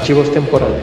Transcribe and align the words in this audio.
Archivos 0.00 0.32
temporales. 0.32 0.82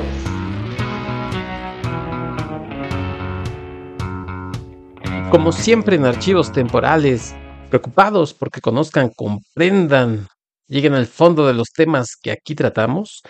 Como 5.32 5.52
siempre 5.52 5.96
en 5.96 6.05
archivos 6.05 6.52
temporales, 6.52 7.34
preocupados 7.70 8.34
porque 8.34 8.62
conozcan, 8.62 9.10
comprendan, 9.16 10.28
lleguen 10.68 10.94
al 10.94 11.08
fondo 11.08 11.48
de 11.48 11.54
los 11.54 11.72
temas 11.72 12.16
que 12.22 12.32
aquí 12.32 12.55
tratamos. 12.55 13.24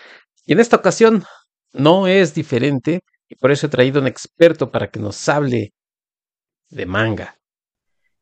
Y 0.45 0.53
en 0.53 0.59
esta 0.59 0.75
ocasión 0.75 1.23
no 1.71 2.07
es 2.07 2.33
diferente 2.33 3.01
y 3.29 3.35
por 3.35 3.51
eso 3.51 3.67
he 3.67 3.69
traído 3.69 4.01
un 4.01 4.07
experto 4.07 4.71
para 4.71 4.89
que 4.89 4.99
nos 4.99 5.29
hable 5.29 5.71
de 6.69 6.85
manga. 6.85 7.37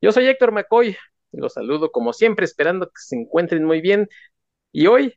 Yo 0.02 0.12
soy 0.12 0.28
Héctor 0.28 0.52
McCoy, 0.52 0.96
los 1.32 1.54
saludo 1.54 1.92
como 1.92 2.14
siempre 2.14 2.46
esperando 2.46 2.88
que 2.88 3.02
se 3.02 3.16
encuentren 3.16 3.64
muy 3.64 3.82
bien 3.82 4.10
y 4.72 4.88
hoy, 4.88 5.16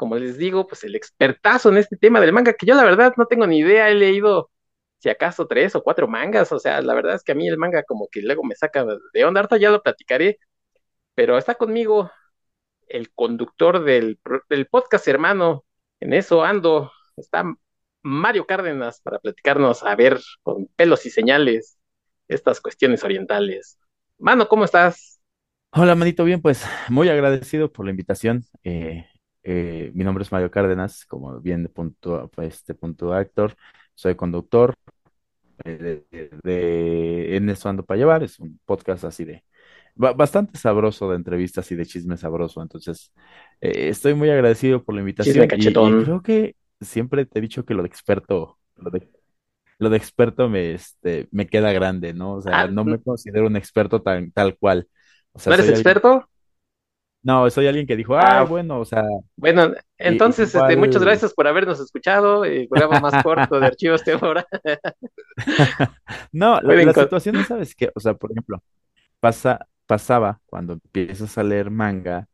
como 0.00 0.16
les 0.16 0.38
digo, 0.38 0.66
pues 0.66 0.82
el 0.84 0.94
expertazo 0.94 1.68
en 1.68 1.76
este 1.76 1.94
tema 1.94 2.22
del 2.22 2.32
manga 2.32 2.54
que 2.54 2.64
yo 2.64 2.74
la 2.74 2.84
verdad 2.84 3.12
no 3.18 3.26
tengo 3.26 3.46
ni 3.46 3.58
idea, 3.58 3.90
he 3.90 3.94
leído 3.94 4.50
si 4.96 5.10
acaso 5.10 5.46
tres 5.46 5.74
o 5.74 5.82
cuatro 5.82 6.08
mangas, 6.08 6.50
o 6.52 6.58
sea, 6.58 6.80
la 6.80 6.94
verdad 6.94 7.16
es 7.16 7.22
que 7.22 7.32
a 7.32 7.34
mí 7.34 7.46
el 7.46 7.58
manga 7.58 7.82
como 7.82 8.08
que 8.10 8.22
luego 8.22 8.42
me 8.42 8.54
saca 8.54 8.86
de 9.12 9.24
onda, 9.26 9.40
harta 9.40 9.58
ya 9.58 9.68
lo 9.68 9.82
platicaré, 9.82 10.38
pero 11.14 11.36
está 11.36 11.54
conmigo 11.56 12.10
el 12.88 13.12
conductor 13.12 13.84
del, 13.84 14.18
del 14.48 14.68
podcast 14.68 15.06
hermano, 15.06 15.66
en 16.00 16.14
eso 16.14 16.44
ando, 16.44 16.90
está 17.18 17.44
Mario 18.00 18.46
Cárdenas 18.46 19.02
para 19.02 19.18
platicarnos, 19.18 19.82
a 19.82 19.94
ver, 19.96 20.18
con 20.42 20.66
pelos 20.76 21.04
y 21.04 21.10
señales, 21.10 21.76
estas 22.26 22.62
cuestiones 22.62 23.04
orientales. 23.04 23.78
Mano, 24.16 24.48
¿cómo 24.48 24.64
estás? 24.64 25.20
Hola, 25.72 25.94
manito, 25.94 26.24
bien, 26.24 26.40
pues 26.40 26.64
muy 26.88 27.10
agradecido 27.10 27.70
por 27.70 27.84
la 27.84 27.90
invitación. 27.90 28.46
Eh, 28.64 29.04
eh, 29.42 29.90
mi 29.94 30.04
nombre 30.04 30.22
es 30.22 30.32
Mario 30.32 30.50
Cárdenas, 30.50 31.04
como 31.06 31.40
bien 31.40 31.70
punto, 31.74 32.30
este 32.38 32.74
punto 32.74 33.12
actor, 33.12 33.54
soy 33.94 34.14
conductor 34.14 34.74
eh, 35.64 36.04
de, 36.10 36.30
de, 36.42 37.36
En 37.36 37.48
eso 37.50 37.68
ando 37.68 37.84
para 37.84 37.98
llevar, 37.98 38.22
es 38.22 38.38
un 38.38 38.58
podcast 38.64 39.04
así 39.04 39.24
de 39.24 39.44
bastante 39.96 40.56
sabroso 40.56 41.10
de 41.10 41.16
entrevistas 41.16 41.70
y 41.72 41.74
de 41.74 41.84
chisme 41.84 42.16
sabroso, 42.16 42.62
entonces 42.62 43.12
estoy 43.60 44.14
muy 44.14 44.30
agradecido 44.30 44.82
por 44.82 44.94
la 44.94 45.02
invitación 45.02 45.48
y, 45.56 45.68
y 45.68 45.74
creo 45.74 46.22
que 46.22 46.56
siempre 46.80 47.26
te 47.26 47.38
he 47.38 47.42
dicho 47.42 47.64
que 47.64 47.74
lo 47.74 47.82
de 47.82 47.88
experto, 47.88 48.58
lo 48.76 48.90
de, 48.90 49.08
lo 49.78 49.90
de 49.90 49.96
experto 49.96 50.48
me, 50.48 50.72
este, 50.72 51.28
me 51.30 51.46
queda 51.46 51.72
grande, 51.72 52.12
¿no? 52.14 52.34
O 52.34 52.42
sea, 52.42 52.62
Ah, 52.62 52.66
no 52.68 52.84
me 52.84 53.00
considero 53.02 53.46
un 53.46 53.56
experto 53.56 54.02
tan, 54.02 54.30
tal 54.32 54.56
cual. 54.56 54.88
O 55.32 55.38
sea, 55.38 55.54
¿no 55.56 55.62
eres 55.62 55.70
experto? 55.70 56.28
No, 57.22 57.50
soy 57.50 57.66
alguien 57.66 57.86
que 57.86 57.96
dijo, 57.96 58.16
ah, 58.16 58.40
Ah, 58.40 58.42
bueno, 58.44 58.80
o 58.80 58.84
sea, 58.84 59.04
bueno, 59.36 59.72
entonces, 59.98 60.54
este, 60.54 60.76
muchas 60.76 61.02
gracias 61.02 61.34
por 61.34 61.46
habernos 61.46 61.78
escuchado, 61.78 62.44
el 62.44 62.66
programa 62.68 63.00
más 63.00 63.22
corto 63.22 63.60
de 63.60 63.66
archivos 63.66 64.04
de 64.04 64.12
ahora. 64.12 64.46
no, 66.32 66.60
la, 66.60 66.92
situación 66.94 67.36
es, 67.36 67.46
¿sabes 67.46 67.74
qué? 67.74 67.90
O 67.94 68.00
sea, 68.00 68.14
por 68.14 68.30
ejemplo, 68.32 68.62
pasa, 69.20 69.66
pasaba 69.86 70.40
cuando 70.46 70.74
empiezas 70.74 71.36
a 71.36 71.42
leer 71.42 71.70
manga, 71.70 72.26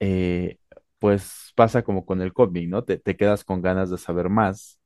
eh, 0.00 0.56
pues 0.98 1.52
pasa 1.54 1.82
como 1.82 2.04
con 2.04 2.20
el 2.22 2.32
cómic, 2.32 2.68
¿no? 2.68 2.84
Te, 2.84 2.98
te 2.98 3.16
quedas 3.16 3.44
con 3.44 3.62
ganas 3.62 3.90
de 3.90 3.98
saber 3.98 4.28
más 4.28 4.80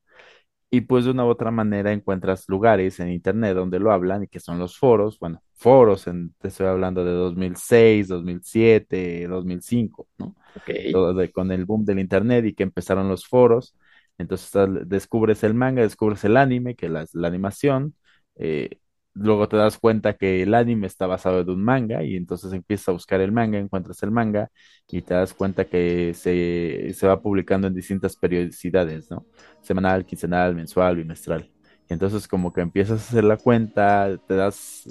Y 0.70 0.82
pues 0.82 1.04
de 1.06 1.12
una 1.12 1.24
u 1.24 1.28
otra 1.28 1.50
manera 1.50 1.92
encuentras 1.92 2.48
lugares 2.48 3.00
en 3.00 3.10
internet 3.10 3.54
donde 3.54 3.80
lo 3.80 3.92
hablan 3.92 4.24
y 4.24 4.28
que 4.28 4.40
son 4.40 4.58
los 4.58 4.78
foros, 4.78 5.18
bueno, 5.20 5.42
foros, 5.56 6.06
en, 6.06 6.32
te 6.40 6.48
estoy 6.48 6.66
hablando 6.66 7.04
de 7.04 7.12
2006, 7.12 8.08
2007, 8.08 9.26
2005, 9.28 10.08
¿no? 10.18 10.36
ok, 10.54 10.70
Todo 10.90 11.14
de- 11.14 11.32
con 11.32 11.52
el 11.52 11.64
boom 11.64 11.84
del 11.84 11.98
internet 12.00 12.44
y 12.46 12.54
que 12.54 12.62
empezaron 12.64 13.08
los 13.08 13.26
foros. 13.26 13.76
Entonces 14.18 14.50
descubres 14.86 15.42
el 15.44 15.54
manga, 15.54 15.82
descubres 15.82 16.24
el 16.24 16.36
anime, 16.36 16.74
que 16.76 16.88
la, 16.88 17.06
la 17.12 17.28
animación, 17.28 17.94
eh, 18.36 18.78
luego 19.14 19.48
te 19.48 19.56
das 19.56 19.78
cuenta 19.78 20.14
que 20.16 20.42
el 20.42 20.54
anime 20.54 20.86
está 20.86 21.06
basado 21.06 21.40
en 21.40 21.50
un 21.50 21.62
manga 21.64 22.02
y 22.02 22.16
entonces 22.16 22.52
empiezas 22.52 22.88
a 22.88 22.92
buscar 22.92 23.20
el 23.20 23.32
manga, 23.32 23.58
encuentras 23.58 24.02
el 24.02 24.10
manga 24.10 24.50
y 24.88 25.02
te 25.02 25.14
das 25.14 25.34
cuenta 25.34 25.66
que 25.66 26.14
se, 26.14 26.92
se 26.94 27.06
va 27.06 27.20
publicando 27.20 27.66
en 27.66 27.74
distintas 27.74 28.16
periodicidades, 28.16 29.10
¿no? 29.10 29.26
Semanal, 29.60 30.04
quincenal, 30.06 30.54
mensual, 30.54 30.96
bimestral. 30.96 31.50
Y 31.88 31.92
entonces 31.94 32.26
como 32.28 32.52
que 32.52 32.60
empiezas 32.62 33.00
a 33.00 33.08
hacer 33.08 33.24
la 33.24 33.36
cuenta, 33.38 34.18
te 34.26 34.34
das, 34.34 34.88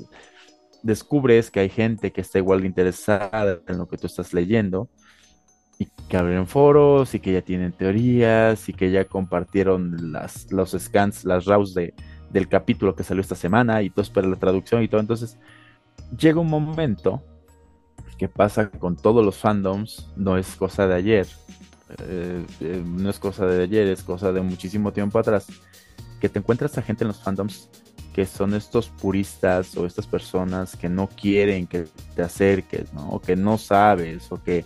descubres 0.86 1.50
que 1.50 1.62
hay 1.62 1.70
gente 1.70 2.12
que 2.12 2.22
está 2.22 2.38
igual 2.38 2.62
de 2.62 2.68
interesada 2.68 3.60
en 3.68 3.78
lo 3.80 3.88
que 3.88 3.98
tú 3.98 4.06
estás 4.06 4.34
leyendo 4.34 4.88
y 5.80 5.88
que 6.08 6.16
abren 6.16 6.46
foros 6.46 7.16
y 7.16 7.20
que 7.20 7.34
ya 7.34 7.42
tienen 7.42 7.72
teorías 7.72 8.70
y 8.70 8.74
que 8.74 8.92
ya 8.92 9.06
compartieron 9.06 10.14
las, 10.14 10.52
los 10.52 10.72
scans, 10.78 11.26
las 11.26 11.46
RAWs 11.46 11.74
de, 11.74 11.96
del 12.30 12.48
capítulo 12.48 12.96
que 12.96 13.04
salió 13.04 13.22
esta 13.22 13.34
semana 13.34 13.82
y 13.82 13.90
tú 13.90 14.02
esperas 14.02 14.30
la 14.30 14.38
traducción 14.38 14.84
y 14.84 14.88
todo. 14.88 15.02
Entonces 15.02 15.40
llega 16.16 16.40
un 16.40 16.52
momento 16.52 17.24
que 18.20 18.30
pasa 18.30 18.70
con 18.70 18.96
todos 18.96 19.26
los 19.26 19.38
fandoms, 19.38 20.12
no 20.16 20.38
es 20.38 20.56
cosa 20.56 20.88
de 20.88 20.94
ayer, 20.94 21.28
eh, 21.98 22.46
eh, 22.62 22.84
no 22.86 23.10
es 23.10 23.18
cosa 23.18 23.48
de 23.48 23.64
ayer, 23.64 23.88
es 23.88 24.04
cosa 24.04 24.32
de 24.32 24.42
muchísimo 24.42 24.94
tiempo 24.94 25.18
atrás, 25.18 25.48
que 26.22 26.30
te 26.30 26.38
encuentras 26.38 26.78
a 26.78 26.84
gente 26.84 27.04
en 27.04 27.08
los 27.08 27.24
fandoms 27.24 27.70
que 28.16 28.26
son 28.26 28.54
estos 28.54 28.88
puristas 28.88 29.76
o 29.76 29.86
estas 29.86 30.08
personas 30.08 30.78
que 30.78 30.88
no 30.88 31.10
quieren 31.10 31.68
que 31.68 31.86
te 32.16 32.22
acerques, 32.22 32.94
¿no? 32.94 33.10
O 33.10 33.20
que 33.20 33.36
no 33.36 33.58
sabes, 33.58 34.32
o 34.32 34.42
que 34.42 34.64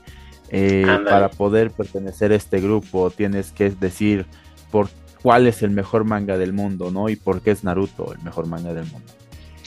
eh, 0.50 0.86
para 1.10 1.32
poder 1.32 1.72
pertenecer 1.72 2.32
a 2.32 2.36
este 2.36 2.62
grupo 2.62 3.10
tienes 3.10 3.52
que 3.52 3.72
decir 3.72 4.28
por 4.70 4.88
cuál 5.24 5.48
es 5.48 5.64
el 5.64 5.72
mejor 5.72 6.04
manga 6.04 6.38
del 6.38 6.54
mundo, 6.54 6.92
¿no? 6.92 7.10
Y 7.10 7.16
por 7.16 7.42
qué 7.42 7.50
es 7.50 7.64
Naruto 7.64 8.14
el 8.14 8.20
mejor 8.20 8.46
manga 8.46 8.72
del 8.72 8.86
mundo. 8.86 9.12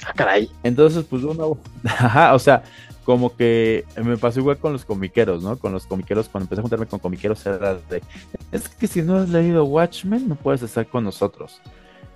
Ah, 0.07 0.13
caray. 0.15 0.49
Entonces, 0.63 1.05
pues 1.11 1.25
uno, 1.25 1.59
ajá, 1.85 2.35
o 2.35 2.39
sea, 2.39 2.63
como 3.05 3.35
que 3.35 3.85
me 4.01 4.17
pasó 4.17 4.39
igual 4.39 4.59
con 4.59 4.73
los 4.75 4.85
comiqueros, 4.85 5.43
¿no? 5.43 5.59
Con 5.59 5.73
los 5.73 5.89
comiqueros, 5.89 6.29
cuando 6.29 6.45
empecé 6.45 6.61
a 6.61 6.63
juntarme 6.63 6.87
con 6.87 7.01
comiqueros 7.01 7.45
era 7.47 7.75
de, 7.75 8.01
es 8.53 8.69
que 8.69 8.87
si 8.87 9.03
no 9.03 9.17
has 9.17 9.29
leído 9.29 9.65
Watchmen, 9.65 10.29
no 10.29 10.37
puedes 10.37 10.63
estar 10.63 10.87
con 10.87 11.03
nosotros. 11.03 11.61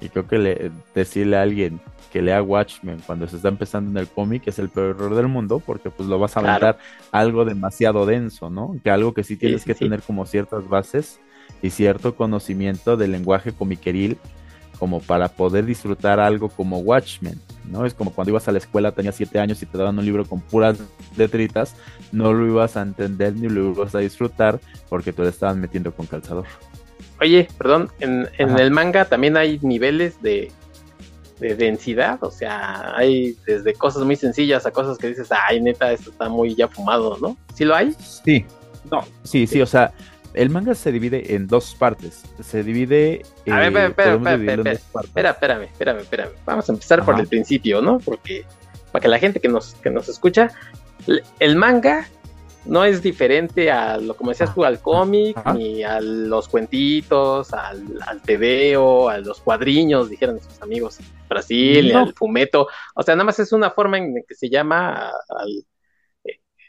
Y 0.00 0.08
creo 0.10 0.26
que 0.26 0.38
le, 0.38 0.70
decirle 0.94 1.36
a 1.36 1.42
alguien 1.42 1.80
que 2.12 2.22
lea 2.22 2.42
Watchmen 2.42 3.00
cuando 3.06 3.26
se 3.26 3.36
está 3.36 3.48
empezando 3.48 3.90
en 3.90 3.96
el 3.96 4.08
cómic 4.08 4.46
es 4.46 4.58
el 4.58 4.68
peor 4.68 4.90
error 4.96 5.14
del 5.14 5.28
mundo, 5.28 5.60
porque 5.64 5.90
pues 5.90 6.08
lo 6.08 6.18
vas 6.18 6.36
a 6.36 6.40
Claro, 6.40 6.66
aventar 6.66 6.78
algo 7.12 7.44
demasiado 7.44 8.06
denso, 8.06 8.50
¿no? 8.50 8.76
Que 8.82 8.90
algo 8.90 9.14
que 9.14 9.24
sí 9.24 9.36
tienes 9.36 9.62
sí, 9.62 9.66
que 9.66 9.74
sí. 9.74 9.80
tener 9.80 10.02
como 10.02 10.26
ciertas 10.26 10.68
bases 10.68 11.20
y 11.62 11.70
cierto 11.70 12.14
conocimiento 12.14 12.96
del 12.96 13.12
lenguaje 13.12 13.52
comiqueril 13.52 14.18
como 14.78 15.00
para 15.00 15.28
poder 15.28 15.64
disfrutar 15.64 16.20
algo 16.20 16.48
como 16.50 16.78
Watchmen, 16.78 17.40
¿no? 17.64 17.86
Es 17.86 17.94
como 17.94 18.12
cuando 18.12 18.30
ibas 18.30 18.46
a 18.48 18.52
la 18.52 18.58
escuela, 18.58 18.92
tenías 18.92 19.14
siete 19.16 19.38
años 19.38 19.62
y 19.62 19.66
te 19.66 19.78
daban 19.78 19.98
un 19.98 20.04
libro 20.04 20.24
con 20.26 20.40
puras 20.40 20.78
letritas, 21.16 21.74
no 22.12 22.32
lo 22.32 22.46
ibas 22.46 22.76
a 22.76 22.82
entender 22.82 23.34
ni 23.34 23.48
lo 23.48 23.72
ibas 23.72 23.94
a 23.94 24.00
disfrutar 24.00 24.60
porque 24.88 25.12
tú 25.12 25.22
le 25.22 25.30
estabas 25.30 25.56
metiendo 25.56 25.92
con 25.92 26.06
calzador. 26.06 26.46
Oye, 27.20 27.48
perdón, 27.58 27.90
en, 28.00 28.28
en 28.38 28.58
el 28.58 28.70
manga 28.70 29.06
también 29.06 29.36
hay 29.36 29.58
niveles 29.62 30.20
de, 30.22 30.52
de 31.40 31.54
densidad, 31.54 32.18
o 32.22 32.30
sea, 32.30 32.96
hay 32.96 33.36
desde 33.46 33.74
cosas 33.74 34.04
muy 34.04 34.16
sencillas 34.16 34.66
a 34.66 34.70
cosas 34.70 34.98
que 34.98 35.08
dices, 35.08 35.28
ay, 35.30 35.60
neta, 35.60 35.92
esto 35.92 36.10
está 36.10 36.28
muy 36.28 36.54
ya 36.54 36.68
fumado, 36.68 37.18
¿no? 37.20 37.36
¿Sí 37.54 37.64
lo 37.64 37.74
hay? 37.74 37.92
Sí, 37.92 38.44
no, 38.90 39.04
sí, 39.22 39.46
sí, 39.46 39.60
o 39.60 39.66
sea, 39.66 39.92
el 40.34 40.50
manga 40.50 40.74
se 40.74 40.92
divide 40.92 41.34
en 41.34 41.46
dos 41.46 41.74
partes. 41.74 42.22
Se 42.42 42.62
divide, 42.62 43.22
A 43.50 43.58
ver, 43.58 43.76
eh, 43.76 43.86
espera, 43.86 44.14
espera, 44.14 44.34
espera, 44.34 44.72
espera, 44.72 45.30
espérame, 45.30 45.62
espérame, 45.64 45.98
espérame. 46.00 46.30
Vamos 46.44 46.68
a 46.68 46.72
empezar 46.72 47.04
por 47.04 47.14
Ajá. 47.14 47.22
el 47.22 47.28
principio, 47.28 47.80
¿no? 47.80 47.98
Porque 47.98 48.44
para 48.92 49.02
que 49.02 49.08
la 49.08 49.18
gente 49.18 49.40
que 49.40 49.48
nos, 49.48 49.74
que 49.76 49.88
nos 49.88 50.08
escucha, 50.10 50.50
el 51.40 51.56
manga 51.56 52.06
no 52.66 52.84
es 52.84 53.02
diferente 53.02 53.70
a 53.70 53.96
lo 53.98 54.14
como 54.16 54.30
decías 54.30 54.54
tú, 54.54 54.64
al 54.64 54.80
cómic, 54.80 55.36
Ajá. 55.38 55.54
ni 55.54 55.82
a 55.84 56.00
los 56.00 56.48
cuentitos, 56.48 57.52
al, 57.52 57.82
al 58.06 58.20
tebeo, 58.22 59.08
a 59.08 59.18
los 59.18 59.40
cuadriños, 59.40 60.10
dijeron 60.10 60.36
nuestros 60.36 60.60
amigos 60.62 60.98
Brasil, 61.28 61.92
No, 61.92 62.00
al 62.00 62.14
fumeto. 62.14 62.66
O 62.94 63.02
sea, 63.02 63.14
nada 63.14 63.24
más 63.24 63.38
es 63.38 63.52
una 63.52 63.70
forma 63.70 63.98
en 63.98 64.14
que 64.26 64.34
se 64.34 64.48
llama 64.48 65.10
al, 65.28 65.64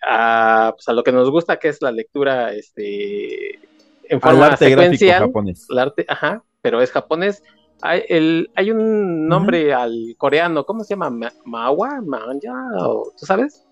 a, 0.08 0.72
pues 0.76 0.88
a 0.88 0.94
lo 0.94 1.04
que 1.04 1.12
nos 1.12 1.30
gusta, 1.30 1.58
que 1.58 1.70
es 1.70 1.82
la 1.82 1.92
lectura 1.92 2.54
este, 2.54 3.56
en 4.04 4.22
forma 4.22 4.48
arte 4.48 4.70
gráfico 4.70 4.82
secuencial, 4.84 5.20
japonés. 5.22 5.66
el 5.70 5.80
arte, 5.80 6.06
ajá, 6.08 6.44
pero 6.62 6.82
es 6.82 6.92
japonés. 6.92 7.44
Hay, 7.82 8.04
el, 8.10 8.50
hay 8.56 8.72
un 8.72 9.28
nombre 9.28 9.74
al 9.74 10.16
coreano, 10.18 10.66
¿cómo 10.66 10.84
se 10.84 10.96
llama? 10.96 11.10
Ma- 11.12 11.34
¿Mawa? 11.46 12.02
¿Manja? 12.04 12.54
¿O- 12.80 13.12
¿Tú 13.20 13.26
sabes? 13.26 13.64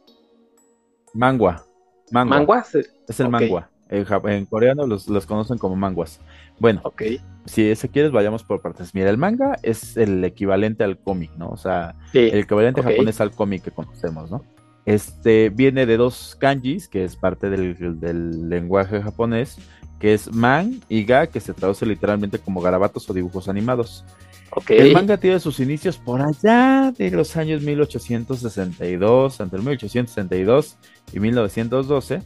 Mangua, 1.13 1.65
mangua, 2.11 2.37
¿Mangua? 2.37 2.63
Sí. 2.63 2.79
es 3.07 3.19
el 3.19 3.27
Ok, 3.27 3.31
mangua. 3.31 3.69
En, 3.89 4.45
coreano 4.45 4.87
los, 4.87 5.07
los 5.07 5.25
conocen 5.25 5.57
como 5.57 5.75
manguas. 5.75 6.19
Bueno, 6.59 6.81
ok. 6.83 7.03
si 7.45 7.69
ese 7.69 7.89
quieres, 7.89 8.11
vayamos 8.11 8.43
por 8.43 8.61
partes. 8.61 8.95
Mira, 8.95 9.09
el 9.09 9.17
manga 9.17 9.59
es 9.61 9.95
el 9.95 10.23
equivalente 10.23 10.83
al 10.83 10.97
cómic, 10.97 11.31
¿no? 11.37 11.49
O 11.49 11.57
sea, 11.57 11.95
Sí, 12.11 12.19
el 12.19 12.39
equivalente 12.39 12.81
japonés 12.81 13.21
al 13.21 13.31
cómic 13.31 13.63
que 13.63 13.71
conocemos, 13.71 14.31
¿no? 14.31 14.43
Este 14.85 15.49
viene 15.49 15.85
de 15.85 15.97
dos 15.97 16.35
kanjis, 16.39 16.87
que 16.87 17.03
es 17.03 17.15
parte 17.15 17.49
del, 17.49 17.99
del 17.99 18.49
lenguaje 18.49 19.01
japonés, 19.01 19.57
que 19.99 20.13
es 20.13 20.33
man 20.33 20.81
y 20.89 21.05
ga, 21.05 21.27
que 21.27 21.39
se 21.39 21.53
traduce 21.53 21.85
literalmente 21.85 22.39
como 22.39 22.61
garabatos 22.61 23.09
o 23.09 23.13
dibujos 23.13 23.47
animados. 23.49 24.03
El 24.69 24.93
manga 24.93 25.17
tiene 25.17 25.39
sus 25.39 25.59
inicios 25.59 25.97
por 25.97 26.21
allá 26.21 26.93
de 26.97 27.11
los 27.11 27.35
años 27.35 27.61
1862, 27.61 29.39
entre 29.39 29.59
1862 29.59 30.77
y 31.13 31.19
1912. 31.19 32.21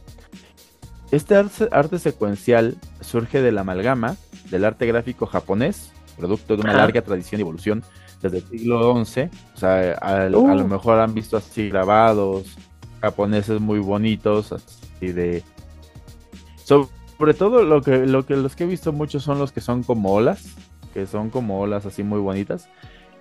Este 1.10 1.34
arte, 1.34 1.98
secuencial 1.98 2.76
surge 3.00 3.42
de 3.42 3.52
la 3.52 3.62
amalgama 3.62 4.16
del 4.50 4.64
arte 4.64 4.86
gráfico 4.86 5.26
japonés, 5.26 5.92
producto 6.16 6.56
de 6.56 6.62
una 6.62 6.72
larga 6.72 7.02
tradición 7.02 7.40
y 7.40 7.42
evolución 7.42 7.82
desde 8.22 8.38
el 8.38 8.44
siglo 8.48 9.04
XI. 9.04 9.28
O 9.54 9.58
sea, 9.58 9.92
a, 9.94 10.28
lo 10.28 10.40
uh. 10.40 10.68
mejor 10.68 11.00
han 11.00 11.14
visto 11.14 11.36
así 11.36 11.68
grabados 11.68 12.56
japoneses 13.00 13.60
muy 13.60 13.78
bonitos, 13.78 14.52
así 14.52 15.12
de... 15.12 15.42
Sobre 16.64 17.34
todo 17.34 17.64
lo 17.64 17.82
que, 17.82 18.06
lo 18.06 18.24
que 18.24 18.36
los 18.36 18.56
que 18.56 18.64
he 18.64 18.66
visto 18.66 18.92
muchos 18.92 19.22
son 19.22 19.38
los 19.38 19.52
que 19.52 19.60
son 19.60 19.82
como 19.82 20.14
olas, 20.14 20.54
que 20.94 21.06
son 21.06 21.28
como 21.28 21.60
olas 21.60 21.84
así 21.84 22.02
muy 22.02 22.20
bonitas. 22.20 22.68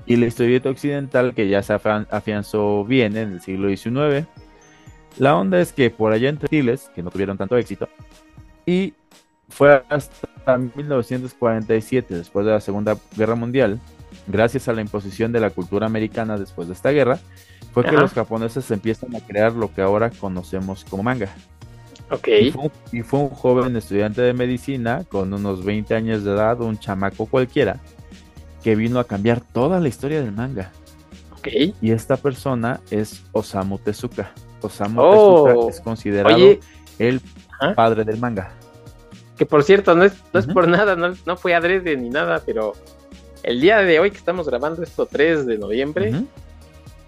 Y 0.05 0.15
la 0.15 0.27
historieta 0.27 0.69
occidental 0.69 1.33
que 1.33 1.49
ya 1.49 1.61
se 1.63 1.73
afianzó 1.73 2.85
bien 2.85 3.17
en 3.17 3.33
el 3.33 3.41
siglo 3.41 3.67
XIX. 3.67 4.27
La 5.17 5.35
onda 5.35 5.59
es 5.59 5.73
que 5.73 5.89
por 5.89 6.11
allá 6.11 6.29
en 6.29 6.37
Tiles, 6.37 6.91
que 6.95 7.03
no 7.03 7.11
tuvieron 7.11 7.37
tanto 7.37 7.57
éxito, 7.57 7.89
y 8.65 8.93
fue 9.49 9.83
hasta 9.89 10.57
1947, 10.57 12.15
después 12.15 12.45
de 12.45 12.51
la 12.51 12.61
Segunda 12.61 12.97
Guerra 13.17 13.35
Mundial, 13.35 13.79
gracias 14.27 14.67
a 14.67 14.73
la 14.73 14.81
imposición 14.81 15.31
de 15.31 15.39
la 15.39 15.49
cultura 15.49 15.87
americana 15.87 16.37
después 16.37 16.67
de 16.67 16.73
esta 16.73 16.91
guerra, 16.91 17.19
fue 17.73 17.83
que 17.83 17.91
los 17.91 18.13
japoneses 18.13 18.69
empiezan 18.71 19.15
a 19.15 19.19
crear 19.19 19.53
lo 19.53 19.73
que 19.73 19.81
ahora 19.81 20.09
conocemos 20.09 20.85
como 20.85 21.03
manga. 21.03 21.29
Ok. 22.11 22.27
Y 22.91 23.01
fue, 23.03 23.19
un 23.19 23.29
joven 23.29 23.75
estudiante 23.75 24.21
de 24.21 24.33
medicina 24.33 25.03
con 25.07 25.33
unos 25.33 25.63
20 25.63 25.93
años 25.93 26.23
de 26.23 26.31
edad, 26.31 26.59
un 26.61 26.79
chamaco 26.79 27.27
cualquiera, 27.27 27.79
que 28.63 28.75
vino 28.75 28.99
a 28.99 29.03
cambiar 29.03 29.41
toda 29.41 29.79
la 29.79 29.87
historia 29.87 30.21
del 30.21 30.31
manga. 30.31 30.71
Ok. 31.37 31.47
Y 31.81 31.91
esta 31.91 32.17
persona 32.17 32.81
es 32.89 33.23
Osamu 33.31 33.77
Tezuka. 33.77 34.31
Osamu 34.61 35.01
oh. 35.01 35.45
Tezuka 35.45 35.69
es 35.69 35.81
considerado 35.81 36.37
el 36.99 37.21
padre 37.75 38.03
del 38.03 38.17
manga. 38.17 38.51
Que 39.37 39.45
por 39.45 39.63
cierto, 39.63 39.95
no 39.95 40.03
es, 40.03 40.13
no 40.33 40.39
es 40.39 40.47
por 40.47 40.67
nada, 40.67 40.95
no, 40.95 41.13
no, 41.25 41.37
fue 41.37 41.55
adrede 41.55 41.95
ni 41.95 42.09
nada, 42.09 42.41
pero 42.45 42.73
el 43.43 43.61
día 43.61 43.77
de 43.79 43.99
hoy 43.99 44.11
que 44.11 44.17
estamos 44.17 44.47
grabando 44.47 44.83
esto 44.83 45.05
3 45.05 45.45
de 45.45 45.57
noviembre, 45.57 46.13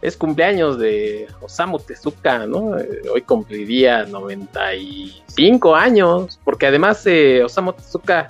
es 0.01 0.18
cumpleaños 0.18 0.80
de 0.80 1.27
Osamu 1.42 1.77
Tezuka, 1.80 2.48
¿no? 2.48 2.77
Eh, 2.77 3.01
hoy 3.13 3.21
cumpliría 3.21 4.06
95 4.06 5.75
años, 5.75 6.39
porque 6.44 6.65
además 6.65 7.06
eh, 7.06 7.44
Osamu 7.44 7.74
Tezuka, 7.74 8.27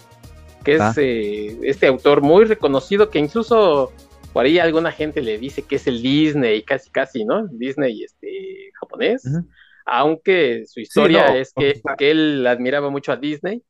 que 0.66 0.76
es 0.76 0.82
ah. 0.82 0.94
eh, 0.98 1.58
este 1.64 1.88
autor 1.88 2.22
muy 2.22 2.46
reconocido, 2.46 3.10
que 3.10 3.20
incluso 3.20 3.92
por 4.34 4.46
ahí 4.46 4.60
alguna 4.60 4.92
gente 4.92 5.22
le 5.22 5.38
dice 5.38 5.64
que 5.64 5.76
es 5.76 5.88
el 5.88 6.02
Disney, 6.02 6.64
casi 6.64 6.90
casi, 6.90 7.26
¿no? 7.26 7.48
Disney 7.48 8.04
este, 8.04 8.72
japonés, 8.80 9.24
aunque 9.86 10.66
su 10.68 10.80
historia 10.80 11.38
es 11.38 11.54
que, 11.54 11.82
que, 11.98 12.12
él 12.12 12.46
admiraba 12.48 12.90
mucho 12.90 13.12
a 13.12 13.18
Disney, 13.18 13.64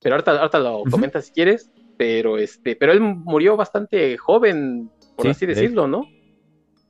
pero 0.00 0.14
ahorita, 0.14 0.38
ahorita 0.38 0.58
lo 0.58 0.82
comenta 0.90 1.20
si 1.22 1.32
quieres, 1.32 1.70
pero 1.96 2.38
este, 2.38 2.76
pero 2.76 2.92
él 2.92 3.00
murió 3.00 3.56
bastante 3.56 4.16
joven, 4.16 4.90
por 5.16 5.28
así 5.28 5.46
decirlo, 5.46 5.86
¿no? 5.86 6.06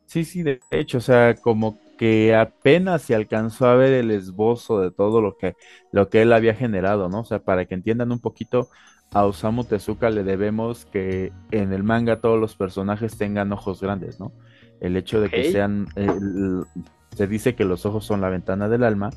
Sí, 0.07 0.25
sí, 0.25 0.43
de 0.43 0.61
hecho, 0.71 0.99
o 0.99 1.01
sea, 1.01 1.35
como 1.35 1.79
que 2.01 2.35
apenas 2.35 3.03
se 3.03 3.15
alcanzó 3.15 3.67
a 3.67 3.75
ver 3.75 3.93
el 3.93 4.11
esbozo 4.11 4.81
de 4.81 4.91
todo 4.91 5.21
lo 5.21 5.37
que, 5.37 5.55
lo 5.93 6.09
que 6.09 6.23
él 6.23 6.33
había 6.33 6.55
generado, 6.55 7.11
¿no? 7.11 7.21
O 7.21 7.25
sea, 7.25 7.41
para 7.41 7.67
que 7.67 7.75
entiendan 7.75 8.11
un 8.11 8.21
poquito, 8.21 8.71
a 9.13 9.25
Osamu 9.25 9.65
Tezuka 9.65 10.11
le 10.11 10.23
debemos 10.23 10.85
que 10.87 11.33
en 11.51 11.73
el 11.73 11.83
manga 11.83 12.21
todos 12.21 12.39
los 12.39 12.55
personajes 12.55 13.17
tengan 13.17 13.53
ojos 13.53 13.81
grandes, 13.81 14.21
¿no? 14.21 14.33
El 14.81 14.97
hecho 14.97 15.21
de 15.21 15.29
que 15.29 15.53
sean, 15.53 15.89
se 17.17 17.27
dice 17.27 17.55
que 17.55 17.65
los 17.65 17.85
ojos 17.87 18.05
son 18.05 18.21
la 18.21 18.31
ventana 18.31 18.69
del 18.69 18.85
alma, 18.85 19.11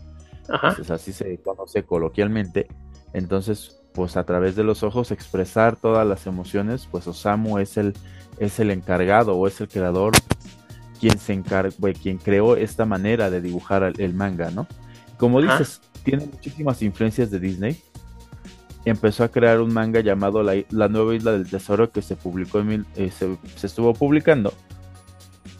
pues 0.75 0.91
así 0.91 1.13
se 1.13 1.37
conoce 1.37 1.83
coloquialmente, 1.83 2.67
entonces, 3.13 3.81
pues 3.93 4.17
a 4.17 4.25
través 4.25 4.55
de 4.55 4.63
los 4.63 4.83
ojos 4.83 5.11
expresar 5.11 5.75
todas 5.75 6.05
las 6.05 6.25
emociones, 6.25 6.87
pues 6.89 7.07
Osamu 7.07 7.59
es 7.59 7.77
el, 7.77 7.93
es 8.39 8.59
el 8.59 8.71
encargado 8.71 9.35
o 9.35 9.47
es 9.47 9.61
el 9.61 9.67
creador 9.67 10.13
quien 10.99 11.19
se 11.19 11.33
encargó, 11.33 11.73
quien 12.01 12.17
creó 12.17 12.55
esta 12.55 12.85
manera 12.85 13.29
de 13.29 13.41
dibujar 13.41 13.93
el, 13.97 14.13
manga, 14.13 14.49
¿no? 14.51 14.67
Como 15.17 15.41
dices, 15.41 15.81
tiene 16.03 16.25
muchísimas 16.25 16.81
influencias 16.81 17.29
de 17.29 17.39
Disney. 17.39 17.77
Empezó 18.85 19.24
a 19.24 19.30
crear 19.30 19.62
un 19.62 19.74
manga 19.74 20.01
llamado 20.01 20.44
La, 20.44 20.88
Nueva 20.89 21.15
Isla 21.15 21.31
del 21.31 21.50
Tesoro 21.50 21.91
que 21.91 22.01
se 22.01 22.15
publicó 22.15 22.59
en 22.59 22.85
eh, 22.95 23.12
se, 23.12 23.38
estuvo 23.65 23.94
publicando. 23.94 24.53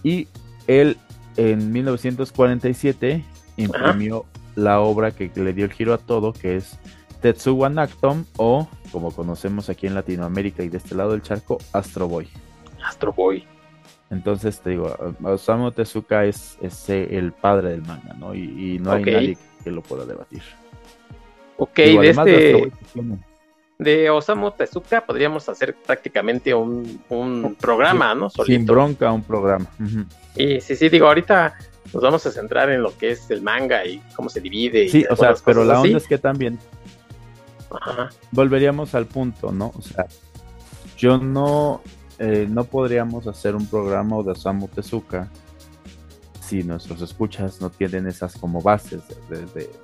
Y 0.04 0.28
él 0.68 0.98
en 1.38 1.72
1947 1.72 3.24
imprimió 3.58 4.25
la 4.56 4.81
obra 4.81 5.12
que 5.12 5.31
le 5.36 5.54
dio 5.54 5.66
el 5.66 5.72
giro 5.72 5.94
a 5.94 5.98
todo, 5.98 6.34
que 6.34 6.58
es 6.58 6.78
Tetsuwa 7.22 7.70
Naktom 7.70 8.25
o, 8.38 8.68
como 8.92 9.12
conocemos 9.12 9.69
aquí 9.69 9.88
en 9.88 9.96
Latinoamérica 9.96 10.64
y 10.64 10.69
de 10.69 10.78
este 10.78 10.96
lado 10.96 11.12
del 11.12 11.22
charco, 11.22 11.58
Astro 11.72 12.08
Boy. 12.08 12.28
Astro 12.86 13.14
Boy. 13.14 13.48
Entonces 14.10 14.60
te 14.60 14.72
digo, 14.72 14.96
Osamu 15.24 15.72
Tezuka 15.72 16.26
es, 16.26 16.58
el 16.90 17.31
padre 17.31 17.69
del 17.69 17.81
manga, 17.81 18.14
¿no? 18.14 18.36
Y, 18.36 18.78
no 18.80 18.92
hay 18.92 19.04
nadie 19.06 19.38
que 19.64 19.72
lo 19.72 19.81
pueda 19.81 20.06
debatir. 20.06 20.44
Ok, 21.57 21.76
de 21.76 22.10
este... 22.10 22.72
De, 23.80 24.10
Osamu 24.10 24.52
Tezuka 24.52 25.06
podríamos 25.06 25.50
hacer 25.50 25.76
prácticamente 25.76 26.54
un, 26.54 27.02
programa, 27.60 28.16
¿no? 28.16 28.30
Sin 28.30 28.66
bronca, 28.66 29.12
un 29.12 29.24
programa. 29.24 29.66
Y 30.36 30.62
sí, 30.62 30.76
sí, 30.76 30.90
digo, 30.90 31.07
ahorita 31.07 31.56
nos 31.92 32.02
vamos 32.02 32.26
a 32.26 32.31
centrar 32.31 32.69
en 32.69 32.81
lo 32.81 32.98
que 32.98 33.12
es 33.12 33.30
el 33.30 33.42
manga 33.42 33.86
y 33.86 34.02
cómo 34.16 34.30
se 34.30 34.40
divide. 34.40 34.88
Sí, 34.88 35.06
o 35.10 35.16
sea, 35.16 35.33
pero 35.44 35.66
la 35.66 35.81
onda 35.81 35.98
es 35.98 36.07
que 36.07 36.18
también 36.18 36.60
volveríamos 38.31 38.95
al 38.95 39.07
punto, 39.07 39.52
¿no? 39.52 39.74
O 39.78 39.81
sea, 39.81 40.06
yo 40.98 41.18
no 41.18 41.81
eh, 42.19 42.48
no 42.50 42.64
podríamos 42.64 43.28
hacer 43.28 43.56
un 43.56 43.66
programa 43.66 44.22
de 44.24 44.31
Osamu 44.31 44.68
Tezuka 44.68 45.30
si 46.40 46.64
nuestros 46.64 47.02
escuchas 47.02 47.60
no 47.60 47.72
tienen 47.72 48.07
esas 48.07 48.36
como 48.36 48.62
bases 48.62 49.02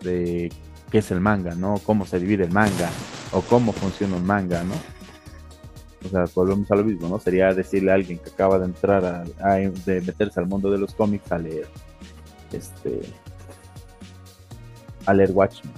de, 0.01 0.51
qué 0.91 0.99
es 0.99 1.11
el 1.11 1.19
manga, 1.19 1.55
¿no? 1.55 1.79
Cómo 1.83 2.05
se 2.05 2.19
divide 2.19 2.45
el 2.45 2.51
manga 2.51 2.89
o 3.31 3.41
cómo 3.41 3.71
funciona 3.71 4.15
un 4.15 4.25
manga, 4.25 4.63
¿no? 4.63 4.73
O 6.05 6.09
sea, 6.09 6.25
volvemos 6.33 6.71
a 6.71 6.75
lo 6.75 6.83
mismo, 6.83 7.09
¿no? 7.09 7.19
Sería 7.19 7.53
decirle 7.53 7.91
a 7.91 7.95
alguien 7.95 8.19
que 8.19 8.29
acaba 8.29 8.57
de 8.57 8.65
entrar 8.65 9.05
a, 9.05 9.55
de 9.55 10.01
meterse 10.01 10.39
al 10.39 10.47
mundo 10.47 10.71
de 10.71 10.77
los 10.77 10.93
cómics 10.93 11.31
a 11.31 11.37
leer 11.37 11.67
este 12.51 13.01
a 15.05 15.13
leer 15.13 15.31
Watchmen. 15.31 15.73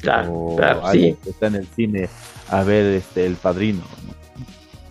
Claro, 0.00 0.32
o 0.32 0.56
claro, 0.56 0.84
alguien 0.86 1.16
que 1.16 1.30
está 1.30 1.46
en 1.46 1.56
el 1.56 1.66
cine 1.66 2.08
a 2.50 2.62
ver 2.62 2.94
este 2.94 3.26
el 3.26 3.36
padrino, 3.36 3.82
¿no? 4.06 4.16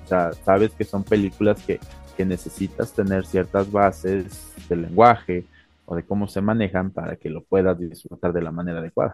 O 0.05 0.07
sea, 0.07 0.33
sabes 0.33 0.71
que 0.71 0.83
son 0.83 1.03
películas 1.03 1.61
que, 1.63 1.79
necesitas 2.23 2.93
tener 2.93 3.25
ciertas 3.25 3.69
bases 3.69 4.53
del 4.69 4.83
lenguaje 4.83 5.43
o 5.85 5.97
de 5.97 6.03
cómo 6.03 6.29
se 6.29 6.39
manejan 6.39 6.89
para 6.89 7.17
que 7.17 7.29
lo 7.29 7.43
puedas 7.43 7.77
disfrutar 7.77 8.31
de 8.31 8.41
la 8.41 8.51
manera 8.51 8.79
adecuada. 8.79 9.13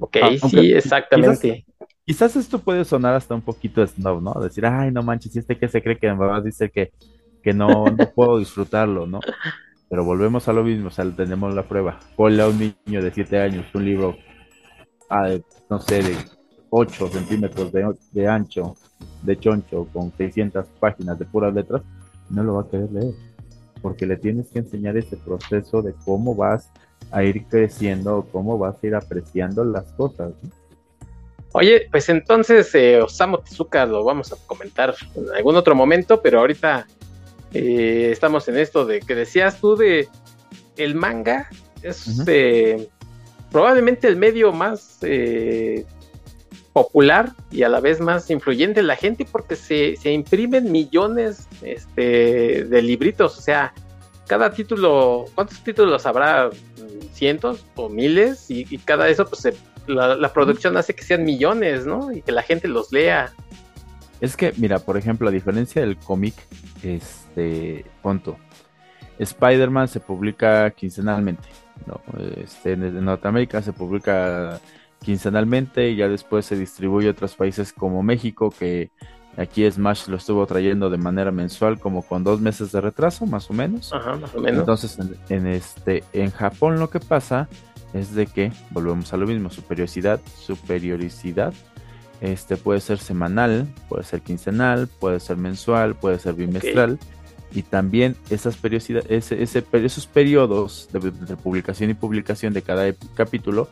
Ok, 0.00 0.16
ah, 0.22 0.48
sí, 0.48 0.72
exactamente. 0.72 1.64
Quizás, 2.04 2.34
esto 2.34 2.58
puede 2.58 2.84
sonar 2.84 3.14
hasta 3.14 3.34
un 3.34 3.42
poquito 3.42 3.86
snob, 3.86 4.22
¿no? 4.22 4.32
Decir, 4.40 4.66
ay, 4.66 4.90
no 4.90 5.02
manches, 5.02 5.36
este 5.36 5.56
que 5.56 5.68
se 5.68 5.82
cree 5.82 5.98
que 5.98 6.08
me 6.08 6.26
va 6.26 6.38
a 6.38 6.40
decir 6.40 6.70
que, 6.70 6.90
que 7.42 7.52
no, 7.52 7.84
no 7.84 8.10
puedo 8.14 8.38
disfrutarlo, 8.38 9.06
¿no? 9.06 9.20
Pero 9.88 10.04
volvemos 10.04 10.48
a 10.48 10.52
lo 10.52 10.64
mismo, 10.64 10.88
o 10.88 10.90
sea, 10.90 11.04
tenemos 11.14 11.54
la 11.54 11.64
prueba. 11.64 12.00
Ponle 12.16 12.42
a 12.42 12.48
un 12.48 12.58
niño 12.58 13.02
de 13.02 13.10
7 13.12 13.40
años 13.40 13.66
un 13.74 13.84
libro, 13.84 14.16
ah, 15.08 15.36
no 15.68 15.78
sé, 15.80 16.02
de 16.02 16.16
8 16.70 17.08
centímetros 17.08 17.70
de, 17.72 18.28
ancho, 18.28 18.76
de 19.22 19.38
choncho, 19.38 19.86
con 19.92 20.12
600 20.16 20.66
páginas 20.80 21.18
de 21.18 21.26
puras 21.26 21.52
letras, 21.52 21.82
no 22.30 22.42
lo 22.42 22.54
va 22.54 22.62
a 22.62 22.68
querer 22.68 22.90
leer. 22.90 23.14
Porque 23.82 24.06
le 24.06 24.16
tienes 24.16 24.48
que 24.48 24.60
enseñar 24.60 24.96
ese 24.96 25.16
proceso 25.16 25.82
de 25.82 25.94
cómo 26.04 26.34
vas 26.34 26.70
a 27.10 27.22
ir 27.22 27.44
creciendo, 27.46 28.26
cómo 28.32 28.58
vas 28.58 28.76
a 28.82 28.86
ir 28.86 28.94
apreciando 28.94 29.64
las 29.64 29.84
cosas. 29.92 30.32
Oye, 31.52 31.88
pues 31.90 32.08
entonces 32.08 32.72
eh, 32.74 33.00
Osamu 33.02 33.38
Tezuka 33.38 33.84
lo 33.84 34.04
vamos 34.04 34.32
a 34.32 34.36
comentar 34.46 34.94
en 35.16 35.28
algún 35.34 35.56
otro 35.56 35.74
momento, 35.74 36.22
pero 36.22 36.38
ahorita 36.40 36.86
eh, 37.52 38.10
estamos 38.12 38.46
en 38.48 38.56
esto 38.56 38.84
de 38.86 39.00
que 39.00 39.14
decías 39.16 39.60
tú 39.60 39.74
de 39.74 40.08
el 40.76 40.94
manga 40.94 41.48
es 41.82 42.22
eh, 42.26 42.88
probablemente 43.50 44.06
el 44.06 44.16
medio 44.16 44.52
más 44.52 44.98
eh, 45.02 45.84
popular 46.72 47.32
y 47.50 47.64
a 47.64 47.68
la 47.68 47.80
vez 47.80 48.00
más 48.00 48.30
influyente 48.30 48.80
en 48.80 48.86
la 48.86 48.96
gente 48.96 49.26
porque 49.30 49.56
se, 49.56 49.96
imprimen 50.04 50.70
millones 50.70 51.48
este, 51.62 52.64
de 52.64 52.82
libritos, 52.82 53.36
o 53.36 53.40
sea, 53.40 53.74
cada 54.28 54.52
título, 54.52 55.24
¿cuántos 55.34 55.62
títulos 55.64 56.06
habrá? 56.06 56.50
Cientos 57.12 57.66
o 57.74 57.88
miles 57.88 58.50
y, 58.50 58.64
cada 58.78 59.08
eso 59.08 59.26
pues 59.26 59.42
se 59.42 59.54
la, 59.86 60.32
producción 60.32 60.76
hace 60.76 60.94
que 60.94 61.02
sean 61.02 61.24
millones, 61.24 61.86
¿no? 61.86 62.12
Y 62.12 62.22
que 62.22 62.32
la 62.32 62.42
gente 62.42 62.68
los 62.68 62.92
lea. 62.92 63.32
Es 64.20 64.36
que, 64.36 64.52
mira, 64.56 64.78
por 64.78 64.96
ejemplo, 64.96 65.28
a 65.28 65.32
diferencia 65.32 65.80
del 65.82 65.96
cómic, 65.96 66.34
este, 66.82 67.84
punto. 68.02 68.36
Spider-Man 69.18 69.88
se 69.88 70.00
publica 70.00 70.70
quincenalmente. 70.70 71.48
¿no? 71.86 72.00
Este, 72.36 72.72
en 72.72 73.04
Norteamérica 73.04 73.62
se 73.62 73.72
publica 73.72 74.60
quincenalmente 75.02 75.90
y 75.90 75.96
ya 75.96 76.08
después 76.08 76.46
se 76.46 76.56
distribuye 76.56 77.08
a 77.08 77.12
otros 77.12 77.34
países 77.34 77.72
como 77.72 78.02
México, 78.02 78.50
que 78.50 78.90
aquí 79.36 79.70
Smash 79.70 80.08
lo 80.08 80.16
estuvo 80.16 80.46
trayendo 80.46 80.90
de 80.90 80.98
manera 80.98 81.30
mensual, 81.30 81.78
como 81.78 82.02
con 82.02 82.24
dos 82.24 82.40
meses 82.40 82.72
de 82.72 82.80
retraso, 82.80 83.26
más 83.26 83.50
o 83.50 83.54
menos. 83.54 83.92
Ajá, 83.92 84.16
más 84.16 84.34
o 84.34 84.40
menos. 84.40 84.60
Entonces, 84.60 84.98
en, 85.28 85.46
este, 85.46 86.04
en 86.12 86.30
Japón 86.30 86.78
lo 86.78 86.90
que 86.90 87.00
pasa 87.00 87.48
es 87.92 88.14
de 88.14 88.26
que, 88.26 88.52
volvemos 88.70 89.12
a 89.12 89.16
lo 89.16 89.26
mismo, 89.26 89.50
superioridad, 89.50 90.20
superioricidad, 90.38 91.52
este 92.20 92.56
puede 92.56 92.80
ser 92.80 92.98
semanal, 92.98 93.66
puede 93.88 94.04
ser 94.04 94.20
quincenal, 94.20 94.88
puede 94.88 95.20
ser 95.20 95.36
mensual, 95.36 95.94
puede 95.94 96.18
ser 96.18 96.34
bimestral. 96.34 96.98
Y 97.52 97.62
también 97.62 98.14
esas 98.28 98.58
ese, 98.62 99.42
esos 99.72 100.06
periodos 100.06 100.88
de, 100.92 101.00
publicación 101.36 101.90
y 101.90 101.94
publicación 101.94 102.52
de 102.52 102.62
cada 102.62 102.92
capítulo 103.14 103.68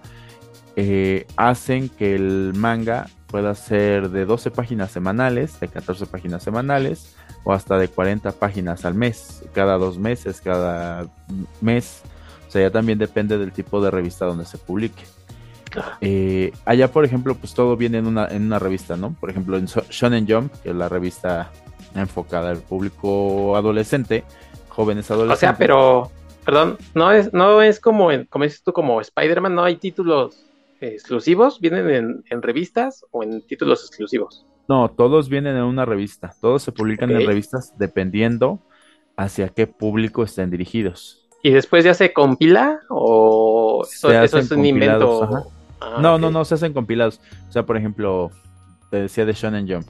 eh, 0.75 1.27
hacen 1.37 1.89
que 1.89 2.17
el 2.17 2.55
manga 2.57 3.09
pueda 3.31 3.55
ser 3.55 4.11
de 4.11 4.25
12 4.25 4.51
páginas 4.51 4.91
semanales, 4.91 5.61
de 5.61 5.69
14 5.69 6.07
páginas 6.07 6.43
semanales 6.43 7.15
o 7.45 7.53
hasta 7.53 7.79
de 7.79 7.89
40 7.89 8.33
páginas 8.33 8.85
al 8.85 8.95
mes, 8.95 9.45
cada 9.53 9.79
dos 9.79 9.99
meses, 9.99 10.41
cada 10.41 11.07
mes. 11.61 12.03
O 12.49 12.51
sea, 12.51 12.63
ya 12.63 12.71
también 12.71 12.99
depende 12.99 13.39
del 13.39 13.53
tipo 13.53 13.81
de 13.83 13.91
revista 13.91 14.25
donde 14.25 14.47
se 14.47 14.59
publique. 14.59 15.05
Eh, 16.01 16.53
allá, 16.65 16.91
por 16.91 17.05
ejemplo, 17.05 17.35
pues 17.35 17.53
todo 17.55 17.77
viene 17.77 17.99
en 17.99 18.07
una, 18.07 18.27
en 18.29 18.47
una 18.47 18.59
revista, 18.59 18.97
¿no? 18.97 19.15
Por 19.21 19.31
ejemplo, 19.31 19.59
en 19.59 19.67
Shonen 19.67 20.27
Jump, 20.27 20.53
que 20.63 20.71
es 20.71 20.75
la 20.75 20.89
revista 20.89 21.51
enfocada 21.95 22.51
al 22.51 22.59
público 22.59 23.55
adolescente, 23.57 24.25
jóvenes 24.69 25.11
adolescentes. 25.11 25.37
O 25.37 25.41
sea, 25.41 25.57
pero, 25.57 26.11
perdón, 26.45 26.79
no 26.95 27.13
es, 27.13 27.33
no 27.35 27.61
es 27.61 27.81
como, 27.81 28.11
en, 28.11 28.25
como 28.25 28.45
dices 28.45 28.63
tú, 28.63 28.73
como 28.73 29.01
Spider-Man, 29.01 29.55
no 29.55 29.65
hay 29.65 29.77
títulos 29.77 30.48
exclusivos, 30.81 31.61
vienen 31.61 32.23
en, 32.29 32.43
revistas 32.43 33.05
o 33.11 33.23
en 33.23 33.47
títulos 33.47 33.85
exclusivos. 33.87 34.47
No, 34.69 34.91
todos 34.91 35.29
vienen 35.29 35.57
en 35.57 35.63
una 35.63 35.85
revista, 35.85 36.35
todos 36.41 36.63
se 36.63 36.73
publican 36.73 37.11
en 37.11 37.27
revistas 37.27 37.77
dependiendo 37.79 38.61
hacia 39.17 39.49
qué 39.49 39.67
público 39.67 40.23
estén 40.23 40.51
dirigidos. 40.51 41.27
¿Y 41.43 41.51
después 41.51 41.85
ya 41.85 41.95
se 41.95 42.13
compila 42.13 42.81
o 42.91 43.85
eso, 43.85 44.11
es 44.11 44.51
un 44.51 44.65
invento? 44.67 45.47
Ah, 45.81 45.99
no, 46.01 46.19
no, 46.19 46.31
no, 46.31 46.45
se 46.45 46.55
hacen 46.55 46.73
compilados. 46.73 47.21
O 47.49 47.53
sea, 47.53 47.65
por 47.65 47.77
ejemplo, 47.77 48.31
te 48.91 49.03
decía 49.03 49.25
de 49.25 49.33
Shonen 49.33 49.69
Jump. 49.69 49.87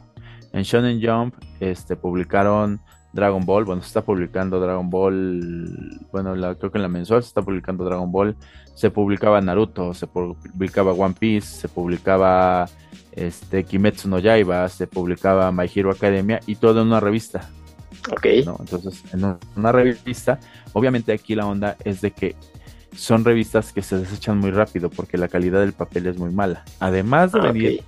En 0.53 0.63
Shonen 0.63 1.01
Jump 1.03 1.35
este, 1.61 1.97
publicaron 1.97 2.81
Dragon 3.13 3.45
Ball, 3.45 3.65
bueno, 3.65 3.83
se 3.83 3.89
está 3.89 4.03
publicando 4.03 4.61
Dragon 4.61 4.89
Ball, 4.91 5.99
bueno, 6.13 6.35
creo 6.57 6.71
que 6.71 6.79
en 6.79 6.83
la 6.83 6.89
mensual 6.89 7.23
se 7.23 7.29
está 7.29 7.43
publicando 7.43 7.85
Dragon 7.85 8.11
Ball, 8.11 8.37
se 8.75 8.91
publicaba 8.91 9.41
Naruto, 9.41 9.95
se 9.95 10.07
publicaba 10.07 10.93
One 10.93 11.15
Piece, 11.19 11.61
se 11.61 11.69
publicaba 11.69 12.69
este, 13.13 13.65
Kimetsu 13.65 14.09
no 14.09 14.19
Yaiba, 14.19 14.69
se 14.69 14.87
publicaba 14.87 15.51
My 15.53 15.69
Hero 15.75 15.91
Academia 15.91 16.41
y 16.47 16.57
todo 16.57 16.83
en 16.83 16.89
una 16.89 17.01
revista. 17.01 17.49
Ok. 18.13 18.27
Entonces, 18.27 19.03
en 19.13 19.37
una 19.57 19.73
revista, 19.73 20.39
obviamente 20.73 21.13
aquí 21.13 21.35
la 21.35 21.47
onda 21.47 21.77
es 21.85 22.01
de 22.01 22.13
que 22.13 22.37
son 22.95 23.25
revistas 23.25 23.73
que 23.73 23.83
se 23.83 23.99
desechan 23.99 24.39
muy 24.39 24.51
rápido 24.51 24.91
porque 24.91 25.19
la 25.19 25.29
calidad 25.29 25.61
del 25.61 25.73
papel 25.73 26.07
es 26.07 26.19
muy 26.19 26.33
mala. 26.33 26.65
Además 26.81 27.33
de 27.33 27.41
ah, 27.41 27.53
venir 27.53 27.83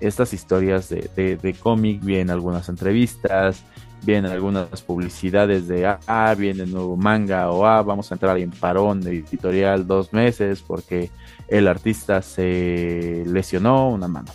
estas 0.00 0.32
historias 0.32 0.88
de, 0.88 1.36
de, 1.36 1.54
cómic, 1.54 2.02
vienen 2.02 2.30
algunas 2.30 2.68
entrevistas, 2.68 3.64
vienen 4.02 4.32
algunas 4.32 4.82
publicidades 4.82 5.68
de, 5.68 5.86
ah, 5.86 6.00
ah, 6.06 6.34
viene 6.36 6.66
nuevo 6.66 6.96
manga 6.96 7.50
o 7.50 7.66
ah, 7.66 7.82
vamos 7.82 8.10
a 8.10 8.14
entrar 8.14 8.38
en 8.38 8.50
parón 8.50 9.00
de 9.00 9.10
editorial 9.10 9.86
dos 9.86 10.12
meses 10.12 10.62
porque 10.66 11.10
el 11.48 11.68
artista 11.68 12.22
se 12.22 13.24
lesionó 13.26 13.90
una 13.90 14.08
mano 14.08 14.30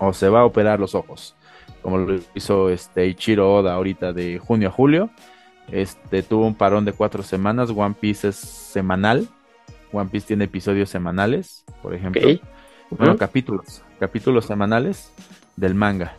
o 0.00 0.12
se 0.12 0.28
va 0.28 0.40
a 0.40 0.44
operar 0.44 0.80
los 0.80 0.94
ojos, 0.94 1.34
como 1.82 1.98
lo 1.98 2.20
hizo 2.34 2.70
este 2.70 3.06
Ichiro 3.06 3.54
Oda 3.54 3.74
ahorita 3.74 4.12
de 4.12 4.38
junio 4.38 4.68
a 4.68 4.72
julio. 4.72 5.10
Este 5.70 6.22
tuvo 6.22 6.46
un 6.46 6.54
parón 6.54 6.84
de 6.84 6.92
cuatro 6.92 7.22
semanas. 7.22 7.70
One 7.70 7.94
Piece 7.98 8.28
es 8.28 8.36
semanal. 8.36 9.28
One 9.92 10.10
Piece 10.10 10.26
tiene 10.26 10.44
episodios 10.44 10.90
semanales, 10.90 11.64
por 11.82 11.94
ejemplo. 11.94 12.22
Bueno, 12.90 13.16
capítulos, 13.16 13.82
capítulos 13.98 14.44
semanales 14.44 15.12
del 15.56 15.74
manga. 15.74 16.14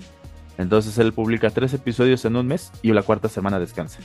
Entonces 0.58 0.98
él 0.98 1.14
publica 1.14 1.50
tres 1.50 1.74
episodios 1.74 2.24
en 2.26 2.36
un 2.36 2.48
mes 2.48 2.72
y 2.82 2.94
la 2.94 3.04
cuarta 3.04 3.30
semana 3.30 3.60
descansa. 3.60 4.00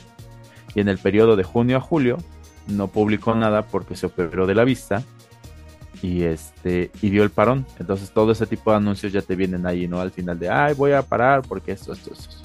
Y 0.75 0.81
en 0.81 0.89
el 0.89 0.99
periodo 0.99 1.37
de 1.37 1.45
junio 1.45 1.77
a 1.77 1.81
julio 1.81 2.19
no 2.67 2.89
publicó 2.89 3.35
nada 3.35 3.63
porque 3.63 3.97
se 3.97 4.07
operó 4.07 4.47
de 4.47 4.55
la 4.55 4.65
vista 4.65 5.03
y 6.03 6.23
este 6.23 6.91
y 7.03 7.11
dio 7.11 7.23
el 7.23 7.31
parón. 7.31 7.67
Entonces 7.79 8.11
todo 8.11 8.33
ese 8.33 8.47
tipo 8.47 8.71
de 8.71 8.79
anuncios 8.79 9.13
ya 9.13 9.23
te 9.23 9.37
vienen 9.37 9.67
ahí, 9.67 9.87
¿no? 9.87 10.01
Al 10.01 10.11
final 10.11 10.39
de, 10.39 10.49
ay, 10.49 10.75
voy 10.75 10.93
a 10.93 11.03
parar 11.03 11.43
porque 11.43 11.73
esto, 11.73 11.93
esto, 11.93 12.13
esto. 12.13 12.37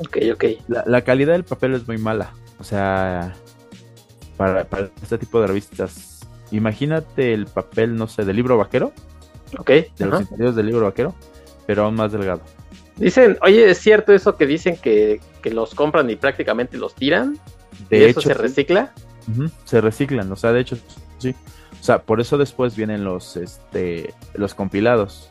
Ok, 0.00 0.18
ok. 0.32 0.44
La, 0.86 1.02
calidad 1.02 1.32
del 1.32 1.44
papel 1.44 1.74
es 1.74 1.86
muy 1.86 1.98
mala. 1.98 2.32
O 2.58 2.64
sea, 2.64 3.34
para, 4.36 4.64
para 4.64 4.90
este 5.02 5.18
tipo 5.18 5.40
de 5.40 5.48
revistas, 5.48 6.20
imagínate 6.50 7.34
el 7.34 7.46
papel, 7.46 7.96
no 7.96 8.06
sé, 8.06 8.24
del 8.24 8.36
libro 8.36 8.56
vaquero 8.56 8.92
Ok. 9.56 9.70
De 9.70 10.06
los 10.06 10.20
interiores 10.22 10.56
del 10.56 10.66
libro 10.66 10.84
vaquero, 10.84 11.14
pero 11.66 11.84
aún 11.84 11.94
más 11.94 12.12
delgado. 12.12 12.42
Dicen, 12.98 13.38
oye, 13.42 13.70
¿es 13.70 13.78
cierto 13.78 14.12
eso 14.12 14.36
que 14.36 14.46
dicen 14.46 14.76
que, 14.76 15.20
los 15.44 15.74
compran 15.74 16.10
y 16.10 16.16
prácticamente 16.16 16.76
los 16.76 16.94
tiran? 16.94 17.38
De 17.88 18.08
hecho, 18.08 18.20
se 18.20 18.34
recicla? 18.34 18.92
se 19.64 19.80
reciclan, 19.80 20.30
o 20.32 20.36
sea, 20.36 20.52
de 20.52 20.60
hecho, 20.60 20.76
sí. 21.18 21.34
O 21.80 21.84
sea, 21.84 22.02
por 22.02 22.20
eso 22.20 22.36
después 22.38 22.76
vienen 22.76 23.04
los, 23.04 23.36
este, 23.36 24.14
los 24.34 24.54
compilados. 24.54 25.30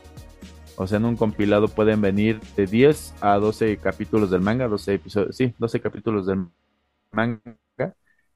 O 0.76 0.86
sea, 0.86 0.98
en 0.98 1.04
un 1.04 1.16
compilado 1.16 1.68
pueden 1.68 2.00
venir 2.00 2.40
de 2.56 2.66
10 2.66 3.16
a 3.20 3.36
12 3.36 3.76
capítulos 3.78 4.30
del 4.30 4.40
manga, 4.40 4.66
12 4.66 4.94
episodios, 4.94 5.36
sí, 5.36 5.52
12 5.58 5.80
capítulos 5.80 6.26
del 6.26 6.46
manga. 7.12 7.42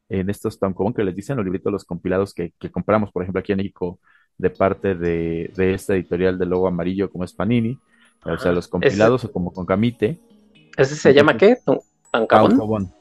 En 0.08 0.28
estos 0.28 0.58
tan 0.58 0.74
común 0.74 0.92
que 0.92 1.04
les 1.04 1.16
dicen 1.16 1.36
los 1.36 1.44
libritos, 1.44 1.72
los 1.72 1.84
compilados 1.84 2.34
que, 2.34 2.52
que 2.58 2.70
compramos, 2.70 3.10
por 3.10 3.22
ejemplo, 3.22 3.40
aquí 3.40 3.52
en 3.52 3.58
México, 3.58 3.98
de 4.36 4.50
parte 4.50 4.94
de, 4.94 5.50
de 5.56 5.72
esta 5.72 5.94
editorial 5.94 6.38
de 6.38 6.44
logo 6.44 6.68
amarillo 6.68 7.10
como 7.10 7.24
es 7.24 7.32
Panini, 7.32 7.78
o 8.24 8.38
sea, 8.38 8.52
los 8.52 8.68
compilados 8.68 9.24
o 9.24 9.32
como 9.32 9.52
con 9.52 9.66
Camite. 9.66 10.18
¿Ese 10.76 10.96
se 10.96 11.12
llama 11.12 11.36
qué? 11.36 11.58
¿Tancabón? 12.10 12.92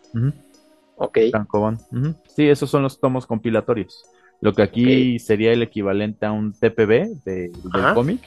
Ok. 0.96 1.18
Tancabón. 1.32 1.80
Sí, 2.36 2.48
esos 2.48 2.70
son 2.70 2.84
los 2.84 3.00
tomos 3.00 3.26
compilatorios. 3.26 4.04
Lo 4.42 4.54
que 4.54 4.64
aquí 4.64 5.20
sería 5.20 5.54
el 5.54 5.62
equivalente 5.62 6.26
a 6.26 6.32
un 6.32 6.52
TPB 6.52 7.24
de, 7.24 7.52
del 7.52 7.94
cómic, 7.94 8.22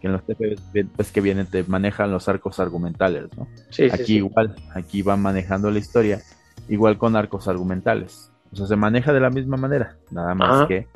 que 0.00 0.06
en 0.06 0.14
los 0.14 0.22
TPB 0.24 0.86
pues 0.96 1.12
que 1.12 1.20
vienen 1.20 1.46
te 1.46 1.64
manejan 1.64 2.10
los 2.10 2.28
arcos 2.28 2.60
argumentales, 2.60 3.28
¿no? 3.36 3.46
Sí, 3.68 3.84
aquí 3.92 4.16
igual, 4.16 4.54
aquí 4.74 5.02
van 5.02 5.20
manejando 5.20 5.70
la 5.70 5.78
historia, 5.78 6.22
igual 6.68 6.96
con 6.96 7.14
arcos 7.14 7.46
argumentales. 7.46 8.30
O 8.52 8.56
sea, 8.56 8.66
se 8.66 8.76
maneja 8.76 9.12
de 9.12 9.20
la 9.20 9.28
misma 9.28 9.58
manera, 9.58 9.98
nada 10.10 10.34
más 10.34 10.66
que 10.66 10.86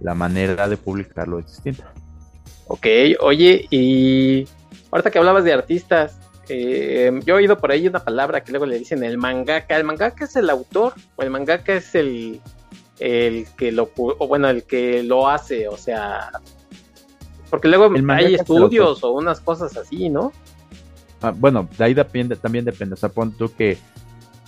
la 0.00 0.14
manera 0.14 0.68
de 0.68 0.78
publicarlo 0.78 1.38
es 1.40 1.46
distinta. 1.46 1.92
Ok, 2.66 2.86
oye, 3.20 3.66
y 3.70 4.46
ahorita 4.90 5.10
que 5.10 5.18
hablabas 5.18 5.44
de 5.44 5.52
artistas, 5.52 6.18
eh, 6.48 7.10
yo 7.24 7.34
he 7.34 7.38
oído 7.38 7.58
por 7.58 7.70
ahí 7.70 7.86
una 7.86 8.00
palabra 8.00 8.42
que 8.42 8.52
luego 8.52 8.66
le 8.66 8.78
dicen 8.78 9.04
el 9.04 9.18
mangaka. 9.18 9.76
¿El 9.76 9.84
mangaka 9.84 10.24
es 10.24 10.36
el 10.36 10.48
autor 10.50 10.94
o 11.16 11.22
el 11.22 11.30
mangaka 11.30 11.74
es 11.74 11.94
el, 11.94 12.40
el 12.98 13.46
que 13.56 13.72
lo, 13.72 13.90
o 13.96 14.26
bueno, 14.26 14.48
el 14.48 14.64
que 14.64 15.02
lo 15.02 15.28
hace? 15.28 15.68
O 15.68 15.76
sea, 15.76 16.30
porque 17.50 17.68
luego 17.68 17.90
hay 18.12 18.34
estudios 18.34 19.02
o 19.04 19.12
unas 19.12 19.40
cosas 19.40 19.76
así, 19.76 20.08
¿no? 20.08 20.32
Ah, 21.20 21.32
bueno, 21.36 21.68
de 21.76 21.84
ahí 21.84 21.94
depende, 21.94 22.36
también 22.36 22.64
depende. 22.64 22.94
O 22.94 22.96
sea, 22.96 23.08
pon 23.08 23.32
tú 23.32 23.52
que 23.54 23.78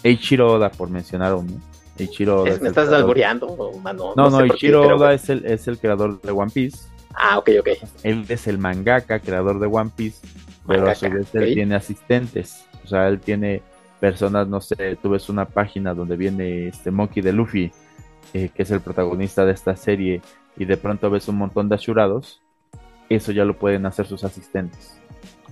Eiichiro 0.02 0.54
Oda, 0.54 0.70
por 0.70 0.88
mencionar 0.88 1.34
uno, 1.34 1.60
Ichiro 1.98 2.42
Oda. 2.42 2.58
me 2.60 2.68
estás 2.68 2.88
alboreando, 2.90 3.56
No, 3.82 4.14
no, 4.14 4.30
no 4.30 4.46
Ichiro 4.46 4.96
Oda 4.96 5.12
es, 5.12 5.28
el, 5.28 5.44
es 5.44 5.68
el 5.68 5.78
creador 5.78 6.20
de 6.20 6.30
One 6.30 6.50
Piece. 6.52 6.89
Ah, 7.14 7.38
ok, 7.38 7.50
ok. 7.60 7.68
Él 8.02 8.24
es 8.28 8.46
el 8.46 8.58
mangaka, 8.58 9.20
creador 9.20 9.58
de 9.58 9.66
One 9.66 9.90
Piece, 9.94 10.26
pero 10.66 10.88
a 10.88 10.94
su 10.94 11.10
vez 11.10 11.34
él 11.34 11.54
tiene 11.54 11.74
asistentes. 11.74 12.64
O 12.84 12.88
sea, 12.88 13.08
él 13.08 13.20
tiene 13.20 13.62
personas, 13.98 14.48
no 14.48 14.60
sé, 14.60 14.96
tú 15.02 15.10
ves 15.10 15.28
una 15.28 15.44
página 15.44 15.94
donde 15.94 16.16
viene 16.16 16.68
este 16.68 16.90
Monkey 16.90 17.22
de 17.22 17.32
Luffy, 17.32 17.70
eh, 18.32 18.50
que 18.54 18.62
es 18.62 18.70
el 18.70 18.80
protagonista 18.80 19.44
de 19.44 19.52
esta 19.52 19.76
serie, 19.76 20.22
y 20.56 20.64
de 20.64 20.76
pronto 20.76 21.10
ves 21.10 21.28
un 21.28 21.36
montón 21.36 21.68
de 21.68 21.74
ashurados, 21.74 22.40
eso 23.08 23.32
ya 23.32 23.44
lo 23.44 23.56
pueden 23.56 23.86
hacer 23.86 24.06
sus 24.06 24.24
asistentes. 24.24 24.96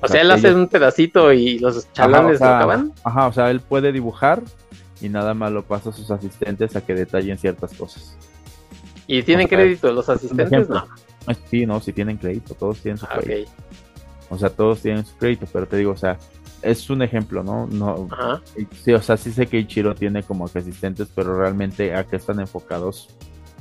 O, 0.01 0.07
sea, 0.07 0.21
él 0.21 0.31
hace 0.31 0.55
un 0.55 0.69
pedacito 0.69 1.33
y 1.33 1.59
los 1.59 1.93
chalanes 1.93 2.41
lo 2.41 2.47
acaban. 2.47 2.93
Ajá, 3.03 3.27
o 3.27 3.33
sea, 3.33 3.51
él 3.51 3.61
puede 3.61 3.91
dibujar 3.91 4.43
y 5.01 5.09
nada 5.09 5.35
más 5.35 5.51
lo 5.51 5.65
pasa 5.65 5.91
a 5.91 5.93
sus 5.93 6.11
asistentes 6.11 6.77
a 6.77 6.81
que 6.81 6.95
detallen 6.95 7.37
ciertas 7.37 7.75
cosas. 7.75 8.17
¿Y 9.07 9.23
tienen 9.23 9.49
crédito 9.49 9.93
los 9.93 10.09
asistentes? 10.09 10.69
No. 10.69 10.87
Sí, 11.51 11.67
no, 11.67 11.81
si 11.81 11.93
tienen 11.93 12.17
crédito, 12.17 12.55
todos 12.55 12.81
tienen 12.81 12.99
su 12.99 13.07
Ah, 13.07 13.19
crédito. 13.21 13.51
ok. 13.51 13.65
O 14.31 14.39
sea, 14.39 14.51
todos 14.51 14.81
tienen 14.83 15.05
su 15.07 15.17
crédito, 15.17 15.47
pero 15.53 15.67
te 15.67 15.77
digo, 15.77 15.93
o 15.93 15.97
sea, 15.97 16.19
es 16.63 16.91
un 16.91 17.03
ejemplo, 17.03 17.43
¿no? 17.43 17.67
No, 17.67 18.09
Ajá. 18.11 18.43
sí, 18.85 18.93
o 18.93 19.01
sea, 19.01 19.17
sí 19.17 19.33
sé 19.33 19.47
que 19.47 19.59
Ichiro 19.59 19.95
tiene 19.95 20.23
como 20.23 20.49
que 20.49 20.59
asistentes, 20.59 21.09
pero 21.15 21.39
realmente 21.39 21.95
a 21.95 22.05
qué 22.05 22.17
están 22.17 22.41
enfocados, 22.41 23.09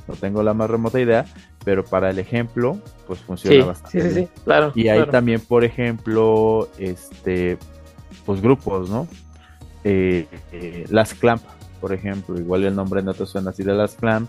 no 0.06 0.14
tengo 0.14 0.42
la 0.42 0.52
más 0.54 0.68
remota 0.68 1.00
idea, 1.00 1.24
pero 1.64 1.84
para 1.84 2.10
el 2.10 2.18
ejemplo, 2.18 2.78
pues 3.06 3.20
funciona 3.20 3.56
Sí, 3.56 3.62
bastante. 3.66 4.00
sí, 4.02 4.08
sí, 4.08 4.14
bien. 4.14 4.26
sí, 4.34 4.40
claro. 4.44 4.72
Y 4.74 4.88
hay 4.88 4.98
claro. 4.98 5.12
también, 5.12 5.40
por 5.40 5.64
ejemplo, 5.64 6.68
este, 6.78 7.56
pues 8.26 8.40
grupos, 8.42 8.90
¿no? 8.90 9.06
Eh, 9.84 10.26
eh, 10.52 10.84
las 10.90 11.14
Clamp, 11.14 11.42
por 11.80 11.92
ejemplo, 11.92 12.38
igual 12.38 12.64
el 12.64 12.74
nombre 12.74 13.02
no 13.02 13.14
te 13.14 13.24
suena 13.26 13.50
así 13.50 13.62
de 13.62 13.72
las 13.74 13.94
Clamp, 13.94 14.28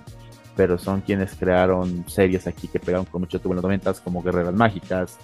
pero 0.60 0.78
son 0.78 1.00
quienes 1.00 1.36
crearon 1.36 2.04
series 2.10 2.46
aquí 2.46 2.68
que 2.68 2.82
pegaron 2.82 3.06
con 3.06 3.22
mucho 3.22 3.40
tubo 3.40 3.54
en 3.54 3.56
los 3.56 3.64
90 3.64 3.94
como 4.04 4.22
Guerreras 4.22 4.54
Mágicas, 4.54 5.18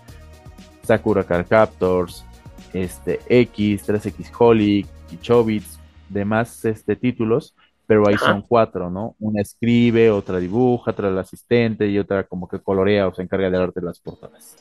Sakura 0.81 1.25
Card 1.25 1.45
Captors, 1.47 2.23
este, 2.71 3.19
X, 3.27 3.85
3X 3.85 4.31
Holic, 4.39 4.87
Kichobits, 5.09 5.77
demás 6.07 6.63
este, 6.63 6.95
títulos, 6.95 7.53
pero 7.85 8.07
ahí 8.07 8.15
son 8.17 8.43
cuatro, 8.43 8.89
¿no? 8.89 9.17
Una 9.19 9.41
escribe, 9.41 10.09
otra 10.09 10.39
dibuja, 10.39 10.91
otra 10.91 11.11
la 11.11 11.19
asistente 11.19 11.85
y 11.89 11.99
otra 11.99 12.23
como 12.23 12.47
que 12.47 12.59
colorea 12.59 13.05
o 13.05 13.13
se 13.13 13.23
encarga 13.23 13.49
del 13.49 13.61
arte 13.61 13.81
de 13.81 13.87
las 13.87 13.99
portadas. 13.99 14.55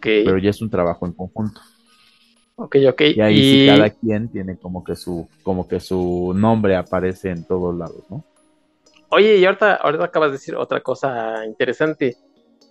Pero 0.00 0.38
ya 0.38 0.50
es 0.50 0.62
un 0.62 0.70
trabajo 0.70 1.06
en 1.06 1.12
conjunto. 1.12 1.60
ok, 2.54 2.76
ok. 2.88 3.00
Y 3.16 3.20
ahí 3.20 3.36
sí 3.36 3.66
cada 3.66 3.90
quien 3.90 4.28
tiene 4.28 4.56
como 4.58 4.84
que 4.84 4.94
su, 4.94 5.26
como 5.42 5.66
que 5.66 5.80
su 5.80 6.32
nombre 6.36 6.76
aparece 6.76 7.30
en 7.30 7.42
todos 7.42 7.76
lados, 7.76 8.04
¿no? 8.08 8.24
Oye, 9.14 9.36
y 9.38 9.44
ahorita, 9.44 9.76
ahorita 9.76 10.04
acabas 10.04 10.30
de 10.30 10.32
decir 10.38 10.56
otra 10.56 10.80
cosa 10.80 11.44
interesante. 11.46 12.16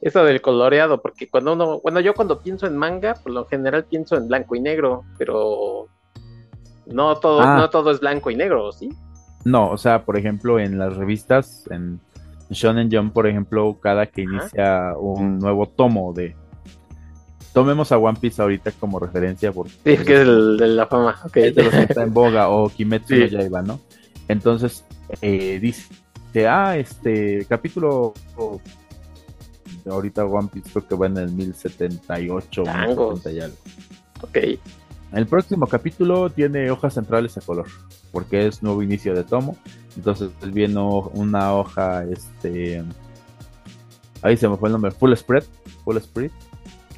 Eso 0.01 0.23
del 0.25 0.41
coloreado, 0.41 1.01
porque 1.01 1.29
cuando 1.29 1.53
uno, 1.53 1.79
bueno, 1.81 2.01
yo 2.01 2.13
cuando 2.13 2.41
pienso 2.41 2.67
en 2.67 2.75
manga, 2.77 3.13
por 3.15 3.31
lo 3.31 3.45
general 3.45 3.85
pienso 3.85 4.17
en 4.17 4.27
blanco 4.27 4.55
y 4.55 4.59
negro, 4.59 5.03
pero 5.17 5.87
no 6.87 7.15
todo, 7.17 7.39
Ah. 7.41 7.55
no 7.57 7.69
todo 7.69 7.91
es 7.91 8.01
blanco 8.01 8.29
y 8.29 8.35
negro, 8.35 8.71
¿sí? 8.73 8.89
No, 9.45 9.69
o 9.71 9.77
sea, 9.77 10.03
por 10.03 10.17
ejemplo, 10.17 10.59
en 10.59 10.77
las 10.77 10.97
revistas, 10.97 11.65
en 11.71 12.01
Shonen 12.49 12.89
Jump, 12.91 13.13
por 13.13 13.27
ejemplo, 13.27 13.77
cada 13.81 14.05
que 14.07 14.23
Ajá. 14.23 14.31
inicia 14.41 14.97
un 14.97 15.39
nuevo 15.39 15.67
tomo 15.67 16.11
de... 16.13 16.35
Tomemos 17.53 17.91
a 17.91 17.97
One 17.97 18.17
Piece 18.19 18.41
ahorita 18.41 18.71
como 18.79 18.99
referencia 18.99 19.51
porque 19.53 19.71
Sí, 19.71 20.03
que 20.03 20.15
es 20.15 20.21
el 20.21 20.57
de 20.57 20.67
la 20.67 20.87
fama. 20.87 21.15
ok. 21.23 21.37
es 21.37 21.55
los 21.55 21.69
que 21.69 21.83
está 21.83 22.03
en 22.03 22.13
boga 22.13 22.49
o 22.49 22.67
Kimetsu 22.75 23.15
no 23.15 23.25
Sí. 23.27 23.29
Yaiba, 23.29 23.61
¿no? 23.61 23.79
Entonces, 24.27 24.83
eh, 25.21 25.59
dice, 25.61 25.93
ah, 26.47 26.77
este 26.77 27.45
capítulo... 27.47 28.13
Ahorita 29.85 30.23
One 30.25 30.47
Piece 30.51 30.69
creo 30.71 30.87
que 30.87 30.95
va 30.95 31.07
en 31.07 31.17
el 31.17 31.31
1078, 31.31 32.63
Tangos. 32.63 33.25
1070 33.25 33.31
y 33.31 33.39
algo. 33.41 33.57
Ok, 34.21 34.59
El 35.11 35.27
próximo 35.27 35.67
capítulo 35.67 36.29
tiene 36.29 36.71
hojas 36.71 36.93
centrales 36.93 37.37
a 37.37 37.41
color, 37.41 37.65
porque 38.11 38.47
es 38.47 38.63
nuevo 38.63 38.81
inicio 38.81 39.13
de 39.13 39.25
tomo. 39.25 39.57
Entonces 39.97 40.29
viene 40.53 40.79
una 40.79 41.53
hoja, 41.53 42.05
este. 42.05 42.81
Ahí 44.21 44.37
se 44.37 44.47
me 44.47 44.55
fue 44.55 44.69
el 44.69 44.73
nombre, 44.73 44.91
Full 44.91 45.13
Spread. 45.15 45.43
Full 45.83 45.97
Spread. 45.97 46.31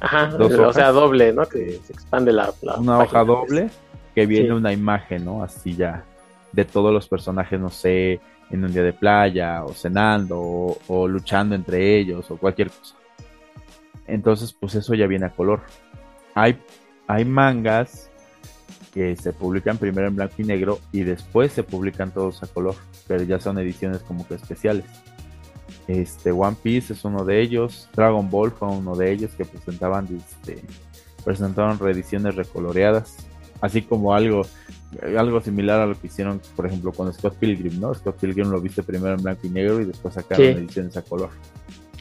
ajá, 0.00 0.26
Dos 0.28 0.52
o 0.52 0.72
sea, 0.72 0.92
doble, 0.92 1.32
¿no? 1.32 1.44
Que 1.46 1.80
se 1.84 1.92
expande 1.92 2.30
la, 2.32 2.52
la 2.62 2.76
Una 2.76 3.00
hoja 3.00 3.24
doble 3.24 3.68
que 4.14 4.26
viene 4.26 4.46
Sí. 4.46 4.52
una 4.52 4.72
imagen, 4.72 5.24
¿no? 5.24 5.42
Así 5.42 5.74
ya. 5.74 6.04
De 6.52 6.64
todos 6.64 6.92
los 6.92 7.08
personajes, 7.08 7.58
no 7.58 7.68
sé, 7.70 8.20
en 8.50 8.64
un 8.64 8.72
día 8.72 8.82
de 8.82 8.92
playa, 8.92 9.64
o 9.64 9.72
cenando, 9.72 10.78
o, 10.86 11.08
luchando 11.08 11.54
entre 11.54 11.98
ellos, 11.98 12.30
o 12.30 12.36
cualquier 12.36 12.70
cosa. 12.70 12.94
Entonces, 14.06 14.52
pues 14.52 14.74
eso 14.74 14.94
ya 14.94 15.06
viene 15.06 15.26
a 15.26 15.30
color. 15.30 15.62
Hay, 16.34 16.58
hay 17.06 17.24
mangas 17.24 18.10
que 18.94 19.16
se 19.16 19.32
publican 19.32 19.78
primero 19.78 20.08
en 20.08 20.16
blanco 20.16 20.34
y 20.38 20.44
negro 20.44 20.78
y 20.92 21.02
después 21.02 21.52
se 21.52 21.62
publican 21.62 22.12
todos 22.12 22.42
a 22.42 22.46
color, 22.46 22.76
pero 23.06 23.24
ya 23.24 23.38
son 23.38 23.58
ediciones 23.58 23.98
como 24.02 24.26
que 24.26 24.34
especiales. 24.34 24.84
Este 25.86 26.32
One 26.32 26.56
Piece 26.62 26.92
es 26.94 27.04
uno 27.04 27.24
de 27.24 27.40
ellos, 27.40 27.88
Dragon 27.94 28.28
Ball 28.30 28.50
fue 28.52 28.68
uno 28.68 28.96
de 28.96 29.12
ellos 29.12 29.32
que 29.36 29.44
presentaban 29.44 30.08
este, 30.16 30.62
presentaron 31.24 31.78
reediciones 31.78 32.36
recoloreadas, 32.36 33.16
así 33.60 33.82
como 33.82 34.14
algo 34.14 34.42
algo 35.16 35.40
similar 35.40 35.80
a 35.80 35.86
lo 35.86 36.00
que 36.00 36.06
hicieron, 36.06 36.40
por 36.54 36.66
ejemplo, 36.66 36.92
con 36.92 37.12
Scott 37.12 37.34
Pilgrim, 37.38 37.80
¿no? 37.80 37.92
Scott 37.94 38.16
Pilgrim 38.18 38.48
lo 38.50 38.60
viste 38.60 38.82
primero 38.82 39.14
en 39.14 39.22
blanco 39.22 39.46
y 39.46 39.50
negro 39.50 39.80
y 39.80 39.84
después 39.84 40.14
sacaron 40.14 40.44
Sí. 40.46 40.52
ediciones 40.52 40.96
a 40.96 41.02
color. 41.02 41.30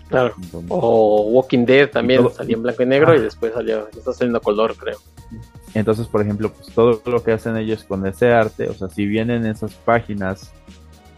Claro. 0.08 0.34
Entonces, 0.42 0.70
O 0.72 1.24
Walking 1.32 1.66
Dead 1.66 1.90
también 1.90 2.22
todo- 2.22 2.30
salió 2.34 2.56
en 2.58 2.64
blanco 2.64 2.84
y 2.84 2.86
negro 2.86 3.12
Ah. 3.12 3.18
y 3.18 3.22
después 3.22 3.54
salió, 3.54 3.88
está 3.90 4.14
saliendo 4.14 4.40
color, 4.40 4.76
creo. 4.78 4.98
Entonces, 5.74 6.08
por 6.08 6.22
ejemplo, 6.22 6.54
pues 6.54 6.68
todo 6.74 7.02
lo 7.06 7.24
que 7.24 7.32
hacen 7.34 7.58
ellos 7.58 7.84
con 7.84 8.06
ese 8.06 8.32
arte, 8.32 8.70
o 8.70 8.74
sea, 8.76 8.88
si 8.88 9.06
vienen 9.06 9.46
esas 9.46 9.74
páginas, 9.74 10.54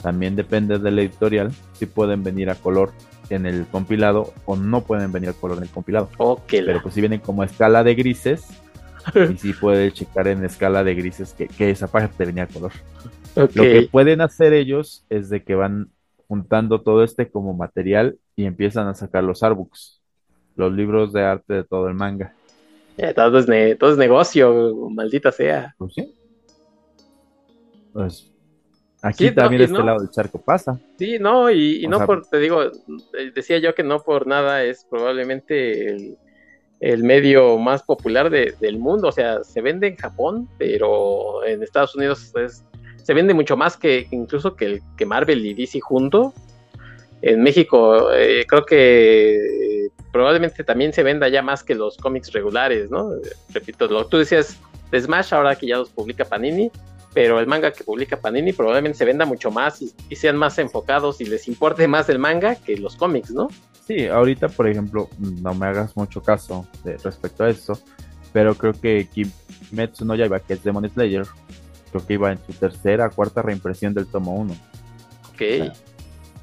también 0.02 0.36
depende 0.36 0.80
del 0.80 0.97
editorial, 1.00 1.52
si 1.73 1.86
pueden 1.86 2.23
venir 2.23 2.50
a 2.50 2.56
color 2.56 2.91
en 3.30 3.45
el 3.45 3.67
compilado 3.67 4.34
o 4.45 4.56
no 4.56 4.82
pueden 4.82 5.12
venir 5.12 5.30
a 5.30 5.34
color 5.34 5.58
en 5.58 5.63
el 5.63 5.69
compilado. 5.69 6.10
Ok, 6.17 6.43
Pero 6.50 6.82
pues 6.82 6.93
si 6.95 7.02
vienen 7.02 7.19
como 7.19 7.41
a 7.41 7.45
escala 7.45 7.84
de 7.84 7.93
grises, 7.93 8.45
y 9.34 9.38
si 9.38 9.54
puedes 9.54 9.93
checar 9.93 10.28
en 10.28 10.43
escala 10.46 10.84
de 10.84 10.96
grises 10.96 11.34
que, 11.34 11.48
que 11.48 11.70
esa 11.72 11.88
página 11.88 12.12
te 12.15 12.26
venía 12.26 12.43
a 12.43 12.48
color. 12.48 12.72
Lo 13.36 13.48
que 13.48 13.88
pueden 13.91 14.22
hacer 14.22 14.54
ellos 14.54 15.06
es 15.10 15.30
de 15.30 15.43
que 15.43 15.56
van 15.56 15.89
juntando 16.28 16.82
todo 16.82 17.04
este 17.04 17.30
como 17.30 17.54
material 17.54 18.17
y 18.36 18.46
empiezan 18.46 18.88
a 18.88 18.96
sacar 18.96 19.24
los 19.24 19.43
artbooks, 19.43 20.02
los 20.56 20.74
libros 20.74 21.13
de 21.13 21.24
arte 21.24 21.54
de 21.54 21.63
todo 21.63 21.88
el 21.88 21.93
manga. 21.93 22.34
Eh, 22.98 23.13
todo, 23.13 23.38
es 23.38 23.48
ne- 23.48 23.76
todo 23.76 23.91
es 23.91 23.98
negocio, 23.98 24.76
maldita 24.89 25.32
sea. 25.32 25.76
Pues 25.78 25.93
sí. 25.93 26.13
Pues 27.93 28.32
aquí 29.02 29.30
Sí, 29.30 29.36
también 29.36 29.62
este 29.62 29.78
no. 29.78 29.86
lado 29.86 30.00
del 30.00 30.10
charco 30.10 30.41
pasa. 30.41 30.80
Sí, 30.98 31.17
no, 31.20 31.50
y, 31.52 31.86
no 31.88 31.98
sea- 31.98 32.06
por, 32.08 32.26
te 32.26 32.39
digo, 32.39 32.63
eh, 32.63 33.32
decía 33.34 33.60
yo 33.60 33.74
que 33.76 33.84
no 33.84 34.00
por 34.02 34.26
nada 34.28 34.63
es 34.63 34.86
probablemente 34.89 35.89
el, 35.91 36.17
el 36.80 37.04
medio 37.04 37.58
más 37.58 37.82
popular 37.84 38.30
de- 38.30 38.54
del 38.60 38.78
mundo. 38.78 39.08
O 39.08 39.12
sea, 39.12 39.44
se 39.44 39.62
vende 39.62 39.88
en 39.88 39.96
Japón, 39.96 40.48
pero 40.58 41.44
en 41.46 41.63
Estados 41.63 41.96
Unidos 41.96 42.32
es- 42.36 42.63
se 43.02 43.13
vende 43.13 43.34
mucho 43.34 43.56
más 43.58 43.78
que 43.78 44.08
incluso 44.12 44.56
que, 44.56 44.66
el- 44.66 44.82
que 44.98 45.06
Marvel 45.06 45.46
y 45.46 45.54
DC 45.54 45.80
junto. 45.80 46.34
En 47.22 47.42
México 47.42 48.12
eh, 48.13 48.46
creo 48.48 48.63
que 48.66 49.90
probablemente 50.12 50.63
también 50.63 50.94
se 50.94 51.04
venda 51.04 51.28
ya 51.30 51.42
más 51.42 51.63
que 51.63 51.74
los 51.76 51.98
cómics 51.98 52.32
regulares, 52.32 52.92
¿no? 52.92 53.12
Repito, 53.54 53.88
lo 53.88 54.06
tú 54.06 54.18
decías 54.18 54.58
de 54.92 55.02
Smash 55.02 55.34
ahora 55.34 55.56
que 55.56 55.68
ya 55.68 55.78
los 55.78 55.90
publica 55.90 56.26
Panini, 56.26 56.72
pero 57.13 57.40
el 57.40 57.48
manga 57.48 57.72
que 57.72 57.84
publica 57.84 58.18
Panini 58.20 58.54
probablemente 58.54 58.98
se 59.00 59.06
venda 59.06 59.26
mucho 59.26 59.50
más 59.52 59.82
y, 59.82 59.92
y 60.10 60.16
sean 60.16 60.38
más 60.38 60.58
enfocados 60.60 61.20
y 61.22 61.26
les 61.26 61.48
importe 61.48 61.88
más 61.88 62.08
el 62.10 62.20
manga 62.20 62.56
que 62.56 62.78
los 62.78 62.96
cómics, 62.96 63.32
¿no? 63.32 63.48
Sí, 63.88 64.06
ahorita, 64.06 64.50
por 64.50 64.67
ejemplo, 64.67 65.10
no 65.17 65.54
me 65.54 65.65
hagas 65.65 65.95
mucho 65.95 66.21
caso 66.21 66.67
de, 66.84 66.97
respecto 66.97 67.45
a 67.45 67.50
eso, 67.50 67.80
pero 68.34 68.54
creo 68.56 68.73
que 68.73 69.08
Kimetsu 69.08 70.04
no 70.04 70.13
Yaiba, 70.13 70.41
que 70.41 70.56
es 70.56 70.63
Demon 70.63 70.89
Slayer, 70.89 71.26
creo 71.91 72.06
que 72.06 72.13
iba 72.15 72.32
en 72.32 72.39
su 72.45 72.52
tercera, 72.52 73.10
cuarta 73.10 73.41
reimpresión 73.41 73.93
del 73.93 74.08
tomo 74.08 74.36
1. 74.36 74.54
Ok, 75.32 75.71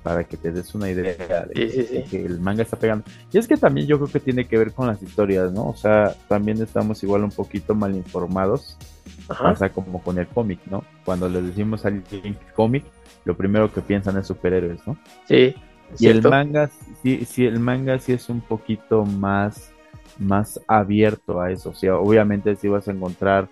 para 0.02 0.22
que 0.24 0.36
te 0.36 0.52
des 0.52 0.74
una 0.74 0.90
idea 0.90 1.46
de, 1.46 1.54
Sí, 1.54 1.70
sí, 1.70 1.86
sí. 1.86 1.94
de 1.94 2.04
que 2.04 2.24
el 2.24 2.38
manga 2.38 2.62
está 2.62 2.78
pegando. 2.78 3.04
Y 3.32 3.38
es 3.38 3.48
que 3.48 3.56
también 3.56 3.86
yo 3.86 3.98
creo 3.98 4.10
que 4.10 4.20
tiene 4.20 4.46
que 4.46 4.58
ver 4.58 4.72
con 4.72 4.86
las 4.86 5.02
historias, 5.02 5.50
¿no? 5.52 5.68
O 5.68 5.76
sea, 5.76 6.14
también 6.28 6.62
estamos 6.62 7.02
igual 7.02 7.24
un 7.24 7.30
poquito 7.30 7.74
mal 7.74 7.94
informados, 7.96 8.76
ajá, 9.28 9.44
pasa 9.44 9.70
como 9.70 10.02
con 10.02 10.18
el 10.18 10.28
cómic, 10.28 10.60
¿no? 10.70 10.84
Cuando 11.04 11.28
le 11.28 11.40
decimos 11.40 11.86
al 11.86 12.04
cómic, 12.54 12.84
lo 13.24 13.34
primero 13.34 13.72
que 13.72 13.80
piensan 13.80 14.18
es 14.18 14.26
superhéroes, 14.26 14.86
¿no? 14.86 14.96
sí. 15.26 15.54
Y 15.98 16.08
el 16.08 16.22
manga, 16.22 16.70
sí, 17.02 17.24
sí, 17.24 17.46
el 17.46 17.60
manga 17.60 17.98
sí 17.98 18.12
es 18.12 18.28
un 18.28 18.40
poquito 18.40 19.04
más, 19.04 19.70
más 20.18 20.60
abierto 20.66 21.40
a 21.40 21.50
eso. 21.50 21.70
O 21.70 21.74
sea, 21.74 21.96
obviamente 21.96 22.56
sí 22.56 22.68
vas 22.68 22.88
a 22.88 22.92
encontrar 22.92 23.48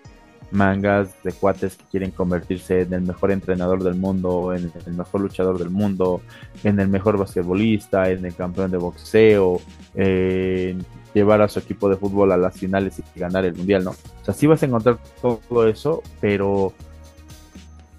mangas 0.51 1.11
de 1.23 1.31
cuates 1.31 1.75
que 1.75 1.83
quieren 1.85 2.11
convertirse 2.11 2.81
en 2.81 2.93
el 2.93 3.01
mejor 3.01 3.31
entrenador 3.31 3.83
del 3.83 3.95
mundo, 3.95 4.53
en 4.53 4.71
el 4.85 4.93
mejor 4.93 5.21
luchador 5.21 5.57
del 5.57 5.71
mundo, 5.71 6.21
en 6.63 6.79
el 6.79 6.87
mejor 6.87 7.17
basquetbolista, 7.17 8.09
en 8.09 8.23
el 8.23 8.35
campeón 8.35 8.69
de 8.69 8.77
boxeo, 8.77 9.59
en 9.95 10.85
llevar 11.13 11.41
a 11.41 11.49
su 11.49 11.59
equipo 11.59 11.89
de 11.89 11.97
fútbol 11.97 12.31
a 12.31 12.37
las 12.37 12.57
finales 12.57 12.99
y 12.99 13.19
ganar 13.19 13.45
el 13.45 13.55
mundial, 13.55 13.83
¿no? 13.83 13.91
O 13.91 14.25
sea, 14.25 14.33
sí 14.33 14.45
vas 14.47 14.61
a 14.61 14.67
encontrar 14.67 14.99
todo 15.21 15.67
eso, 15.67 16.03
pero 16.21 16.73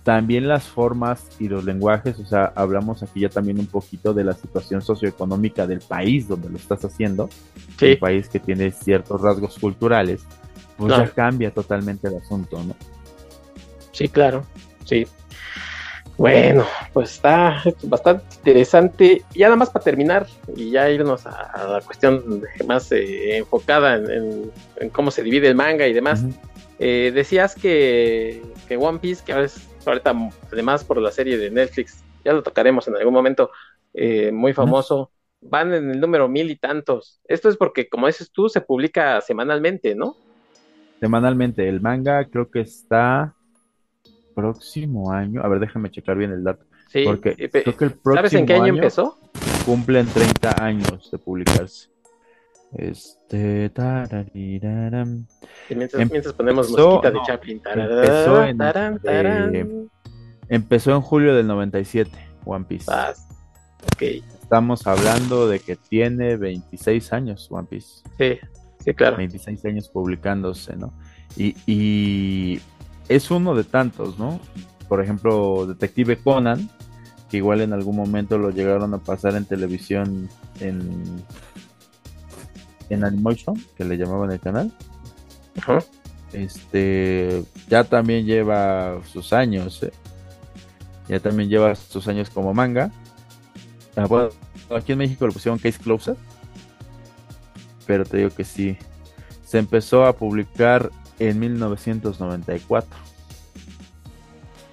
también 0.04 0.46
las 0.46 0.64
formas 0.64 1.26
y 1.40 1.48
los 1.48 1.64
lenguajes, 1.64 2.18
o 2.20 2.26
sea, 2.26 2.52
hablamos 2.54 3.02
aquí 3.02 3.20
ya 3.20 3.30
también 3.30 3.58
un 3.58 3.66
poquito 3.66 4.12
de 4.12 4.22
la 4.22 4.34
situación 4.34 4.82
socioeconómica 4.82 5.66
del 5.66 5.80
país 5.80 6.28
donde 6.28 6.50
lo 6.50 6.56
estás 6.56 6.84
haciendo, 6.84 7.30
Sí, 7.78 7.92
un 7.92 7.98
país 7.98 8.28
que 8.28 8.38
tiene 8.38 8.70
ciertos 8.70 9.22
rasgos 9.22 9.58
culturales, 9.58 10.22
pues 10.76 10.88
Claro. 10.92 11.06
ya 11.06 11.10
cambia 11.10 11.50
totalmente 11.50 12.06
el 12.08 12.16
asunto, 12.18 12.62
¿no? 12.62 12.76
sí, 13.92 14.08
claro, 14.08 14.44
sí. 14.84 15.06
Bueno, 16.16 16.64
pues 16.92 17.12
está 17.12 17.60
bastante 17.82 18.24
interesante. 18.36 19.22
Y 19.34 19.40
nada 19.40 19.56
más 19.56 19.70
para 19.70 19.84
terminar 19.84 20.26
y 20.54 20.70
ya 20.70 20.88
irnos 20.88 21.26
a, 21.26 21.66
la 21.68 21.80
cuestión 21.80 22.44
más 22.68 22.92
eh, 22.92 23.38
enfocada 23.38 23.96
en, 23.96 24.52
cómo 24.92 25.10
se 25.10 25.24
divide 25.24 25.48
el 25.48 25.56
manga 25.56 25.88
y 25.88 25.92
demás. 25.92 26.24
Eh, 26.78 27.10
decías 27.12 27.56
que, 27.56 28.42
que, 28.68 28.76
One 28.76 29.00
Piece, 29.00 29.24
que 29.24 29.32
ahorita, 29.90 30.14
además 30.52 30.84
por 30.84 31.00
la 31.00 31.10
serie 31.10 31.38
de 31.38 31.50
Netflix, 31.50 32.02
ya 32.24 32.32
lo 32.32 32.42
tocaremos 32.42 32.88
en 32.88 32.96
algún 32.96 33.14
momento, 33.14 33.50
eh, 33.92 34.32
muy 34.32 34.52
famoso, 34.52 35.10
van 35.40 35.72
en 35.72 35.90
el 35.90 36.00
número 36.00 36.28
mil 36.28 36.50
y 36.50 36.56
tantos. 36.56 37.20
Esto 37.28 37.48
es 37.48 37.56
porque, 37.56 37.88
como 37.88 38.06
dices 38.06 38.30
tú, 38.30 38.48
se 38.48 38.60
publica 38.60 39.20
semanalmente, 39.20 39.94
¿no? 39.94 40.16
Semanalmente. 41.00 41.68
El 41.68 41.80
manga 41.80 42.24
creo 42.24 42.50
que 42.50 42.60
está 42.60 43.34
próximo 44.34 45.12
año. 45.12 45.42
A 45.42 45.48
ver, 45.48 45.60
déjame 45.60 45.90
checar 45.90 46.16
bien 46.16 46.32
el 46.32 46.44
dato. 46.44 46.64
Sí, 46.88 47.04
porque 47.04 47.34
creo 47.34 47.76
que 47.76 47.84
el 47.84 47.92
próximo 47.92 48.14
¿Sabes 48.16 48.34
en 48.34 48.46
qué 48.46 48.54
año, 48.54 48.74
empezó? 48.74 49.18
Cumplen 49.64 50.06
30 50.06 50.62
años 50.62 51.10
de 51.10 51.18
publicarse. 51.18 51.88
Este. 52.76 53.70
mientras, 55.70 56.32
ponemos 56.34 56.70
mosquita 56.70 57.10
de 57.10 57.18
Chaplin. 57.26 57.62
empezó, 57.64 58.44
en, 58.44 59.90
empezó 60.48 60.90
en 60.92 61.00
julio 61.00 61.34
del 61.34 61.46
97, 61.46 62.10
One 62.44 62.64
Piece. 62.66 62.90
Estamos 64.00 64.86
hablando 64.86 65.48
de 65.48 65.60
que 65.60 65.76
tiene 65.76 66.36
26 66.36 67.12
años 67.12 67.48
One 67.50 67.66
Piece. 67.68 68.02
Sí, 68.18 68.38
sí, 68.84 68.94
claro. 68.94 69.16
26 69.16 69.64
años 69.66 69.88
publicándose, 69.88 70.76
¿no? 70.76 70.92
Y, 71.36 71.56
y 71.66 72.60
es 73.08 73.30
uno 73.30 73.54
de 73.54 73.64
tantos, 73.64 74.18
¿no? 74.18 74.40
Por 74.88 75.02
ejemplo, 75.02 75.66
Detective 75.66 76.18
Conan, 76.18 76.68
que 77.30 77.38
igual 77.38 77.60
en 77.60 77.72
algún 77.72 77.96
momento 77.96 78.38
lo 78.38 78.50
llegaron 78.50 78.94
a 78.94 78.98
pasar 78.98 79.34
en 79.34 79.44
televisión 79.44 80.28
en, 80.60 81.22
en 82.90 83.04
Animation, 83.04 83.60
que 83.76 83.84
le 83.84 83.96
llamaban 83.96 84.30
el 84.30 84.40
canal. 84.40 84.72
Este 86.32 87.42
ya 87.68 87.84
también 87.84 88.26
lleva 88.26 89.00
sus 89.12 89.32
años, 89.32 89.82
¿eh? 89.82 89.92
ya 91.08 91.20
también 91.20 91.48
lleva 91.48 91.74
sus 91.74 92.08
años 92.08 92.30
como 92.30 92.52
manga. 92.52 92.90
Ah, 93.96 94.28
aquí 94.74 94.92
en 94.92 94.98
México 94.98 95.26
lo 95.26 95.32
pusieron 95.32 95.58
Case 95.58 95.78
Closer, 95.78 96.16
pero 97.86 98.04
te 98.04 98.18
digo 98.18 98.30
que 98.30 98.44
sí. 98.44 98.76
Se 99.44 99.58
empezó 99.58 100.04
a 100.04 100.14
publicar 100.14 100.90
en 101.18 101.38
1994. 101.38 102.88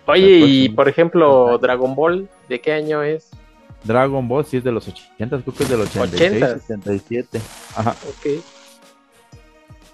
Oye, 0.08 0.39
y 0.39 0.69
por 0.69 0.89
ejemplo, 0.89 1.58
Dragon 1.60 1.93
Ball, 1.95 2.28
¿de 2.50 2.60
qué 2.60 2.74
año 2.74 3.04
es? 3.04 3.30
Dragon 3.84 4.28
Ball 4.28 4.46
sí 4.46 4.58
es 4.58 4.63
de 4.63 4.72
los 4.72 4.88
80, 4.88 5.41
creo 5.41 5.56
que 5.56 5.63
es 5.63 5.70
del 5.70 5.82
86, 5.82 6.44
87. 6.65 7.41
Ajá. 7.76 7.96
Ok. 8.08 8.44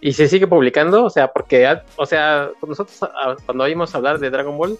¿Y 0.01 0.13
se 0.13 0.27
sigue 0.27 0.47
publicando? 0.47 1.05
O 1.05 1.09
sea, 1.09 1.31
porque, 1.31 1.67
o 1.95 2.05
sea, 2.05 2.49
nosotros 2.65 2.97
ah, 3.03 3.35
cuando 3.45 3.63
oímos 3.63 3.93
hablar 3.95 4.19
de 4.19 4.29
Dragon 4.29 4.57
Ball, 4.57 4.77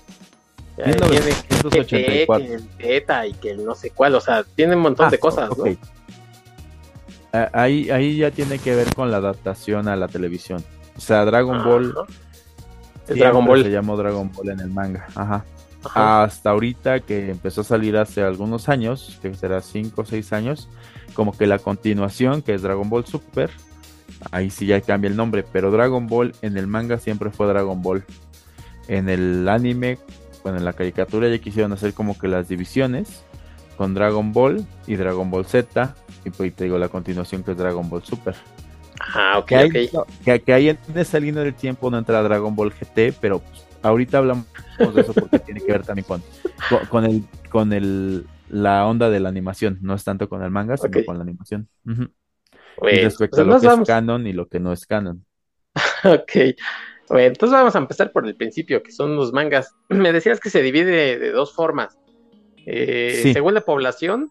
1984. 0.78 2.46
Que, 2.46 2.54
el 2.54 2.68
Teta 2.78 3.26
y 3.26 3.34
que 3.34 3.52
el 3.52 3.66
no 3.66 3.74
sé 3.74 3.90
cuál, 3.90 4.16
o 4.16 4.22
sea, 4.22 4.44
tiene 4.44 4.76
un 4.76 4.82
montón 4.82 5.10
de 5.10 5.16
ah, 5.16 5.20
cosas, 5.20 5.50
¿no? 5.58 5.66
Ahí, 7.54 7.90
ahí 7.90 8.18
ya 8.18 8.32
tiene 8.32 8.58
que 8.60 8.76
ver 8.76 8.94
con 8.96 9.12
la 9.12 9.18
adaptación 9.18 9.88
a 9.88 9.96
la 9.96 10.08
televisión. 10.08 10.64
O 10.96 11.02
sea, 11.02 11.26
Dragon 11.26 11.64
Ball. 11.64 11.94
Dragon 13.08 13.46
Ball. 13.46 13.64
Se 13.64 13.70
llamó 13.70 13.98
Dragon 13.98 14.32
Ball 14.32 14.50
en 14.50 14.60
el 14.60 14.70
manga. 14.70 15.08
Ajá. 15.16 15.46
Hasta 15.94 16.50
ahorita 16.50 17.00
que 17.02 17.32
empezó 17.32 17.62
a 17.62 17.64
salir 17.64 17.98
hace 17.98 18.22
algunos 18.22 18.70
años, 18.70 19.20
que 19.22 19.34
será 19.34 19.62
5 19.62 20.02
o 20.02 20.06
6 20.06 20.34
años, 20.34 20.70
como 21.14 21.36
que 21.36 21.48
la 21.48 21.60
continuación, 21.60 22.42
que 22.42 22.54
es 22.54 22.62
Dragon 22.62 22.90
Ball 22.90 23.06
Super, 23.06 23.50
ahí 24.32 24.50
sí 24.50 24.66
ya 24.66 24.82
cambia 24.82 25.10
el 25.10 25.16
nombre, 25.16 25.44
pero 25.52 25.72
Dragon 25.72 26.08
Ball 26.08 26.34
en 26.42 26.58
el 26.58 26.68
manga 26.68 26.98
siempre 27.00 27.32
fue 27.32 27.48
Dragon 27.48 27.82
Ball. 27.82 28.04
En 28.88 29.10
el 29.10 29.48
anime, 29.50 29.98
bueno, 30.44 30.58
en 30.58 30.66
la 30.66 30.74
caricatura 30.74 31.28
ya 31.28 31.40
quisieron 31.40 31.74
hacer 31.74 31.94
como 31.94 32.18
que 32.18 32.28
las 32.28 32.48
divisiones 32.48 33.24
con 33.78 33.94
Dragon 33.94 34.34
Ball 34.34 34.66
y 34.88 34.96
Dragon 34.96 35.30
Ball 35.30 35.46
Z, 35.46 35.96
y 36.26 36.30
pues 36.32 36.56
te 36.56 36.64
digo 36.66 36.78
la 36.78 36.90
continuación 36.90 37.44
que 37.44 37.52
es 37.52 37.58
Dragon 37.58 37.88
Ball 37.90 38.04
Super. 38.04 38.36
Ah, 39.00 39.38
ok, 39.38 39.48
que 39.48 39.56
hay, 40.26 40.40
Que, 40.40 40.54
hay 40.54 40.70
en 40.70 40.78
esa 40.96 41.20
línea 41.20 41.44
del 41.44 41.54
tiempo 41.54 41.90
no 41.92 41.98
entra 42.00 42.24
Dragon 42.24 42.56
Ball 42.56 42.72
GT, 42.72 43.14
pero 43.22 43.40
pues, 43.40 43.67
ahorita 43.88 44.20
hablamos 44.20 44.46
de 44.78 45.02
eso 45.02 45.14
porque 45.14 45.40
tiene 45.40 45.62
que 45.62 45.72
ver 45.72 45.84
también 45.84 46.06
con, 46.06 46.22
con, 46.90 47.06
el 47.06 47.24
con 47.50 47.74
el 47.74 48.26
la 48.50 48.86
onda 48.88 49.10
de 49.10 49.20
la 49.20 49.30
animación, 49.30 49.80
no 49.82 49.94
es 49.94 50.04
tanto 50.04 50.30
con 50.30 50.44
el 50.44 50.52
manga, 50.52 50.78
sino 50.78 51.06
con 51.06 51.18
la 51.18 51.24
animación. 51.24 51.68
y 51.86 53.00
respecto 53.00 53.38
pues, 53.38 53.48
a 53.48 53.68
lo 53.68 53.76
que 53.78 53.82
es 53.82 53.88
canon 53.88 54.28
y 54.28 54.34
lo 54.34 54.48
que 54.48 54.60
no 54.60 54.72
es 54.72 54.86
canon. 54.86 55.26
ok. 56.04 56.56
Bueno, 57.10 57.28
entonces 57.28 57.54
vamos 57.54 57.76
a 57.76 57.80
empezar 57.80 58.12
por 58.12 58.28
el 58.28 58.36
principio, 58.36 58.84
que 58.84 58.92
son 58.92 59.16
los 59.16 59.32
mangas. 59.34 59.74
Me 59.90 60.12
decías 60.12 60.40
que 60.40 60.50
se 60.50 60.62
divide 60.62 61.18
de, 61.18 61.32
dos 61.32 61.54
formas. 61.54 61.98
Eh, 62.66 63.32
según 63.32 63.54
la 63.54 63.62
población 63.62 64.30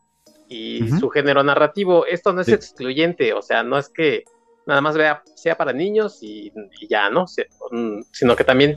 y 0.48 0.88
su 1.00 1.08
género 1.08 1.42
narrativo. 1.42 2.06
Esto 2.06 2.32
no 2.32 2.42
es 2.42 2.48
excluyente, 2.48 3.32
o 3.32 3.42
sea, 3.42 3.62
no 3.62 3.78
es 3.78 3.88
que 3.88 4.24
nada 4.66 4.80
más 4.80 4.96
vea, 4.96 5.22
sea 5.34 5.56
para 5.56 5.72
niños 5.72 6.18
y, 6.22 6.52
ya, 6.88 7.08
¿no? 7.08 7.24
Mm, 7.70 8.00
sino 8.12 8.36
que 8.36 8.44
también 8.44 8.76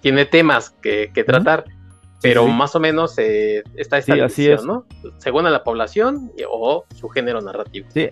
tiene 0.00 0.26
temas 0.26 0.70
que, 0.70 1.10
tratar, 1.26 1.64
pero 2.22 2.46
más 2.46 2.74
o 2.74 2.80
menos 2.80 3.16
eh, 3.18 3.62
está 3.76 3.98
esta 3.98 4.14
división, 4.14 4.66
¿no? 4.66 4.86
Según 5.18 5.46
a 5.46 5.50
la 5.50 5.64
población 5.64 6.32
o 6.48 6.84
su 6.98 7.08
género 7.08 7.40
narrativo. 7.40 7.88
Sí, 7.92 8.08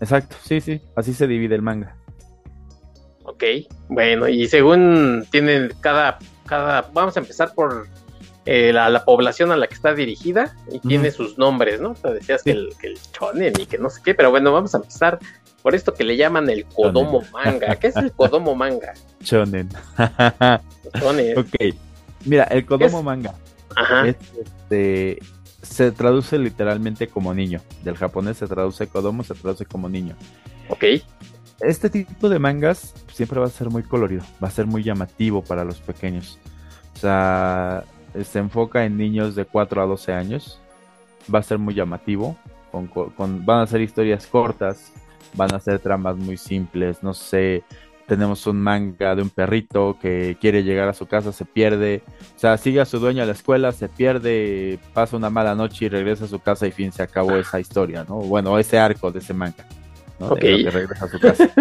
exacto, 0.00 0.36
sí, 0.42 0.60
sí, 0.60 0.80
así 0.96 1.12
se 1.12 1.26
divide 1.26 1.54
el 1.54 1.62
manga. 1.62 1.96
Ok, 3.24 3.44
bueno, 3.88 4.28
y 4.28 4.48
según 4.48 5.26
tienen 5.30 5.72
cada, 5.80 6.18
cada, 6.46 6.90
vamos 6.92 7.16
a 7.16 7.20
empezar 7.20 7.54
por 7.54 7.86
eh, 8.46 8.72
la, 8.72 9.04
población 9.04 9.52
a 9.52 9.56
la 9.56 9.66
que 9.66 9.74
está 9.74 9.94
dirigida 9.94 10.56
y 10.72 10.80
tiene 10.80 11.10
sus 11.10 11.36
nombres, 11.36 11.80
¿no? 11.80 11.90
O 11.90 11.94
sea, 11.94 12.10
decías 12.12 12.42
que, 12.42 12.52
el, 12.52 12.74
que 12.80 12.88
el 12.88 12.98
chonen 13.12 13.52
y 13.58 13.66
que 13.66 13.78
no 13.78 13.90
sé 13.90 14.00
qué, 14.02 14.14
pero 14.14 14.30
bueno, 14.30 14.50
vamos 14.52 14.74
a 14.74 14.78
empezar 14.78 15.18
por 15.62 15.74
esto 15.74 15.94
que 15.94 16.04
le 16.04 16.16
llaman 16.16 16.48
el 16.50 16.64
Kodomo 16.64 17.22
manga. 17.32 17.76
¿Qué 17.76 17.88
es 17.88 17.96
el 17.96 18.12
Kodomo 18.12 18.54
manga? 18.54 18.94
Shonen. 19.20 19.68
Ok. 21.36 21.74
Mira, 22.24 22.44
el 22.44 22.66
Kodomo 22.66 23.02
manga 23.02 23.34
este, 24.06 25.18
se 25.62 25.92
traduce 25.92 26.38
literalmente 26.38 27.08
como 27.08 27.34
niño. 27.34 27.60
Del 27.82 27.96
japonés 27.96 28.38
se 28.38 28.46
traduce 28.46 28.86
Kodomo, 28.86 29.22
se 29.22 29.34
traduce 29.34 29.66
como 29.66 29.88
niño. 29.88 30.16
Ok. 30.68 30.84
Este 31.60 31.90
tipo 31.90 32.28
de 32.28 32.38
mangas 32.38 32.94
siempre 33.12 33.38
va 33.38 33.46
a 33.46 33.50
ser 33.50 33.68
muy 33.68 33.82
colorido, 33.82 34.22
va 34.42 34.48
a 34.48 34.50
ser 34.50 34.66
muy 34.66 34.82
llamativo 34.82 35.42
para 35.42 35.64
los 35.64 35.78
pequeños. 35.78 36.38
O 36.94 36.98
sea, 36.98 37.84
se 38.24 38.38
enfoca 38.38 38.84
en 38.84 38.96
niños 38.96 39.34
de 39.34 39.44
4 39.44 39.82
a 39.82 39.86
12 39.86 40.12
años. 40.12 40.60
Va 41.32 41.40
a 41.40 41.42
ser 41.42 41.58
muy 41.58 41.74
llamativo. 41.74 42.36
con, 42.70 43.44
van 43.44 43.60
a 43.60 43.66
ser 43.66 43.82
historias 43.82 44.26
cortas, 44.26 44.92
van 45.34 45.54
a 45.54 45.60
ser 45.60 45.78
tramas 45.78 46.16
muy 46.16 46.36
simples, 46.36 47.02
no 47.02 47.14
sé, 47.14 47.64
tenemos 48.06 48.46
un 48.48 48.60
manga 48.60 49.14
de 49.14 49.22
un 49.22 49.30
perrito 49.30 49.96
que 50.02 50.36
quiere 50.40 50.64
llegar 50.64 50.88
a 50.88 50.92
su 50.92 51.06
casa, 51.06 51.32
se 51.32 51.44
pierde, 51.44 52.02
o 52.36 52.38
sea, 52.38 52.56
sigue 52.56 52.80
a 52.80 52.84
su 52.84 52.98
dueño 52.98 53.22
a 53.22 53.26
la 53.26 53.32
escuela, 53.32 53.70
se 53.70 53.88
pierde, 53.88 54.78
pasa 54.92 55.16
una 55.16 55.30
mala 55.30 55.54
noche 55.54 55.84
y 55.84 55.88
regresa 55.88 56.24
a 56.24 56.28
su 56.28 56.40
casa 56.40 56.66
y 56.66 56.72
fin, 56.72 56.92
se 56.92 57.02
acabó 57.02 57.36
esa 57.36 57.60
historia, 57.60 58.04
¿no? 58.08 58.16
Bueno, 58.16 58.58
ese 58.58 58.78
arco 58.78 59.12
de 59.12 59.20
ese 59.20 59.32
manga, 59.32 59.64
¿no? 60.18 60.34
que 60.34 60.68
regresa 60.70 61.04
a 61.04 61.08
su 61.08 61.20
casa. 61.20 61.50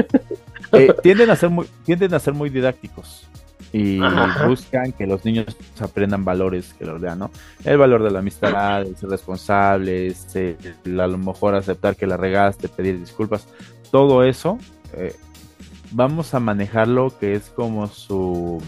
Eh, 0.71 0.93
tienden, 1.01 1.31
a 1.31 1.35
ser 1.35 1.49
muy, 1.49 1.65
tienden 1.83 2.13
a 2.13 2.19
ser 2.19 2.35
muy 2.35 2.51
didácticos 2.51 3.27
y 3.71 3.99
buscan 4.47 4.91
que 4.93 5.05
los 5.05 5.23
niños 5.25 5.55
aprendan 5.79 6.25
valores 6.25 6.73
que 6.73 6.85
los 6.85 6.99
vean, 6.99 7.19
¿no? 7.19 7.31
El 7.63 7.77
valor 7.77 8.03
de 8.03 8.11
la 8.11 8.19
amistad, 8.19 8.81
el 8.81 8.95
ser 8.95 9.09
responsable, 9.09 10.13
a 10.13 11.07
lo 11.07 11.17
mejor 11.17 11.55
aceptar 11.55 11.95
que 11.95 12.07
la 12.07 12.17
regaste, 12.17 12.67
pedir 12.67 12.99
disculpas, 12.99 13.47
todo 13.91 14.23
eso, 14.23 14.57
eh, 14.93 15.15
vamos 15.91 16.33
a 16.33 16.39
manejarlo 16.39 17.13
que 17.19 17.33
es 17.33 17.49
como 17.49 17.87
su, 17.87 18.61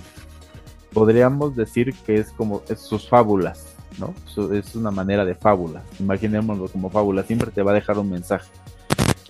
podríamos 0.94 1.56
decir 1.56 1.94
que 2.06 2.16
es 2.16 2.32
como 2.32 2.62
sus 2.76 3.10
fábulas, 3.10 3.76
¿no? 3.98 4.14
es 4.54 4.76
una 4.76 4.92
manera 4.92 5.26
de 5.26 5.36
fábulas, 5.36 5.84
imaginémoslo 6.00 6.68
como 6.68 6.90
fábula, 6.90 7.24
siempre 7.24 7.52
te 7.52 7.64
va 7.64 7.72
a 7.72 7.76
dejar 7.76 7.98
un 7.98 8.10
mensaje. 8.10 8.50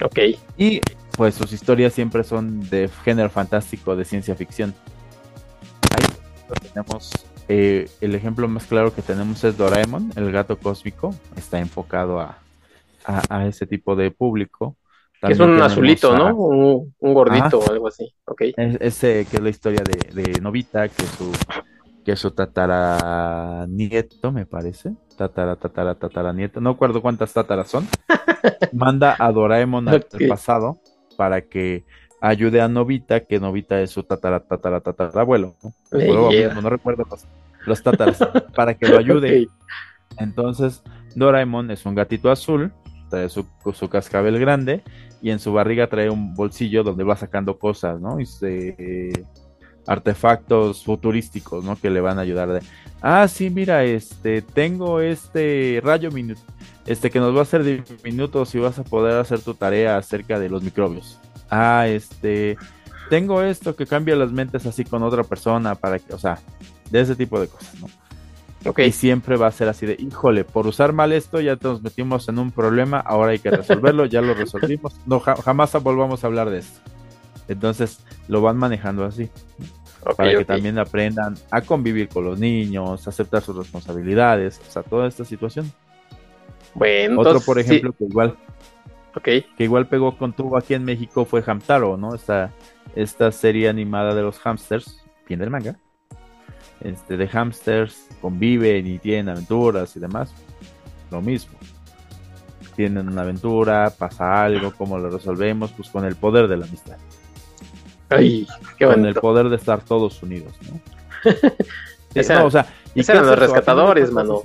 Ok. 0.04 0.18
Y 0.58 0.82
pues 1.16 1.36
sus 1.36 1.54
historias 1.54 1.94
siempre 1.94 2.24
son 2.24 2.68
de 2.70 2.90
género 3.04 3.30
fantástico, 3.30 3.96
de 3.96 4.04
ciencia 4.04 4.36
ficción 4.36 4.74
tenemos 6.56 7.12
eh, 7.48 7.90
el 8.02 8.16
ejemplo 8.16 8.48
más 8.48 8.66
claro 8.66 8.94
que 8.94 9.02
tenemos 9.02 9.44
es 9.44 9.58
Doraemon, 9.58 10.12
el 10.16 10.32
gato 10.32 10.58
cósmico, 10.58 11.14
está 11.36 11.60
enfocado 11.60 12.20
a, 12.20 12.38
a, 13.06 13.48
ese 13.48 13.68
tipo 13.68 13.96
de 13.96 14.12
público. 14.12 14.78
que 15.22 15.34
es 15.34 15.40
un 15.40 15.62
azulito, 15.62 16.18
¿no? 16.18 16.36
Un, 16.36 17.14
gordito 17.14 17.60
o 17.60 17.70
algo 17.70 17.88
así, 17.88 18.14
ok. 18.26 18.42
ese 18.56 19.26
que 19.30 19.38
es 19.38 19.44
la 19.44 19.50
historia 19.50 19.84
de, 19.84 20.22
de 20.22 20.40
Novita, 20.40 20.88
que 20.88 21.04
su, 21.04 21.32
que 22.06 22.16
su 22.16 22.32
tataranieto, 22.32 24.32
me 24.32 24.46
parece, 24.46 24.94
tatara, 25.18 25.56
tatara, 25.56 25.96
tataranieto, 25.96 26.62
no 26.62 26.72
acuerdo 26.72 27.02
cuántas 27.02 27.34
tátaras 27.34 27.70
son, 27.70 27.88
manda 28.74 29.16
a 29.20 29.32
Doraemon 29.32 29.90
al 29.90 30.06
pasado 30.28 30.80
para 31.18 31.42
que 31.42 31.86
ayude 32.22 32.62
a 32.62 32.68
Novita, 32.68 33.22
que 33.22 33.40
Novita 33.40 33.82
es 33.82 33.90
su 33.90 34.04
tatara, 34.04 34.40
tatara, 34.40 34.80
tatarabuelo, 34.80 35.56
¿no? 35.64 35.74
no 36.62 36.70
recuerdo 36.70 37.04
los, 37.10 37.26
los 37.66 37.84
tátaras, 37.84 38.20
para 38.56 38.76
que 38.76 38.88
lo 38.88 39.00
ayude. 39.00 39.48
Entonces, 40.18 40.84
Doraemon 41.16 41.72
es 41.72 41.86
un 41.86 41.96
gatito 41.96 42.30
azul, 42.32 42.72
trae 43.10 43.28
su, 43.28 43.46
su, 43.74 43.90
cascabel 43.90 44.40
grande 44.40 44.84
y 45.22 45.32
en 45.32 45.40
su 45.40 45.52
barriga 45.52 45.88
trae 45.88 46.10
un 46.10 46.36
bolsillo 46.36 46.84
donde 46.84 47.04
va 47.04 47.16
sacando 47.18 47.58
cosas, 47.58 48.00
¿no? 48.00 48.20
Y 48.20 48.26
se, 48.26 49.12
artefactos 49.88 50.84
futurísticos, 50.84 51.64
¿no? 51.64 51.76
Que 51.76 51.90
le 51.90 52.02
van 52.02 52.20
a 52.20 52.22
ayudar 52.22 52.50
de, 52.50 52.62
ah, 53.02 53.28
sí, 53.28 53.50
mira, 53.50 53.84
este, 53.84 54.44
tengo 54.44 55.02
este 55.02 55.82
rayo 55.84 56.12
minuto, 56.12 56.42
este 56.86 57.10
que 57.10 57.20
nos 57.20 57.36
va 57.36 57.40
a 57.40 57.44
hacer 57.44 57.64
de 57.64 57.84
minutos 58.04 58.54
y 58.54 58.60
vas 58.60 58.78
a 58.78 58.84
poder 58.84 59.18
hacer 59.18 59.42
tu 59.42 59.56
tarea 59.56 59.98
acerca 59.98 60.40
de 60.40 60.50
los 60.50 60.62
microbios. 60.62 61.20
Ah, 61.52 61.86
este, 61.88 62.58
tengo 63.10 63.42
esto 63.42 63.76
que 63.76 63.86
cambia 63.86 64.16
las 64.16 64.32
mentes 64.32 64.66
así 64.66 64.86
con 64.86 65.04
otra 65.04 65.24
persona 65.24 65.76
para 65.76 66.00
que, 66.00 66.14
o 66.14 66.18
sea, 66.18 66.40
de 66.90 67.02
ese 67.02 67.16
tipo 67.16 67.40
de 67.40 67.48
cosas, 67.48 67.76
¿no? 67.82 67.88
Okay. 68.64 68.88
Y 68.88 68.92
siempre 68.92 69.38
va 69.38 69.48
a 69.48 69.52
ser 69.52 69.68
así 69.68 69.86
de, 69.86 69.98
híjole, 70.00 70.44
por 70.44 70.68
usar 70.68 70.94
mal 70.94 71.12
esto 71.12 71.42
ya 71.42 71.58
nos 71.62 71.82
metimos 71.82 72.30
en 72.30 72.40
un 72.40 72.52
problema, 72.52 73.00
ahora 73.00 73.32
hay 73.32 73.40
que 73.40 73.50
resolverlo, 73.50 74.06
ya 74.06 74.22
lo 74.22 74.34
resolvimos, 74.34 74.96
no 75.06 75.20
jamás 75.20 75.74
volvamos 75.84 76.24
a 76.24 76.28
hablar 76.28 76.50
de 76.50 76.60
esto. 76.60 76.80
Entonces 77.48 78.00
lo 78.28 78.42
van 78.42 78.58
manejando 78.58 79.04
así. 79.04 79.30
para 80.16 80.38
que 80.38 80.46
también 80.46 80.80
aprendan 80.80 81.36
a 81.50 81.62
convivir 81.62 82.08
con 82.08 82.24
los 82.24 82.40
niños, 82.40 83.08
aceptar 83.08 83.42
sus 83.42 83.58
responsabilidades, 83.58 84.62
o 84.68 84.72
sea, 84.72 84.84
toda 84.84 85.08
esta 85.08 85.26
situación. 85.26 85.72
Bueno, 86.76 87.20
otro 87.20 87.42
por 87.42 87.60
ejemplo 87.60 87.94
que 87.94 88.06
igual 88.06 88.38
que 89.20 89.46
igual 89.60 89.88
pegó 89.88 90.18
con 90.18 90.34
tubo 90.34 90.58
aquí 90.58 90.74
en 90.74 90.86
México 90.86 91.26
fue 91.26 91.44
Hamtaro, 91.46 91.98
¿no? 91.98 92.16
Esta, 92.16 92.52
esta 92.96 93.32
serie 93.32 93.68
animada 93.68 94.16
de 94.16 94.22
los 94.22 94.40
hamsters, 94.40 95.04
bien 95.28 95.40
del 95.40 95.50
manga. 95.50 95.76
Este, 96.80 97.18
de 97.18 97.28
hamsters 97.28 98.08
conviven 98.22 98.88
y 98.88 98.98
tienen 99.00 99.30
aventuras 99.30 99.96
y 99.96 100.00
demás. 100.00 100.34
Lo 101.12 101.22
mismo. 101.22 101.58
Tienen 102.76 103.10
una 103.10 103.22
aventura, 103.22 103.94
pasa 103.96 104.44
algo, 104.44 104.74
¿cómo 104.78 104.98
lo 104.98 105.10
resolvemos? 105.10 105.72
Pues 105.72 105.90
con 105.90 106.06
el 106.06 106.16
poder 106.16 106.48
de 106.48 106.58
la 106.58 106.66
amistad. 106.66 106.98
Ay, 108.10 108.48
qué 108.78 108.86
Con 108.86 109.06
el 109.06 109.14
poder 109.16 109.50
de 109.50 109.58
estar 109.58 109.84
todos 109.84 110.22
unidos, 110.24 110.54
¿no? 110.70 110.80
o 112.46 112.52
sea, 112.52 112.66
y 112.94 113.02
eran 113.10 113.26
los 113.26 113.40
rescatadores, 113.40 114.12
mano. 114.12 114.42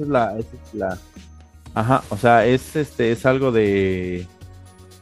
Ajá, 1.75 2.03
o 2.09 2.17
sea, 2.17 2.47
es 2.47 2.75
este 2.77 3.13
es 3.13 3.27
algo 3.27 3.53
de 3.53 4.27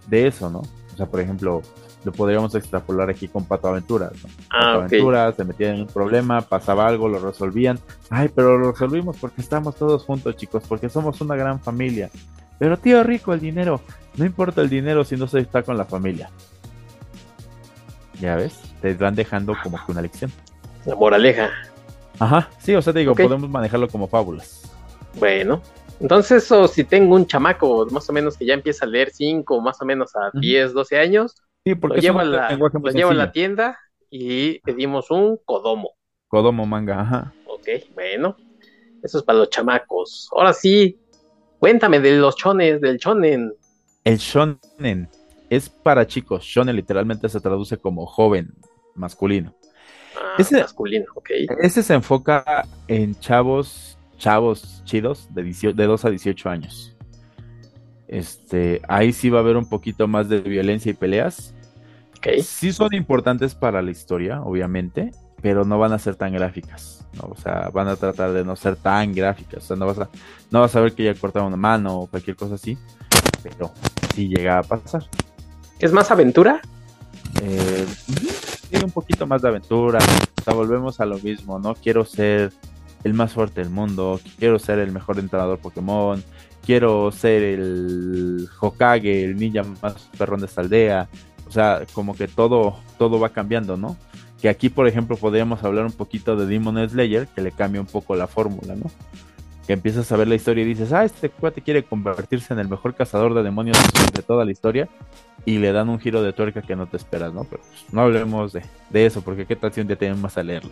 de 0.07 0.27
eso, 0.27 0.51
¿no? 0.51 0.61
O 0.61 0.97
sea, 0.97 1.07
por 1.07 1.21
ejemplo, 1.21 1.63
lo 2.05 2.13
podríamos 2.13 2.55
extrapolar 2.55 3.11
aquí 3.11 3.29
con 3.29 3.45
Pato 3.45 3.69
Aventuras, 3.69 4.13
¿no? 4.23 4.29
Ah, 4.51 4.61
Pato 4.61 4.79
Aventuras, 4.81 5.37
se 5.37 5.45
metían 5.45 5.75
en 5.75 5.81
un 5.83 5.87
problema, 5.87 6.41
pasaba 6.43 6.87
algo, 6.87 7.09
lo 7.09 7.19
resolvían. 7.19 7.79
Ay, 8.11 8.31
pero 8.35 8.59
lo 8.59 8.73
resolvimos 8.73 9.17
porque 9.17 9.41
estamos 9.41 9.77
todos 9.77 10.05
juntos, 10.05 10.37
chicos, 10.37 10.63
porque 10.69 10.89
somos 10.89 11.21
una 11.21 11.35
gran 11.35 11.61
familia. 11.61 12.11
Pero 12.59 12.79
tío 12.79 13.03
rico, 13.03 13.33
el 13.33 13.41
dinero. 13.41 13.81
No 14.17 14.25
importa 14.25 14.61
el 14.61 14.69
dinero 14.69 15.05
si 15.05 15.17
no 15.17 15.27
se 15.27 15.41
está 15.41 15.63
con 15.63 15.77
la 15.77 15.85
familia. 15.85 16.31
Ya 18.21 18.37
ves, 18.37 18.61
te 18.81 18.95
van 18.95 19.15
dejando 19.15 19.55
como 19.61 19.79
que 19.85 19.93
una 19.93 20.03
lección. 20.03 20.31
La 20.85 20.95
moraleja. 20.95 21.51
Ajá, 22.19 22.49
sí, 22.59 22.75
o 22.75 22.83
sea, 22.83 22.93
te 22.93 23.01
digo, 23.01 23.15
podemos 23.15 23.49
manejarlo 23.51 23.89
como 23.89 24.07
fábulas. 24.07 24.71
Bueno, 25.19 25.63
entonces, 26.01 26.51
o 26.53 26.69
si 26.69 26.85
tengo 26.85 27.15
un 27.15 27.27
chamaco 27.27 27.87
más 27.91 28.09
o 28.09 28.13
menos 28.13 28.37
que 28.37 28.47
ya 28.47 28.55
empieza 28.55 28.85
a 28.85 28.89
leer 28.89 29.11
5, 29.11 29.61
más 29.61 29.81
o 29.81 29.85
menos 29.85 30.15
a 30.17 30.31
10, 30.39 30.73
12 30.73 30.99
años, 30.99 31.35
sí, 31.65 31.75
porque 31.75 31.97
lo, 31.97 32.03
llevo 32.03 32.21
a, 32.21 32.25
la, 32.25 32.51
lo 32.53 32.91
llevo 32.91 33.11
a 33.11 33.15
la 33.15 33.33
tienda 33.33 33.79
y 34.11 34.61
pedimos 34.61 35.11
un 35.11 35.39
Kodomo. 35.45 35.91
Kodomo 36.29 36.67
manga, 36.67 37.01
ajá. 37.01 37.33
Ok, 37.47 37.69
bueno, 37.95 38.37
eso 39.03 39.19
es 39.19 39.25
para 39.25 39.39
los 39.39 39.51
chamacos. 39.51 40.29
Ahora 40.33 40.53
sí, 40.53 40.99
cuéntame 41.59 42.01
de 42.01 42.17
los 42.17 42.37
chones, 42.37 42.81
del 42.81 42.99
chonen. 42.99 43.55
El 44.05 44.19
shonen 44.19 45.09
es 45.49 45.69
para 45.69 46.07
chicos. 46.07 46.45
Shonen 46.45 46.77
literalmente 46.77 47.29
se 47.29 47.41
traduce 47.41 47.79
como 47.79 48.07
joven 48.07 48.55
masculino. 48.95 49.55
Ah, 50.17 50.35
ese, 50.39 50.61
masculino, 50.61 51.07
ok. 51.15 51.31
Ese 51.61 51.83
se 51.83 51.95
enfoca 51.95 52.67
en 52.87 53.19
chavos, 53.19 53.94
chavos 54.17 54.83
chidos 54.85 55.29
de, 55.35 55.43
de 55.43 55.87
2 55.87 56.05
a 56.05 56.11
18 56.11 56.51
años. 56.51 56.97
Este, 58.09 58.83
ahí 58.89 59.13
sí 59.13 59.31
va 59.31 59.39
a 59.39 59.43
haber 59.43 59.57
un 59.57 59.69
poquito 59.69 60.07
más 60.07 60.29
de 60.29 60.41
violencia 60.41 60.91
y 60.91 60.95
peleas. 60.95 61.55
Okay. 62.19 62.43
Sí 62.43 62.73
son 62.73 62.95
importantes 62.95 63.55
para 63.55 63.83
la 63.83 63.91
historia, 63.91 64.41
obviamente, 64.43 65.11
pero 65.43 65.65
no 65.65 65.79
van 65.79 65.93
a 65.93 65.99
ser 65.99 66.17
tan 66.17 66.33
gráficas. 66.33 67.07
¿no? 67.15 67.29
O 67.31 67.37
sea, 67.37 67.71
van 67.73 67.89
a 67.89 67.97
tratar 67.97 68.33
de 68.33 68.45
no 68.45 68.57
ser 68.57 68.77
tan 68.77 69.13
gráficas. 69.13 69.65
O 69.65 69.67
sea, 69.67 69.77
no 69.77 69.87
vas 69.87 69.99
a, 69.99 70.09
no 70.51 70.61
vas 70.61 70.75
a 70.77 70.81
ver 70.81 70.93
que 70.95 71.05
ya 71.05 71.15
cortaron 71.15 71.49
una 71.49 71.57
mano 71.57 72.01
o 72.01 72.07
cualquier 72.07 72.37
cosa 72.37 72.55
así. 72.55 72.79
Pero 73.43 73.73
sí 74.15 74.29
llega 74.29 74.59
a 74.59 74.63
pasar. 74.63 75.05
¿Es 75.79 75.93
más 75.93 76.11
aventura? 76.11 76.61
Eh, 77.43 77.87
tiene 78.71 78.85
un 78.85 78.91
poquito 78.91 79.27
más 79.27 79.43
de 79.43 79.49
aventura. 79.49 79.99
O 80.41 80.43
sea, 80.43 80.55
volvemos 80.55 81.01
a 81.01 81.07
lo 81.07 81.19
mismo, 81.19 81.59
¿no? 81.59 81.75
Quiero 81.75 82.05
ser 82.05 82.53
el 83.05 83.15
más 83.15 83.33
fuerte 83.33 83.61
del 83.61 83.71
mundo, 83.71 84.21
quiero 84.39 84.59
ser 84.59 84.79
el 84.79 84.93
mejor 84.93 85.19
entrenador 85.19 85.59
Pokémon, 85.59 86.23
quiero 86.65 87.13
ser 87.13 87.43
el 87.43 88.49
Hokage, 88.61 89.25
el 89.25 89.37
ninja 89.37 89.63
más 89.83 90.11
perrón 90.19 90.41
de 90.41 90.47
esta 90.47 90.63
aldea. 90.63 91.09
O 91.47 91.53
sea, 91.53 91.83
como 91.93 92.17
que 92.17 92.27
todo, 92.27 92.79
todo 92.99 93.21
va 93.21 93.29
cambiando, 93.29 93.77
¿no? 93.77 93.97
Que 94.41 94.49
aquí, 94.49 94.71
por 94.71 94.89
ejemplo, 94.89 95.17
podríamos 95.17 95.63
hablar 95.63 95.85
un 95.85 95.93
poquito 95.93 96.37
de 96.37 96.47
Demon 96.47 96.89
Slayer, 96.89 97.29
que 97.29 97.43
le 97.43 97.53
cambia 97.53 97.81
un 97.81 97.87
poco 97.87 98.17
la 98.17 98.27
fórmula, 98.27 98.75
¿no? 98.75 98.91
que 99.67 99.73
empiezas 99.73 100.11
a 100.13 100.17
ver 100.17 100.29
la 100.29 100.35
historia 100.35 100.63
y 100.63 100.67
dices, 100.67 100.93
ah, 100.93 101.05
este 101.05 101.31
cuate 101.31 101.63
quiere 101.63 101.85
convertirse 101.85 102.53
en 102.53 102.61
el 102.61 102.69
mejor 102.69 102.95
cazador 102.95 103.35
de 103.35 103.43
demonios 103.43 103.79
de 104.13 104.23
toda 104.23 104.45
la 104.45 104.53
historia 104.53 104.89
y 105.47 105.59
le 105.59 105.73
dan 105.73 105.89
un 105.89 105.99
giro 105.99 106.23
de 106.23 106.33
tuerca 106.33 106.63
que 106.63 106.77
no 106.77 106.87
te 106.87 106.97
esperas, 106.97 107.33
¿no? 107.33 107.45
Pero 107.45 107.63
pues, 107.63 107.85
no 107.93 108.03
hablemos 108.03 108.53
de, 108.53 108.63
eso, 109.07 109.23
porque 109.23 109.47
qué 109.47 109.57
tal 109.57 109.73
si 109.73 109.81
un 109.81 109.87
día 109.87 109.97
tenemos 109.97 110.37
a 110.37 110.43
leerlo. 110.43 110.71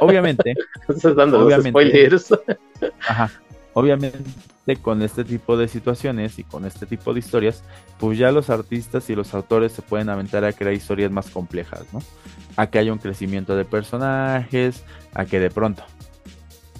Obviamente, 0.00 0.54
Estás 0.88 1.14
dando 1.16 1.44
obviamente, 1.44 1.70
spoilers. 1.70 2.34
Ajá, 3.08 3.30
obviamente 3.72 4.18
con 4.82 5.00
este 5.02 5.22
tipo 5.22 5.56
de 5.56 5.68
situaciones 5.68 6.40
y 6.40 6.44
con 6.44 6.64
este 6.64 6.86
tipo 6.86 7.14
de 7.14 7.20
historias, 7.20 7.62
pues 7.98 8.18
ya 8.18 8.32
los 8.32 8.50
artistas 8.50 9.08
y 9.10 9.14
los 9.14 9.32
autores 9.32 9.70
se 9.70 9.82
pueden 9.82 10.08
aventar 10.08 10.44
a 10.44 10.52
crear 10.52 10.74
historias 10.74 11.12
más 11.12 11.30
complejas, 11.30 11.84
¿no? 11.92 12.00
A 12.56 12.66
que 12.66 12.80
haya 12.80 12.92
un 12.92 12.98
crecimiento 12.98 13.54
de 13.54 13.64
personajes, 13.64 14.82
a 15.14 15.24
que 15.24 15.38
de 15.38 15.50
pronto 15.50 15.84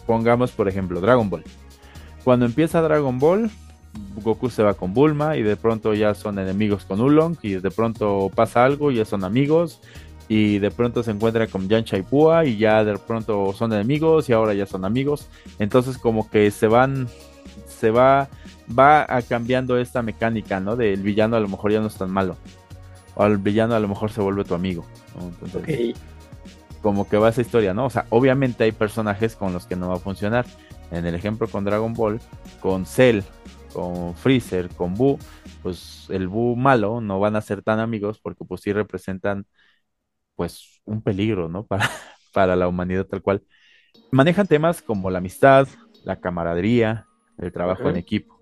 Pongamos, 0.06 0.52
por 0.52 0.68
ejemplo, 0.68 1.00
Dragon 1.00 1.28
Ball. 1.28 1.42
Cuando 2.24 2.46
empieza 2.46 2.80
Dragon 2.80 3.18
Ball, 3.18 3.50
Goku 4.22 4.50
se 4.50 4.62
va 4.62 4.74
con 4.74 4.94
Bulma 4.94 5.36
y 5.36 5.42
de 5.42 5.56
pronto 5.56 5.94
ya 5.94 6.14
son 6.14 6.38
enemigos 6.38 6.84
con 6.84 7.00
Ulong 7.00 7.36
y 7.42 7.54
de 7.54 7.70
pronto 7.70 8.30
pasa 8.34 8.64
algo 8.64 8.90
y 8.90 8.96
ya 8.96 9.04
son 9.04 9.24
amigos 9.24 9.80
y 10.28 10.58
de 10.58 10.70
pronto 10.70 11.02
se 11.02 11.12
encuentra 11.12 11.46
con 11.46 11.68
Yancha 11.68 11.96
y 11.96 12.02
Pua 12.02 12.44
y 12.44 12.56
ya 12.56 12.84
de 12.84 12.98
pronto 12.98 13.52
son 13.52 13.72
enemigos 13.72 14.28
y 14.28 14.32
ahora 14.32 14.54
ya 14.54 14.66
son 14.66 14.84
amigos. 14.84 15.28
Entonces 15.58 15.98
como 15.98 16.28
que 16.28 16.50
se 16.50 16.66
van, 16.66 17.08
se 17.66 17.90
va, 17.90 18.28
va 18.76 19.06
cambiando 19.28 19.78
esta 19.78 20.02
mecánica, 20.02 20.60
¿no? 20.60 20.76
Del 20.76 21.02
villano 21.02 21.36
a 21.36 21.40
lo 21.40 21.48
mejor 21.48 21.72
ya 21.72 21.80
no 21.80 21.86
es 21.86 21.96
tan 21.96 22.10
malo. 22.10 22.36
O 23.14 23.24
el 23.24 23.38
villano 23.38 23.74
a 23.74 23.80
lo 23.80 23.88
mejor 23.88 24.10
se 24.10 24.20
vuelve 24.20 24.44
tu 24.44 24.54
amigo. 24.54 24.84
Entonces, 25.42 25.96
como 26.82 27.08
que 27.08 27.16
va 27.16 27.30
esa 27.30 27.40
historia, 27.40 27.72
¿no? 27.72 27.86
O 27.86 27.90
sea, 27.90 28.06
obviamente 28.10 28.64
hay 28.64 28.72
personajes 28.72 29.36
con 29.36 29.52
los 29.52 29.66
que 29.66 29.76
no 29.76 29.88
va 29.88 29.94
a 29.94 30.00
funcionar. 30.00 30.44
En 30.90 31.06
el 31.06 31.14
ejemplo 31.14 31.48
con 31.48 31.64
Dragon 31.64 31.94
Ball, 31.94 32.20
con 32.60 32.86
Cell, 32.86 33.22
con 33.72 34.14
Freezer, 34.14 34.68
con 34.70 34.94
Buu, 34.94 35.18
pues 35.62 36.06
el 36.10 36.28
Buu 36.28 36.56
malo 36.56 37.00
no 37.00 37.18
van 37.18 37.36
a 37.36 37.40
ser 37.40 37.62
tan 37.62 37.80
amigos 37.80 38.18
porque 38.20 38.44
pues 38.44 38.60
sí 38.60 38.72
representan 38.72 39.46
pues 40.36 40.80
un 40.84 41.02
peligro, 41.02 41.48
¿no? 41.48 41.64
Para, 41.66 41.90
para 42.32 42.54
la 42.54 42.68
humanidad 42.68 43.06
tal 43.06 43.22
cual. 43.22 43.42
Manejan 44.10 44.46
temas 44.46 44.82
como 44.82 45.10
la 45.10 45.18
amistad, 45.18 45.66
la 46.04 46.20
camaradería, 46.20 47.06
el 47.38 47.50
trabajo 47.50 47.88
en 47.88 47.96
equipo. 47.96 48.36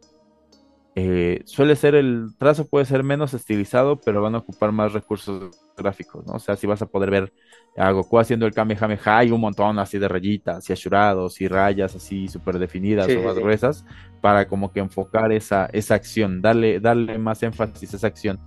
Eh, 0.96 1.42
suele 1.44 1.74
ser 1.74 1.96
el 1.96 2.28
trazo 2.38 2.68
puede 2.68 2.84
ser 2.84 3.02
menos 3.02 3.34
estilizado, 3.34 4.00
pero 4.00 4.22
van 4.22 4.36
a 4.36 4.38
ocupar 4.38 4.70
más 4.70 4.92
recursos 4.92 5.56
gráficos, 5.76 6.24
¿no? 6.24 6.34
O 6.34 6.38
sea, 6.38 6.54
si 6.54 6.68
vas 6.68 6.82
a 6.82 6.86
poder 6.86 7.10
ver 7.10 7.32
a 7.76 7.90
Goku 7.90 8.20
haciendo 8.20 8.46
el 8.46 8.54
Kamehameha 8.54 9.24
y 9.24 9.32
un 9.32 9.40
montón 9.40 9.80
así 9.80 9.98
de 9.98 10.06
rayitas 10.06 10.70
y 10.70 10.72
ashurados 10.72 11.40
y 11.40 11.48
rayas 11.48 11.96
así 11.96 12.28
súper 12.28 12.60
definidas 12.60 13.08
o 13.08 13.22
más 13.22 13.34
gruesas 13.34 13.84
para 14.20 14.46
como 14.46 14.72
que 14.72 14.78
enfocar 14.78 15.32
esa, 15.32 15.66
esa 15.72 15.96
acción, 15.96 16.40
darle, 16.40 16.78
darle 16.78 17.18
más 17.18 17.42
énfasis 17.42 17.92
a 17.92 17.96
esa 17.96 18.06
acción. 18.06 18.38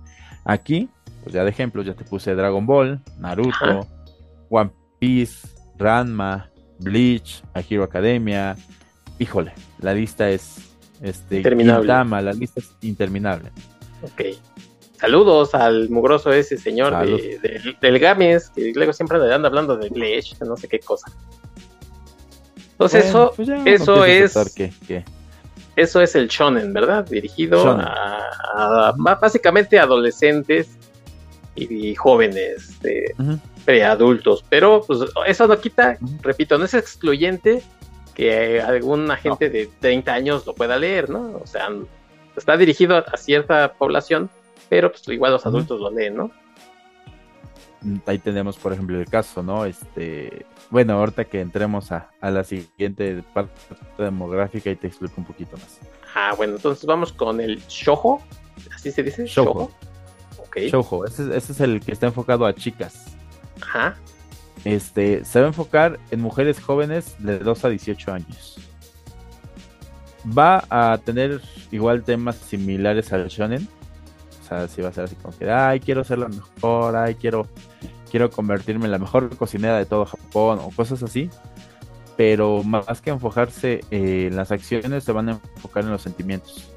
Aquí, 0.44 0.88
pues 1.28 1.34
ya 1.34 1.44
de 1.44 1.50
ejemplos, 1.50 1.84
ya 1.84 1.92
te 1.92 2.04
puse 2.04 2.34
Dragon 2.34 2.64
Ball, 2.64 3.02
Naruto, 3.18 3.86
One 4.48 4.70
Piece, 4.98 5.46
Ranma, 5.76 6.50
Bleach, 6.78 7.42
A 7.52 7.60
Hero 7.60 7.84
Academia. 7.84 8.56
Híjole, 9.18 9.52
la 9.80 9.92
lista 9.92 10.30
es 10.30 10.56
este, 11.02 11.36
Interminable. 11.36 11.86
La 12.22 12.32
lista 12.32 12.60
es 12.60 12.74
interminable. 12.80 13.50
Ok. 14.00 14.22
Saludos 14.98 15.54
al 15.54 15.90
mugroso 15.90 16.32
ese 16.32 16.56
señor 16.56 16.92
Salud. 16.94 17.20
de- 17.20 17.74
del- 17.78 17.98
Games, 17.98 18.48
que 18.48 18.72
luego 18.74 18.94
siempre 18.94 19.18
le 19.18 19.30
anda 19.34 19.48
hablando 19.48 19.76
de 19.76 19.90
Bleach, 19.90 20.34
no 20.40 20.56
sé 20.56 20.66
qué 20.66 20.78
cosa. 20.80 21.12
Entonces 22.72 23.12
Bueno, 23.12 23.26
eso, 23.26 23.32
pues 23.36 23.48
eso 23.82 24.02
a 24.02 24.08
es- 24.08 24.34
aceptar 24.34 24.54
que- 24.54 24.86
que- 24.86 25.04
eso 25.76 26.00
es 26.00 26.14
el 26.14 26.28
shonen, 26.28 26.72
¿verdad? 26.72 27.04
Dirigido 27.06 27.62
Shonen. 27.62 27.84
a, 27.86 28.22
a- 28.54 28.92
básicamente 29.20 29.78
adolescentes 29.78 30.70
y, 31.58 31.88
y 31.88 31.94
jóvenes, 31.94 32.80
de 32.80 33.14
Ujú. 33.18 33.38
preadultos. 33.64 34.44
Pero 34.48 34.82
pues 34.86 35.00
eso 35.26 35.46
no 35.46 35.58
quita, 35.60 35.98
repito, 36.22 36.58
no 36.58 36.64
es 36.64 36.74
excluyente 36.74 37.62
que 38.14 38.60
alguna 38.60 39.16
gente 39.16 39.48
de 39.48 39.68
30 39.80 40.12
años 40.12 40.46
lo 40.46 40.54
pueda 40.54 40.76
leer, 40.76 41.08
¿no? 41.08 41.40
O 41.42 41.46
sea, 41.46 41.68
está 42.36 42.56
dirigido 42.56 42.96
a, 42.96 43.16
cierta 43.16 43.74
población, 43.74 44.28
pero 44.68 44.90
pues 44.90 45.06
igual 45.08 45.32
los 45.32 45.46
adultos 45.46 45.80
lo 45.80 45.90
leen, 45.90 46.16
¿no? 46.16 46.30
Ahí 48.06 48.18
tenemos, 48.18 48.56
por 48.56 48.72
ejemplo, 48.72 48.98
el 48.98 49.08
caso, 49.08 49.40
¿no? 49.42 49.64
Este, 49.64 50.46
bueno, 50.68 50.94
ahorita 50.94 51.26
que 51.26 51.40
entremos 51.40 51.92
a, 51.92 52.10
a 52.20 52.30
la 52.32 52.42
siguiente 52.42 53.22
parte 53.32 53.52
demográfica 53.96 54.68
y 54.68 54.74
te 54.74 54.88
explico 54.88 55.14
un 55.18 55.24
poquito 55.24 55.56
más. 55.56 55.78
Ah, 56.14 56.34
bueno, 56.36 56.56
entonces 56.56 56.84
vamos 56.86 57.12
con 57.12 57.40
el 57.40 57.60
shojo, 57.68 58.20
así 58.74 58.90
se 58.90 59.04
dice, 59.04 59.26
shojo. 59.26 59.70
Shoujo, 60.66 61.04
ese, 61.04 61.36
ese 61.36 61.52
es 61.52 61.60
el 61.60 61.80
que 61.80 61.92
está 61.92 62.06
enfocado 62.06 62.46
a 62.46 62.54
chicas. 62.54 63.04
ajá, 63.60 63.96
Este, 64.64 65.24
se 65.24 65.40
va 65.40 65.46
a 65.46 65.48
enfocar 65.48 65.98
en 66.10 66.20
mujeres 66.20 66.60
jóvenes 66.60 67.16
de 67.18 67.38
2 67.38 67.64
a 67.64 67.68
18 67.68 68.12
años. 68.12 68.58
Va 70.36 70.64
a 70.68 70.98
tener 70.98 71.40
igual 71.70 72.02
temas 72.02 72.36
similares 72.36 73.12
al 73.12 73.28
shonen. 73.28 73.68
O 74.42 74.48
sea, 74.48 74.68
si 74.68 74.82
va 74.82 74.88
a 74.88 74.92
ser 74.92 75.04
así 75.04 75.14
como 75.16 75.36
que, 75.36 75.50
ay, 75.50 75.80
quiero 75.80 76.04
ser 76.04 76.18
la 76.18 76.28
mejor, 76.28 76.96
ay, 76.96 77.14
quiero, 77.14 77.46
quiero 78.10 78.30
convertirme 78.30 78.86
en 78.86 78.92
la 78.92 78.98
mejor 78.98 79.34
cocinera 79.36 79.78
de 79.78 79.86
todo 79.86 80.06
Japón 80.06 80.58
o 80.62 80.70
cosas 80.70 81.02
así. 81.02 81.30
Pero 82.16 82.64
más 82.64 83.00
que 83.00 83.10
enfocarse 83.10 83.82
en 83.90 84.34
las 84.34 84.50
acciones, 84.50 85.04
se 85.04 85.12
van 85.12 85.28
a 85.28 85.32
enfocar 85.54 85.84
en 85.84 85.90
los 85.90 86.02
sentimientos. 86.02 86.68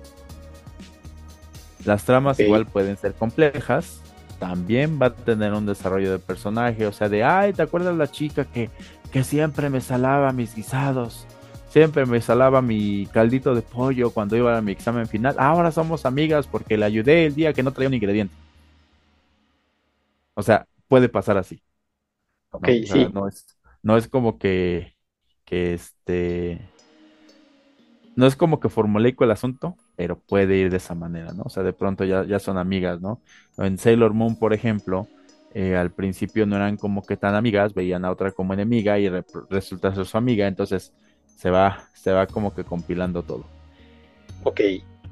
Las 1.86 2.06
tramas 2.06 2.41
igual 2.41 2.67
pueden 2.67 2.98
ser 2.98 3.15
complejas. 3.15 4.02
También 4.39 5.00
va 5.02 5.08
a 5.08 5.15
tener 5.15 5.54
un 5.54 5.65
desarrollo 5.65 6.12
de 6.12 6.20
personaje. 6.20 6.88
O 6.88 6.91
sea, 6.91 7.10
de, 7.10 7.24
ay, 7.24 7.54
¿te 7.54 7.62
acuerdas 7.63 7.96
la 7.96 8.10
chica 8.10 8.46
que, 8.46 8.72
que 9.12 9.24
siempre 9.24 9.70
me 9.70 9.82
salaba 9.82 10.32
mis 10.34 10.56
guisados? 10.56 11.28
Siempre 11.67 12.06
me 12.06 12.22
salaba 12.22 12.62
mi 12.62 13.08
caldito 13.13 13.56
de 13.56 13.62
pollo 13.62 14.12
cuando 14.12 14.36
iba 14.36 14.58
a 14.58 14.62
mi 14.62 14.72
examen 14.74 15.08
final. 15.08 15.36
Ahora 15.39 15.72
somos 15.72 16.06
amigas 16.06 16.48
porque 16.48 16.78
le 16.78 16.86
ayudé 16.86 17.26
el 17.28 17.36
día 17.36 17.54
que 17.54 17.63
no 17.63 17.72
traía 17.72 17.88
un 17.89 17.94
ingrediente. 17.96 18.36
O 20.36 20.44
sea, 20.44 20.67
puede 20.88 21.10
pasar 21.10 21.38
así. 21.38 21.63
¿no? 22.60 22.67
Ok, 22.67 22.70
O 22.74 22.86
sea, 22.86 23.10
sí. 23.10 23.10
no 23.10 23.28
es, 23.28 23.48
no 23.84 23.98
es 23.98 24.08
como 24.08 24.38
que, 24.39 24.98
que 25.46 25.74
este, 25.74 26.76
no 28.15 28.26
es 28.28 28.36
como 28.36 28.60
que 28.60 28.70
formuleico 28.70 29.24
el 29.24 29.32
asunto, 29.32 29.78
pero 29.95 30.19
puede 30.21 30.58
ir 30.58 30.69
de 30.71 30.77
esa 30.77 30.95
manera, 30.95 31.34
¿no? 31.34 31.43
O 31.45 31.49
sea, 31.49 31.63
de 31.63 31.73
pronto 31.73 32.04
ya, 32.06 32.25
ya 32.25 32.39
son 32.39 32.58
amigas, 32.58 33.01
¿no? 33.01 33.21
En 33.58 33.77
Sailor 33.77 34.13
Moon, 34.13 34.38
por 34.38 34.54
ejemplo, 34.54 35.12
eh, 35.51 35.75
al 35.75 35.93
principio 35.93 36.45
no 36.45 36.56
eran 36.56 36.77
como 36.77 37.06
que 37.06 37.17
tan 37.17 37.36
amigas, 37.36 37.73
veían 37.73 38.06
a 38.06 38.12
otra 38.12 38.32
como 38.32 38.54
enemiga 38.54 38.99
y 38.99 39.10
re- 39.10 39.25
resulta 39.49 39.93
ser 39.93 40.06
su 40.06 40.17
amiga, 40.17 40.47
entonces 40.47 40.93
se 41.36 41.49
va, 41.51 41.89
se 41.93 42.12
va 42.12 42.27
como 42.27 42.54
que 42.54 42.65
compilando 42.65 43.23
todo. 43.23 43.51
ok, 44.43 44.62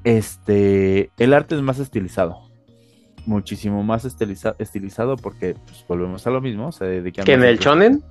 Este, 0.04 1.12
el 1.18 1.34
arte 1.34 1.54
es 1.56 1.62
más 1.62 1.78
estilizado, 1.78 2.38
muchísimo 3.26 3.82
más 3.84 4.04
estiliza- 4.06 4.56
estilizado 4.58 5.16
porque 5.16 5.56
pues, 5.66 5.84
volvemos 5.88 6.26
a 6.26 6.30
lo 6.30 6.40
mismo, 6.42 6.72
se 6.72 6.86
dedican 6.86 7.30
que 7.30 7.34
en 7.34 7.44
a 7.44 7.44
el 7.44 7.58
shonen, 7.58 8.02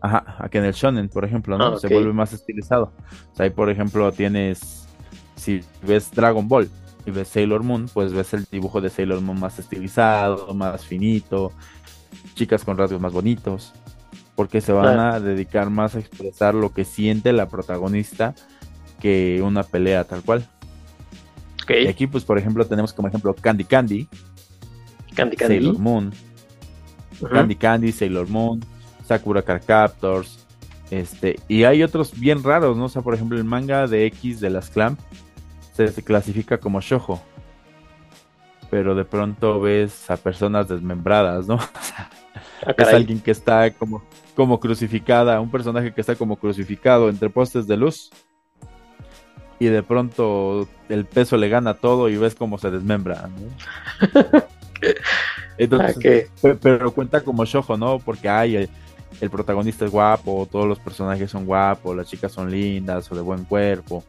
Ajá, 0.00 0.36
aquí 0.38 0.58
en 0.58 0.64
el 0.64 0.72
shonen, 0.74 1.08
por 1.08 1.24
ejemplo, 1.24 1.58
¿no? 1.58 1.74
Ah, 1.74 1.76
Se 1.76 1.88
vuelve 1.88 2.12
más 2.12 2.32
estilizado. 2.32 2.94
O 3.32 3.34
sea, 3.34 3.44
ahí, 3.44 3.50
por 3.50 3.70
ejemplo, 3.70 4.12
tienes, 4.12 4.86
si 5.36 5.62
ves 5.82 6.10
Dragon 6.10 6.46
Ball 6.48 6.68
y 7.06 7.10
ves 7.10 7.28
Sailor 7.28 7.62
Moon, 7.62 7.88
pues 7.92 8.12
ves 8.12 8.34
el 8.34 8.46
dibujo 8.50 8.80
de 8.80 8.90
Sailor 8.90 9.20
Moon 9.20 9.38
más 9.38 9.58
estilizado, 9.58 10.54
más 10.54 10.84
finito, 10.84 11.52
chicas 12.34 12.64
con 12.64 12.78
rasgos 12.78 13.00
más 13.00 13.12
bonitos, 13.12 13.72
porque 14.34 14.60
se 14.60 14.72
van 14.72 14.98
a 14.98 15.20
dedicar 15.20 15.70
más 15.70 15.94
a 15.94 16.00
expresar 16.00 16.54
lo 16.54 16.72
que 16.72 16.84
siente 16.84 17.32
la 17.32 17.48
protagonista 17.48 18.34
que 19.00 19.42
una 19.44 19.62
pelea 19.62 20.04
tal 20.04 20.22
cual. 20.22 20.48
Y 21.68 21.86
aquí, 21.86 22.06
pues, 22.06 22.24
por 22.24 22.38
ejemplo, 22.38 22.64
tenemos 22.66 22.92
como 22.92 23.08
ejemplo 23.08 23.34
Candy 23.34 23.64
Candy, 23.64 24.08
Candy 25.14 25.36
Candy, 25.36 25.56
Sailor 25.56 25.78
Moon, 25.78 26.12
Candy 27.30 27.54
Candy, 27.56 27.92
Sailor 27.92 28.28
Moon, 28.28 28.60
Sakura 29.06 29.42
Card 29.42 29.62
Captors, 29.64 30.44
este, 30.90 31.40
y 31.48 31.64
hay 31.64 31.82
otros 31.82 32.18
bien 32.18 32.42
raros, 32.42 32.76
¿no? 32.76 32.86
O 32.86 32.88
sea, 32.88 33.02
por 33.02 33.14
ejemplo, 33.14 33.38
el 33.38 33.44
manga 33.44 33.86
de 33.86 34.06
X 34.06 34.40
de 34.40 34.50
las 34.50 34.70
Clamp 34.70 34.98
se, 35.74 35.88
se 35.88 36.02
clasifica 36.02 36.58
como 36.58 36.80
shojo. 36.80 37.20
Pero 38.70 38.94
de 38.94 39.04
pronto 39.04 39.60
ves 39.60 40.10
a 40.10 40.16
personas 40.16 40.68
desmembradas, 40.68 41.46
¿no? 41.46 41.58
ah, 42.66 42.74
Es 42.76 42.88
alguien 42.88 43.20
que 43.20 43.32
está 43.32 43.70
como, 43.72 44.02
como 44.34 44.58
crucificada, 44.58 45.40
un 45.40 45.50
personaje 45.50 45.92
que 45.92 46.00
está 46.00 46.14
como 46.14 46.36
crucificado 46.36 47.08
entre 47.08 47.28
postes 47.28 47.66
de 47.66 47.76
luz. 47.76 48.10
Y 49.58 49.66
de 49.66 49.82
pronto 49.82 50.68
el 50.88 51.04
peso 51.04 51.36
le 51.36 51.48
gana 51.48 51.74
todo 51.74 52.08
y 52.08 52.16
ves 52.16 52.34
cómo 52.34 52.58
se 52.58 52.70
desmembra, 52.70 53.28
¿no? 53.28 54.42
Entonces, 55.58 56.30
Ah, 56.42 56.54
pero 56.60 56.92
cuenta 56.92 57.22
como 57.22 57.44
shojo, 57.44 57.76
¿no? 57.76 57.98
Porque 58.00 58.28
hay 58.28 58.56
el, 58.56 58.70
el 59.20 59.30
protagonista 59.30 59.84
es 59.84 59.90
guapo, 59.90 60.48
todos 60.50 60.66
los 60.66 60.78
personajes 60.80 61.30
son 61.30 61.46
guapos, 61.46 61.96
las 61.96 62.08
chicas 62.08 62.32
son 62.32 62.50
lindas 62.50 63.10
o 63.10 63.14
de 63.14 63.20
buen 63.20 63.44
cuerpo. 63.44 64.04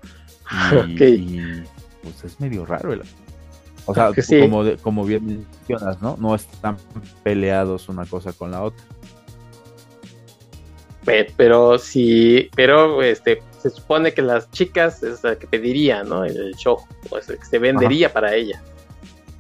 Y, 0.52 0.76
Ok. 0.78 1.02
y, 1.02 1.64
pues 2.04 2.24
es 2.24 2.40
medio 2.40 2.66
raro. 2.66 2.94
el- 2.94 3.02
o 3.88 3.94
sea, 3.94 4.12
sí. 4.20 4.40
como, 4.42 4.64
de- 4.64 4.78
como 4.78 5.06
bien 5.06 5.26
mencionas, 5.28 6.02
¿no? 6.02 6.18
No 6.20 6.34
están 6.34 6.78
peleados 7.24 7.88
una 7.90 8.06
cosa 8.06 8.34
con 8.34 8.50
la 8.52 8.64
otra. 8.64 8.84
Pe- 11.04 11.32
pero 11.38 11.78
sí, 11.78 12.50
pero 12.56 13.04
este 13.04 13.44
se 13.62 13.70
supone 13.70 14.14
que 14.14 14.22
las 14.24 14.50
chicas 14.52 15.04
es 15.04 15.24
la 15.24 15.36
que 15.38 15.46
pediría, 15.48 16.04
¿no? 16.04 16.24
El 16.26 16.54
show, 16.56 16.78
o 17.10 17.18
es 17.18 17.30
el 17.30 17.38
que 17.38 17.46
se 17.46 17.60
vendería 17.60 18.12
para 18.12 18.34
ella. 18.34 18.62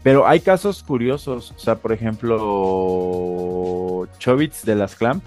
Pero 0.04 0.28
hay 0.28 0.40
casos 0.40 0.84
curiosos, 0.84 1.52
o 1.56 1.60
sea, 1.60 1.76
por 1.76 1.92
ejemplo, 2.86 4.08
Chobits 4.20 4.64
de 4.66 4.76
las 4.76 4.96
Clamp 4.96 5.24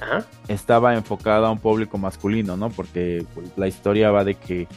Ajá. 0.00 0.26
estaba 0.48 0.94
enfocada 0.94 1.48
a 1.48 1.50
un 1.50 1.58
público 1.58 1.96
masculino, 1.96 2.56
¿no? 2.56 2.68
Porque 2.70 3.24
pues, 3.34 3.48
la 3.56 3.66
historia 3.68 4.10
va 4.10 4.24
de 4.24 4.34
que 4.34 4.68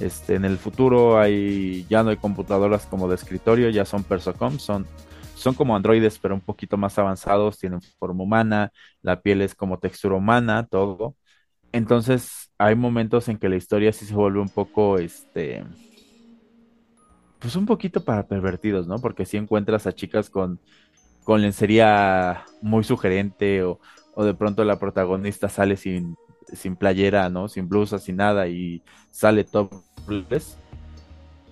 este, 0.00 0.34
en 0.36 0.44
el 0.44 0.58
futuro 0.58 1.18
hay 1.18 1.86
ya 1.88 2.02
no 2.02 2.10
hay 2.10 2.16
computadoras 2.16 2.86
como 2.86 3.08
de 3.08 3.16
escritorio, 3.16 3.70
ya 3.70 3.84
son 3.84 4.04
persocom, 4.04 4.58
son, 4.58 4.86
son 5.34 5.54
como 5.54 5.76
androides, 5.76 6.18
pero 6.18 6.34
un 6.34 6.40
poquito 6.42 6.76
más 6.76 6.98
avanzados, 6.98 7.58
tienen 7.58 7.80
forma 7.98 8.24
humana, 8.24 8.72
la 9.02 9.20
piel 9.22 9.42
es 9.42 9.54
como 9.54 9.78
textura 9.78 10.16
humana, 10.16 10.66
todo. 10.66 11.16
Entonces 11.72 12.50
hay 12.58 12.74
momentos 12.76 13.28
en 13.28 13.38
que 13.38 13.48
la 13.48 13.56
historia 13.56 13.92
sí 13.92 14.06
se 14.06 14.14
vuelve 14.14 14.40
un 14.40 14.50
poco, 14.50 14.98
este, 14.98 15.64
pues 17.38 17.56
un 17.56 17.66
poquito 17.66 18.04
para 18.04 18.26
pervertidos, 18.26 18.86
¿no? 18.86 18.98
Porque 19.00 19.24
si 19.26 19.36
encuentras 19.36 19.86
a 19.86 19.92
chicas 19.94 20.30
con, 20.30 20.60
con 21.24 21.42
lencería 21.42 22.44
muy 22.62 22.84
sugerente 22.84 23.62
o, 23.64 23.80
o 24.14 24.24
de 24.24 24.34
pronto 24.34 24.64
la 24.64 24.78
protagonista 24.78 25.48
sale 25.48 25.76
sin, 25.76 26.16
sin 26.52 26.76
playera, 26.76 27.30
¿no? 27.30 27.48
Sin 27.48 27.68
blusa, 27.68 27.98
sin 27.98 28.16
nada 28.16 28.48
y 28.48 28.84
sale 29.10 29.44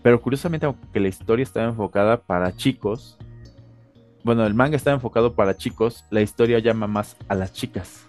Pero 0.02 0.20
curiosamente, 0.20 0.66
aunque 0.66 1.00
la 1.00 1.08
historia 1.08 1.42
estaba 1.42 1.66
enfocada 1.66 2.20
para 2.20 2.54
chicos, 2.56 3.16
bueno, 4.24 4.44
el 4.46 4.54
manga 4.54 4.76
estaba 4.76 4.94
enfocado 4.94 5.34
para 5.34 5.56
chicos, 5.56 6.04
la 6.10 6.20
historia 6.20 6.58
llama 6.58 6.86
más 6.86 7.16
a 7.28 7.34
las 7.34 7.52
chicas. 7.52 8.04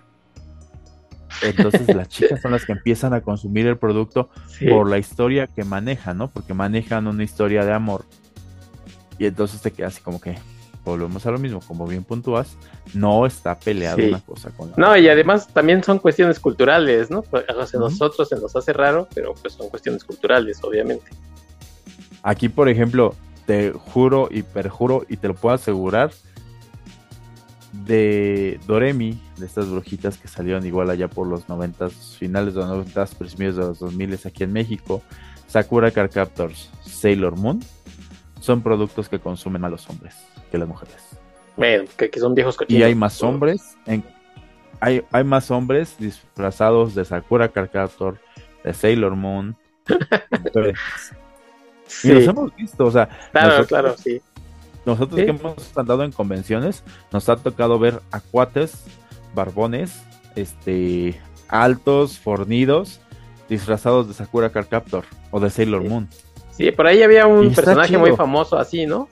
Entonces 1.41 1.93
las 1.95 2.07
chicas 2.09 2.41
son 2.41 2.51
las 2.51 2.65
que 2.65 2.73
empiezan 2.73 3.13
a 3.13 3.21
consumir 3.21 3.65
el 3.67 3.77
producto 3.77 4.29
Sí. 4.47 4.67
por 4.67 4.89
la 4.89 4.97
historia 4.97 5.47
que 5.47 5.63
manejan, 5.63 6.17
¿no? 6.17 6.29
Porque 6.29 6.53
manejan 6.53 7.07
una 7.07 7.23
historia 7.23 7.63
de 7.63 7.73
amor. 7.73 8.05
Y 9.17 9.25
entonces 9.25 9.61
te 9.61 9.71
quedas 9.71 9.93
así 9.95 10.01
como 10.03 10.19
que 10.19 10.37
volvemos 10.85 11.25
a 11.25 11.31
lo 11.31 11.37
mismo, 11.39 11.59
como 11.59 11.85
bien 11.85 12.03
puntúas, 12.03 12.55
no 12.93 13.25
está 13.25 13.57
peleada 13.59 13.95
Sí. 13.97 14.03
una 14.09 14.21
cosa 14.21 14.49
con 14.51 14.69
la 14.71 14.75
No, 14.77 14.97
y 14.97 15.07
además 15.09 15.47
también 15.47 15.83
son 15.83 15.99
cuestiones 15.99 16.39
culturales, 16.39 17.11
¿no? 17.11 17.21
Pues, 17.21 17.45
O 17.55 17.65
sea, 17.67 17.79
nosotros 17.79 18.29
se 18.29 18.35
nos 18.37 18.55
hace 18.55 18.73
raro, 18.73 19.07
pero 19.13 19.33
pues 19.35 19.53
son 19.53 19.69
cuestiones 19.69 20.03
culturales, 20.03 20.59
obviamente. 20.63 21.05
Aquí, 22.23 22.49
por 22.49 22.69
ejemplo, 22.69 23.13
te 23.45 23.71
juro 23.71 24.27
y 24.31 24.41
perjuro 24.43 25.05
y 25.09 25.17
te 25.17 25.27
lo 25.27 25.35
puedo 25.35 25.55
asegurar, 25.55 26.11
de 27.71 28.59
Doremi, 28.65 29.21
de 29.37 29.45
estas 29.45 29.69
brujitas 29.69 30.17
que 30.17 30.27
salieron 30.27 30.65
igual 30.65 30.89
allá 30.89 31.07
por 31.07 31.27
los 31.27 31.47
90, 31.47 31.89
finales 31.89 32.53
de 32.55 32.61
los 32.61 32.69
90, 32.69 33.05
principios 33.17 33.55
de 33.55 33.61
los 33.63 33.79
2000 33.79 34.19
aquí 34.25 34.43
en 34.43 34.53
México, 34.53 35.01
Sakura 35.47 35.91
Car 35.91 36.09
Captors, 36.09 36.69
Sailor 36.85 37.37
Moon, 37.37 37.59
son 38.39 38.61
productos 38.61 39.09
que 39.09 39.19
consumen 39.19 39.65
a 39.65 39.69
los 39.69 39.89
hombres 39.89 40.15
que 40.51 40.57
las 40.57 40.67
mujeres. 40.67 40.95
Bueno, 41.57 41.85
que, 41.97 42.19
son 42.19 42.35
viejos 42.35 42.55
cochinos. 42.55 42.79
Y 42.79 42.83
hay 42.83 42.95
más 42.95 43.21
hombres, 43.21 43.75
en, 43.85 44.03
hay, 44.79 45.03
hay 45.11 45.23
más 45.23 45.51
hombres 45.51 45.95
disfrazados 45.97 46.95
de 46.95 47.03
Sakura 47.03 47.49
Car 47.49 47.69
Captor, 47.69 48.19
de 48.63 48.73
Sailor 48.73 49.15
Moon. 49.15 49.55
Y 52.03 52.09
los 52.09 52.27
hemos 52.27 52.55
visto, 52.55 52.85
o 52.85 52.91
sea. 52.91 53.09
Claro, 53.31 53.65
claro, 53.65 53.97
sí. 53.97 54.21
Nosotros 54.85 55.19
que 55.19 55.29
hemos 55.29 55.77
andado 55.77 56.03
en 56.03 56.11
convenciones, 56.11 56.83
nos 57.11 57.27
ha 57.29 57.35
tocado 57.35 57.79
ver 57.79 57.99
acuates, 58.11 58.83
barbones, 59.33 60.01
este, 60.35 61.19
altos, 61.47 62.17
fornidos, 62.17 63.01
disfrazados 63.49 64.07
de 64.07 64.13
Sakura 64.13 64.51
Car 64.51 64.67
Captor 64.67 65.05
o 65.31 65.39
de 65.39 65.49
Sailor 65.49 65.83
Moon. 65.83 66.07
Sí, 66.59 66.71
por 66.71 66.87
ahí 66.87 67.01
había 67.01 67.25
un 67.25 67.53
personaje 67.53 67.97
muy 67.97 68.13
famoso 68.17 68.57
así, 68.57 68.85
¿no? 68.85 69.07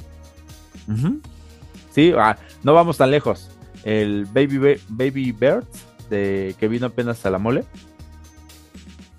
Sí, 1.92 2.14
ah, 2.18 2.36
no 2.62 2.74
vamos 2.74 2.98
tan 2.98 3.10
lejos. 3.10 3.50
El 3.86 4.26
Baby, 4.26 4.82
Baby 4.90 5.32
Bird, 5.32 5.64
de, 6.10 6.56
que 6.60 6.68
vino 6.68 6.88
apenas 6.88 7.26
a 7.26 7.30
la 7.30 7.38
mole. 7.40 7.64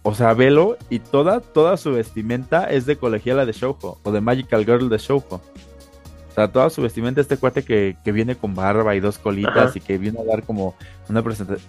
O 0.03 0.14
sea, 0.14 0.35
velo 0.35 0.76
y 0.91 0.99
toda, 0.99 1.41
toda 1.41 1.79
su 1.79 1.93
vestimenta 1.93 2.64
es 2.64 2.85
de 2.85 2.97
colegiala 2.97 3.47
de 3.47 3.53
Shoujo 3.53 3.99
o 4.03 4.12
de 4.12 4.20
Magical 4.20 4.66
Girl 4.66 4.91
de 4.91 4.99
Shoujo. 4.99 5.37
O 5.37 6.35
sea, 6.35 6.53
toda 6.53 6.68
su 6.68 6.83
vestimenta, 6.83 7.22
este 7.22 7.39
cuate 7.39 7.62
que, 7.62 7.97
viene 8.12 8.37
con 8.37 8.55
barba 8.55 8.95
y 8.95 9.01
dos 9.01 9.16
colitas 9.16 9.74
y 9.74 9.81
que 9.81 9.97
viene 9.97 10.20
a 10.20 10.24
dar 10.24 10.43
como 10.43 10.74
una 11.09 11.22
presentación. 11.22 11.66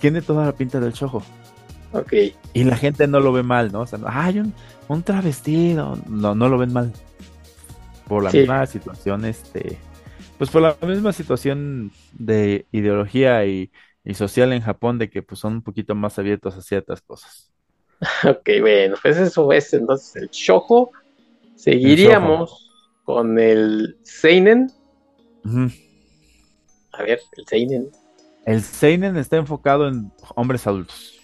Tiene 0.00 0.22
toda 0.22 0.46
la 0.46 0.52
pinta 0.52 0.80
del 0.80 0.94
Shoujo. 0.94 1.22
Ok. 1.92 2.14
Y 2.54 2.64
la 2.64 2.76
gente 2.76 3.06
no 3.06 3.20
lo 3.20 3.30
ve 3.30 3.42
mal, 3.42 3.70
¿no? 3.70 3.80
O 3.80 3.86
sea, 3.86 3.98
hay 4.06 4.38
un, 4.38 4.54
un 4.92 5.02
travestido. 5.02 5.98
No, 6.08 6.34
no 6.34 6.48
lo 6.48 6.58
ven 6.58 6.72
mal. 6.72 6.92
Por 8.08 8.24
la 8.24 8.30
misma 8.30 8.66
situación, 8.66 9.24
este. 9.24 9.78
Pues 10.38 10.50
por 10.50 10.62
la 10.62 10.76
misma 10.82 11.12
situación 11.12 11.92
de 12.12 12.66
ideología 12.72 13.46
y, 13.46 13.70
y 14.04 14.14
social 14.14 14.52
en 14.52 14.62
Japón, 14.62 14.98
de 14.98 15.08
que 15.08 15.22
pues 15.22 15.40
son 15.40 15.54
un 15.54 15.62
poquito 15.62 15.94
más 15.94 16.18
abiertos 16.18 16.56
a 16.56 16.62
ciertas 16.62 17.00
cosas. 17.00 17.52
Ok, 18.28 18.48
bueno, 18.60 18.96
pues 19.00 19.16
eso 19.16 19.52
es 19.52 19.72
entonces 19.72 20.16
el 20.16 20.28
Shojo. 20.30 20.90
Seguiríamos 21.54 22.70
con 23.04 23.38
el 23.38 23.96
Seinen. 24.02 24.70
A 26.92 27.02
ver, 27.02 27.20
el 27.36 27.46
Seinen. 27.46 27.90
El 28.44 28.62
Seinen 28.62 29.16
está 29.16 29.36
enfocado 29.36 29.86
en 29.86 30.10
hombres 30.34 30.66
adultos. 30.66 31.20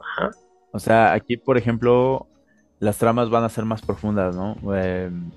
Ajá. 0.00 0.30
O 0.72 0.78
sea, 0.78 1.12
aquí, 1.12 1.36
por 1.36 1.58
ejemplo, 1.58 2.26
las 2.78 2.98
tramas 2.98 3.30
van 3.30 3.44
a 3.44 3.48
ser 3.48 3.64
más 3.64 3.82
profundas, 3.82 4.34
¿no? 4.34 4.56
Em, 4.74 5.30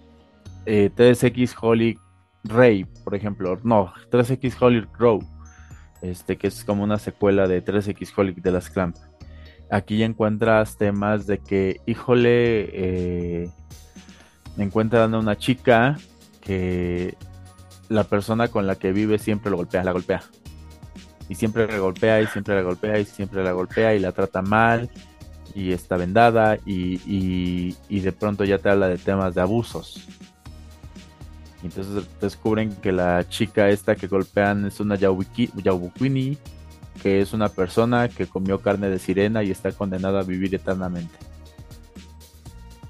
eh, 0.65 0.89
3X 0.95 1.55
Holy 1.59 1.97
Ray, 2.43 2.85
por 3.03 3.15
ejemplo. 3.15 3.57
No, 3.63 3.93
3X 4.11 4.57
Holy 4.59 4.85
Grow. 4.97 5.19
Este, 6.01 6.37
que 6.37 6.47
es 6.47 6.63
como 6.63 6.83
una 6.83 6.97
secuela 6.97 7.47
de 7.47 7.61
3X 7.61 8.13
Holy 8.15 8.33
de 8.33 8.51
las 8.51 8.69
Clamp 8.69 8.95
aquí 9.69 9.97
ya 9.99 10.05
encuentras 10.05 10.77
temas 10.77 11.27
de 11.27 11.39
que, 11.39 11.81
híjole, 11.85 12.69
eh, 13.43 13.49
encuentran 14.57 15.13
a 15.13 15.19
una 15.19 15.37
chica 15.37 15.97
que 16.41 17.15
la 17.87 18.03
persona 18.03 18.47
con 18.47 18.67
la 18.67 18.75
que 18.75 18.91
vive 18.91 19.19
siempre 19.19 19.51
lo 19.51 19.57
golpea, 19.57 19.83
la 19.83 19.91
golpea. 19.91 20.23
Y 21.27 21.35
siempre 21.35 21.67
la 21.67 21.77
golpea 21.77 22.21
y 22.21 22.27
siempre 22.27 22.55
la 22.55 22.61
golpea 22.63 22.99
y 22.99 23.05
siempre 23.05 23.43
la 23.43 23.51
golpea 23.51 23.93
y 23.93 23.99
la 23.99 24.11
trata 24.11 24.41
mal 24.41 24.89
y 25.55 25.71
está 25.71 25.97
vendada 25.97 26.57
y, 26.65 27.75
y, 27.89 27.99
de 27.99 28.11
pronto 28.11 28.43
ya 28.43 28.57
te 28.57 28.69
habla 28.69 28.87
de 28.87 28.97
temas 28.97 29.35
de 29.35 29.41
abusos. 29.41 30.05
Y 31.61 31.67
entonces 31.67 32.05
descubren 32.21 32.73
que 32.75 32.91
la 32.91 33.27
chica 33.27 33.69
esta 33.69 33.95
que 33.95 34.07
golpean 34.07 34.65
es 34.65 34.79
una 34.79 34.95
Yaubuquini 34.95 36.37
que 37.01 37.21
es 37.21 37.33
una 37.33 37.49
persona 37.49 38.09
que 38.09 38.27
comió 38.27 38.59
carne 38.59 38.89
de 38.89 38.99
sirena 38.99 39.41
y 39.43 39.51
está 39.51 39.71
condenada 39.71 40.19
a 40.19 40.23
vivir 40.23 40.53
eternamente. 40.53 41.17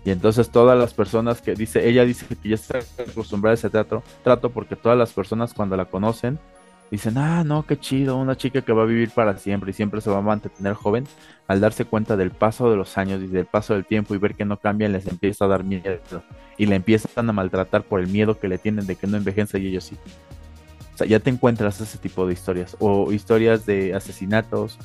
Y 0.03 0.11
entonces 0.11 0.49
todas 0.49 0.77
las 0.77 0.93
personas 0.93 1.41
que 1.41 1.53
dice, 1.53 1.87
ella 1.87 2.05
dice 2.05 2.25
que 2.25 2.49
ya 2.49 2.55
está 2.55 2.79
acostumbrada 2.97 3.53
a 3.53 3.55
ese 3.55 3.69
teatro, 3.69 4.01
trato 4.23 4.49
porque 4.49 4.75
todas 4.75 4.97
las 4.97 5.11
personas 5.13 5.53
cuando 5.53 5.77
la 5.77 5.85
conocen 5.85 6.39
dicen, 6.91 7.17
ah, 7.17 7.43
no, 7.43 7.63
qué 7.65 7.79
chido, 7.79 8.17
una 8.17 8.35
chica 8.35 8.61
que 8.61 8.73
va 8.73 8.83
a 8.83 8.85
vivir 8.85 9.11
para 9.11 9.37
siempre 9.37 9.71
y 9.71 9.73
siempre 9.73 10.01
se 10.01 10.09
va 10.09 10.17
a 10.17 10.21
mantener 10.21 10.73
joven, 10.73 11.05
al 11.47 11.59
darse 11.61 11.85
cuenta 11.85 12.17
del 12.17 12.31
paso 12.31 12.69
de 12.69 12.77
los 12.77 12.97
años 12.97 13.21
y 13.23 13.27
del 13.27 13.45
paso 13.45 13.73
del 13.73 13.85
tiempo 13.85 14.15
y 14.15 14.17
ver 14.17 14.35
que 14.35 14.45
no 14.45 14.57
cambian, 14.57 14.91
les 14.91 15.07
empieza 15.07 15.45
a 15.45 15.47
dar 15.47 15.63
miedo 15.63 15.99
y 16.57 16.65
le 16.65 16.75
empiezan 16.75 17.29
a 17.29 17.33
maltratar 17.33 17.83
por 17.83 17.99
el 17.99 18.07
miedo 18.07 18.39
que 18.39 18.47
le 18.47 18.57
tienen 18.57 18.85
de 18.85 18.95
que 18.95 19.07
no 19.07 19.17
envejece 19.17 19.59
y 19.59 19.67
ellos 19.67 19.85
sí 19.85 19.97
ya 21.05 21.19
te 21.19 21.29
encuentras 21.29 21.79
ese 21.81 21.97
tipo 21.97 22.25
de 22.25 22.33
historias. 22.33 22.75
O 22.79 23.11
historias 23.11 23.65
de 23.65 23.93
asesinatos. 23.93 24.77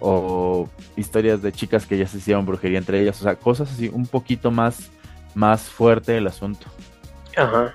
O 0.00 0.68
historias 0.96 1.42
de 1.42 1.52
chicas 1.52 1.86
que 1.86 1.98
ya 1.98 2.06
se 2.06 2.18
hicieron 2.18 2.46
brujería 2.46 2.78
entre 2.78 3.00
ellas. 3.00 3.20
O 3.20 3.24
sea, 3.24 3.36
cosas 3.36 3.72
así, 3.72 3.88
un 3.92 4.06
poquito 4.06 4.50
más, 4.50 4.90
más 5.34 5.62
fuerte 5.62 6.16
el 6.16 6.26
asunto. 6.26 6.66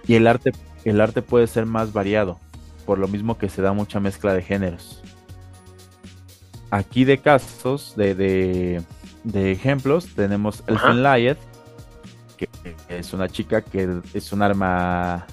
Y 0.08 0.16
el 0.16 0.28
arte, 0.28 0.52
el 0.84 1.02
arte 1.02 1.22
puede 1.22 1.48
ser 1.48 1.66
más 1.66 1.94
variado. 1.94 2.40
Por 2.88 2.98
lo 2.98 3.08
mismo 3.08 3.38
que 3.38 3.50
se 3.50 3.62
da 3.62 3.72
mucha 3.74 4.00
mezcla 4.00 4.34
de 4.34 4.42
géneros. 4.42 5.04
Aquí 6.72 7.06
de 7.06 7.20
casos, 7.20 7.94
de, 7.96 8.16
de, 9.24 9.52
ejemplos, 9.52 10.16
tenemos 10.16 10.64
Elfen 10.66 11.04
Light, 11.04 11.38
que 12.36 12.50
es 12.90 13.14
una 13.14 13.30
chica 13.30 13.62
que 13.62 14.02
es 14.16 14.34
un 14.34 14.42
arma 14.42 15.28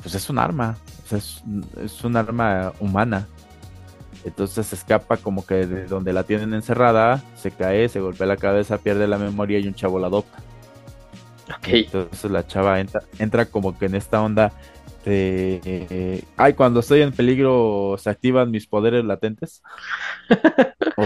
pues 0.00 0.14
es 0.14 0.30
un 0.30 0.38
arma 0.38 0.76
es, 1.14 1.42
un 2.04 2.16
arma 2.16 2.72
humana. 2.80 3.26
Entonces 4.24 4.72
escapa 4.72 5.16
como 5.16 5.46
que 5.46 5.66
de 5.66 5.86
donde 5.86 6.12
la 6.12 6.24
tienen 6.24 6.52
encerrada, 6.52 7.22
se 7.36 7.50
cae, 7.52 7.88
se 7.88 8.00
golpea 8.00 8.26
la 8.26 8.36
cabeza, 8.36 8.78
pierde 8.78 9.06
la 9.06 9.18
memoria 9.18 9.58
y 9.58 9.68
un 9.68 9.74
chavo 9.74 9.98
la 9.98 10.08
adopta. 10.08 10.38
Entonces 11.64 12.30
la 12.30 12.46
chava 12.46 12.80
entra, 12.80 13.02
entra 13.18 13.46
como 13.46 13.78
que 13.78 13.86
en 13.86 13.94
esta 13.94 14.20
onda 14.20 14.52
de... 15.10 16.24
ay, 16.36 16.54
cuando 16.54 16.80
estoy 16.80 17.02
en 17.02 17.12
peligro 17.12 17.96
se 17.98 18.10
activan 18.10 18.50
mis 18.50 18.66
poderes 18.66 19.04
latentes. 19.04 19.62
o 20.96 21.02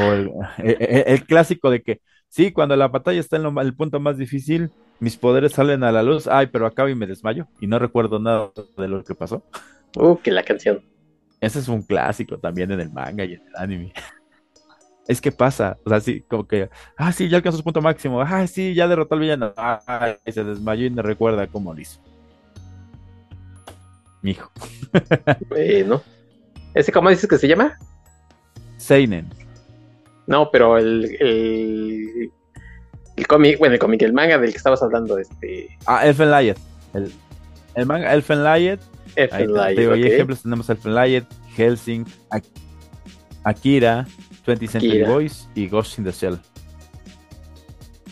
el, 0.58 1.24
clásico 1.26 1.70
de 1.70 1.82
que, 1.82 2.00
sí, 2.28 2.52
cuando 2.52 2.76
la 2.76 2.88
batalla 2.88 3.20
está 3.20 3.36
en 3.36 3.46
el 3.58 3.74
punto 3.74 4.00
más 4.00 4.16
difícil, 4.16 4.70
mis 4.98 5.16
poderes 5.16 5.52
salen 5.52 5.84
a 5.84 5.92
la 5.92 6.02
luz, 6.02 6.26
ay, 6.26 6.48
pero 6.48 6.66
acabo 6.66 6.88
y 6.88 6.94
me 6.94 7.06
desmayo 7.06 7.46
y 7.60 7.66
no 7.66 7.78
recuerdo 7.78 8.18
nada 8.18 8.50
de 8.76 8.88
lo 8.88 9.04
que 9.04 9.14
pasó. 9.14 9.44
Uh, 9.96 10.16
que 10.18 10.30
la 10.30 10.42
canción. 10.42 10.82
Ese 11.40 11.58
es 11.58 11.68
un 11.68 11.82
clásico 11.82 12.38
también 12.38 12.70
en 12.70 12.80
el 12.80 12.90
manga 12.90 13.24
y 13.24 13.34
en 13.34 13.40
el 13.46 13.56
anime. 13.56 13.92
Es 15.08 15.20
que 15.20 15.32
pasa, 15.32 15.76
o 15.84 15.88
sea, 15.88 16.00
sí, 16.00 16.22
como 16.28 16.46
que, 16.46 16.70
ah, 16.96 17.12
sí, 17.12 17.28
ya 17.28 17.38
alcanzó 17.38 17.58
su 17.58 17.64
punto 17.64 17.80
máximo, 17.80 18.20
ah, 18.20 18.46
sí, 18.46 18.74
ya 18.74 18.86
derrotó 18.86 19.14
al 19.14 19.20
villano, 19.20 19.52
ah, 19.56 20.14
y 20.24 20.32
se 20.32 20.44
desmayó 20.44 20.86
y 20.86 20.90
no 20.90 21.02
recuerda 21.02 21.46
cómo 21.48 21.74
lo 21.74 21.80
hizo. 21.80 22.00
Mijo. 24.22 24.50
Bueno. 25.48 26.02
¿Ese 26.74 26.92
cómo 26.92 27.10
dices 27.10 27.28
que 27.28 27.38
se 27.38 27.48
llama? 27.48 27.78
Seinen. 28.76 29.28
No, 30.26 30.50
pero 30.50 30.78
el, 30.78 31.16
el, 31.20 32.30
el 33.16 33.26
cómic, 33.26 33.58
bueno, 33.58 33.74
el 33.74 33.80
cómic, 33.80 34.02
el 34.02 34.12
manga 34.12 34.38
del 34.38 34.50
que 34.52 34.56
estabas 34.56 34.82
hablando, 34.82 35.18
este. 35.18 35.76
Ah, 35.86 36.06
Elfen 36.06 36.30
Light. 36.30 36.56
El, 36.94 37.12
el 37.74 37.86
manga 37.86 38.12
Elfen 38.12 38.44
Light 38.44 38.80
hay 39.16 40.04
ejemplos, 40.04 40.42
tenemos 40.42 40.68
Elfen 40.68 40.94
Light, 40.94 41.24
Helsing, 41.56 42.04
Akira, 43.44 44.06
20 44.46 44.66
Century 44.68 45.02
Boys 45.04 45.48
y 45.54 45.68
Ghost 45.68 45.98
in 45.98 46.04
the 46.04 46.12
Shell. 46.12 46.38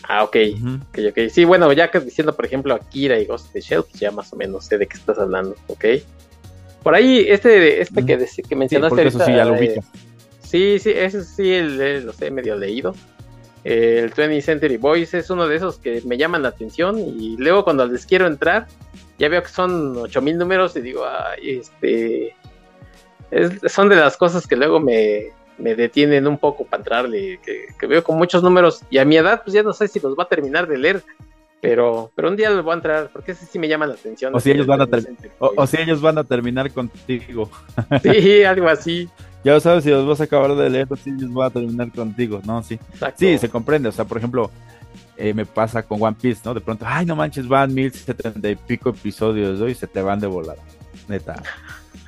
Ah, 0.09 0.25
ok. 0.25 0.37
Sí, 1.31 1.45
bueno, 1.45 1.71
ya 1.75 1.91
que 1.91 2.01
diciendo, 2.01 2.35
por 2.35 2.47
ejemplo, 2.47 2.75
Akira 2.75 3.19
y 3.21 3.27
Ghost 3.27 3.47
in 3.49 3.53
the 3.53 3.61
Shell, 3.61 3.83
pues 3.83 4.01
ya 4.01 4.11
más 4.11 4.33
o 4.33 4.37
menos 4.37 4.65
sé 4.65 4.79
de 4.79 4.87
qué 4.87 4.97
estás 4.97 5.19
hablando, 5.19 5.55
ok. 5.67 5.85
Por 6.83 6.95
ahí, 6.95 7.27
este, 7.29 7.83
este 7.83 8.07
que, 8.07 8.27
que 8.49 8.57
mencionaste 8.57 9.03
sí, 9.03 9.09
eso 9.09 9.25
sí, 9.25 9.33
ya 9.35 9.45
lo 9.45 9.53
ubica. 9.53 9.83
sí, 10.41 10.79
sí, 10.79 10.93
ese 10.95 11.23
sí 11.25 11.61
lo 11.61 12.15
sé, 12.15 12.31
medio 12.31 12.57
leído. 12.57 12.95
El 13.65 14.09
20 14.09 14.41
Century 14.41 14.79
Boys 14.79 15.13
es 15.13 15.29
uno 15.29 15.47
de 15.47 15.57
esos 15.57 15.79
que 15.79 16.01
me 16.07 16.17
llaman 16.17 16.43
la 16.43 16.49
atención 16.49 16.99
y 16.99 17.37
luego 17.37 17.65
cuando 17.65 17.87
les 17.87 18.07
quiero 18.07 18.27
entrar, 18.27 18.67
ya 19.19 19.29
veo 19.29 19.43
que 19.43 19.51
son 19.51 19.95
8000 19.95 20.39
números 20.39 20.75
y 20.77 20.81
digo, 20.81 21.05
ay, 21.05 21.61
este. 21.61 22.35
son 23.69 23.91
de 23.91 23.97
las 23.97 24.17
cosas 24.17 24.47
que 24.47 24.57
luego 24.57 24.81
me, 24.81 25.33
detienen 25.59 26.27
un 26.27 26.39
poco 26.39 26.65
para 26.65 26.81
entrarle, 26.81 27.41
que, 27.45 27.87
veo 27.87 28.03
con 28.03 28.17
muchos 28.17 28.43
números 28.43 28.83
y 28.91 28.99
a 28.99 29.05
mi 29.05 29.17
edad, 29.17 29.43
pues 29.45 29.55
ya 29.55 29.63
no 29.63 29.73
sé 29.73 29.89
si 29.89 30.01
los 30.01 30.17
va 30.17 30.25
a 30.25 30.29
terminar 30.29 30.67
de 30.67 30.79
leer. 30.79 31.03
Pero, 31.61 32.13
pero 32.15 32.29
un 32.29 32.37
día 32.37 32.51
lo 32.51 32.63
voy 32.63 32.71
a 32.71 32.77
entrar, 32.77 33.11
porque 33.13 33.33
ese 33.33 33.45
sí 33.45 33.59
me 33.59 33.67
llama 33.67 33.85
la 33.85 33.95
atención. 33.95 34.33
O 34.33 34.39
si 34.39 34.53
ellos 34.53 34.67
van 34.67 34.81
a, 34.81 34.89
o, 35.41 35.67
si 35.67 35.77
ellos 35.77 36.01
van 36.01 36.17
a 36.19 36.25
terminar 36.25 36.71
contigo. 36.71 37.51
Sí, 38.03 38.45
algo 38.45 38.69
así. 38.69 39.09
Ya 39.43 39.59
sabes, 39.59 39.83
si 39.83 39.91
los 39.91 40.07
vas 40.07 40.21
a 40.21 40.25
acabar 40.25 40.55
de 40.55 40.71
leer, 40.71 40.87
si 41.03 41.11
ellos 41.11 41.33
van 41.33 41.47
a 41.49 41.51
terminar 41.51 41.91
contigo, 41.91 42.41
¿no? 42.45 42.63
Sí. 42.63 42.79
Sí, 43.17 43.39
se 43.39 43.49
comprende. 43.49 43.89
O 43.89 43.93
sea, 43.93 44.05
por 44.05 44.19
ejemplo, 44.19 44.53
eh, 45.17 45.35
me 45.35 45.45
pasa 45.47 45.83
con 45.83 46.01
One 46.01 46.17
Piece, 46.21 46.43
¿no? 46.45 46.55
De 46.55 46.61
pronto, 46.61 46.85
ay, 46.87 47.05
no 47.05 47.17
manches, 47.17 47.49
van 47.49 47.75
mil 47.75 47.93
setenta 47.93 48.49
y 48.49 48.55
pico 48.55 48.91
episodios, 48.91 49.59
¿no? 49.59 49.69
Y 49.69 49.75
se 49.75 49.89
te 49.89 50.01
van 50.01 50.21
de 50.21 50.29
volada. 50.29 50.63
Neta. 51.09 51.43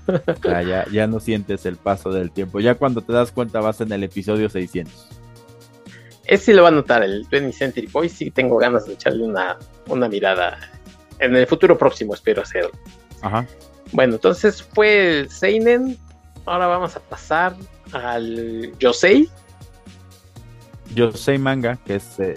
ya, 0.45 0.87
ya 0.91 1.07
no 1.07 1.21
sientes 1.21 1.67
el 1.67 1.77
paso 1.77 2.11
del 2.11 2.31
tiempo. 2.31 2.61
Ya 2.61 2.75
cuando 2.75 3.03
te 3.03 3.13
das 3.13 3.33
cuenta 3.33 3.61
vas 3.61 3.81
en 3.81 3.93
el 3.93 4.05
episodio 4.05 4.49
600. 4.49 5.21
Ese 6.25 6.45
sí 6.45 6.53
lo 6.53 6.63
va 6.63 6.69
a 6.69 6.73
notar, 6.73 7.03
el 7.03 7.27
20 7.31 7.53
Century 7.53 7.87
Boys. 7.87 8.13
Sí 8.13 8.31
tengo 8.31 8.57
ganas 8.57 8.87
de 8.87 8.95
echarle 8.95 9.25
una, 9.25 9.59
una 9.89 10.09
mirada. 10.09 10.59
En 11.19 11.35
el 11.35 11.47
futuro 11.47 11.77
próximo 11.77 12.15
espero 12.15 12.43
hacerlo. 12.43 12.71
Ajá. 13.21 13.47
Bueno, 13.93 14.15
entonces 14.15 14.63
fue 14.63 15.21
el 15.21 15.31
Seinen. 15.31 15.99
Ahora 16.47 16.67
vamos 16.67 16.97
a 16.97 17.01
pasar 17.01 17.57
al 17.93 18.73
Yosei. 18.79 19.29
Yosei 20.95 21.39
manga, 21.39 21.77
que 21.85 21.97
es 21.97 22.19
eh, 22.21 22.35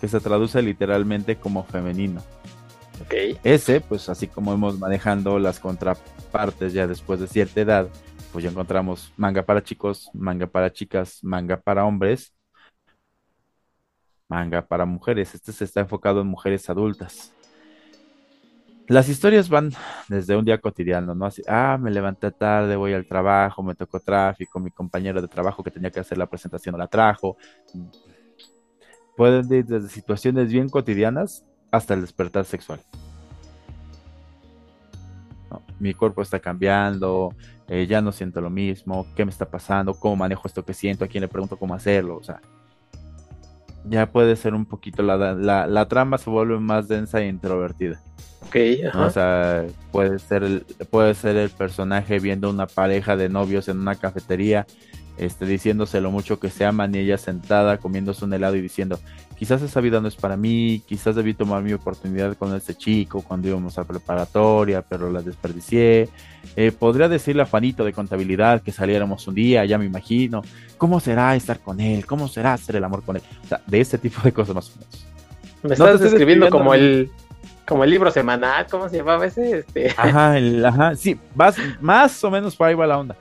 que 0.00 0.08
se 0.08 0.20
traduce 0.20 0.62
literalmente 0.62 1.36
como 1.36 1.64
femenino. 1.64 2.22
Okay. 3.02 3.38
Ese, 3.44 3.80
pues 3.80 4.08
así 4.08 4.26
como 4.26 4.52
hemos 4.52 4.78
manejando 4.78 5.38
las 5.38 5.60
contrapartes 5.60 6.72
ya 6.72 6.86
después 6.86 7.20
de 7.20 7.28
cierta 7.28 7.60
edad, 7.60 7.88
pues 8.32 8.44
ya 8.44 8.50
encontramos 8.50 9.12
manga 9.16 9.42
para 9.42 9.62
chicos, 9.62 10.10
manga 10.12 10.46
para 10.46 10.72
chicas, 10.72 11.22
manga 11.22 11.56
para 11.60 11.84
hombres, 11.84 12.34
manga 14.28 14.66
para 14.66 14.84
mujeres. 14.84 15.34
Este 15.34 15.52
se 15.52 15.64
está 15.64 15.80
enfocado 15.80 16.20
en 16.20 16.26
mujeres 16.26 16.68
adultas. 16.68 17.32
Las 18.88 19.08
historias 19.10 19.50
van 19.50 19.70
desde 20.08 20.34
un 20.34 20.46
día 20.46 20.58
cotidiano, 20.58 21.14
¿no? 21.14 21.26
Así, 21.26 21.42
ah, 21.46 21.76
me 21.78 21.90
levanté 21.90 22.30
tarde, 22.30 22.74
voy 22.74 22.94
al 22.94 23.06
trabajo, 23.06 23.62
me 23.62 23.74
tocó 23.74 24.00
tráfico, 24.00 24.58
mi 24.60 24.70
compañero 24.70 25.20
de 25.20 25.28
trabajo 25.28 25.62
que 25.62 25.70
tenía 25.70 25.90
que 25.90 26.00
hacer 26.00 26.16
la 26.16 26.26
presentación 26.26 26.76
la 26.78 26.86
trajo, 26.86 27.36
pueden 29.14 29.52
ir 29.52 29.66
desde 29.66 29.88
situaciones 29.88 30.50
bien 30.50 30.70
cotidianas 30.70 31.44
hasta 31.70 31.94
el 31.94 32.00
despertar 32.00 32.44
sexual. 32.44 32.80
mi 35.78 35.94
cuerpo 35.94 36.22
está 36.22 36.40
cambiando, 36.40 37.34
eh, 37.68 37.86
ya 37.86 38.00
no 38.00 38.10
siento 38.10 38.40
lo 38.40 38.50
mismo, 38.50 39.06
qué 39.14 39.24
me 39.24 39.30
está 39.30 39.48
pasando, 39.48 39.94
cómo 39.94 40.16
manejo 40.16 40.48
esto 40.48 40.64
que 40.64 40.74
siento, 40.74 41.04
a 41.04 41.08
quién 41.08 41.22
le 41.22 41.28
pregunto 41.28 41.56
cómo 41.56 41.74
hacerlo, 41.74 42.16
o 42.16 42.22
sea, 42.22 42.40
ya 43.84 44.10
puede 44.10 44.36
ser 44.36 44.54
un 44.54 44.66
poquito, 44.66 45.02
la, 45.02 45.16
la, 45.66 45.88
trama 45.88 46.18
se 46.18 46.30
vuelve 46.30 46.58
más 46.58 46.88
densa 46.88 47.20
e 47.20 47.28
introvertida. 47.28 48.00
Ok, 48.46 48.56
O 48.94 49.10
sea, 49.10 49.66
puede 49.92 50.18
ser, 50.18 50.42
el, 50.42 50.66
puede 50.90 51.14
ser 51.14 51.36
el 51.36 51.50
personaje 51.50 52.18
viendo 52.18 52.50
una 52.50 52.66
pareja 52.66 53.16
de 53.16 53.28
novios 53.28 53.68
en 53.68 53.78
una 53.78 53.94
cafetería 53.94 54.66
este, 55.18 55.46
diciéndose 55.46 56.00
lo 56.00 56.10
mucho 56.10 56.38
que 56.38 56.50
se 56.50 56.64
aman 56.64 56.94
y 56.94 56.98
ella 56.98 57.18
sentada 57.18 57.78
comiéndose 57.78 58.24
un 58.24 58.32
helado 58.32 58.56
y 58.56 58.60
diciendo, 58.60 58.98
quizás 59.36 59.62
esa 59.62 59.80
vida 59.80 60.00
no 60.00 60.08
es 60.08 60.16
para 60.16 60.36
mí, 60.36 60.82
quizás 60.86 61.14
debí 61.16 61.34
tomar 61.34 61.62
mi 61.62 61.72
oportunidad 61.72 62.36
con 62.36 62.54
este 62.54 62.74
chico 62.74 63.22
cuando 63.22 63.48
íbamos 63.48 63.78
a 63.78 63.84
preparatoria, 63.84 64.82
pero 64.82 65.10
la 65.10 65.22
desperdicié. 65.22 66.08
Eh, 66.56 66.72
podría 66.72 67.08
decirle 67.08 67.42
a 67.42 67.46
Juanito 67.46 67.84
de 67.84 67.92
contabilidad 67.92 68.62
que 68.62 68.72
saliéramos 68.72 69.26
un 69.28 69.34
día, 69.34 69.64
ya 69.64 69.78
me 69.78 69.84
imagino, 69.84 70.42
¿cómo 70.76 71.00
será 71.00 71.36
estar 71.36 71.60
con 71.60 71.80
él? 71.80 72.06
¿Cómo 72.06 72.28
será 72.28 72.54
hacer 72.54 72.76
el 72.76 72.84
amor 72.84 73.02
con 73.02 73.16
él? 73.16 73.22
O 73.44 73.46
sea, 73.46 73.60
de 73.66 73.80
ese 73.80 73.98
tipo 73.98 74.22
de 74.22 74.32
cosas 74.32 74.54
más 74.54 74.70
o 74.70 74.78
menos. 74.78 75.06
Me 75.62 75.72
estás 75.74 76.00
describiendo 76.00 76.48
como 76.50 76.74
el 76.74 77.10
como 77.66 77.84
el 77.84 77.90
libro 77.90 78.10
semanal, 78.10 78.66
¿cómo 78.70 78.88
se 78.88 78.96
llamaba 78.96 79.26
ese? 79.26 79.58
Este... 79.58 79.90
Ajá, 79.94 80.38
el, 80.38 80.64
ajá, 80.64 80.96
sí, 80.96 81.18
más, 81.34 81.56
más 81.80 82.24
o 82.24 82.30
menos 82.30 82.56
por 82.56 82.66
ahí 82.66 82.74
va 82.74 82.86
la 82.86 82.98
onda. 82.98 83.14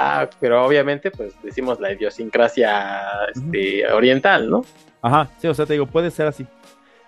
Ah, 0.00 0.30
pero 0.38 0.64
obviamente, 0.64 1.10
pues 1.10 1.34
decimos 1.42 1.80
la 1.80 1.92
idiosincrasia 1.92 3.02
este, 3.34 3.84
oriental, 3.90 4.48
¿no? 4.48 4.64
Ajá, 5.02 5.28
sí, 5.40 5.48
o 5.48 5.54
sea, 5.54 5.66
te 5.66 5.72
digo, 5.72 5.86
puede 5.86 6.12
ser 6.12 6.28
así. 6.28 6.46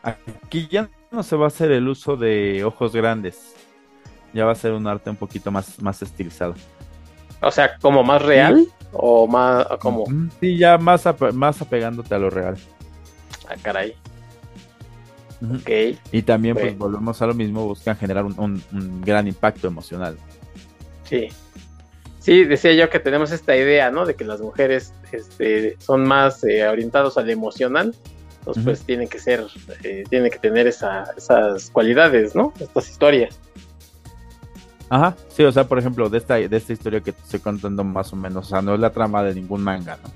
Aquí 0.02 0.66
ya 0.68 0.90
no 1.12 1.22
se 1.22 1.36
va 1.36 1.44
a 1.44 1.48
hacer 1.48 1.70
el 1.70 1.86
uso 1.86 2.16
de 2.16 2.64
ojos 2.64 2.92
grandes. 2.92 3.54
Ya 4.34 4.44
va 4.44 4.50
a 4.50 4.56
ser 4.56 4.72
un 4.72 4.88
arte 4.88 5.08
un 5.08 5.14
poquito 5.14 5.52
más, 5.52 5.80
más 5.80 6.02
estilizado. 6.02 6.54
O 7.40 7.52
sea, 7.52 7.76
como 7.78 8.02
más 8.02 8.22
real 8.22 8.66
o 8.90 9.28
más 9.28 9.68
como. 9.78 10.04
Sí, 10.40 10.58
ya 10.58 10.76
más, 10.76 11.04
más 11.32 11.62
apegándote 11.62 12.12
a 12.12 12.18
lo 12.18 12.28
real. 12.28 12.56
Ah, 13.48 13.54
caray. 13.62 13.94
Ok. 15.42 15.96
Y 16.10 16.22
también, 16.22 16.56
pues 16.56 16.76
volvemos 16.76 17.22
a 17.22 17.26
lo 17.28 17.34
mismo, 17.34 17.68
buscan 17.68 17.96
generar 17.96 18.24
un 18.24 19.00
gran 19.00 19.28
impacto 19.28 19.68
emocional. 19.68 20.16
Sí. 21.04 21.28
Sí, 22.20 22.44
decía 22.44 22.74
yo 22.74 22.90
que 22.90 23.00
tenemos 23.00 23.32
esta 23.32 23.56
idea, 23.56 23.90
¿no? 23.90 24.04
De 24.04 24.14
que 24.14 24.24
las 24.24 24.40
mujeres 24.40 24.92
este, 25.10 25.76
son 25.80 26.06
más 26.06 26.44
eh, 26.44 26.68
orientados 26.68 27.16
al 27.16 27.30
emocional, 27.30 27.94
entonces 28.40 28.62
pues 28.62 28.80
tienen 28.82 29.08
que 29.08 29.18
ser, 29.18 29.44
eh, 29.82 30.04
tienen 30.08 30.30
que 30.30 30.38
tener 30.38 30.66
esas 30.66 31.70
cualidades, 31.72 32.34
¿no? 32.34 32.52
Estas 32.60 32.90
historias. 32.90 33.40
Ajá, 34.90 35.16
sí, 35.28 35.44
o 35.44 35.52
sea, 35.52 35.64
por 35.64 35.78
ejemplo, 35.78 36.10
de 36.10 36.18
esta, 36.18 36.34
de 36.34 36.56
esta 36.56 36.72
historia 36.72 37.00
que 37.00 37.12
te 37.12 37.22
estoy 37.22 37.40
contando 37.40 37.84
más 37.84 38.12
o 38.12 38.16
menos, 38.16 38.46
o 38.46 38.48
sea, 38.50 38.60
no 38.60 38.74
es 38.74 38.80
la 38.80 38.90
trama 38.90 39.22
de 39.22 39.34
ningún 39.34 39.62
manga, 39.62 39.98
¿no? 40.02 40.10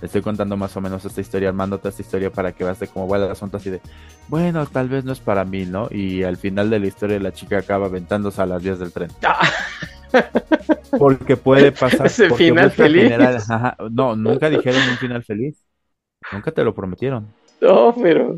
Te 0.00 0.06
estoy 0.06 0.20
contando 0.20 0.58
más 0.58 0.76
o 0.76 0.82
menos 0.82 1.04
esta 1.06 1.22
historia, 1.22 1.48
armándote 1.48 1.88
esta 1.88 2.02
historia 2.02 2.30
para 2.30 2.52
que 2.52 2.64
veas 2.64 2.80
de 2.80 2.88
cómo 2.88 3.08
va 3.08 3.16
el 3.16 3.30
asunto 3.30 3.56
así 3.56 3.70
de, 3.70 3.80
bueno, 4.28 4.66
tal 4.66 4.90
vez 4.90 5.04
no 5.04 5.12
es 5.12 5.20
para 5.20 5.44
mí, 5.46 5.64
¿no? 5.64 5.88
Y 5.90 6.22
al 6.22 6.36
final 6.36 6.68
de 6.68 6.80
la 6.80 6.86
historia 6.86 7.18
la 7.18 7.32
chica 7.32 7.58
acaba 7.58 7.86
aventándose 7.86 8.42
a 8.42 8.46
las 8.46 8.62
vías 8.62 8.78
del 8.78 8.92
tren. 8.92 9.10
Porque 10.98 11.36
puede 11.36 11.72
pasar. 11.72 12.06
Ese 12.06 12.30
final 12.30 12.70
feliz. 12.70 13.12
no, 13.90 14.16
nunca 14.16 14.50
dijeron 14.50 14.82
un 14.90 14.96
final 14.96 15.22
feliz. 15.22 15.64
Nunca 16.32 16.52
te 16.52 16.64
lo 16.64 16.74
prometieron. 16.74 17.28
No, 17.60 17.94
pero. 17.94 18.36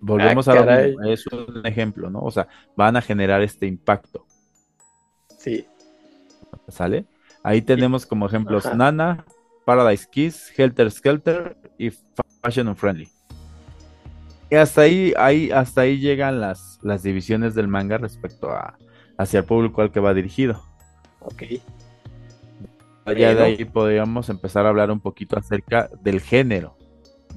Volvemos 0.00 0.46
ah, 0.48 0.52
a 0.52 0.86
lo 0.86 1.10
Es 1.10 1.26
un 1.26 1.66
ejemplo, 1.66 2.10
¿no? 2.10 2.20
O 2.20 2.30
sea, 2.30 2.48
van 2.76 2.96
a 2.96 3.02
generar 3.02 3.42
este 3.42 3.66
impacto. 3.66 4.26
Sí. 5.38 5.66
¿Sale? 6.68 7.06
Ahí 7.42 7.62
tenemos 7.62 8.06
como 8.06 8.26
ejemplos 8.26 8.72
Nana, 8.74 9.24
Paradise 9.64 10.06
Kiss, 10.10 10.52
Helter 10.56 10.90
Skelter 10.90 11.56
y 11.78 11.90
Fashion 12.42 12.68
and 12.68 12.76
Friendly. 12.76 13.08
Y 14.50 14.56
hasta 14.56 14.82
ahí, 14.82 15.12
ahí, 15.16 15.50
hasta 15.50 15.82
ahí 15.82 15.98
llegan 15.98 16.40
las, 16.40 16.78
las 16.82 17.02
divisiones 17.02 17.54
del 17.54 17.68
manga 17.68 17.98
respecto 17.98 18.50
a, 18.50 18.76
hacia 19.18 19.40
el 19.40 19.44
público 19.44 19.82
al 19.82 19.90
que 19.90 20.00
va 20.00 20.14
dirigido. 20.14 20.62
Ok. 21.20 21.42
Ya 23.06 23.34
de 23.34 23.42
ahí 23.42 23.64
podríamos 23.64 24.28
empezar 24.28 24.66
a 24.66 24.70
hablar 24.70 24.90
un 24.90 25.00
poquito 25.00 25.38
acerca 25.38 25.88
del 26.02 26.20
género. 26.20 26.76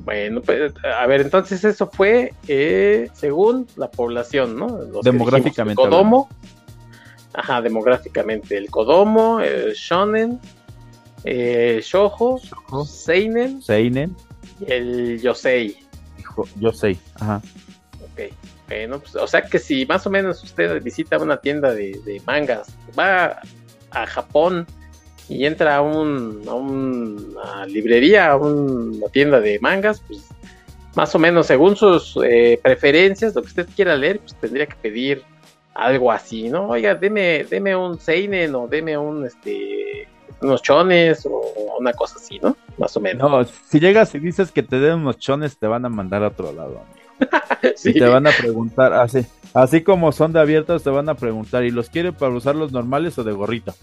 Bueno, 0.03 0.41
pues 0.41 0.73
a 0.83 1.05
ver, 1.07 1.21
entonces 1.21 1.63
eso 1.63 1.89
fue 1.91 2.33
eh, 2.47 3.09
según 3.13 3.67
la 3.75 3.91
población, 3.91 4.55
¿no? 4.55 4.67
demográficamente. 5.03 5.81
el 5.81 5.89
Kodomo, 5.89 6.29
ajá, 7.33 7.61
demográficamente. 7.61 8.57
El 8.57 8.71
Kodomo, 8.71 9.41
el 9.41 9.73
Shonen, 9.73 10.39
el 11.23 11.81
Shoujo, 11.81 12.39
Seinen, 12.85 13.61
Seinen 13.61 14.15
y 14.61 14.71
el 14.71 15.21
Yosei. 15.21 15.77
Yosei, 16.55 16.97
ajá. 17.15 17.41
Pues, 18.69 19.15
o 19.15 19.27
sea 19.27 19.41
que 19.41 19.59
si 19.59 19.85
más 19.85 20.05
o 20.05 20.09
menos 20.09 20.43
usted 20.43 20.81
visita 20.81 21.17
una 21.17 21.37
tienda 21.37 21.73
de, 21.73 22.21
mangas, 22.25 22.75
va 22.97 23.41
a 23.91 24.05
Japón 24.05 24.67
y 25.27 25.45
entra 25.45 25.77
a, 25.77 25.81
un, 25.81 26.47
una 26.47 27.65
librería, 27.65 28.31
a 28.31 28.37
una 28.37 29.07
tienda 29.09 29.39
de 29.39 29.59
mangas, 29.59 30.01
pues 30.07 30.27
más 30.95 31.13
o 31.15 31.19
menos 31.19 31.47
según 31.47 31.75
sus 31.75 32.17
eh, 32.23 32.59
preferencias, 32.61 33.35
lo 33.35 33.41
que 33.41 33.47
usted 33.47 33.69
quiera 33.75 33.95
leer, 33.95 34.19
pues 34.19 34.35
tendría 34.35 34.65
que 34.65 34.75
pedir 34.75 35.23
algo 35.73 36.11
así, 36.11 36.49
¿no? 36.49 36.67
Oiga, 36.69 36.95
deme, 36.95 37.45
deme 37.45 37.75
un 37.75 37.99
Seinen 37.99 38.53
o 38.55 38.67
deme 38.67 38.97
un, 38.97 39.25
este, 39.25 40.07
unos 40.41 40.61
chones 40.61 41.25
o 41.25 41.41
una 41.79 41.93
cosa 41.93 42.17
así, 42.17 42.39
¿no? 42.39 42.55
Más 42.77 42.95
o 42.97 42.99
menos. 42.99 43.29
No, 43.29 43.43
si 43.43 43.79
llegas 43.79 44.13
y 44.15 44.19
dices 44.19 44.51
que 44.51 44.63
te 44.63 44.79
den 44.79 44.99
unos 44.99 45.17
chones, 45.17 45.57
te 45.57 45.67
van 45.67 45.85
a 45.85 45.89
mandar 45.89 46.23
a 46.23 46.27
otro 46.27 46.51
lado. 46.51 46.81
Y 47.83 47.93
te 47.93 48.05
van 48.05 48.25
a 48.27 48.31
preguntar, 48.31 48.93
así, 48.93 49.25
así 49.53 49.81
como 49.81 50.11
son 50.11 50.33
de 50.33 50.39
abiertos, 50.39 50.83
te 50.83 50.89
van 50.89 51.09
a 51.09 51.15
preguntar, 51.15 51.63
¿y 51.63 51.71
los 51.71 51.89
quiere 51.89 52.13
para 52.13 52.33
usarlos 52.33 52.71
normales 52.71 53.17
o 53.17 53.23
de 53.23 53.31
gorrito? 53.33 53.73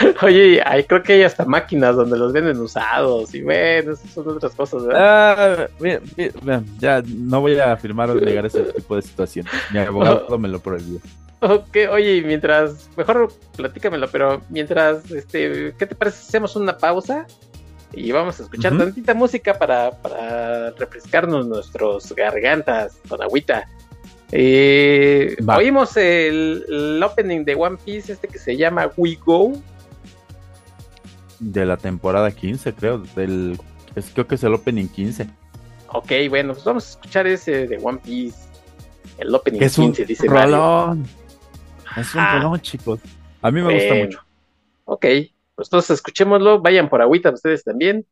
Oye, 0.22 0.62
ahí 0.64 0.84
creo 0.84 1.02
que 1.02 1.14
hay 1.14 1.22
hasta 1.22 1.44
máquinas 1.44 1.96
donde 1.96 2.18
los 2.18 2.32
venden 2.32 2.58
usados 2.58 3.34
y 3.34 3.42
bueno, 3.42 3.92
esas 3.92 4.10
son 4.10 4.28
otras 4.28 4.54
cosas, 4.54 4.86
¿verdad? 4.86 5.68
Ah, 5.80 5.98
ya 6.78 7.02
no 7.06 7.40
voy 7.40 7.58
a 7.58 7.72
afirmar 7.72 8.10
o 8.10 8.14
negar 8.14 8.46
ese 8.46 8.60
tipo 8.74 8.96
de 8.96 9.02
situación. 9.02 9.46
Mi 9.72 9.78
abogado 9.78 10.38
me 10.38 10.48
lo 10.48 10.60
prohibió. 10.60 11.00
Ok, 11.40 11.76
oye, 11.90 12.22
mientras, 12.22 12.90
mejor 12.96 13.32
platícamelo, 13.56 14.08
pero 14.10 14.42
mientras, 14.50 15.10
este, 15.10 15.74
¿qué 15.78 15.86
te 15.86 15.94
parece 15.94 16.18
hacemos 16.18 16.54
una 16.54 16.76
pausa? 16.76 17.26
Y 17.92 18.12
vamos 18.12 18.38
a 18.38 18.44
escuchar 18.44 18.76
tantita 18.76 19.14
música 19.14 19.58
para, 19.58 19.90
para 19.90 20.70
refrescarnos 20.70 21.46
nuestros 21.46 22.12
gargantas 22.14 23.00
con 23.08 23.22
agüita. 23.22 23.68
Eh, 24.32 25.36
oímos 25.46 25.96
el, 25.96 27.02
opening 27.02 27.44
de 27.44 27.54
One 27.56 27.78
Piece, 27.84 28.12
este 28.12 28.28
que 28.28 28.38
se 28.38 28.56
llama 28.56 28.90
We 28.96 29.18
Go. 29.24 29.52
De 31.40 31.66
la 31.66 31.76
temporada 31.76 32.30
15, 32.30 32.74
creo. 32.74 32.98
Del, 33.16 33.58
es, 33.96 34.10
creo 34.12 34.26
que 34.26 34.36
es 34.36 34.44
el 34.44 34.54
opening 34.54 34.86
15. 34.86 35.26
Ok, 35.88 36.12
bueno, 36.28 36.52
pues 36.52 36.64
vamos 36.64 36.86
a 36.86 36.90
escuchar 36.90 37.26
ese 37.26 37.66
de 37.66 37.78
One 37.82 37.98
Piece. 37.98 38.38
El 39.18 39.34
opening 39.34 39.58
15, 39.58 40.04
dice 40.04 40.26
rolón. 40.28 41.06
Es 41.96 42.14
un 42.14 42.24
rolón, 42.24 42.60
chicos. 42.60 43.00
A 43.42 43.50
mí 43.50 43.60
me 43.60 43.74
gusta 43.74 43.94
mucho. 43.94 44.20
Ok, 44.84 45.06
pues 45.60 45.68
entonces 45.68 45.90
escuchémoslo. 45.90 46.62
Vayan 46.62 46.88
por 46.88 47.02
agüita 47.02 47.28
ustedes 47.30 47.62
también. 47.62 48.06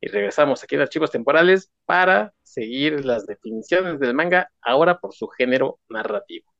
Y 0.00 0.06
regresamos 0.06 0.62
aquí 0.62 0.76
en 0.76 0.82
Archivos 0.82 1.10
Temporales 1.10 1.68
para 1.84 2.32
seguir 2.44 3.04
las 3.04 3.26
definiciones 3.26 3.98
del 3.98 4.14
manga, 4.14 4.52
ahora 4.60 5.00
por 5.00 5.12
su 5.12 5.26
género 5.26 5.80
narrativo. 5.88 6.54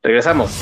Regresamos. 0.00 0.52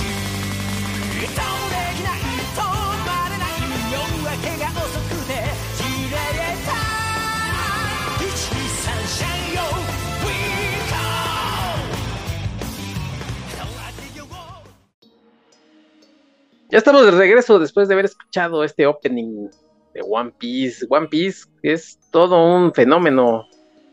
Ya 16.70 16.76
estamos 16.76 17.06
de 17.06 17.12
regreso 17.12 17.58
después 17.58 17.88
de 17.88 17.94
haber 17.94 18.04
escuchado 18.04 18.62
este 18.62 18.86
opening 18.86 19.48
de 19.94 20.02
One 20.06 20.32
Piece. 20.36 20.86
One 20.90 21.08
Piece 21.08 21.48
es 21.62 21.98
todo 22.10 22.44
un 22.44 22.74
fenómeno 22.74 23.46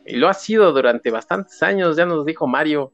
y 0.06 0.18
lo 0.18 0.28
ha 0.28 0.34
sido 0.34 0.74
durante 0.74 1.10
bastantes 1.10 1.64
años, 1.64 1.96
ya 1.96 2.06
nos 2.06 2.26
dijo 2.26 2.48
Mario, 2.48 2.92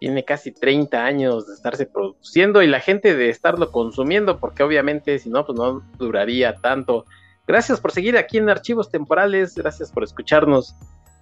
tiene 0.00 0.24
casi 0.24 0.50
30 0.50 1.04
años 1.04 1.46
de 1.46 1.54
estarse 1.54 1.86
produciendo 1.86 2.62
y 2.62 2.66
la 2.66 2.80
gente 2.80 3.14
de 3.14 3.28
estarlo 3.28 3.70
consumiendo, 3.70 4.40
porque 4.40 4.64
obviamente 4.64 5.16
si 5.20 5.30
no, 5.30 5.46
pues 5.46 5.56
no 5.56 5.88
duraría 5.98 6.56
tanto. 6.56 7.06
Gracias 7.46 7.80
por 7.80 7.92
seguir 7.92 8.18
aquí 8.18 8.38
en 8.38 8.50
Archivos 8.50 8.90
Temporales, 8.90 9.54
gracias 9.54 9.92
por 9.92 10.02
escucharnos 10.02 10.74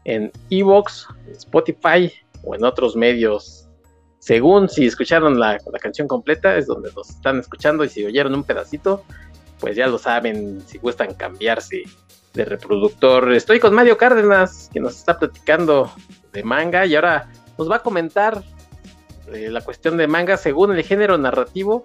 en 0.05 0.33
Evox, 0.49 1.07
Spotify 1.33 2.11
o 2.45 2.55
en 2.55 2.65
otros 2.65 2.97
medios 2.97 3.70
según 4.21 4.69
si 4.69 4.87
escucharon 4.87 5.41
la, 5.41 5.59
canción 5.81 6.07
completa, 6.07 6.57
es 6.57 6.67
donde 6.67 6.93
nos 6.95 7.09
están 7.09 7.41
escuchando 7.41 7.85
y 7.85 7.89
si 7.89 8.05
oyeron 8.05 8.35
un 8.35 8.45
pedacito, 8.45 9.03
pues 9.59 9.75
ya 9.75 9.89
lo 9.89 9.99
saben, 9.99 10.63
si 10.67 10.79
gustan 10.79 11.15
cambiarse 11.15 11.83
de 12.35 12.45
reproductor. 12.45 13.33
Estoy 13.33 13.59
con 13.59 13.75
Mario 13.75 13.97
Cárdenas, 13.97 14.69
que 14.73 14.79
nos 14.79 14.97
está 14.97 15.19
platicando 15.19 15.91
de 16.33 16.45
manga 16.45 16.85
y 16.85 16.95
ahora 16.95 17.29
nos 17.59 17.71
va 17.71 17.77
a 17.77 17.83
comentar 17.83 18.45
eh, 19.33 19.49
la 19.51 19.63
cuestión 19.63 19.97
de 19.97 20.07
manga 20.07 20.37
según 20.37 20.77
el 20.77 20.85
género 20.85 21.17
narrativo, 21.17 21.83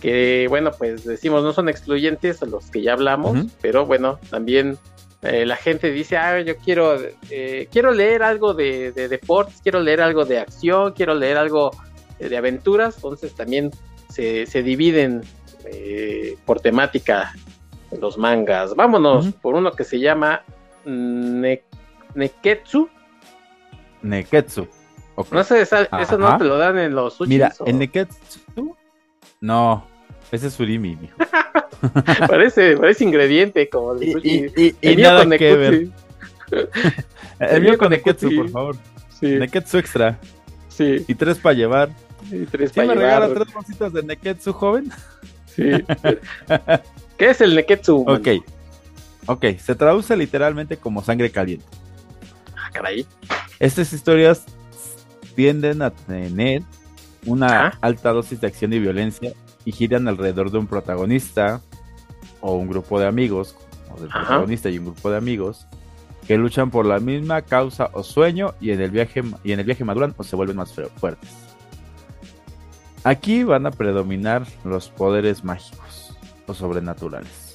que 0.00 0.46
bueno, 0.48 0.70
pues 0.70 1.04
decimos 1.04 1.42
no 1.42 1.52
son 1.52 1.68
excluyentes 1.68 2.40
a 2.40 2.46
los 2.46 2.70
que 2.70 2.82
ya 2.82 2.92
hablamos, 2.92 3.46
pero 3.60 3.84
bueno, 3.84 4.20
también 4.30 4.78
eh, 5.22 5.44
la 5.44 5.56
gente 5.56 5.90
dice, 5.90 6.16
ah, 6.16 6.40
yo 6.40 6.56
quiero, 6.58 6.96
eh, 7.30 7.68
quiero 7.72 7.90
leer 7.90 8.22
algo 8.22 8.54
de, 8.54 8.92
deportes, 8.92 9.60
quiero 9.62 9.80
leer 9.80 10.00
algo 10.00 10.24
de 10.24 10.38
acción, 10.38 10.92
quiero 10.92 11.14
leer 11.14 11.36
algo 11.36 11.72
de 12.20 12.36
aventuras, 12.36 12.96
entonces 12.96 13.34
también 13.34 13.70
se, 14.08 14.62
dividen 14.62 15.22
eh, 15.64 16.36
por 16.44 16.60
temática 16.60 17.32
los 18.00 18.16
mangas. 18.16 18.74
Vámonos 18.74 19.32
por 19.34 19.54
uno 19.54 19.72
que 19.72 19.84
se 19.84 19.98
llama 19.98 20.42
Neketsu. 22.14 22.88
Neketsu. 24.02 24.68
No 25.32 25.42
sé, 25.42 25.62
eso 25.62 26.18
no 26.18 26.38
te 26.38 26.44
lo 26.44 26.58
dan 26.58 26.78
en 26.78 26.94
los 26.94 27.14
sushis. 27.14 27.28
Mira, 27.28 27.52
en 27.66 27.78
Neketsu, 27.80 28.76
no, 29.40 29.84
ese 30.32 30.48
es 30.48 30.54
Surimi, 30.54 30.96
mijo. 30.96 31.16
parece, 32.28 32.76
parece 32.76 33.04
ingrediente 33.04 33.68
como 33.68 33.94
el 33.94 34.02
Y, 34.24 34.74
y, 34.80 34.96
nada 34.96 35.22
con 35.22 35.30
que 35.30 35.56
ver. 35.56 35.88
El 37.38 37.62
mío 37.62 37.78
con 37.78 37.90
Neketsu, 37.90 38.34
por 38.34 38.50
favor. 38.50 38.76
Sí. 39.20 39.26
Neketsu 39.26 39.78
extra. 39.78 40.18
Sí. 40.68 41.04
Y 41.06 41.14
tres 41.14 41.38
para 41.38 41.54
llevar. 41.54 41.90
Y 42.32 42.46
tres 42.46 42.72
para 42.72 42.88
llevar. 42.88 42.96
me 42.96 43.02
regala 43.02 43.34
tres 43.34 43.54
bolsitas 43.54 43.92
de 43.92 44.02
Neketsu, 44.02 44.52
joven? 44.52 44.90
Sí. 45.46 45.70
¿Qué 47.16 47.30
es 47.30 47.40
el 47.40 47.54
Neketsu? 47.54 48.04
Ok. 48.08 48.28
Ok, 49.26 49.44
se 49.58 49.74
traduce 49.74 50.16
literalmente 50.16 50.78
como 50.78 51.02
sangre 51.02 51.30
caliente. 51.30 51.66
Ah, 52.56 52.70
caray. 52.72 53.06
Estas 53.58 53.92
historias 53.92 54.44
tienden 55.36 55.82
a 55.82 55.90
tener 55.90 56.62
una 57.26 57.68
alta 57.80 58.12
dosis 58.12 58.40
de 58.40 58.46
acción 58.46 58.72
y 58.72 58.78
violencia 58.78 59.32
y 59.68 59.72
giran 59.72 60.08
alrededor 60.08 60.50
de 60.50 60.56
un 60.56 60.66
protagonista 60.66 61.60
o 62.40 62.54
un 62.54 62.68
grupo 62.68 62.98
de 62.98 63.06
amigos, 63.06 63.54
o 63.94 64.00
del 64.00 64.08
protagonista 64.08 64.70
y 64.70 64.78
un 64.78 64.86
grupo 64.86 65.10
de 65.10 65.18
amigos, 65.18 65.66
que 66.26 66.38
luchan 66.38 66.70
por 66.70 66.86
la 66.86 67.00
misma 67.00 67.42
causa 67.42 67.90
o 67.92 68.02
sueño 68.02 68.54
y 68.62 68.70
en 68.70 68.80
el 68.80 68.90
viaje, 68.90 69.22
y 69.44 69.52
en 69.52 69.60
el 69.60 69.66
viaje 69.66 69.84
maduran 69.84 70.14
o 70.16 70.24
se 70.24 70.36
vuelven 70.36 70.56
más 70.56 70.72
fuertes. 70.72 71.36
Aquí 73.04 73.44
van 73.44 73.66
a 73.66 73.70
predominar 73.70 74.46
los 74.64 74.88
poderes 74.88 75.44
mágicos 75.44 76.16
o 76.46 76.54
sobrenaturales. 76.54 77.47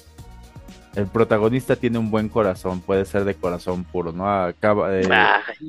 El 0.96 1.08
protagonista 1.08 1.74
tiene 1.74 1.98
un 1.98 2.10
buen 2.10 2.28
corazón, 2.28 2.80
puede 2.80 3.04
ser 3.04 3.24
de 3.24 3.34
corazón 3.34 3.82
puro, 3.84 4.12
¿no? 4.12 4.28
Acaba 4.28 4.90
de, 4.90 5.08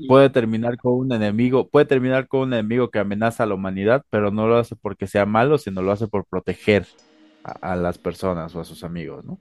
puede 0.08 0.30
terminar 0.30 0.78
con 0.78 0.94
un 0.94 1.12
enemigo, 1.12 1.68
puede 1.68 1.86
terminar 1.86 2.28
con 2.28 2.42
un 2.42 2.54
enemigo 2.54 2.90
que 2.90 3.00
amenaza 3.00 3.44
a 3.44 3.46
la 3.48 3.56
humanidad, 3.56 4.06
pero 4.12 4.30
no 4.30 4.48
lo 4.48 4.58
hace 4.58 4.76
porque 4.76 5.08
sea 5.08 5.26
malo, 5.26 5.58
sino 5.58 5.82
lo 5.82 5.92
hace 5.92 6.08
por 6.08 6.26
proteger 6.26 6.86
a, 7.44 7.76
las 7.76 7.98
personas 7.98 8.56
o 8.56 8.60
a 8.60 8.66
sus 8.66 8.84
amigos, 8.84 9.26
¿no? 9.26 9.40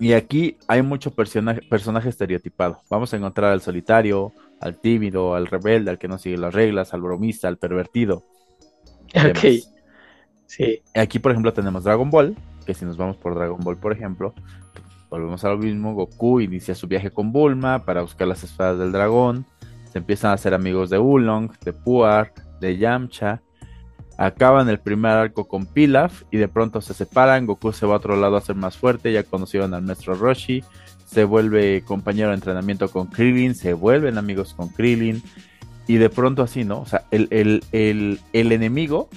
Y 0.00 0.12
aquí 0.12 0.56
hay 0.68 0.82
mucho 0.82 1.12
personaje, 1.12 1.60
personaje 1.62 2.08
estereotipado. 2.08 2.82
Vamos 2.88 3.12
a 3.12 3.16
encontrar 3.16 3.50
al 3.50 3.60
solitario, 3.60 4.32
al 4.60 4.76
tímido, 4.76 5.34
al 5.34 5.48
rebelde, 5.48 5.90
al 5.90 5.98
que 5.98 6.06
no 6.06 6.18
sigue 6.18 6.38
las 6.38 6.54
reglas, 6.54 6.94
al 6.94 7.00
bromista, 7.00 7.48
al 7.48 7.58
pervertido. 7.58 8.24
Ok. 9.14 9.64
Sí. 10.46 10.82
Aquí, 10.94 11.18
por 11.18 11.32
ejemplo, 11.32 11.52
tenemos 11.52 11.84
Dragon 11.84 12.10
Ball, 12.10 12.36
que 12.68 12.74
si 12.74 12.84
nos 12.84 12.98
vamos 12.98 13.16
por 13.16 13.34
Dragon 13.34 13.58
Ball, 13.60 13.78
por 13.78 13.92
ejemplo, 13.92 14.34
volvemos 15.08 15.42
a 15.42 15.48
lo 15.48 15.56
mismo. 15.56 15.94
Goku 15.94 16.40
inicia 16.40 16.74
su 16.74 16.86
viaje 16.86 17.10
con 17.10 17.32
Bulma 17.32 17.86
para 17.86 18.02
buscar 18.02 18.28
las 18.28 18.44
espadas 18.44 18.78
del 18.78 18.92
dragón. 18.92 19.46
Se 19.90 19.96
empiezan 19.96 20.32
a 20.32 20.34
hacer 20.34 20.52
amigos 20.52 20.90
de 20.90 20.98
Ulong, 20.98 21.50
de 21.64 21.72
Puar, 21.72 22.34
de 22.60 22.76
Yamcha 22.76 23.40
acaban 24.18 24.68
el 24.68 24.80
primer 24.80 25.12
arco 25.12 25.46
con 25.46 25.64
Pilaf 25.64 26.24
y 26.32 26.38
de 26.38 26.48
pronto 26.48 26.80
se 26.80 26.92
separan, 26.92 27.46
Goku 27.46 27.72
se 27.72 27.86
va 27.86 27.94
a 27.94 27.98
otro 27.98 28.16
lado 28.16 28.36
a 28.36 28.40
ser 28.40 28.56
más 28.56 28.76
fuerte, 28.76 29.12
ya 29.12 29.22
conocieron 29.22 29.72
al 29.72 29.82
maestro 29.82 30.14
Roshi, 30.14 30.64
se 31.06 31.24
vuelve 31.24 31.82
compañero 31.86 32.30
de 32.30 32.34
entrenamiento 32.34 32.90
con 32.90 33.06
Krillin, 33.06 33.54
se 33.54 33.72
vuelven 33.74 34.18
amigos 34.18 34.54
con 34.54 34.70
Krillin 34.70 35.22
y 35.86 35.96
de 35.96 36.10
pronto 36.10 36.42
así, 36.42 36.64
¿no? 36.64 36.80
O 36.80 36.86
sea, 36.86 37.04
el, 37.12 37.62
enemigo, 38.32 39.08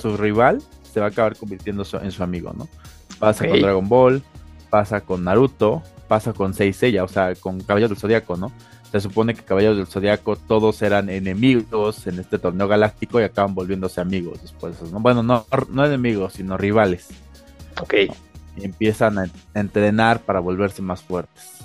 su 0.00 0.16
rival, 0.16 0.62
se 0.96 1.00
va 1.00 1.06
a 1.06 1.08
acabar 1.10 1.36
convirtiendo 1.36 1.84
en 2.00 2.10
su 2.10 2.22
amigo, 2.22 2.54
¿no? 2.56 2.70
Pasa 3.18 3.46
con 3.46 3.60
Dragon 3.60 3.86
Ball, 3.86 4.22
pasa 4.70 5.02
con 5.02 5.24
Naruto, 5.24 5.82
pasa 6.08 6.32
con 6.32 6.54
Seiya, 6.54 7.04
o 7.04 7.08
sea, 7.08 7.34
con 7.34 7.60
Caballos 7.60 7.90
del 7.90 7.98
Zodiaco, 7.98 8.38
¿no? 8.38 8.50
Se 8.90 9.02
supone 9.02 9.34
que 9.34 9.42
Caballeros 9.42 9.76
del 9.76 9.88
Zodiaco 9.88 10.36
todos 10.36 10.80
eran 10.80 11.10
enemigos 11.10 12.06
en 12.06 12.18
este 12.18 12.38
torneo 12.38 12.66
galáctico 12.66 13.20
y 13.20 13.24
acaban 13.24 13.54
volviéndose 13.54 14.00
amigos 14.00 14.40
después. 14.40 14.80
¿no? 14.90 15.00
Bueno, 15.00 15.22
no, 15.22 15.44
no 15.68 15.84
enemigos, 15.84 16.32
sino 16.32 16.56
rivales. 16.56 17.08
Ok. 17.82 17.92
Y 18.56 18.64
empiezan 18.64 19.18
a 19.18 19.26
entrenar 19.52 20.20
para 20.20 20.40
volverse 20.40 20.80
más 20.80 21.02
fuertes. 21.02 21.58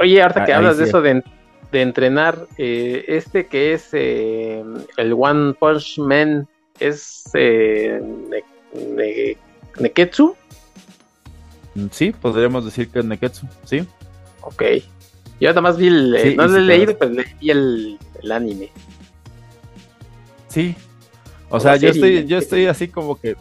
oye, 0.00 0.22
ahorita 0.22 0.44
que 0.44 0.54
hablas 0.54 0.78
de 0.78 0.84
eso 0.84 1.02
de, 1.02 1.24
entrenar, 1.72 2.46
eh, 2.56 3.04
este 3.08 3.46
que 3.46 3.72
es 3.72 3.88
eh, 3.94 4.62
el 4.96 5.12
One 5.12 5.54
Punch 5.54 5.98
Man 5.98 6.46
es 6.88 7.24
eh, 7.34 8.00
Neketsu. 9.78 10.36
Sí, 11.90 12.12
podríamos 12.12 12.64
decir 12.64 12.88
que 12.88 12.98
es 12.98 13.04
Neketsu, 13.04 13.46
sí. 13.64 13.86
Ok. 14.42 14.62
Yo 15.40 15.48
nada 15.48 15.60
más 15.60 15.76
vi 15.76 15.88
el. 15.88 16.14
Eh, 16.14 16.36
no 16.36 16.46
lo 16.46 16.58
he 16.58 16.60
leído, 16.60 16.96
pero 16.96 17.12
leí 17.12 17.50
el, 17.50 17.98
el 18.22 18.32
anime. 18.32 18.70
Sí. 20.48 20.76
O, 21.48 21.58
sea, 21.60 21.76
yo 21.76 21.88
estoy, 21.88 22.26
yo 22.26 22.38
estoy 22.38 22.66
así 22.66 22.88
como 22.88 23.20
que, 23.20 23.36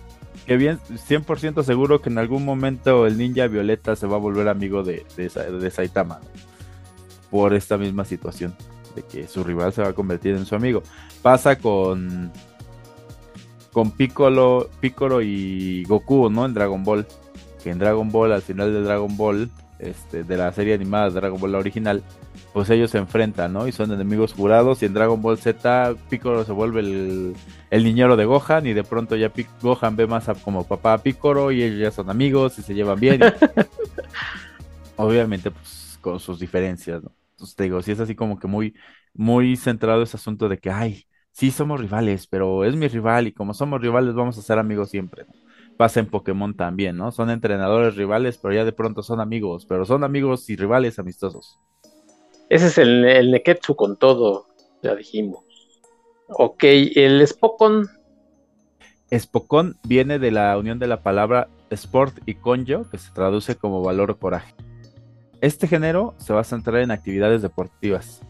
que 0.45 0.57
bien, 0.57 0.79
100% 0.89 1.63
seguro 1.63 2.01
que 2.01 2.09
en 2.09 2.17
algún 2.17 2.43
momento 2.43 3.05
el 3.05 3.17
ninja 3.17 3.47
Violeta 3.47 3.95
se 3.95 4.07
va 4.07 4.15
a 4.15 4.19
volver 4.19 4.49
amigo 4.49 4.83
de, 4.83 5.05
de, 5.15 5.71
Saitama. 5.71 6.19
Por 7.29 7.53
esta 7.53 7.77
misma 7.77 8.03
situación. 8.03 8.55
De 8.95 9.03
que 9.03 9.27
su 9.27 9.43
rival 9.43 9.71
se 9.71 9.81
va 9.81 9.89
a 9.89 9.93
convertir 9.93 10.35
en 10.35 10.45
su 10.45 10.55
amigo. 10.55 10.83
Pasa 11.21 11.57
con. 11.57 12.31
Con 13.71 13.91
Piccolo, 13.91 14.69
Piccolo 14.79 15.21
y 15.21 15.83
Goku, 15.85 16.29
¿no? 16.29 16.45
En 16.45 16.53
Dragon 16.53 16.83
Ball 16.83 17.07
que 17.61 17.69
en 17.69 17.79
Dragon 17.79 18.09
Ball, 18.11 18.33
al 18.33 18.41
final 18.41 18.73
de 18.73 18.81
Dragon 18.81 19.15
Ball, 19.15 19.49
este, 19.79 20.23
de 20.23 20.37
la 20.37 20.51
serie 20.51 20.73
animada 20.73 21.09
de 21.09 21.15
Dragon 21.15 21.39
Ball 21.39 21.53
la 21.53 21.59
original, 21.59 22.03
pues 22.53 22.69
ellos 22.69 22.91
se 22.91 22.97
enfrentan, 22.97 23.53
¿no? 23.53 23.67
Y 23.67 23.71
son 23.71 23.91
enemigos 23.91 24.33
jurados. 24.33 24.81
Y 24.81 24.85
en 24.85 24.93
Dragon 24.93 25.21
Ball 25.21 25.37
Z, 25.37 25.95
Piccolo 26.09 26.43
se 26.43 26.51
vuelve 26.51 26.81
el, 26.81 27.35
el 27.69 27.83
niñero 27.83 28.17
de 28.17 28.25
Gohan. 28.25 28.67
Y 28.67 28.73
de 28.73 28.83
pronto 28.83 29.15
ya 29.15 29.31
Gohan 29.61 29.95
ve 29.95 30.07
más 30.07 30.25
como 30.43 30.67
papá 30.67 30.93
a 30.93 30.97
Piccolo. 30.97 31.51
Y 31.51 31.63
ellos 31.63 31.79
ya 31.79 31.91
son 31.91 32.09
amigos 32.09 32.59
y 32.59 32.61
se 32.61 32.73
llevan 32.73 32.99
bien. 32.99 33.21
obviamente, 34.97 35.51
pues 35.51 35.97
con 36.01 36.19
sus 36.19 36.39
diferencias, 36.39 37.03
¿no? 37.03 37.13
Entonces 37.31 37.55
te 37.55 37.63
digo, 37.63 37.81
sí 37.81 37.91
es 37.91 37.99
así 37.99 38.15
como 38.15 38.37
que 38.37 38.47
muy, 38.47 38.75
muy 39.13 39.55
centrado 39.55 40.03
ese 40.03 40.17
asunto 40.17 40.49
de 40.49 40.59
que, 40.59 40.69
ay, 40.69 41.05
sí 41.41 41.49
somos 41.49 41.81
rivales, 41.81 42.27
pero 42.27 42.65
es 42.65 42.75
mi 42.75 42.87
rival. 42.87 43.25
Y 43.25 43.31
como 43.31 43.55
somos 43.55 43.81
rivales, 43.81 44.13
vamos 44.13 44.37
a 44.37 44.43
ser 44.43 44.59
amigos 44.59 44.91
siempre, 44.91 45.25
¿no? 45.25 45.33
pasa 45.75 45.99
en 45.99 46.05
Pokémon 46.05 46.53
también, 46.55 46.95
¿no? 46.95 47.11
Son 47.11 47.31
entrenadores 47.31 47.95
rivales, 47.95 48.37
pero 48.37 48.53
ya 48.53 48.63
de 48.63 48.71
pronto 48.71 49.01
son 49.01 49.19
amigos, 49.19 49.65
pero 49.65 49.83
son 49.83 50.03
amigos 50.03 50.47
y 50.51 50.55
rivales 50.55 50.99
amistosos. 50.99 51.57
Ese 52.47 52.67
es 52.67 52.77
el, 52.77 53.03
el 53.05 53.31
Neketsu 53.31 53.75
con 53.75 53.97
todo, 53.97 54.45
ya 54.83 54.93
dijimos. 54.93 55.43
Ok, 56.29 56.63
el 56.63 57.25
Spokon. 57.25 57.89
Spokon 59.11 59.77
viene 59.83 60.19
de 60.19 60.29
la 60.29 60.55
unión 60.59 60.77
de 60.77 60.85
la 60.85 61.01
palabra 61.01 61.49
sport 61.71 62.19
y 62.27 62.35
conjo, 62.35 62.87
que 62.87 62.99
se 62.99 63.11
traduce 63.13 63.55
como 63.55 63.81
valor 63.81 64.11
o 64.11 64.19
coraje. 64.19 64.53
Este 65.41 65.67
género 65.67 66.13
se 66.19 66.33
va 66.33 66.41
a 66.41 66.43
centrar 66.43 66.83
en 66.83 66.91
actividades 66.91 67.41
deportivas, 67.41 68.21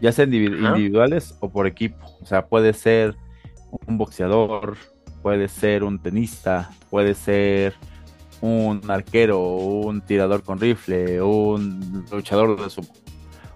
ya 0.00 0.12
sean 0.12 0.32
individuales 0.32 1.34
o 1.40 1.48
por 1.48 1.66
equipo. 1.66 2.06
O 2.20 2.26
sea, 2.26 2.46
puede 2.46 2.72
ser 2.72 3.16
un 3.86 3.98
boxeador, 3.98 4.76
puede 5.22 5.48
ser 5.48 5.84
un 5.84 5.98
tenista, 5.98 6.70
puede 6.90 7.14
ser 7.14 7.74
un 8.40 8.82
arquero, 8.90 9.40
un 9.40 10.02
tirador 10.02 10.42
con 10.42 10.60
rifle, 10.60 11.22
un 11.22 12.04
luchador 12.10 12.62
de 12.62 12.68
sumo. 12.68 12.92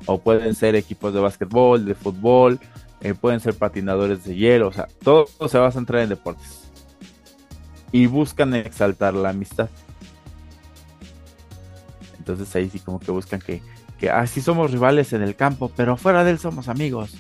O 0.07 0.19
pueden 0.19 0.55
ser 0.55 0.75
equipos 0.77 1.13
de 1.13 1.21
básquetbol, 1.21 1.85
de 1.85 1.95
fútbol, 1.95 2.59
eh, 3.01 3.15
pueden 3.15 3.41
ser 3.41 3.55
patinadores 3.55 4.25
de 4.25 4.35
hielo, 4.35 4.69
o 4.69 4.73
sea, 4.73 4.89
todo, 5.03 5.27
se 5.47 5.59
va 5.59 5.69
a 5.69 5.73
centrar 5.73 6.03
en 6.03 6.09
deportes. 6.09 6.71
Y 7.93 8.07
buscan 8.07 8.55
exaltar 8.55 9.15
la 9.15 9.31
amistad. 9.31 9.69
Entonces 12.19 12.55
ahí 12.57 12.69
sí 12.69 12.81
como 12.81 12.99
que 12.99 13.11
buscan 13.11 13.41
que, 13.41 13.63
que 13.99 14.11
así 14.11 14.41
somos 14.41 14.71
rivales 14.71 15.13
en 15.13 15.23
el 15.23 15.35
campo, 15.35 15.71
pero 15.77 15.97
fuera 15.97 16.25
de 16.25 16.33
él 16.33 16.39
somos 16.39 16.69
amigos 16.69 17.17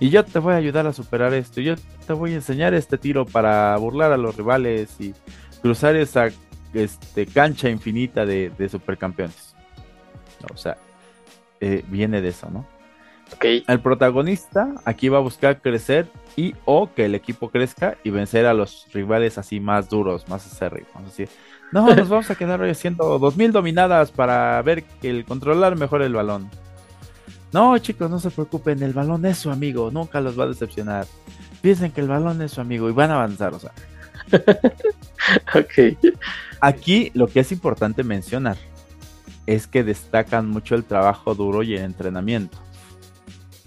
y 0.00 0.10
yo 0.10 0.24
te 0.24 0.38
voy 0.38 0.54
a 0.54 0.56
ayudar 0.56 0.86
a 0.86 0.92
superar 0.92 1.32
esto, 1.34 1.60
yo 1.60 1.76
te 2.06 2.12
voy 2.12 2.32
a 2.32 2.36
enseñar 2.36 2.74
este 2.74 2.98
tiro 2.98 3.24
para 3.24 3.76
burlar 3.76 4.12
a 4.12 4.16
los 4.16 4.36
rivales 4.36 5.00
y 5.00 5.14
cruzar 5.62 5.96
esa 5.96 6.28
este, 6.72 7.26
cancha 7.26 7.70
infinita 7.70 8.26
de, 8.26 8.68
supercampeones. 8.70 9.54
O 10.52 10.56
sea, 10.56 10.76
eh, 11.60 11.84
viene 11.88 12.20
de 12.20 12.28
eso, 12.28 12.50
¿no? 12.50 12.66
Okay. 13.36 13.64
El 13.66 13.80
protagonista 13.80 14.74
aquí 14.84 15.08
va 15.08 15.18
a 15.18 15.22
buscar 15.22 15.62
crecer 15.62 16.06
y 16.36 16.54
o 16.66 16.92
que 16.92 17.06
el 17.06 17.14
equipo 17.14 17.48
crezca 17.50 17.96
y 18.04 18.10
vencer 18.10 18.44
a 18.44 18.52
los 18.52 18.86
rivales 18.92 19.38
así 19.38 19.60
más 19.60 19.88
duros, 19.88 20.28
más 20.28 20.44
acérrimos. 20.46 20.94
Así, 21.06 21.24
no, 21.74 21.92
nos 21.92 22.08
vamos 22.08 22.30
a 22.30 22.36
quedar 22.36 22.62
haciendo 22.62 23.18
2000 23.18 23.50
dominadas 23.50 24.12
para 24.12 24.62
ver 24.62 24.84
que 24.84 25.10
el 25.10 25.24
controlar 25.24 25.74
mejor 25.74 26.02
el 26.02 26.14
balón. 26.14 26.48
No, 27.52 27.76
chicos, 27.78 28.08
no 28.08 28.20
se 28.20 28.30
preocupen, 28.30 28.80
el 28.84 28.92
balón 28.92 29.26
es 29.26 29.38
su 29.38 29.50
amigo, 29.50 29.90
nunca 29.90 30.20
los 30.20 30.38
va 30.38 30.44
a 30.44 30.46
decepcionar. 30.46 31.04
Piensen 31.62 31.90
que 31.90 32.00
el 32.00 32.06
balón 32.06 32.40
es 32.42 32.52
su 32.52 32.60
amigo 32.60 32.88
y 32.88 32.92
van 32.92 33.10
a 33.10 33.14
avanzar, 33.14 33.54
o 33.54 33.58
sea. 33.58 33.72
ok. 35.56 35.98
Aquí 36.60 37.10
lo 37.12 37.26
que 37.26 37.40
es 37.40 37.50
importante 37.50 38.04
mencionar 38.04 38.56
es 39.44 39.66
que 39.66 39.82
destacan 39.82 40.48
mucho 40.48 40.76
el 40.76 40.84
trabajo 40.84 41.34
duro 41.34 41.64
y 41.64 41.74
el 41.74 41.82
entrenamiento. 41.82 42.56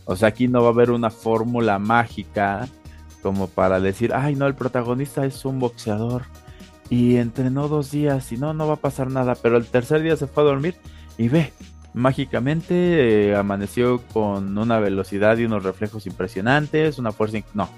O 0.06 0.16
sea, 0.16 0.30
aquí 0.30 0.48
no 0.48 0.62
va 0.62 0.70
a 0.70 0.72
haber 0.72 0.92
una 0.92 1.10
fórmula 1.10 1.78
mágica 1.78 2.70
como 3.22 3.48
para 3.48 3.82
decir, 3.82 4.14
ay, 4.14 4.36
no, 4.36 4.48
el 4.48 4.56
protagonista 4.56 5.26
es 5.26 5.44
un 5.44 5.60
boxeador 5.60 6.24
y 6.90 7.18
entrenó 7.18 7.68
dos 7.68 7.92
días 7.92 8.32
y 8.32 8.38
no, 8.38 8.54
no 8.54 8.68
va 8.68 8.76
a 8.76 8.78
pasar 8.78 9.10
nada, 9.10 9.36
pero 9.36 9.58
el 9.58 9.66
tercer 9.66 10.02
día 10.02 10.16
se 10.16 10.28
fue 10.28 10.44
a 10.44 10.48
dormir 10.48 10.76
y 11.18 11.28
ve, 11.28 11.52
mágicamente 11.94 13.30
eh, 13.30 13.36
amaneció 13.36 14.02
con 14.14 14.58
una 14.58 14.80
velocidad 14.80 15.38
y 15.38 15.46
unos 15.46 15.64
reflejos 15.64 16.06
impresionantes, 16.08 17.00
una 17.00 17.12
fuerza... 17.12 17.40
No, 17.54 17.70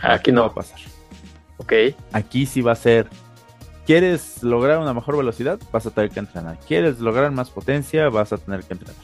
aquí, 0.00 0.30
no 0.32 0.42
va 0.42 0.48
a 0.48 0.54
pasar. 0.54 0.78
Ok. 1.56 1.72
Aquí 2.12 2.46
sí 2.46 2.60
va 2.60 2.72
a 2.72 2.76
ser... 2.76 3.08
¿Quieres 3.86 4.42
lograr 4.42 4.78
una 4.78 4.92
mejor 4.92 5.16
velocidad? 5.16 5.58
Vas 5.72 5.86
a 5.86 5.90
tener 5.90 6.10
que 6.10 6.20
entrenar. 6.20 6.58
¿Quieres 6.68 7.00
lograr 7.00 7.32
más 7.32 7.48
potencia? 7.48 8.10
Vas 8.10 8.34
a 8.34 8.38
tener 8.38 8.62
que 8.62 8.74
entrenar. 8.74 9.02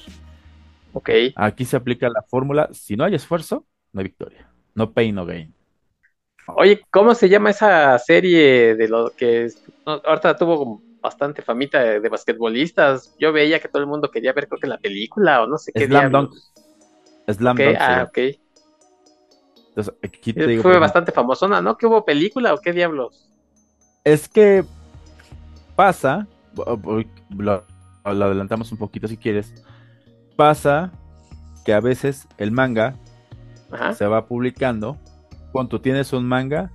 Ok. 0.92 1.10
Aquí 1.36 1.64
se 1.64 1.76
aplica 1.76 2.08
la 2.08 2.22
fórmula, 2.22 2.68
si 2.72 2.94
no 2.94 3.04
hay 3.04 3.14
esfuerzo, 3.14 3.66
no 3.92 4.00
hay 4.00 4.04
victoria. 4.04 4.48
No 4.74 4.92
pain, 4.92 5.14
no 5.14 5.24
gain. 5.24 5.54
Oye, 6.46 6.82
¿cómo 6.90 7.14
se 7.14 7.28
llama 7.28 7.50
esa 7.50 7.98
serie 7.98 8.74
de 8.74 8.88
lo 8.88 9.10
que 9.10 9.48
ahorita 9.84 10.36
tuvo 10.36 10.82
bastante 11.04 11.42
famita 11.42 11.80
de, 11.80 12.08
basquetbolistas. 12.08 13.14
Yo 13.18 13.30
veía 13.30 13.60
que 13.60 13.68
todo 13.68 13.82
el 13.82 13.88
mundo 13.88 14.10
quería 14.10 14.32
ver, 14.32 14.48
creo 14.48 14.58
que 14.58 14.66
la 14.66 14.78
película 14.78 15.42
o 15.42 15.46
no 15.46 15.58
sé 15.58 15.70
qué. 15.72 15.86
Slam 15.86 16.10
Dunk. 16.10 16.32
Slam 17.28 17.56
Dunk. 17.58 17.76
Ah, 17.78 18.06
ok. 18.08 18.18
Entonces, 19.68 19.94
aquí 20.02 20.32
te 20.32 20.46
digo, 20.46 20.62
Fue 20.62 20.78
bastante 20.78 21.12
famosona, 21.12 21.60
¿no? 21.60 21.76
¿Que 21.76 21.86
hubo 21.86 22.06
película 22.06 22.54
o 22.54 22.58
qué 22.58 22.72
diablos? 22.72 23.30
Es 24.02 24.28
que 24.28 24.64
pasa, 25.76 26.26
lo, 27.36 27.64
adelantamos 28.02 28.72
un 28.72 28.78
poquito 28.78 29.06
si 29.06 29.18
quieres, 29.18 29.52
pasa 30.36 30.90
que 31.66 31.74
a 31.74 31.80
veces 31.80 32.26
el 32.38 32.50
manga 32.50 32.96
se 33.94 34.06
va 34.06 34.26
publicando, 34.26 34.96
cuando 35.54 35.80
tienes 35.80 36.12
un 36.12 36.26
manga 36.26 36.72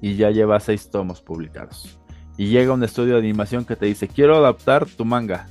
y 0.00 0.16
ya 0.16 0.30
lleva 0.30 0.58
seis 0.58 0.90
tomos 0.90 1.20
publicados 1.20 1.98
y 2.38 2.46
llega 2.46 2.72
un 2.72 2.82
estudio 2.82 3.12
de 3.12 3.18
animación 3.18 3.66
que 3.66 3.76
te 3.76 3.84
dice, 3.84 4.08
quiero 4.08 4.38
adaptar 4.38 4.86
tu 4.86 5.04
manga 5.04 5.48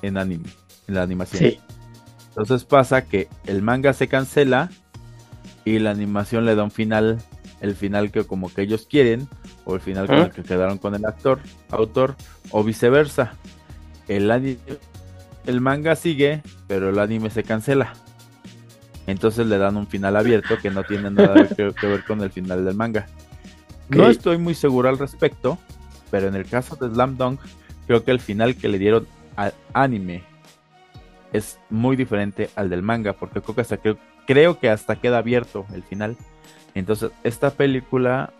en 0.00 0.16
anime, 0.16 0.48
en 0.88 0.94
la 0.94 1.02
animación. 1.02 1.52
Entonces 2.28 2.64
pasa 2.64 3.04
que 3.04 3.28
el 3.44 3.60
manga 3.60 3.92
se 3.92 4.08
cancela 4.08 4.70
y 5.66 5.80
la 5.80 5.90
animación 5.90 6.46
le 6.46 6.54
da 6.54 6.64
un 6.64 6.70
final, 6.70 7.18
el 7.60 7.74
final 7.74 8.10
que 8.10 8.24
como 8.24 8.50
que 8.50 8.62
ellos 8.62 8.86
quieren, 8.88 9.28
o 9.66 9.74
el 9.74 9.82
final 9.82 10.06
con 10.06 10.16
el 10.16 10.30
que 10.30 10.44
quedaron 10.44 10.78
con 10.78 10.94
el 10.94 11.04
actor, 11.04 11.40
autor, 11.68 12.16
o 12.52 12.64
viceversa. 12.64 13.34
El, 14.08 14.30
el 15.44 15.60
manga 15.60 15.94
sigue, 15.94 16.42
pero 16.68 16.88
el 16.88 16.98
anime 16.98 17.28
se 17.28 17.44
cancela. 17.44 17.92
Entonces 19.06 19.46
le 19.46 19.58
dan 19.58 19.76
un 19.76 19.86
final 19.86 20.16
abierto 20.16 20.58
que 20.58 20.70
no 20.70 20.84
tiene 20.84 21.10
nada 21.10 21.48
que, 21.56 21.64
ver 21.64 22.04
con 22.04 22.20
el 22.20 22.30
final 22.30 22.64
del 22.64 22.74
manga. 22.74 23.06
No 23.88 24.08
estoy 24.08 24.38
muy 24.38 24.54
seguro 24.54 24.88
al 24.88 24.98
respecto, 24.98 25.58
pero 26.10 26.28
en 26.28 26.34
el 26.34 26.46
caso 26.46 26.76
de 26.76 26.92
Slam 26.92 27.16
Dunk, 27.16 27.40
creo 27.86 28.04
que 28.04 28.10
el 28.10 28.20
final 28.20 28.56
que 28.56 28.68
le 28.68 28.78
dieron 28.78 29.06
al 29.36 29.54
anime 29.72 30.22
es 31.32 31.58
muy 31.70 31.96
diferente 31.96 32.50
al 32.56 32.70
del 32.70 32.82
manga, 32.82 33.14
porque 33.14 33.40
creo 33.40 33.54
que 33.54 33.60
hasta, 33.62 33.78
creo, 34.26 34.58
que 34.58 34.70
hasta 34.70 34.96
queda 34.96 35.18
abierto 35.18 35.66
el 35.74 35.82
final. 35.82 36.16
Entonces, 36.74 37.10
esta 37.24 37.50
película 37.50 38.32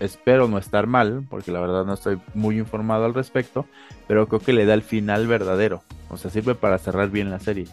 espero 0.00 0.48
no 0.48 0.58
estar 0.58 0.86
mal, 0.86 1.24
porque 1.28 1.50
la 1.50 1.60
verdad 1.60 1.84
no 1.84 1.94
estoy 1.94 2.20
muy 2.34 2.58
informado 2.58 3.04
al 3.04 3.14
respecto, 3.14 3.66
pero 4.06 4.28
creo 4.28 4.40
que 4.40 4.52
le 4.52 4.66
da 4.66 4.74
el 4.74 4.82
final 4.82 5.26
verdadero. 5.26 5.82
O 6.10 6.16
sea, 6.16 6.30
sirve 6.30 6.54
para 6.54 6.78
cerrar 6.78 7.10
bien 7.10 7.30
la 7.30 7.40
serie. 7.40 7.66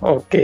Ok. 0.00 0.34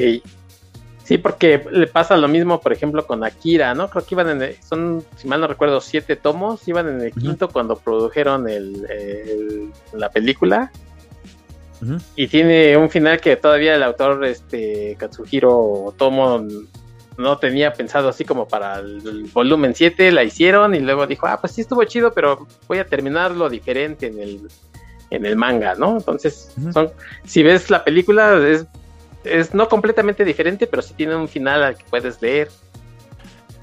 Sí, 1.05 1.19
porque 1.19 1.65
le 1.71 1.87
pasa 1.89 2.17
lo 2.17 2.29
mismo, 2.29 2.61
por 2.61 2.73
ejemplo, 2.73 3.07
con 3.07 3.25
Akira, 3.25 3.75
¿no? 3.75 3.91
Creo 3.91 4.05
que 4.05 4.15
iban 4.15 4.43
en, 4.43 4.57
son, 4.63 5.05
si 5.17 5.27
mal 5.27 5.41
no 5.41 5.49
recuerdo, 5.49 5.81
siete 5.81 6.15
tomos, 6.15 6.67
iban 6.69 6.89
en 6.89 7.01
el 7.01 7.13
quinto 7.13 7.49
cuando 7.49 7.77
produjeron 7.77 8.49
el, 8.49 9.73
la 9.93 10.11
película. 10.11 10.71
Y 12.15 12.29
tiene 12.29 12.77
un 12.77 12.89
final 12.89 13.21
que 13.21 13.35
todavía 13.35 13.75
el 13.75 13.83
autor, 13.83 14.25
este, 14.25 14.95
Katsuhiro 14.97 15.93
Tomo, 15.99 16.47
no 17.19 17.39
tenía 17.39 17.73
pensado 17.73 18.09
así 18.09 18.25
como 18.25 18.47
para 18.47 18.79
el, 18.79 19.29
volumen 19.33 19.75
7, 19.75 20.13
la 20.13 20.23
hicieron 20.23 20.77
y 20.77 20.81
luego 20.81 21.09
dijo, 21.09 21.27
ah, 21.27 21.41
pues 21.41 21.55
sí 21.55 21.63
estuvo 21.63 21.83
chido, 21.85 22.13
pero 22.13 22.47
voy 22.69 22.79
a 22.79 22.87
terminarlo 22.87 23.49
diferente 23.49 24.07
en 24.07 24.21
el, 24.21 24.49
en 25.11 25.27
el 25.27 25.37
manga, 25.37 25.75
¿no? 25.75 25.97
Entonces, 25.97 26.55
son, 26.73 26.91
si 27.25 27.43
ves 27.43 27.69
la 27.69 27.83
película, 27.83 28.39
es 28.47 28.67
es 29.25 29.55
no 29.55 29.69
completamente 29.69 30.25
diferente, 30.25 30.67
pero 30.67 30.83
sí 30.83 30.95
tiene 30.95 31.17
un 31.17 31.29
final 31.29 31.63
al 31.63 31.77
que 31.77 31.85
puedes 31.89 32.21
leer. 32.21 32.49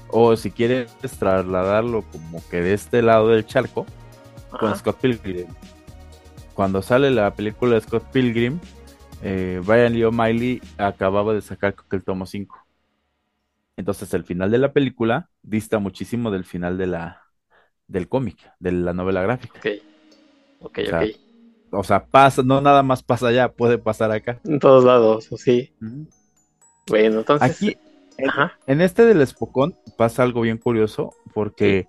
O 0.08 0.36
si 0.36 0.50
quieres 0.50 0.92
trasladarlo 1.18 2.02
como 2.10 2.42
que 2.48 2.60
de 2.62 2.74
este 2.74 3.02
lado 3.02 3.28
del 3.28 3.46
charco, 3.46 3.86
con 4.50 4.76
Scott 4.76 4.98
Pilgrim. 5.00 5.46
Cuando 6.54 6.82
sale 6.82 7.10
la 7.10 7.32
película 7.34 7.74
de 7.74 7.80
Scott 7.80 8.04
Pilgrim, 8.12 8.58
eh, 9.22 9.60
Brian 9.64 9.92
Lee 9.92 10.04
O'Malley 10.04 10.60
acababa 10.78 11.32
de 11.32 11.42
sacar 11.42 11.74
el 11.92 12.02
tomo 12.02 12.26
5. 12.26 12.58
Entonces 13.76 14.12
el 14.14 14.24
final 14.24 14.50
de 14.50 14.58
la 14.58 14.72
película 14.72 15.30
dista 15.42 15.78
muchísimo 15.78 16.30
del 16.30 16.44
final 16.44 16.76
de 16.76 16.86
la 16.86 17.22
del 17.86 18.08
cómic, 18.08 18.38
de 18.58 18.72
la 18.72 18.92
novela 18.92 19.22
gráfica. 19.22 19.58
Ok, 19.58 19.66
ok. 20.60 20.78
O 20.78 20.86
sea, 20.86 21.02
pasa, 22.10 22.42
no 22.42 22.60
nada 22.60 22.82
más 22.82 23.02
pasa 23.02 23.28
allá, 23.28 23.52
puede 23.52 23.78
pasar 23.78 24.10
acá. 24.12 24.40
En 24.44 24.58
todos 24.58 24.84
lados, 24.84 25.28
sí. 25.36 25.72
Bueno, 26.88 27.20
entonces. 27.20 27.50
Aquí, 27.50 27.76
en, 28.66 28.80
este 28.80 29.04
del 29.04 29.20
Espocón 29.20 29.76
pasa 29.96 30.22
algo 30.22 30.42
bien 30.42 30.58
curioso 30.58 31.14
porque 31.32 31.88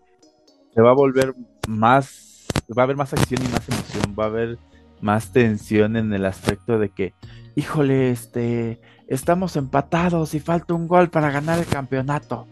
se 0.74 0.82
va 0.82 0.92
a 0.92 0.96
volver 0.96 1.34
más, 1.68 2.48
va 2.78 2.84
a 2.84 2.86
haber 2.86 2.96
más 2.96 3.14
acción 3.14 3.42
y 3.44 3.48
más 3.50 3.68
emoción, 3.68 4.16
va 4.18 4.26
a 4.26 4.28
haber 4.28 4.58
más 5.02 5.32
tensión 5.32 5.96
en 5.98 6.14
el 6.14 6.26
aspecto 6.26 6.80
de 6.80 6.90
que, 6.90 7.14
híjole, 7.56 8.12
este, 8.12 8.80
estamos 9.08 9.56
empatados 9.56 10.34
y 10.36 10.40
falta 10.40 10.74
un 10.74 10.88
gol 10.88 11.10
para 11.10 11.32
ganar 11.32 11.60
el 11.60 11.66
campeonato. 11.66 12.48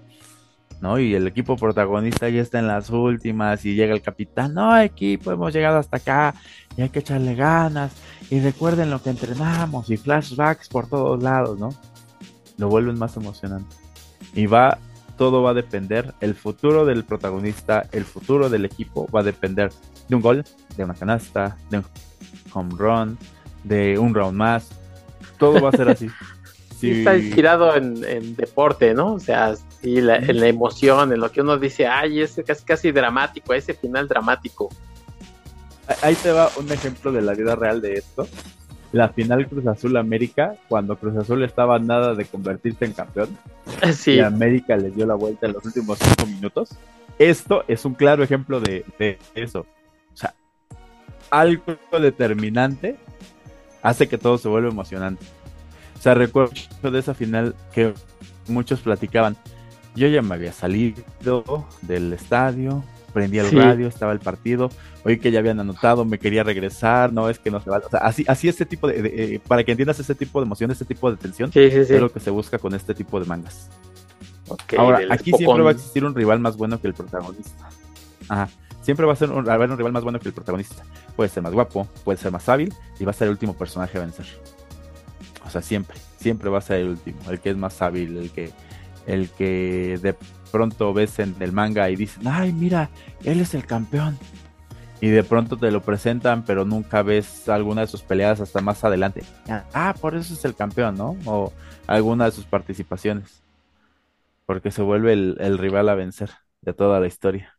¿No? 0.81 0.99
Y 0.99 1.15
el 1.15 1.27
equipo 1.27 1.55
protagonista 1.55 2.29
ya 2.29 2.41
está 2.41 2.59
en 2.59 2.67
las 2.67 2.89
últimas 2.89 3.65
y 3.65 3.75
llega 3.75 3.93
el 3.93 4.01
capitán, 4.01 4.53
no 4.53 4.77
equipo, 4.79 5.31
hemos 5.31 5.53
llegado 5.53 5.77
hasta 5.77 5.97
acá 5.97 6.35
y 6.77 6.81
hay 6.81 6.89
que 6.89 6.99
echarle 6.99 7.35
ganas 7.35 7.93
y 8.29 8.39
recuerden 8.39 8.89
lo 8.89 9.01
que 9.01 9.09
entrenamos 9.09 9.89
y 9.89 9.97
flashbacks 9.97 10.69
por 10.69 10.87
todos 10.87 11.21
lados, 11.21 11.59
¿no? 11.59 11.69
Lo 12.57 12.69
vuelven 12.69 12.97
más 12.97 13.15
emocionante. 13.17 13.75
Y 14.33 14.45
va, 14.45 14.77
todo 15.17 15.41
va 15.41 15.51
a 15.51 15.53
depender, 15.53 16.13
el 16.21 16.35
futuro 16.35 16.85
del 16.85 17.03
protagonista, 17.03 17.87
el 17.91 18.05
futuro 18.05 18.49
del 18.49 18.65
equipo 18.65 19.07
va 19.13 19.21
a 19.21 19.23
depender 19.23 19.71
de 20.07 20.15
un 20.15 20.21
gol, 20.21 20.43
de 20.77 20.83
una 20.83 20.93
canasta, 20.93 21.57
de 21.69 21.79
un 21.79 21.85
home 22.53 22.75
run, 22.77 23.17
de 23.63 23.97
un 23.97 24.13
round 24.13 24.37
más, 24.37 24.69
todo 25.37 25.61
va 25.61 25.69
a 25.69 25.71
ser 25.71 25.89
así. 25.89 26.09
sí. 26.79 26.99
Está 26.99 27.17
inspirado 27.17 27.75
en, 27.75 28.35
deporte, 28.35 28.93
¿no? 28.93 29.13
O 29.13 29.19
sea, 29.19 29.55
sí, 29.81 30.01
la, 30.01 30.17
en 30.17 30.39
la 30.39 30.47
emoción, 30.47 31.11
en 31.13 31.19
lo 31.19 31.31
que 31.31 31.41
uno 31.41 31.57
dice, 31.57 31.87
ay, 31.87 32.21
es 32.21 32.41
casi, 32.45 32.63
casi 32.63 32.91
dramático, 32.91 33.53
ese 33.53 33.73
final 33.73 34.07
dramático. 34.07 34.69
Ahí 36.01 36.15
te 36.15 36.31
va 36.31 36.49
un 36.57 36.71
ejemplo 36.71 37.11
de 37.11 37.21
la 37.21 37.33
vida 37.33 37.55
real 37.55 37.81
de 37.81 37.93
esto. 37.93 38.27
La 38.91 39.09
final 39.09 39.47
Cruz 39.47 39.65
Azul 39.67 39.97
América, 39.97 40.55
cuando 40.67 40.97
Cruz 40.97 41.15
Azul 41.15 41.43
estaba 41.43 41.77
nada 41.79 42.15
de 42.15 42.25
convertirse 42.25 42.85
en 42.85 42.93
campeón, 42.93 43.37
sí. 43.93 44.13
y 44.13 44.19
América 44.19 44.75
le 44.77 44.91
dio 44.91 45.05
la 45.05 45.15
vuelta 45.15 45.47
en 45.47 45.53
los 45.53 45.65
últimos 45.65 45.97
cinco 45.99 46.25
minutos. 46.27 46.69
Esto 47.17 47.63
es 47.67 47.85
un 47.85 47.93
claro 47.93 48.23
ejemplo 48.23 48.59
de, 48.59 48.85
de 48.97 49.19
eso. 49.35 49.65
O 50.13 50.17
sea, 50.17 50.33
algo 51.29 51.77
determinante 51.99 52.97
hace 53.81 54.07
que 54.07 54.17
todo 54.17 54.37
se 54.37 54.47
vuelva 54.47 54.69
emocionante. 54.69 55.25
O 55.97 56.01
sea, 56.01 56.13
recuerdo 56.13 56.53
de 56.81 56.99
esa 56.99 57.13
final 57.13 57.55
que 57.73 57.93
muchos 58.47 58.79
platicaban. 58.79 59.35
Yo 59.99 60.07
ya 60.07 60.21
me 60.21 60.35
había 60.35 60.53
salido 60.53 61.67
del 61.81 62.13
estadio, 62.13 62.85
prendí 63.11 63.37
el 63.37 63.51
radio, 63.51 63.89
estaba 63.89 64.13
el 64.13 64.19
partido, 64.19 64.69
oí 65.03 65.19
que 65.19 65.29
ya 65.29 65.39
habían 65.39 65.59
anotado, 65.59 66.05
me 66.05 66.19
quería 66.19 66.41
regresar, 66.41 67.11
no 67.11 67.29
es 67.29 67.37
que 67.37 67.51
no 67.51 67.59
se 67.59 67.69
va. 67.69 67.79
O 67.79 67.89
sea, 67.89 67.99
así, 67.99 68.23
así 68.25 68.47
este 68.47 68.65
tipo 68.65 68.87
de, 68.87 69.35
eh, 69.35 69.41
para 69.45 69.61
que 69.65 69.71
entiendas 69.71 69.99
ese 69.99 70.15
tipo 70.15 70.39
de 70.39 70.45
emoción, 70.45 70.71
este 70.71 70.85
tipo 70.85 71.11
de 71.11 71.17
tensión, 71.17 71.51
es 71.53 71.89
lo 71.89 72.09
que 72.09 72.21
se 72.21 72.29
busca 72.29 72.57
con 72.57 72.73
este 72.73 72.95
tipo 72.95 73.19
de 73.19 73.25
mangas. 73.25 73.69
Ahora, 74.77 75.01
aquí 75.09 75.33
siempre 75.33 75.63
va 75.63 75.71
a 75.71 75.73
existir 75.73 76.05
un 76.05 76.15
rival 76.15 76.39
más 76.39 76.55
bueno 76.55 76.79
que 76.79 76.87
el 76.87 76.93
protagonista. 76.93 77.69
Ajá. 78.29 78.47
Siempre 78.81 79.05
va 79.05 79.11
a 79.11 79.17
ser 79.17 79.29
un, 79.29 79.49
haber 79.49 79.69
un 79.69 79.77
rival 79.77 79.91
más 79.91 80.03
bueno 80.03 80.17
que 80.21 80.29
el 80.29 80.33
protagonista. 80.33 80.81
Puede 81.17 81.29
ser 81.29 81.43
más 81.43 81.51
guapo, 81.51 81.89
puede 82.05 82.17
ser 82.17 82.31
más 82.31 82.47
hábil 82.47 82.73
y 82.97 83.03
va 83.03 83.11
a 83.11 83.13
ser 83.13 83.25
el 83.25 83.31
último 83.31 83.53
personaje 83.53 83.97
a 83.97 84.01
vencer. 84.01 84.27
O 85.45 85.49
sea, 85.49 85.61
siempre, 85.61 85.97
siempre 86.17 86.49
va 86.49 86.59
a 86.59 86.61
ser 86.61 86.77
el 86.77 86.87
último, 86.87 87.19
el 87.29 87.41
que 87.41 87.49
es 87.49 87.57
más 87.57 87.81
hábil, 87.81 88.15
el 88.15 88.31
que, 88.31 88.53
el 89.07 89.29
que 89.29 89.99
de 90.01 90.15
pronto 90.51 90.93
ves 90.93 91.19
en 91.19 91.35
el 91.39 91.51
manga 91.51 91.89
y 91.89 91.95
dicen, 91.95 92.27
ay, 92.27 92.51
mira, 92.53 92.89
él 93.23 93.39
es 93.41 93.53
el 93.53 93.65
campeón. 93.65 94.17
Y 95.01 95.07
de 95.09 95.23
pronto 95.23 95.55
te 95.55 95.71
lo 95.71 95.81
presentan, 95.81 96.43
pero 96.43 96.65
nunca 96.65 97.03
ves 97.03 97.47
alguna 97.47 97.81
de 97.81 97.87
sus 97.87 98.01
peleas 98.01 98.41
hasta 98.41 98.59
más 98.59 98.83
adelante. 98.83 99.23
Ah, 99.73 99.95
por 99.99 100.15
eso 100.15 100.33
es 100.33 100.43
el 100.43 100.55
campeón, 100.55 100.95
¿no? 100.95 101.15
O 101.25 101.53
alguna 101.87 102.25
de 102.25 102.31
sus 102.31 102.45
participaciones. 102.45 103.41
Porque 104.45 104.71
se 104.71 104.81
vuelve 104.81 105.13
el, 105.13 105.37
el 105.39 105.57
rival 105.57 105.87
a 105.87 105.95
vencer 105.95 106.31
de 106.61 106.73
toda 106.73 106.99
la 106.99 107.07
historia. 107.07 107.57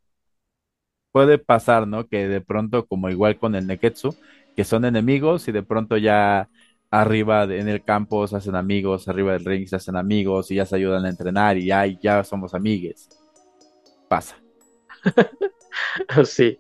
Puede 1.13 1.39
pasar, 1.39 1.89
¿no? 1.89 2.07
Que 2.07 2.29
de 2.29 2.41
pronto, 2.41 2.87
como 2.87 3.09
igual 3.09 3.39
con 3.39 3.55
el 3.55 3.67
Neketsu, 3.67 4.15
que 4.55 4.65
son 4.65 4.85
enemigos 4.85 5.49
y 5.49 5.53
de 5.53 5.63
pronto 5.63 5.97
ya 5.97 6.49
arriba 6.91 7.45
en 7.45 7.69
el 7.69 7.85
campo 7.85 8.27
se 8.27 8.37
hacen 8.37 8.57
amigos, 8.57 9.07
arriba 9.09 9.33
del 9.33 9.45
ring 9.45 9.67
se 9.67 9.77
hacen 9.77 9.97
amigos 9.97 10.51
y 10.51 10.57
ya 10.57 10.67
se 10.67 10.77
ayudan 10.77 11.05
a 11.05 11.09
entrenar 11.09 11.57
y 11.57 11.67
ya, 11.67 11.87
ya 11.87 12.25
somos 12.25 12.55
amigues. 12.55 13.09
Pasa. 14.09 14.37
sí. 16.25 16.59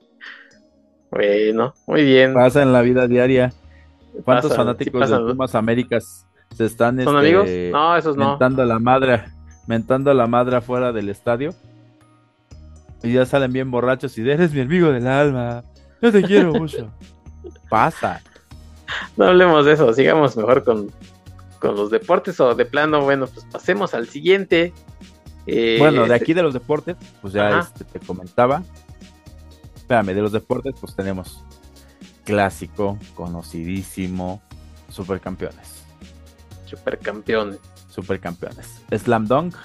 Bueno, 1.11 1.75
muy 1.87 2.05
bien. 2.05 2.33
Pasa 2.35 2.63
en 2.63 2.73
la 2.73 2.83
vida 2.83 3.09
diaria. 3.09 3.53
¿Cuántos 4.25 4.55
fanáticos 4.55 5.11
de 5.11 5.19
Pumas 5.19 5.55
Américas 5.55 6.27
se 6.57 6.65
están 6.65 7.03
¿Son 7.03 7.17
amigos? 7.17 7.45
Este, 7.49 7.71
no, 7.73 7.97
esos 7.97 8.17
no. 8.17 8.31
Mentando 8.31 8.63
a 8.63 8.67
la 8.67 8.79
madre, 8.79 9.25
mentando 9.67 10.11
a 10.11 10.15
la 10.15 10.27
madre 10.27 10.57
afuera 10.57 10.93
del 10.93 11.09
estadio. 11.09 11.55
Y 13.03 13.15
ya 13.15 13.25
salen 13.25 13.53
bien 13.53 13.71
borrachos 13.71 14.17
y 14.19 14.29
eres 14.29 14.53
mi 14.53 14.61
amigo 14.61 14.93
del 14.93 15.07
alma. 15.07 15.65
Yo 16.01 16.13
te 16.13 16.23
quiero 16.23 16.53
mucho. 16.53 16.89
Pasa 17.71 18.21
no 19.17 19.27
hablemos 19.27 19.65
de 19.65 19.73
eso, 19.73 19.93
sigamos 19.93 20.37
mejor 20.37 20.65
con, 20.65 20.91
los 21.63 21.91
deportes 21.91 22.41
o 22.41 22.55
de 22.55 22.65
plano, 22.65 23.03
bueno, 23.03 23.27
pues 23.27 23.45
pasemos 23.47 23.93
al 23.95 24.09
siguiente. 24.09 24.73
Eh, 25.47 25.77
bueno, 25.79 26.07
de 26.07 26.15
este 26.15 26.15
aquí 26.15 26.35
de 26.35 26.43
los 26.43 26.55
deportes, 26.55 26.97
pues 27.21 27.35
ya 27.35 27.61
este, 27.61 27.85
te 27.85 28.01
comentaba. 28.01 28.63
Espérame, 29.77 30.15
de 30.15 30.23
los 30.23 30.33
deportes, 30.33 30.75
pues 30.81 30.95
tenemos 30.95 31.45
clásico, 32.25 32.99
conocidísimo, 33.15 34.41
supercampeones. 34.89 35.83
Supercampeones. 36.65 37.59
Supercampeones. 37.89 38.83
Slam 38.97 39.27
Dunk, 39.27 39.57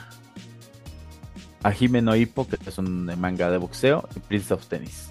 Ajime 1.64 2.02
no 2.02 2.16
Hippo, 2.16 2.48
que 2.48 2.58
es 2.68 2.78
un 2.78 3.06
manga 3.20 3.50
de 3.50 3.58
boxeo, 3.58 4.08
y 4.16 4.20
Prince 4.20 4.54
of 4.54 4.66
Tennis, 4.68 5.10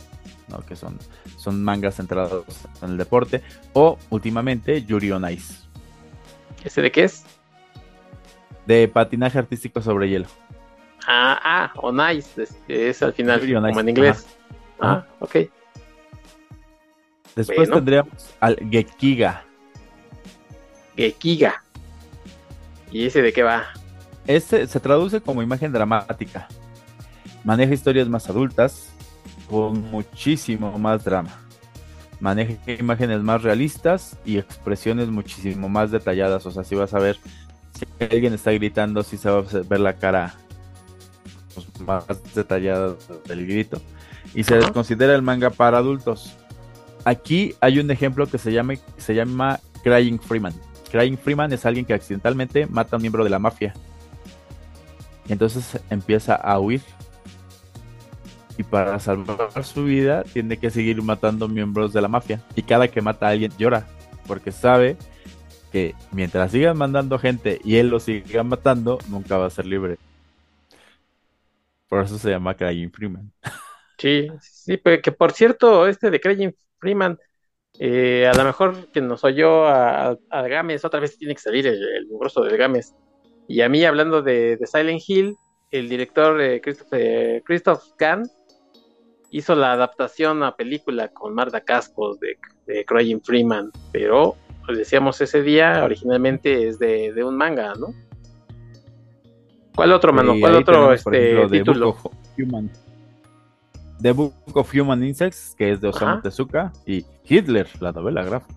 ¿no? 0.48 0.64
que 0.64 0.76
son 0.76 0.98
son 1.36 1.62
mangas 1.62 1.96
centrados 1.96 2.44
en 2.82 2.90
el 2.90 2.96
deporte, 2.96 3.42
o 3.72 3.98
últimamente 4.10 4.84
Yuri 4.84 5.12
on 5.12 5.30
Ice. 5.30 5.64
¿Ese 6.64 6.82
de 6.82 6.90
qué 6.90 7.04
es? 7.04 7.24
De 8.66 8.88
patinaje 8.88 9.38
artístico 9.38 9.82
sobre 9.82 10.08
hielo. 10.08 10.26
Ah, 11.06 11.38
ah, 11.42 11.72
on 11.76 12.00
Ice, 12.16 12.46
es, 12.68 13.02
al 13.02 13.12
final, 13.12 13.40
como 13.40 13.80
en 13.80 13.88
inglés. 13.88 14.26
Ah, 14.80 15.04
ok. 15.20 15.36
Después 17.36 17.70
tendríamos 17.70 18.34
al 18.40 18.56
Gekiga. 18.70 19.44
Gekiga. 20.96 21.62
¿Y 22.90 23.06
ese 23.06 23.22
de 23.22 23.32
qué 23.32 23.42
va? 23.42 23.64
Este 24.26 24.66
se 24.66 24.80
traduce 24.80 25.20
como 25.20 25.42
imagen 25.42 25.72
dramática. 25.72 26.48
Maneja 27.42 27.74
historias 27.74 28.08
más 28.08 28.30
adultas, 28.30 28.93
con 29.48 29.90
muchísimo 29.90 30.78
más 30.78 31.04
drama. 31.04 31.30
Maneja 32.20 32.54
imágenes 32.78 33.22
más 33.22 33.42
realistas 33.42 34.16
y 34.24 34.38
expresiones 34.38 35.08
muchísimo 35.08 35.68
más 35.68 35.90
detalladas. 35.90 36.46
O 36.46 36.50
sea, 36.50 36.64
si 36.64 36.74
vas 36.74 36.94
a 36.94 36.98
ver, 36.98 37.18
si 37.72 37.86
alguien 38.04 38.32
está 38.34 38.52
gritando, 38.52 39.02
si 39.02 39.16
se 39.16 39.30
va 39.30 39.38
a 39.38 39.62
ver 39.68 39.80
la 39.80 39.94
cara 39.94 40.34
pues, 41.54 41.66
más 41.80 42.04
detallada 42.34 42.96
del 43.26 43.46
grito. 43.46 43.80
Y 44.34 44.44
se 44.44 44.56
les 44.56 44.70
considera 44.70 45.14
el 45.14 45.22
manga 45.22 45.50
para 45.50 45.78
adultos. 45.78 46.34
Aquí 47.04 47.54
hay 47.60 47.78
un 47.78 47.90
ejemplo 47.90 48.26
que 48.26 48.38
se 48.38 48.52
llama, 48.52 48.74
se 48.96 49.14
llama 49.14 49.60
Crying 49.82 50.18
Freeman. 50.18 50.54
Crying 50.90 51.18
Freeman 51.18 51.52
es 51.52 51.66
alguien 51.66 51.84
que 51.84 51.92
accidentalmente 51.92 52.66
mata 52.66 52.94
a 52.94 52.96
un 52.96 53.02
miembro 53.02 53.24
de 53.24 53.30
la 53.30 53.38
mafia. 53.38 53.74
Entonces 55.28 55.80
empieza 55.90 56.34
a 56.34 56.58
huir 56.58 56.82
y 58.56 58.62
para 58.62 58.98
salvar 59.00 59.64
su 59.64 59.84
vida 59.84 60.24
tiene 60.24 60.58
que 60.58 60.70
seguir 60.70 61.02
matando 61.02 61.48
miembros 61.48 61.92
de 61.92 62.00
la 62.00 62.08
mafia. 62.08 62.40
Y 62.54 62.62
cada 62.62 62.88
que 62.88 63.02
mata 63.02 63.26
a 63.26 63.30
alguien 63.30 63.52
llora, 63.58 63.86
porque 64.26 64.52
sabe 64.52 64.96
que 65.72 65.94
mientras 66.12 66.52
sigan 66.52 66.78
mandando 66.78 67.18
gente 67.18 67.60
y 67.64 67.76
él 67.76 67.88
lo 67.88 67.98
siga 67.98 68.44
matando, 68.44 68.98
nunca 69.08 69.38
va 69.38 69.46
a 69.46 69.50
ser 69.50 69.66
libre. 69.66 69.98
Por 71.88 72.04
eso 72.04 72.18
se 72.18 72.30
llama 72.30 72.54
Crying 72.54 72.90
Freeman. 72.90 73.32
Sí, 73.96 74.26
sí, 74.40 74.78
que 75.02 75.12
por 75.12 75.30
cierto, 75.30 75.86
este 75.86 76.10
de 76.10 76.20
Crying 76.20 76.52
Freeman, 76.80 77.16
eh, 77.78 78.26
a 78.26 78.36
lo 78.36 78.44
mejor 78.44 78.90
que 78.90 79.00
nos 79.00 79.22
oyó 79.22 79.66
a, 79.66 80.18
a 80.30 80.42
Games, 80.48 80.84
otra 80.84 80.98
vez 80.98 81.16
tiene 81.16 81.34
que 81.34 81.40
salir 81.40 81.68
el, 81.68 81.80
el 81.80 82.50
de 82.50 82.56
Games. 82.56 82.92
Y 83.46 83.60
a 83.60 83.68
mí, 83.68 83.84
hablando 83.84 84.20
de, 84.20 84.58
Silent 84.66 85.00
Hill, 85.06 85.36
el 85.70 85.88
director 85.88 86.40
eh, 86.40 86.60
Christoph, 86.60 86.88
Christoph 87.44 87.82
Kahn 87.96 88.28
hizo 89.34 89.56
la 89.56 89.72
adaptación 89.72 90.44
a 90.44 90.54
película 90.54 91.08
con 91.08 91.34
Marta 91.34 91.60
Cascos 91.60 92.20
de, 92.20 92.38
de 92.66 92.84
Crying 92.84 93.20
Freeman, 93.20 93.72
pero 93.90 94.36
pues 94.64 94.78
decíamos 94.78 95.20
ese 95.20 95.42
día, 95.42 95.82
originalmente 95.84 96.68
es 96.68 96.78
de, 96.78 97.12
un 97.24 97.36
manga, 97.36 97.74
¿no? 97.74 97.88
¿Cuál 99.74 99.90
otro, 99.90 100.12
mano? 100.12 100.34
¿Cuál 100.38 100.54
otro 100.54 100.92
este, 100.92 101.48
título? 101.48 101.96
The 104.00 104.12
Book 104.12 104.34
of 104.54 104.72
Human 104.72 105.02
Insects, 105.02 105.56
que 105.58 105.72
es 105.72 105.80
de 105.80 105.88
Osamu 105.88 106.12
Ajá. 106.12 106.22
Tezuka, 106.22 106.72
y 106.86 107.04
Hitler, 107.28 107.66
la 107.80 107.90
novela 107.90 108.22
gráfica. 108.22 108.54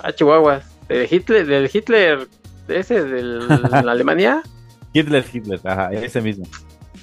Ah, 0.00 0.12
Chihuahuas. 0.12 0.70
¿De 0.86 1.08
Hitler, 1.10 1.46
del 1.46 1.70
Hitler 1.72 2.28
ese 2.68 3.02
de 3.04 3.22
la 3.22 3.68
Alemania? 3.90 4.42
Hitler, 4.92 5.24
Hitler, 5.32 5.60
ajá, 5.64 5.92
ese 5.92 6.20
mismo. 6.20 6.44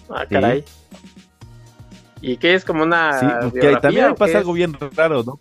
Ah, 0.08 0.26
Sí. 0.30 0.64
¿Y 2.22 2.38
qué 2.38 2.54
es 2.54 2.64
como 2.64 2.84
una 2.84 3.20
Sí, 3.20 3.28
también 3.82 4.16
pasa 4.16 4.40
algo 4.40 4.54
bien 4.54 4.76
raro, 4.96 5.24
¿no? 5.24 5.40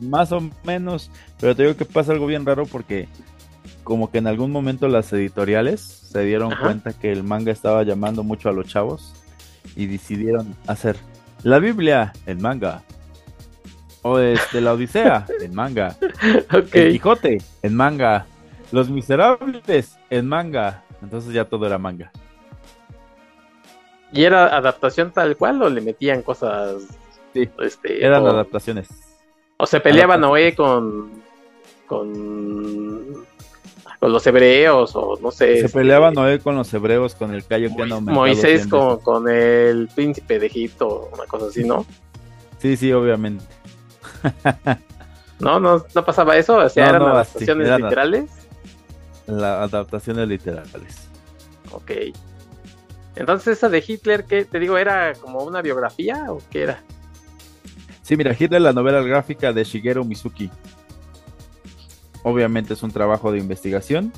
Más 0.00 0.32
o 0.32 0.40
menos, 0.64 1.10
pero 1.40 1.54
te 1.54 1.64
digo 1.64 1.76
que 1.76 1.84
pasa 1.84 2.12
algo 2.12 2.26
bien 2.26 2.44
raro 2.46 2.66
porque 2.66 3.08
como 3.82 4.10
que 4.10 4.18
en 4.18 4.26
algún 4.26 4.50
momento 4.50 4.88
las 4.88 5.12
editoriales 5.12 5.80
se 5.80 6.22
dieron 6.22 6.52
Ajá. 6.52 6.62
cuenta 6.62 6.92
que 6.92 7.12
el 7.12 7.22
manga 7.22 7.52
estaba 7.52 7.82
llamando 7.82 8.22
mucho 8.22 8.48
a 8.48 8.52
los 8.52 8.66
chavos 8.66 9.12
y 9.76 9.86
decidieron 9.86 10.54
hacer 10.66 10.96
la 11.42 11.58
Biblia 11.58 12.12
en 12.26 12.40
manga. 12.40 12.82
O 14.02 14.18
este, 14.18 14.60
la 14.60 14.74
Odisea 14.74 15.26
en 15.40 15.54
manga. 15.54 15.96
El 16.72 16.92
Quijote 16.92 17.38
en 17.62 17.74
manga. 17.74 18.26
Los 18.72 18.90
Miserables 18.90 19.96
en 20.10 20.26
manga. 20.26 20.82
Entonces 21.02 21.32
ya 21.32 21.44
todo 21.44 21.66
era 21.66 21.78
manga. 21.78 22.10
¿Y 24.14 24.24
era 24.24 24.56
adaptación 24.56 25.10
tal 25.12 25.36
cual 25.36 25.60
o 25.62 25.68
le 25.68 25.80
metían 25.80 26.22
cosas? 26.22 26.76
Sí, 27.32 27.48
Este, 27.60 28.04
Eran 28.04 28.22
o, 28.22 28.28
adaptaciones. 28.28 28.88
o 29.56 29.66
se 29.66 29.80
peleaba. 29.80 30.16
Noé 30.16 30.54
con, 30.54 31.10
con. 31.86 33.24
con 33.98 34.12
los 34.12 34.26
hebreos 34.26 34.94
o 34.94 35.18
no 35.20 35.30
sé. 35.30 35.58
Se 35.60 35.66
este, 35.66 35.78
peleaba 35.78 36.10
Noé 36.10 36.38
con 36.38 36.54
los 36.56 36.72
hebreos 36.72 37.14
con 37.14 37.34
el 37.34 37.44
callo 37.44 37.68
que 37.74 37.82
han 37.82 38.04
Moisés 38.04 38.60
100 38.62 38.70
con, 38.70 38.98
con 39.00 39.28
el 39.28 39.88
príncipe 39.94 40.38
de 40.38 40.46
Egipto, 40.46 41.10
una 41.12 41.24
cosa 41.24 41.46
así, 41.46 41.64
¿no? 41.64 41.84
Sí, 42.58 42.76
sí, 42.76 42.92
obviamente. 42.92 43.44
No, 45.40 45.58
no, 45.58 45.84
no 45.94 46.04
pasaba 46.04 46.36
eso, 46.36 46.56
o 46.56 46.68
sea, 46.68 46.84
No, 46.84 46.90
eran 46.90 47.02
no, 47.02 47.08
así, 47.08 47.14
adaptaciones 47.30 47.66
eran- 47.66 47.82
literales. 47.82 48.30
Las 49.26 49.72
adaptaciones 49.74 50.28
literales. 50.28 51.08
Ok. 51.72 51.90
Entonces, 53.16 53.58
esa 53.58 53.68
de 53.68 53.84
Hitler, 53.86 54.24
¿qué 54.24 54.44
te 54.44 54.58
digo? 54.58 54.76
¿Era 54.76 55.14
como 55.14 55.42
una 55.44 55.62
biografía 55.62 56.26
o 56.28 56.40
qué 56.50 56.62
era? 56.62 56.82
Sí, 58.02 58.16
mira, 58.16 58.36
Hitler, 58.38 58.60
la 58.60 58.72
novela 58.72 59.00
gráfica 59.02 59.52
de 59.52 59.64
Shigeru 59.64 60.04
Mizuki. 60.04 60.50
Obviamente 62.22 62.74
es 62.74 62.82
un 62.82 62.90
trabajo 62.90 63.32
de 63.32 63.38
investigación. 63.38 64.12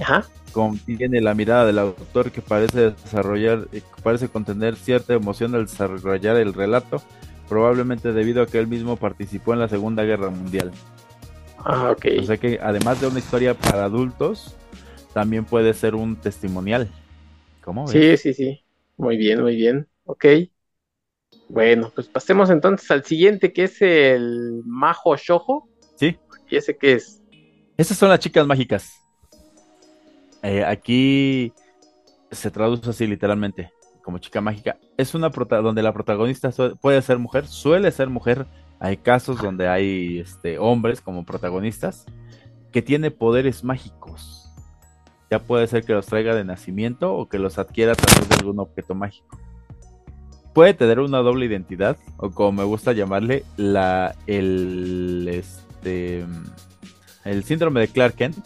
Ajá. 0.00 0.24
Contiene 0.52 1.20
la 1.20 1.34
mirada 1.34 1.66
del 1.66 1.78
autor 1.78 2.30
que 2.30 2.42
parece 2.42 2.90
desarrollar, 2.90 3.68
eh, 3.72 3.80
que 3.80 4.02
parece 4.02 4.28
contener 4.28 4.76
cierta 4.76 5.14
emoción 5.14 5.54
al 5.54 5.66
desarrollar 5.66 6.36
el 6.36 6.54
relato, 6.54 7.02
probablemente 7.48 8.12
debido 8.12 8.42
a 8.42 8.46
que 8.46 8.58
él 8.58 8.66
mismo 8.66 8.96
participó 8.96 9.52
en 9.52 9.60
la 9.60 9.68
Segunda 9.68 10.04
Guerra 10.04 10.30
Mundial. 10.30 10.72
Ah, 11.58 11.90
ok. 11.90 12.06
O 12.20 12.22
sea 12.22 12.36
que 12.36 12.60
además 12.62 13.00
de 13.00 13.08
una 13.08 13.18
historia 13.18 13.54
para 13.54 13.84
adultos, 13.84 14.56
también 15.12 15.44
puede 15.44 15.74
ser 15.74 15.94
un 15.94 16.16
testimonial. 16.16 16.90
¿Cómo 17.62 17.86
ves? 17.86 17.92
Sí, 17.92 18.16
sí, 18.16 18.34
sí. 18.34 18.64
Muy 18.96 19.16
bien, 19.16 19.40
muy 19.40 19.56
bien. 19.56 19.88
Ok. 20.04 20.26
Bueno, 21.48 21.90
pues 21.94 22.08
pasemos 22.08 22.50
entonces 22.50 22.90
al 22.90 23.04
siguiente, 23.04 23.52
que 23.52 23.64
es 23.64 23.80
el 23.82 24.62
Majo 24.64 25.16
Shoujo. 25.16 25.68
Sí. 25.96 26.16
¿Y 26.50 26.56
ese 26.56 26.76
qué 26.76 26.94
es? 26.94 27.22
Esas 27.76 27.96
son 27.96 28.08
las 28.08 28.20
chicas 28.20 28.46
mágicas. 28.46 28.92
Eh, 30.42 30.64
aquí 30.64 31.52
se 32.30 32.50
traduce 32.50 32.88
así 32.90 33.06
literalmente, 33.06 33.70
como 34.02 34.18
chica 34.18 34.40
mágica. 34.40 34.76
Es 34.96 35.14
una 35.14 35.30
prota 35.30 35.58
donde 35.58 35.82
la 35.82 35.92
protagonista 35.92 36.50
puede 36.80 37.00
ser 37.02 37.18
mujer, 37.18 37.46
suele 37.46 37.90
ser 37.92 38.08
mujer. 38.08 38.46
Hay 38.80 38.96
casos 38.96 39.40
donde 39.40 39.68
hay 39.68 40.18
este, 40.18 40.58
hombres 40.58 41.00
como 41.00 41.24
protagonistas 41.24 42.06
que 42.72 42.82
tiene 42.82 43.10
poderes 43.10 43.62
mágicos. 43.62 44.41
Ya 45.32 45.38
puede 45.38 45.66
ser 45.66 45.82
que 45.82 45.94
los 45.94 46.04
traiga 46.04 46.34
de 46.34 46.44
nacimiento 46.44 47.14
o 47.14 47.26
que 47.26 47.38
los 47.38 47.58
adquiera 47.58 47.92
a 47.92 47.94
través 47.94 48.28
de 48.28 48.34
algún 48.34 48.60
objeto 48.60 48.94
mágico. 48.94 49.40
Puede 50.52 50.74
tener 50.74 51.00
una 51.00 51.20
doble 51.20 51.46
identidad, 51.46 51.96
o 52.18 52.28
como 52.28 52.52
me 52.52 52.64
gusta 52.64 52.92
llamarle, 52.92 53.42
la, 53.56 54.14
el, 54.26 55.26
este, 55.32 56.26
el 57.24 57.44
síndrome 57.44 57.80
de 57.80 57.88
Clark 57.88 58.14
Kent, 58.14 58.36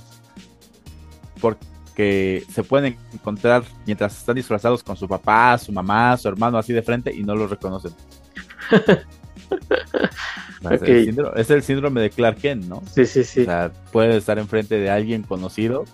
porque 1.40 2.44
se 2.52 2.62
pueden 2.62 2.96
encontrar 3.12 3.64
mientras 3.84 4.16
están 4.16 4.36
disfrazados 4.36 4.84
con 4.84 4.96
su 4.96 5.08
papá, 5.08 5.58
su 5.58 5.72
mamá, 5.72 6.16
su 6.16 6.28
hermano 6.28 6.56
así 6.56 6.72
de 6.72 6.82
frente 6.82 7.12
y 7.12 7.24
no 7.24 7.34
los 7.34 7.50
reconocen. 7.50 7.90
Es, 11.36 11.50
el 11.50 11.62
síndrome 11.62 12.00
de 12.00 12.10
Clark 12.10 12.38
Kent, 12.38 12.64
¿no? 12.64 12.82
Sí, 12.92 13.06
sí, 13.06 13.22
sí. 13.22 13.42
O 13.42 13.44
sea, 13.44 13.70
puede 13.92 14.16
estar 14.16 14.38
enfrente 14.38 14.76
de 14.76 14.90
alguien 14.90 15.22
conocido 15.22 15.84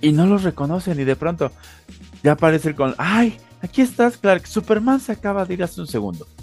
y 0.00 0.12
no 0.12 0.26
los 0.26 0.42
reconocen 0.42 0.98
y 1.00 1.04
de 1.04 1.16
pronto 1.16 1.50
ya 2.22 2.32
aparece 2.32 2.68
el 2.70 2.74
con, 2.74 2.94
ay, 2.98 3.38
aquí 3.62 3.82
estás 3.82 4.16
Clark, 4.16 4.46
Superman 4.46 5.00
se 5.00 5.12
acaba 5.12 5.44
de 5.44 5.54
ir 5.54 5.62
hace 5.62 5.80
un 5.80 5.86
segundo. 5.86 6.26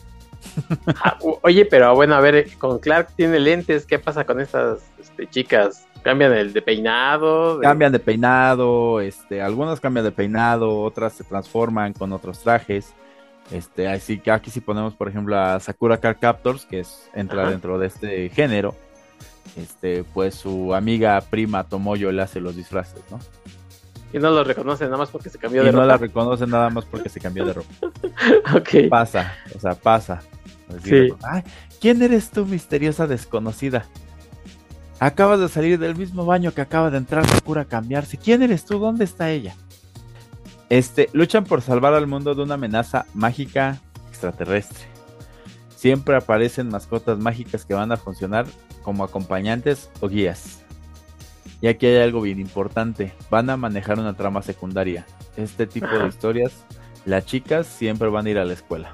Ah, 1.04 1.18
oye, 1.42 1.66
pero 1.66 1.94
bueno, 1.96 2.14
a 2.16 2.20
ver, 2.22 2.48
con 2.58 2.80
Clark 2.80 3.10
tiene 3.16 3.40
lentes, 3.40 3.86
¿qué 3.86 3.98
pasa 4.00 4.26
con 4.26 4.40
estas 4.40 4.80
este, 5.02 5.28
chicas? 5.28 5.86
¿Cambian 6.04 6.34
el 6.34 6.54
de 6.54 6.62
peinado? 6.62 7.58
De- 7.58 7.64
Cambian 7.64 7.92
de 7.92 8.00
peinado, 8.00 9.02
este, 9.02 9.42
algunas 9.42 9.80
cambian 9.80 10.06
de 10.06 10.12
peinado, 10.12 10.82
otras 10.82 11.14
se 11.14 11.24
transforman 11.24 11.94
con 11.94 12.14
otros 12.14 12.40
trajes. 12.44 12.94
Este, 13.52 13.88
así 13.88 14.20
que 14.20 14.32
aquí 14.32 14.52
si 14.52 14.62
ponemos, 14.62 14.94
por 14.96 15.08
ejemplo, 15.10 15.36
a 15.38 15.60
Sakura 15.60 15.98
Card 16.00 16.18
Captors, 16.20 16.66
que 16.66 16.82
es, 16.82 17.10
entra 17.16 17.42
Ajá. 17.42 17.52
dentro 17.52 17.78
de 17.80 17.88
este 17.88 18.30
género, 18.30 18.76
este, 19.56 20.04
pues 20.04 20.36
su 20.36 20.74
amiga 20.74 21.20
prima 21.22 21.64
Tomoyo 21.64 22.12
le 22.12 22.22
hace 22.22 22.40
los 22.42 22.56
disfraces, 22.56 23.02
¿no? 23.12 23.20
Y 24.14 24.20
no 24.20 24.30
lo 24.30 24.44
reconocen 24.44 24.88
nada 24.88 24.98
más 25.00 25.10
porque 25.10 25.30
se 25.30 25.38
cambió 25.38 25.62
Y 25.64 25.66
de 25.66 25.72
no 25.74 25.80
la 25.86 25.94
ropa. 25.94 26.06
reconoce 26.06 26.48
nada 26.48 26.70
más 26.70 26.86
porque 26.86 27.10
se 27.10 27.20
cambió 27.20 27.46
de 27.46 27.54
ropa. 27.54 27.70
Ok. 28.56 28.90
Pasa, 28.90 29.34
o 29.56 29.60
sea, 29.60 29.74
pasa. 29.76 30.22
Así 30.70 30.80
Sí. 30.90 30.90
de, 30.92 31.16
"Ay, 31.24 31.44
¿Quién 31.82 32.02
eres 32.02 32.32
tú, 32.32 32.46
misteriosa 32.46 33.08
desconocida? 33.08 33.86
Acabas 35.00 35.40
de 35.42 35.50
salir 35.50 35.78
del 35.78 35.96
mismo 35.96 36.26
baño 36.26 36.54
que 36.54 36.62
acaba 36.62 36.90
de 36.90 36.98
entrar 36.98 37.28
Sakura 37.28 37.62
a 37.62 37.66
cambiarse. 37.66 38.18
¿Quién 38.18 38.42
eres 38.42 38.64
tú? 38.66 38.80
¿Dónde 38.80 39.04
está 39.04 39.30
ella? 39.30 39.56
Este, 40.70 41.10
luchan 41.14 41.44
por 41.44 41.62
salvar 41.62 41.94
al 41.94 42.08
mundo 42.08 42.34
de 42.34 42.42
una 42.44 42.54
amenaza 42.56 43.06
mágica 43.14 43.80
extraterrestre. 44.10 44.86
Siempre 45.76 46.16
aparecen 46.16 46.70
mascotas 46.70 47.20
mágicas 47.20 47.66
que 47.66 47.74
van 47.74 47.92
a 47.92 47.98
funcionar 47.98 48.46
como 48.86 49.04
acompañantes 49.04 49.90
o 50.00 50.08
guías. 50.08 50.64
Y 51.60 51.68
aquí 51.68 51.88
hay 51.88 51.98
algo 51.98 52.22
bien 52.22 52.40
importante. 52.40 53.14
Van 53.32 53.50
a 53.50 53.58
manejar 53.58 54.00
una 54.00 54.14
trama 54.14 54.44
secundaria. 54.44 55.08
Este 55.36 55.66
tipo 55.66 55.88
Ajá. 55.88 56.04
de 56.04 56.08
historias, 56.10 56.64
las 57.04 57.26
chicas 57.26 57.66
siempre 57.66 58.08
van 58.10 58.28
a 58.28 58.30
ir 58.30 58.38
a 58.38 58.46
la 58.46 58.54
escuela. 58.54 58.92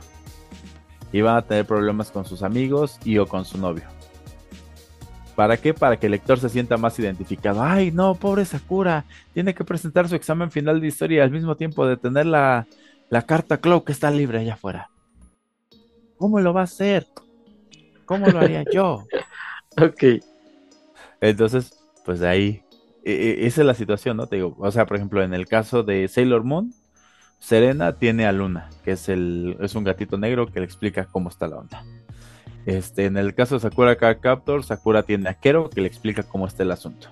Y 1.12 1.20
van 1.20 1.36
a 1.36 1.42
tener 1.42 1.66
problemas 1.66 2.10
con 2.10 2.24
sus 2.24 2.42
amigos 2.42 2.98
y 3.04 3.18
o 3.18 3.28
con 3.28 3.44
su 3.44 3.58
novio. 3.58 3.84
¿Para 5.36 5.58
qué? 5.58 5.74
Para 5.74 5.98
que 5.98 6.06
el 6.06 6.14
lector 6.14 6.39
se 6.39 6.48
sienta 6.48 6.78
más 6.78 6.98
identificado. 6.98 7.62
Ay, 7.62 7.92
no, 7.92 8.16
pobre 8.16 8.46
Sakura. 8.46 9.04
Tiene 9.34 9.54
que 9.54 9.66
presentar 9.66 10.08
su 10.08 10.16
examen 10.16 10.52
final 10.52 10.80
de 10.80 10.88
historia 10.88 11.18
y 11.18 11.22
al 11.22 11.32
mismo 11.32 11.58
tiempo 11.58 11.86
de 11.86 11.98
tener 11.98 12.28
la, 12.28 12.66
la 13.10 13.24
carta 13.24 13.58
Clow 13.58 13.84
que 13.84 13.92
está 13.92 14.10
libre 14.10 14.39
allá 14.39 14.54
afuera. 14.54 14.89
¿Cómo 16.16 16.39
lo 16.39 16.54
va 16.54 16.62
a 16.62 16.66
hacer? 16.66 17.08
¿Cómo 18.06 18.28
lo 18.28 18.39
haría 18.39 18.64
yo? 18.72 19.06
Ok. 19.78 20.22
Entonces, 21.20 21.80
pues 22.06 22.20
de 22.20 22.28
ahí, 22.28 22.64
e- 23.04 23.12
e- 23.14 23.48
esa 23.48 23.62
es 23.62 23.68
la 23.68 23.74
situación, 23.74 24.18
¿no? 24.18 24.28
Te 24.28 24.38
digo, 24.38 24.56
o 24.60 24.72
sea, 24.72 24.86
por 24.86 24.98
ejemplo, 24.98 25.24
en 25.24 25.34
el 25.34 25.48
caso 25.48 25.84
de 25.84 26.08
Sailor 26.08 26.44
Moon, 26.44 26.74
Serena 27.40 27.94
tiene 27.98 28.26
a 28.26 28.32
Luna, 28.32 28.70
que 28.84 28.92
es 28.92 29.10
el, 29.10 29.58
es 29.62 29.76
un 29.76 29.84
gatito 29.84 30.18
negro 30.18 30.48
que 30.48 30.60
le 30.60 30.66
explica 30.66 31.06
cómo 31.06 31.30
está 31.30 31.48
la 31.48 31.58
onda. 31.58 31.84
Este, 32.66 33.06
en 33.06 33.18
el 33.18 33.34
caso 33.34 33.56
de 33.56 33.62
Sakura 33.62 33.96
Captor, 33.96 34.64
Sakura 34.64 35.04
tiene 35.04 35.30
a 35.30 35.34
Kero, 35.36 35.70
que 35.70 35.82
le 35.82 35.88
explica 35.88 36.24
cómo 36.24 36.48
está 36.48 36.64
el 36.64 36.72
asunto. 36.72 37.10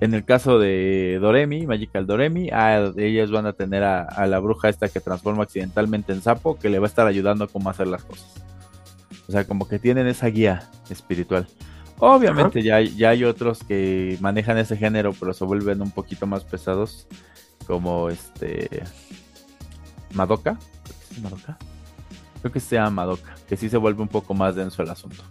En 0.00 0.14
el 0.14 0.24
caso 0.24 0.58
de 0.58 1.18
Doremi, 1.20 1.66
Magical 1.66 2.06
Doremi, 2.06 2.50
a 2.50 2.92
ellas 2.96 3.30
van 3.30 3.46
a 3.46 3.52
tener 3.52 3.84
a, 3.84 4.02
a 4.02 4.26
la 4.26 4.38
bruja 4.40 4.68
esta 4.70 4.88
que 4.88 5.00
transforma 5.00 5.42
accidentalmente 5.42 6.12
en 6.12 6.22
sapo, 6.22 6.58
que 6.58 6.70
le 6.70 6.78
va 6.78 6.86
a 6.86 6.88
estar 6.88 7.06
ayudando 7.06 7.44
a 7.44 7.48
cómo 7.48 7.70
hacer 7.70 7.86
las 7.86 8.04
cosas. 8.04 8.42
O 9.30 9.32
sea, 9.32 9.44
como 9.46 9.68
que 9.68 9.78
tienen 9.78 10.08
esa 10.08 10.26
guía 10.26 10.68
espiritual. 10.90 11.46
Obviamente 12.00 12.64
ya, 12.64 12.76
hay- 12.76 12.96
ya 12.96 13.10
hay 13.10 13.22
otros 13.22 13.62
que 13.62 14.18
manejan 14.20 14.58
ese 14.58 14.76
género, 14.76 15.12
pero 15.12 15.32
se 15.32 15.44
vuelven 15.44 15.80
un 15.82 15.92
poquito 15.92 16.26
más 16.26 16.42
pesados, 16.42 17.06
como 17.64 18.10
este 18.10 18.82
Madoka. 20.14 20.58
Es 21.12 21.20
Madoka. 21.22 21.56
Creo 22.40 22.52
que 22.52 22.58
se 22.58 22.74
llama 22.74 22.90
Madoka, 22.90 23.36
que 23.48 23.56
sí 23.56 23.68
se 23.68 23.76
vuelve 23.76 24.02
un 24.02 24.08
poco 24.08 24.34
más 24.34 24.56
denso 24.56 24.82
el 24.82 24.90
asunto. 24.90 25.22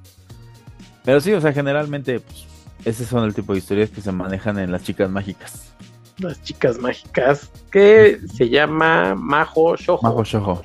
Pero 1.04 1.20
sí, 1.20 1.34
o 1.34 1.42
sea, 1.42 1.52
generalmente, 1.52 2.22
pues, 2.22 2.46
ese 2.86 3.04
son 3.06 3.26
el 3.26 3.34
tipo 3.36 3.52
de 3.52 3.60
historias 3.60 3.90
que 3.90 4.00
se 4.00 4.14
manejan 4.14 4.60
en 4.60 4.72
las 4.72 4.84
chicas 4.84 5.10
mágicas. 5.10 5.74
Las 6.20 6.42
chicas 6.42 6.78
mágicas. 6.80 7.50
Que 7.70 8.22
se 8.34 8.48
llama 8.48 9.14
Majo 9.14 9.76
Shoujo. 9.76 10.04
Majo. 10.08 10.24
Shoujo. 10.24 10.64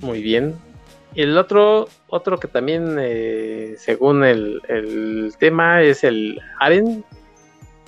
Muy 0.00 0.22
bien. 0.22 0.54
Y 1.16 1.22
el 1.22 1.38
otro, 1.38 1.88
otro 2.08 2.38
que 2.38 2.46
también, 2.46 2.98
eh, 3.00 3.76
según 3.78 4.22
el, 4.22 4.60
el, 4.68 5.32
tema, 5.38 5.80
es 5.80 6.04
el 6.04 6.42
harem. 6.60 7.02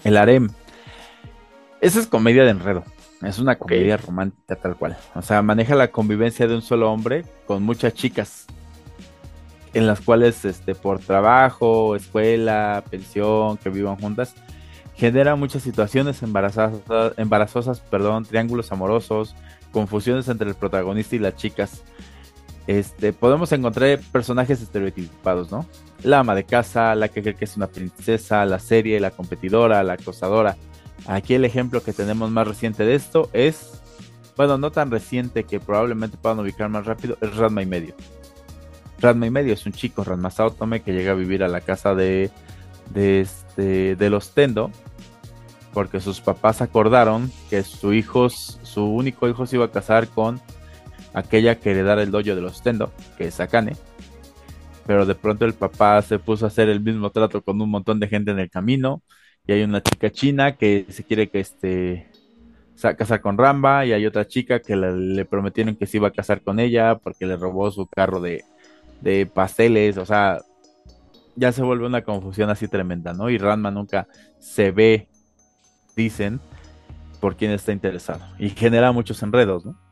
El 0.02 0.16
harem. 0.16 0.48
Esa 1.82 2.00
es 2.00 2.06
comedia 2.06 2.44
de 2.44 2.52
enredo. 2.52 2.84
Es 3.22 3.38
una 3.38 3.56
comedia 3.56 3.98
romántica 3.98 4.56
tal 4.56 4.76
cual. 4.76 4.96
O 5.14 5.20
sea, 5.20 5.42
maneja 5.42 5.74
la 5.74 5.88
convivencia 5.88 6.48
de 6.48 6.54
un 6.54 6.62
solo 6.62 6.90
hombre 6.90 7.26
con 7.46 7.62
muchas 7.64 7.92
chicas. 7.92 8.46
En 9.74 9.86
las 9.86 10.00
cuales, 10.00 10.46
este, 10.46 10.74
por 10.74 10.98
trabajo, 10.98 11.96
escuela, 11.96 12.82
pensión, 12.90 13.58
que 13.58 13.68
vivan 13.68 13.96
juntas, 13.96 14.34
genera 14.96 15.36
muchas 15.36 15.62
situaciones 15.62 16.22
embarazosas, 16.22 17.12
embarazosas, 17.18 17.80
perdón, 17.80 18.24
triángulos 18.24 18.72
amorosos, 18.72 19.36
confusiones 19.70 20.28
entre 20.28 20.48
el 20.48 20.54
protagonista 20.54 21.14
y 21.14 21.18
las 21.18 21.36
chicas. 21.36 21.84
Este, 22.68 23.14
podemos 23.14 23.50
encontrar 23.52 23.98
personajes 24.12 24.60
estereotipados, 24.60 25.50
¿no? 25.50 25.64
La 26.02 26.18
ama 26.18 26.34
de 26.34 26.44
casa, 26.44 26.94
la 26.94 27.08
que 27.08 27.22
cree 27.22 27.34
que 27.34 27.46
es 27.46 27.56
una 27.56 27.66
princesa, 27.66 28.44
la 28.44 28.58
serie, 28.58 29.00
la 29.00 29.10
competidora, 29.10 29.82
la 29.82 29.94
acosadora. 29.94 30.58
Aquí 31.06 31.32
el 31.32 31.46
ejemplo 31.46 31.82
que 31.82 31.94
tenemos 31.94 32.30
más 32.30 32.46
reciente 32.46 32.84
de 32.84 32.94
esto 32.94 33.30
es, 33.32 33.80
bueno, 34.36 34.58
no 34.58 34.70
tan 34.70 34.90
reciente 34.90 35.44
que 35.44 35.60
probablemente 35.60 36.18
puedan 36.18 36.40
ubicar 36.40 36.68
más 36.68 36.84
rápido, 36.84 37.16
es 37.22 37.34
Radma 37.36 37.62
y 37.62 37.66
medio. 37.66 37.94
Radma 39.00 39.26
y 39.26 39.30
medio 39.30 39.54
es 39.54 39.64
un 39.64 39.72
chico, 39.72 40.04
Radma 40.04 40.30
Saotome, 40.30 40.82
que 40.82 40.92
llega 40.92 41.12
a 41.12 41.14
vivir 41.14 41.42
a 41.42 41.48
la 41.48 41.62
casa 41.62 41.94
de, 41.94 42.30
de, 42.92 43.22
este, 43.22 43.96
de 43.96 44.10
los 44.10 44.34
Tendo, 44.34 44.70
porque 45.72 46.00
sus 46.00 46.20
papás 46.20 46.60
acordaron 46.60 47.32
que 47.48 47.62
su 47.62 47.94
hijo, 47.94 48.28
su 48.28 48.84
único 48.84 49.26
hijo 49.26 49.46
se 49.46 49.56
iba 49.56 49.64
a 49.64 49.70
casar 49.70 50.06
con 50.08 50.38
aquella 51.18 51.58
que 51.58 51.70
heredara 51.70 52.02
el 52.02 52.10
dojo 52.10 52.34
de 52.34 52.40
los 52.40 52.62
Tendo, 52.62 52.92
que 53.16 53.26
es 53.26 53.40
Akane. 53.40 53.76
Pero 54.86 55.04
de 55.04 55.14
pronto 55.14 55.44
el 55.44 55.54
papá 55.54 56.00
se 56.02 56.18
puso 56.18 56.46
a 56.46 56.48
hacer 56.48 56.68
el 56.68 56.80
mismo 56.80 57.10
trato 57.10 57.42
con 57.42 57.60
un 57.60 57.70
montón 57.70 58.00
de 58.00 58.08
gente 58.08 58.30
en 58.30 58.38
el 58.38 58.50
camino 58.50 59.02
y 59.46 59.52
hay 59.52 59.62
una 59.62 59.82
chica 59.82 60.10
china 60.10 60.56
que 60.56 60.86
se 60.88 61.04
quiere 61.04 61.28
que 61.28 61.40
este 61.40 62.10
casar 62.96 63.20
con 63.20 63.36
Ramba 63.36 63.84
y 63.86 63.92
hay 63.92 64.06
otra 64.06 64.26
chica 64.26 64.60
que 64.60 64.76
le, 64.76 65.24
prometieron 65.24 65.74
que 65.74 65.86
se 65.86 65.96
iba 65.96 66.08
a 66.08 66.12
casar 66.12 66.42
con 66.42 66.60
ella 66.60 66.96
porque 66.96 67.26
le 67.26 67.36
robó 67.36 67.70
su 67.70 67.86
carro 67.86 68.20
de, 68.20 68.44
de 69.00 69.26
pasteles, 69.26 69.96
o 69.96 70.06
sea, 70.06 70.40
ya 71.34 71.50
se 71.50 71.62
vuelve 71.62 71.86
una 71.86 72.02
confusión 72.02 72.50
así 72.50 72.68
tremenda, 72.68 73.12
¿no? 73.14 73.30
Y 73.30 73.38
Ranma 73.38 73.70
nunca 73.70 74.06
se 74.38 74.70
ve, 74.70 75.08
dicen, 75.96 76.40
por 77.20 77.36
quién 77.36 77.50
está 77.50 77.72
interesado 77.72 78.24
y 78.38 78.50
genera 78.50 78.92
muchos 78.92 79.22
enredos, 79.22 79.64
¿no? 79.66 79.87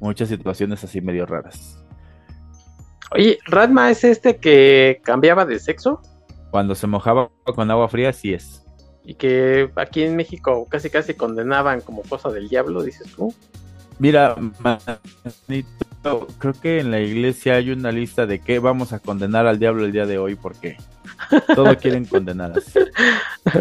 Muchas 0.00 0.28
situaciones 0.28 0.82
así 0.84 1.00
medio 1.00 1.26
raras. 1.26 1.78
Oye, 3.12 3.38
¿Ranma 3.46 3.90
es 3.90 4.04
este 4.04 4.36
que 4.36 5.00
cambiaba 5.02 5.44
de 5.44 5.58
sexo? 5.58 6.00
Cuando 6.50 6.74
se 6.74 6.86
mojaba 6.86 7.30
con 7.44 7.70
agua 7.70 7.88
fría, 7.88 8.12
sí 8.12 8.34
es 8.34 8.64
y 9.08 9.14
que 9.14 9.70
aquí 9.76 10.02
en 10.02 10.16
México 10.16 10.66
casi 10.68 10.90
casi 10.90 11.14
condenaban 11.14 11.80
como 11.80 12.02
cosa 12.02 12.28
del 12.28 12.46
diablo, 12.46 12.82
dices 12.82 13.10
tú. 13.16 13.34
Mira, 13.98 14.36
creo 16.38 16.52
que 16.60 16.80
en 16.80 16.90
la 16.90 17.00
iglesia 17.00 17.54
hay 17.54 17.70
una 17.70 17.90
lista 17.90 18.26
de 18.26 18.40
que 18.40 18.58
vamos 18.58 18.92
a 18.92 18.98
condenar 18.98 19.46
al 19.46 19.58
diablo 19.58 19.86
el 19.86 19.92
día 19.92 20.04
de 20.04 20.18
hoy 20.18 20.34
porque 20.34 20.76
todo 21.54 21.74
quieren 21.80 22.04
condenar. 22.04 22.52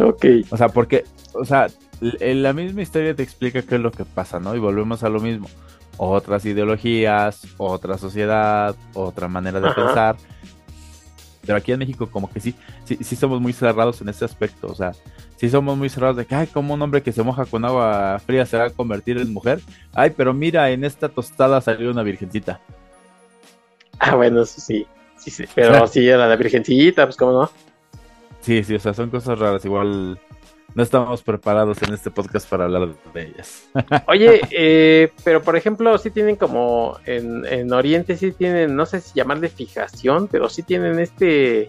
ok. 0.01 0.25
O 0.49 0.57
sea, 0.57 0.67
porque, 0.67 1.05
o 1.31 1.45
sea, 1.45 1.67
la 2.01 2.51
misma 2.51 2.81
historia 2.81 3.15
te 3.15 3.23
explica 3.23 3.61
qué 3.61 3.75
es 3.75 3.81
lo 3.81 3.91
que 3.91 4.03
pasa, 4.03 4.41
¿no? 4.41 4.53
Y 4.53 4.59
volvemos 4.59 5.01
a 5.03 5.09
lo 5.09 5.21
mismo. 5.21 5.47
Otras 5.97 6.45
ideologías, 6.45 7.41
otra 7.57 7.97
sociedad, 7.97 8.75
otra 8.93 9.27
manera 9.27 9.59
de 9.59 9.71
pensar. 9.71 10.15
Pero 11.41 11.57
aquí 11.57 11.71
en 11.71 11.79
México 11.79 12.07
como 12.11 12.29
que 12.29 12.39
sí, 12.39 12.53
sí, 12.83 12.97
sí 13.01 13.15
somos 13.15 13.41
muy 13.41 13.53
cerrados 13.53 14.01
en 14.01 14.09
ese 14.09 14.25
aspecto. 14.25 14.67
O 14.67 14.75
sea, 14.75 14.91
si 15.37 15.49
somos 15.49 15.77
muy 15.77 15.89
cerrados 15.89 16.17
de 16.17 16.25
que, 16.25 16.35
ay, 16.35 16.47
como 16.47 16.73
un 16.73 16.81
hombre 16.81 17.01
que 17.01 17.11
se 17.11 17.23
moja 17.23 17.45
con 17.45 17.63
agua 17.63 18.19
fría 18.25 18.45
se 18.45 18.57
va 18.57 18.65
a 18.65 18.69
convertir 18.69 19.17
en 19.17 19.31
mujer. 19.31 19.61
Ay, 19.93 20.11
pero 20.15 20.33
mira, 20.33 20.69
en 20.71 20.83
esta 20.83 21.09
tostada 21.09 21.61
salió 21.61 21.89
una 21.89 22.03
virgencita. 22.03 22.59
Ah, 23.99 24.15
bueno, 24.15 24.41
eso 24.41 24.59
sí. 24.59 24.85
sí, 25.17 25.31
sí. 25.31 25.45
Pero 25.55 25.87
sí, 25.87 26.07
era 26.07 26.27
la 26.27 26.35
virgencita, 26.35 27.05
pues 27.05 27.15
cómo 27.15 27.31
no. 27.31 27.49
Sí, 28.41 28.63
sí, 28.63 28.75
o 28.75 28.79
sea, 28.79 28.93
son 28.93 29.09
cosas 29.09 29.39
raras. 29.39 29.63
Igual 29.65 30.19
no 30.77 30.83
estamos 30.83 31.23
preparados 31.23 31.81
en 31.81 31.91
este 31.91 32.11
podcast 32.11 32.47
para 32.47 32.65
hablar 32.65 32.89
de 33.11 33.23
ellas. 33.23 33.67
Oye, 34.07 34.41
eh, 34.51 35.11
pero 35.23 35.41
por 35.41 35.55
ejemplo, 35.55 35.97
sí 35.97 36.11
tienen 36.11 36.35
como 36.35 36.99
en, 37.07 37.47
en 37.47 37.73
Oriente, 37.73 38.15
sí 38.15 38.31
tienen, 38.31 38.75
no 38.75 38.85
sé 38.85 39.01
si 39.01 39.15
llamarle 39.15 39.49
fijación, 39.49 40.27
pero 40.27 40.47
sí 40.49 40.61
tienen 40.61 40.99
este 40.99 41.67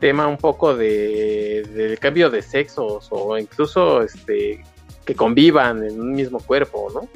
tema 0.00 0.26
un 0.26 0.38
poco 0.38 0.74
de, 0.74 1.62
del 1.74 1.98
cambio 1.98 2.30
de 2.30 2.40
sexos 2.40 3.08
o 3.10 3.36
incluso 3.36 4.00
este 4.00 4.64
que 5.04 5.14
convivan 5.14 5.84
en 5.84 6.00
un 6.00 6.12
mismo 6.12 6.38
cuerpo, 6.40 6.88
¿no? 6.94 7.06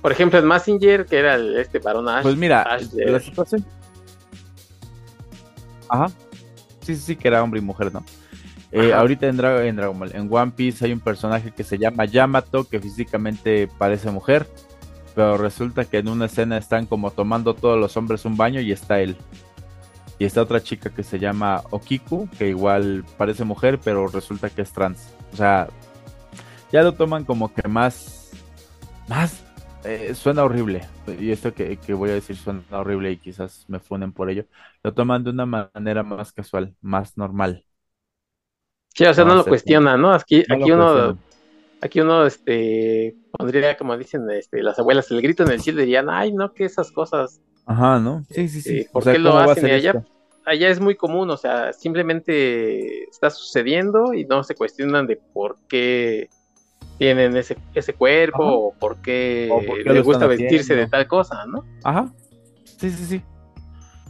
Por 0.00 0.12
ejemplo, 0.12 0.38
en 0.38 0.44
Massinger, 0.44 1.06
que 1.06 1.18
era 1.18 1.34
este 1.60 1.80
varón 1.80 2.08
Ash. 2.08 2.22
Pues 2.22 2.36
mira, 2.36 2.78
la 2.92 3.18
situación. 3.18 3.66
Ajá. 5.88 6.06
Sí, 6.82 6.94
sí, 6.94 7.00
sí, 7.00 7.16
que 7.16 7.26
era 7.26 7.42
hombre 7.42 7.58
y 7.58 7.64
mujer, 7.64 7.92
¿no? 7.92 8.04
Eh, 8.72 8.92
ahorita 8.92 9.26
en, 9.26 9.30
en 9.40 9.76
Dragon 9.76 9.98
Ball, 9.98 10.12
en 10.14 10.28
One 10.30 10.52
Piece 10.56 10.84
hay 10.84 10.92
un 10.92 11.00
personaje 11.00 11.52
que 11.52 11.64
se 11.64 11.78
llama 11.78 12.04
Yamato, 12.04 12.68
que 12.68 12.80
físicamente 12.80 13.68
parece 13.78 14.10
mujer, 14.10 14.46
pero 15.14 15.38
resulta 15.38 15.84
que 15.84 15.98
en 15.98 16.08
una 16.08 16.26
escena 16.26 16.58
están 16.58 16.86
como 16.86 17.10
tomando 17.10 17.54
todos 17.54 17.78
los 17.78 17.96
hombres 17.96 18.24
un 18.24 18.36
baño 18.36 18.60
y 18.60 18.72
está 18.72 19.00
él. 19.00 19.16
Y 20.18 20.24
está 20.24 20.42
otra 20.42 20.62
chica 20.62 20.90
que 20.90 21.02
se 21.02 21.18
llama 21.18 21.62
Okiku, 21.70 22.28
que 22.38 22.48
igual 22.48 23.04
parece 23.18 23.44
mujer, 23.44 23.78
pero 23.82 24.06
resulta 24.08 24.48
que 24.48 24.62
es 24.62 24.72
trans. 24.72 25.14
O 25.32 25.36
sea, 25.36 25.68
ya 26.72 26.82
lo 26.82 26.94
toman 26.94 27.24
como 27.24 27.52
que 27.52 27.68
más. 27.68 28.30
Más. 29.08 29.44
Eh, 29.84 30.14
suena 30.14 30.42
horrible. 30.42 30.88
Y 31.20 31.30
esto 31.30 31.52
que, 31.54 31.78
voy 31.94 32.10
a 32.10 32.14
decir 32.14 32.36
suena 32.36 32.62
horrible 32.70 33.12
y 33.12 33.18
quizás 33.18 33.66
me 33.68 33.78
funen 33.78 34.12
por 34.12 34.30
ello. 34.30 34.46
Lo 34.82 34.94
toman 34.94 35.22
de 35.22 35.30
una 35.30 35.46
manera 35.46 36.02
más 36.02 36.32
casual, 36.32 36.74
más 36.80 37.16
normal. 37.18 37.65
Sí, 38.96 39.04
o 39.04 39.12
sea, 39.12 39.24
no, 39.24 39.34
lo 39.34 39.44
cuestiona, 39.44 39.96
¿no? 39.96 40.10
Aquí, 40.10 40.42
aquí 40.48 40.72
uno. 40.72 41.18
Aquí 41.82 42.00
uno 42.00 42.24
este, 42.24 43.14
pondría, 43.30 43.76
como 43.76 43.96
dicen 43.98 44.28
este, 44.30 44.62
las 44.62 44.78
abuelas, 44.78 45.10
el 45.10 45.20
grito 45.20 45.42
en 45.42 45.50
el 45.50 45.60
cielo 45.60 45.80
dirían, 45.80 46.08
ay, 46.08 46.32
no, 46.32 46.54
que 46.54 46.64
esas 46.64 46.90
cosas 46.90 47.42
Ajá, 47.66 47.98
¿no? 47.98 48.24
Sí, 48.30 48.48
sí, 48.48 48.62
sí. 48.62 48.78
Este, 48.78 48.92
¿Por 48.92 49.04
qué 49.04 49.18
lo 49.18 49.36
hacen? 49.36 49.66
allá, 49.66 50.04
allá 50.44 50.68
es 50.68 50.80
muy 50.80 50.94
común, 50.94 51.28
o 51.30 51.36
sea, 51.36 51.72
simplemente 51.72 53.04
está 53.04 53.28
sucediendo 53.28 54.14
y 54.14 54.24
no 54.24 54.44
se 54.44 54.54
cuestionan 54.54 55.06
de 55.06 55.16
por 55.16 55.58
qué 55.68 56.30
tienen 56.96 57.36
ese, 57.36 57.58
ese 57.74 57.92
cuerpo 57.92 58.44
o 58.44 58.72
por 58.72 59.02
qué, 59.02 59.50
les 59.84 60.04
gusta 60.04 60.26
vestirse 60.26 60.76
de 60.76 60.86
tal 60.86 61.08
cosa, 61.08 61.44
¿no? 61.46 61.64
Ajá. 61.82 62.10
Sí, 62.64 62.90
sí, 62.90 63.04
sí. 63.04 63.22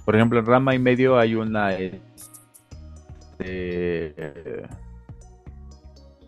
Por 0.05 0.15
ejemplo, 0.15 0.39
en 0.39 0.47
Rama 0.47 0.75
y 0.75 0.79
Medio 0.79 1.19
hay 1.19 1.35
una... 1.35 1.77
Este, 3.39 4.63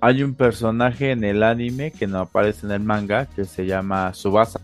hay 0.01 0.23
un 0.23 0.35
personaje 0.35 1.11
en 1.11 1.25
el 1.25 1.43
anime 1.43 1.91
que 1.91 2.07
no 2.07 2.21
aparece 2.21 2.67
en 2.67 2.73
el 2.73 2.81
manga 2.81 3.27
que 3.27 3.45
se 3.45 3.67
llama 3.67 4.15
Subasa 4.15 4.61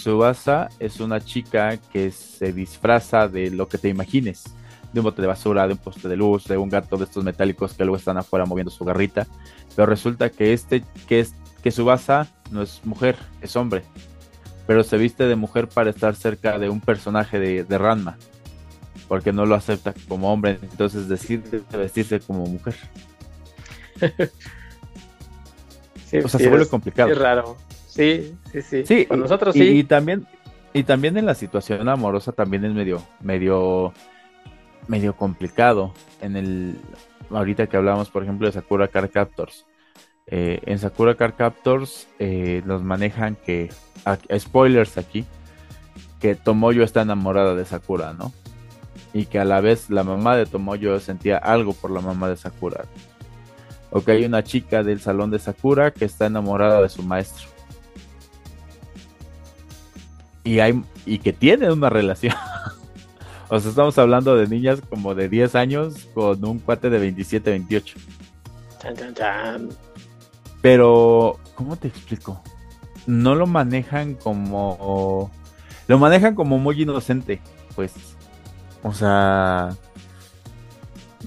Subasa 0.00 0.70
es 0.78 0.98
una 1.00 1.20
chica 1.20 1.76
que 1.92 2.10
se 2.10 2.52
disfraza 2.52 3.28
de 3.28 3.50
lo 3.50 3.68
que 3.68 3.78
te 3.78 3.88
imagines. 3.88 4.44
De 4.92 5.00
un 5.00 5.04
bote 5.04 5.22
de 5.22 5.28
basura, 5.28 5.66
de 5.66 5.74
un 5.74 5.78
poste 5.78 6.08
de 6.08 6.16
luz, 6.16 6.44
de 6.44 6.56
un 6.56 6.68
gato 6.68 6.96
de 6.96 7.04
estos 7.04 7.22
metálicos 7.22 7.74
que 7.74 7.84
luego 7.84 7.96
están 7.96 8.16
afuera 8.16 8.46
moviendo 8.46 8.70
su 8.70 8.84
garrita. 8.84 9.26
Pero 9.76 9.86
resulta 9.86 10.30
que 10.30 10.52
este, 10.52 10.82
que 11.06 11.20
es, 11.20 11.34
que 11.62 11.70
Subasa 11.70 12.28
no 12.50 12.62
es 12.62 12.80
mujer, 12.84 13.16
es 13.40 13.54
hombre. 13.56 13.82
Pero 14.66 14.82
se 14.82 14.96
viste 14.96 15.24
de 15.24 15.36
mujer 15.36 15.68
para 15.68 15.90
estar 15.90 16.16
cerca 16.16 16.58
de 16.58 16.70
un 16.70 16.80
personaje 16.80 17.38
de, 17.38 17.64
de 17.64 17.78
Ranma. 17.78 18.16
Porque 19.08 19.32
no 19.32 19.46
lo 19.46 19.54
acepta 19.54 19.94
como 20.08 20.32
hombre, 20.32 20.58
entonces 20.62 21.08
decide 21.08 21.62
vestirse 21.72 22.20
como 22.20 22.46
mujer. 22.46 22.74
o 26.24 26.28
sea, 26.28 26.40
se 26.40 26.48
vuelve 26.48 26.68
complicado. 26.68 27.10
Es 27.10 27.18
raro. 27.18 27.56
Sí, 27.88 28.34
sí, 28.52 28.62
sí. 28.62 28.86
Sí, 28.86 29.06
Con 29.06 29.20
nosotros 29.20 29.54
sí. 29.54 29.62
Y 29.62 29.84
también, 29.84 30.26
y 30.72 30.84
también 30.84 31.16
en 31.16 31.26
la 31.26 31.34
situación 31.34 31.88
amorosa 31.88 32.32
también 32.32 32.64
es 32.64 32.72
medio, 32.72 33.02
medio, 33.20 33.92
medio 34.86 35.16
complicado. 35.16 35.92
En 36.20 36.36
el, 36.36 36.76
ahorita 37.30 37.66
que 37.66 37.76
hablamos, 37.76 38.10
por 38.10 38.22
ejemplo, 38.22 38.46
de 38.46 38.52
Sakura 38.52 38.88
Car 38.88 39.10
Captors. 39.10 39.66
Eh, 40.26 40.60
en 40.66 40.78
Sakura 40.78 41.16
Car 41.16 41.34
Captors 41.34 42.06
eh, 42.20 42.62
nos 42.64 42.82
manejan 42.82 43.36
que, 43.36 43.70
spoilers 44.38 44.96
aquí, 44.96 45.24
que 46.20 46.36
Tomoyo 46.36 46.84
está 46.84 47.02
enamorada 47.02 47.56
de 47.56 47.64
Sakura, 47.64 48.12
¿no? 48.12 48.32
Y 49.12 49.26
que 49.26 49.38
a 49.38 49.44
la 49.44 49.60
vez 49.60 49.90
la 49.90 50.04
mamá 50.04 50.36
de 50.36 50.46
Tomoyo 50.46 50.98
sentía 51.00 51.38
algo 51.38 51.72
por 51.72 51.90
la 51.90 52.00
mamá 52.00 52.28
de 52.28 52.36
Sakura. 52.36 52.84
O 53.90 54.02
que 54.02 54.12
hay 54.12 54.24
una 54.24 54.44
chica 54.44 54.82
del 54.82 55.00
salón 55.00 55.30
de 55.30 55.38
Sakura 55.38 55.90
que 55.90 56.04
está 56.04 56.26
enamorada 56.26 56.80
de 56.80 56.88
su 56.88 57.02
maestro. 57.02 57.48
y, 60.44 60.60
hay, 60.60 60.82
y 61.06 61.18
que 61.18 61.32
tienen 61.32 61.70
una 61.72 61.90
relación. 61.90 62.34
o 63.48 63.60
sea, 63.60 63.70
estamos 63.70 63.96
hablando 63.98 64.36
de 64.36 64.46
niñas 64.46 64.80
como 64.88 65.14
de 65.14 65.28
10 65.28 65.54
años 65.54 66.08
con 66.14 66.44
un 66.44 66.58
cuate 66.58 66.90
de 66.90 66.98
27, 66.98 67.50
28. 67.50 67.98
Chan, 68.80 68.96
chan, 68.96 69.14
chan. 69.14 69.68
Pero, 70.62 71.38
¿cómo 71.54 71.76
te 71.76 71.88
explico? 71.88 72.42
No 73.06 73.34
lo 73.34 73.46
manejan 73.46 74.14
como... 74.14 75.30
Lo 75.88 75.98
manejan 75.98 76.34
como 76.34 76.58
muy 76.58 76.82
inocente, 76.82 77.40
pues. 77.74 77.92
O 78.82 78.92
sea, 78.92 79.70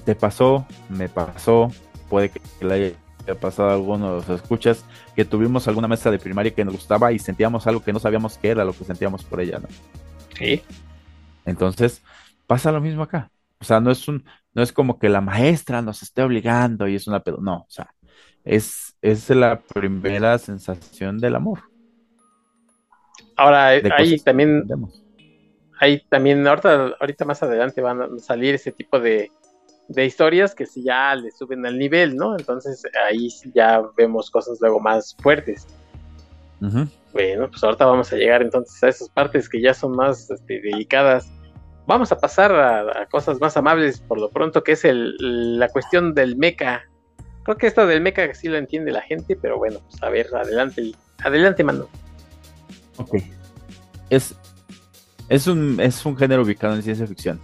te 0.04 0.14
pasó, 0.14 0.66
me 0.88 1.08
pasó, 1.08 1.70
puede 2.08 2.30
que 2.30 2.40
le 2.60 2.96
haya 3.26 3.40
pasado 3.40 3.70
a 3.70 3.74
alguno 3.74 4.10
de 4.10 4.16
los 4.16 4.28
escuchas, 4.28 4.84
que 5.14 5.24
tuvimos 5.24 5.68
alguna 5.68 5.88
mesa 5.88 6.10
de 6.10 6.18
primaria 6.18 6.54
que 6.54 6.64
nos 6.64 6.74
gustaba 6.74 7.12
y 7.12 7.18
sentíamos 7.18 7.66
algo 7.66 7.82
que 7.82 7.92
no 7.92 7.98
sabíamos 7.98 8.38
qué 8.38 8.48
era 8.48 8.64
lo 8.64 8.72
que 8.72 8.84
sentíamos 8.84 9.24
por 9.24 9.40
ella, 9.40 9.58
¿no? 9.58 9.68
Sí. 10.36 10.62
Entonces, 11.44 12.02
pasa 12.46 12.72
lo 12.72 12.80
mismo 12.80 13.02
acá. 13.02 13.30
O 13.60 13.64
sea, 13.64 13.80
no 13.80 13.90
es 13.90 14.08
un, 14.08 14.24
no 14.52 14.62
es 14.62 14.72
como 14.72 14.98
que 14.98 15.08
la 15.08 15.20
maestra 15.20 15.80
nos 15.80 16.02
esté 16.02 16.22
obligando 16.22 16.88
y 16.88 16.96
es 16.96 17.06
una 17.06 17.20
pedo. 17.20 17.38
No, 17.40 17.58
o 17.58 17.70
sea, 17.70 17.94
es, 18.44 18.96
es 19.00 19.30
la 19.30 19.60
primera 19.60 20.38
sensación 20.38 21.18
del 21.18 21.36
amor. 21.36 21.60
Ahora, 23.36 23.68
ahí 23.68 24.18
también, 24.20 24.64
hay 25.80 26.00
también, 26.08 26.46
ahorita, 26.46 26.94
ahorita 27.00 27.24
más 27.24 27.42
adelante 27.42 27.80
van 27.80 28.02
a 28.02 28.08
salir 28.18 28.54
ese 28.54 28.72
tipo 28.72 29.00
de, 29.00 29.30
de 29.88 30.04
historias 30.04 30.54
que 30.54 30.66
si 30.66 30.82
ya 30.82 31.14
le 31.14 31.30
suben 31.30 31.64
al 31.66 31.78
nivel, 31.78 32.16
¿no? 32.16 32.36
Entonces 32.38 32.82
ahí 33.06 33.28
ya 33.54 33.82
vemos 33.96 34.30
cosas 34.30 34.58
luego 34.60 34.80
más 34.80 35.16
fuertes. 35.22 35.66
Bueno, 37.12 37.50
pues 37.50 37.62
ahorita 37.62 37.84
vamos 37.84 38.10
a 38.10 38.16
llegar 38.16 38.40
entonces 38.40 38.82
a 38.82 38.88
esas 38.88 39.10
partes 39.10 39.50
que 39.50 39.60
ya 39.60 39.74
son 39.74 39.92
más 39.92 40.30
este, 40.30 40.62
delicadas. 40.62 41.30
Vamos 41.86 42.10
a 42.10 42.18
pasar 42.18 42.52
a, 42.52 43.06
cosas 43.10 43.38
más 43.38 43.56
amables 43.58 44.00
por 44.00 44.18
lo 44.18 44.30
pronto, 44.30 44.64
que 44.64 44.72
es 44.72 44.86
el, 44.86 45.58
la 45.58 45.68
cuestión 45.68 46.14
del 46.14 46.36
mecha. 46.36 46.82
Creo 47.42 47.58
que 47.58 47.66
esto 47.66 47.86
del 47.86 48.00
mecha 48.00 48.32
sí 48.32 48.48
lo 48.48 48.56
entiende 48.56 48.92
la 48.92 49.02
gente, 49.02 49.36
pero 49.36 49.58
bueno, 49.58 49.80
pues 49.90 50.02
a 50.02 50.08
ver, 50.08 50.28
adelante, 50.34 50.92
adelante, 51.22 51.62
mano. 51.62 51.86
Ok. 52.96 53.16
Es, 54.08 54.34
es, 55.28 55.46
un, 55.46 55.80
es 55.80 56.04
un 56.04 56.16
género 56.16 56.42
ubicado 56.42 56.74
en 56.74 56.82
ciencia 56.82 57.06
ficción. 57.06 57.40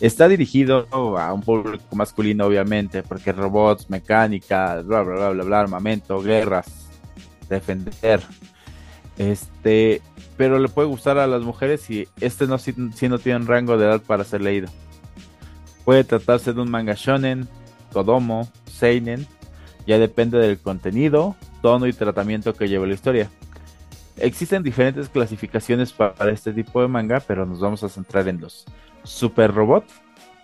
Está 0.00 0.26
dirigido 0.26 0.88
a 0.90 1.32
un 1.32 1.42
público 1.42 1.94
masculino, 1.94 2.46
obviamente, 2.46 3.02
porque 3.04 3.30
robots, 3.30 3.88
mecánica, 3.88 4.82
bla, 4.82 5.02
bla, 5.02 5.14
bla, 5.14 5.30
bla, 5.30 5.44
bla, 5.44 5.60
armamento, 5.60 6.20
guerras, 6.20 6.90
defender. 7.48 8.20
Este, 9.16 10.02
pero 10.36 10.58
le 10.58 10.68
puede 10.68 10.88
gustar 10.88 11.18
a 11.18 11.26
las 11.26 11.42
mujeres 11.42 11.82
si 11.82 12.08
este 12.20 12.46
no, 12.46 12.58
si, 12.58 12.74
no 12.76 13.18
tiene 13.18 13.44
rango 13.44 13.76
de 13.76 13.86
edad 13.86 14.02
para 14.02 14.24
ser 14.24 14.40
leído. 14.40 14.68
Puede 15.84 16.02
tratarse 16.02 16.52
de 16.52 16.60
un 16.60 16.70
manga 16.70 16.94
shonen, 16.96 17.48
kodomo, 17.92 18.50
seinen, 18.66 19.26
ya 19.86 19.98
depende 19.98 20.38
del 20.38 20.58
contenido, 20.58 21.36
tono 21.60 21.86
y 21.86 21.92
tratamiento 21.92 22.54
que 22.54 22.68
lleve 22.68 22.86
la 22.86 22.94
historia. 22.94 23.30
Existen 24.16 24.62
diferentes 24.62 25.08
clasificaciones 25.08 25.92
para 25.92 26.30
este 26.30 26.52
tipo 26.52 26.80
de 26.82 26.88
manga, 26.88 27.20
pero 27.20 27.46
nos 27.46 27.60
vamos 27.60 27.82
a 27.82 27.88
centrar 27.88 28.28
en 28.28 28.40
los 28.40 28.64
Super 29.04 29.52
Robot, 29.52 29.84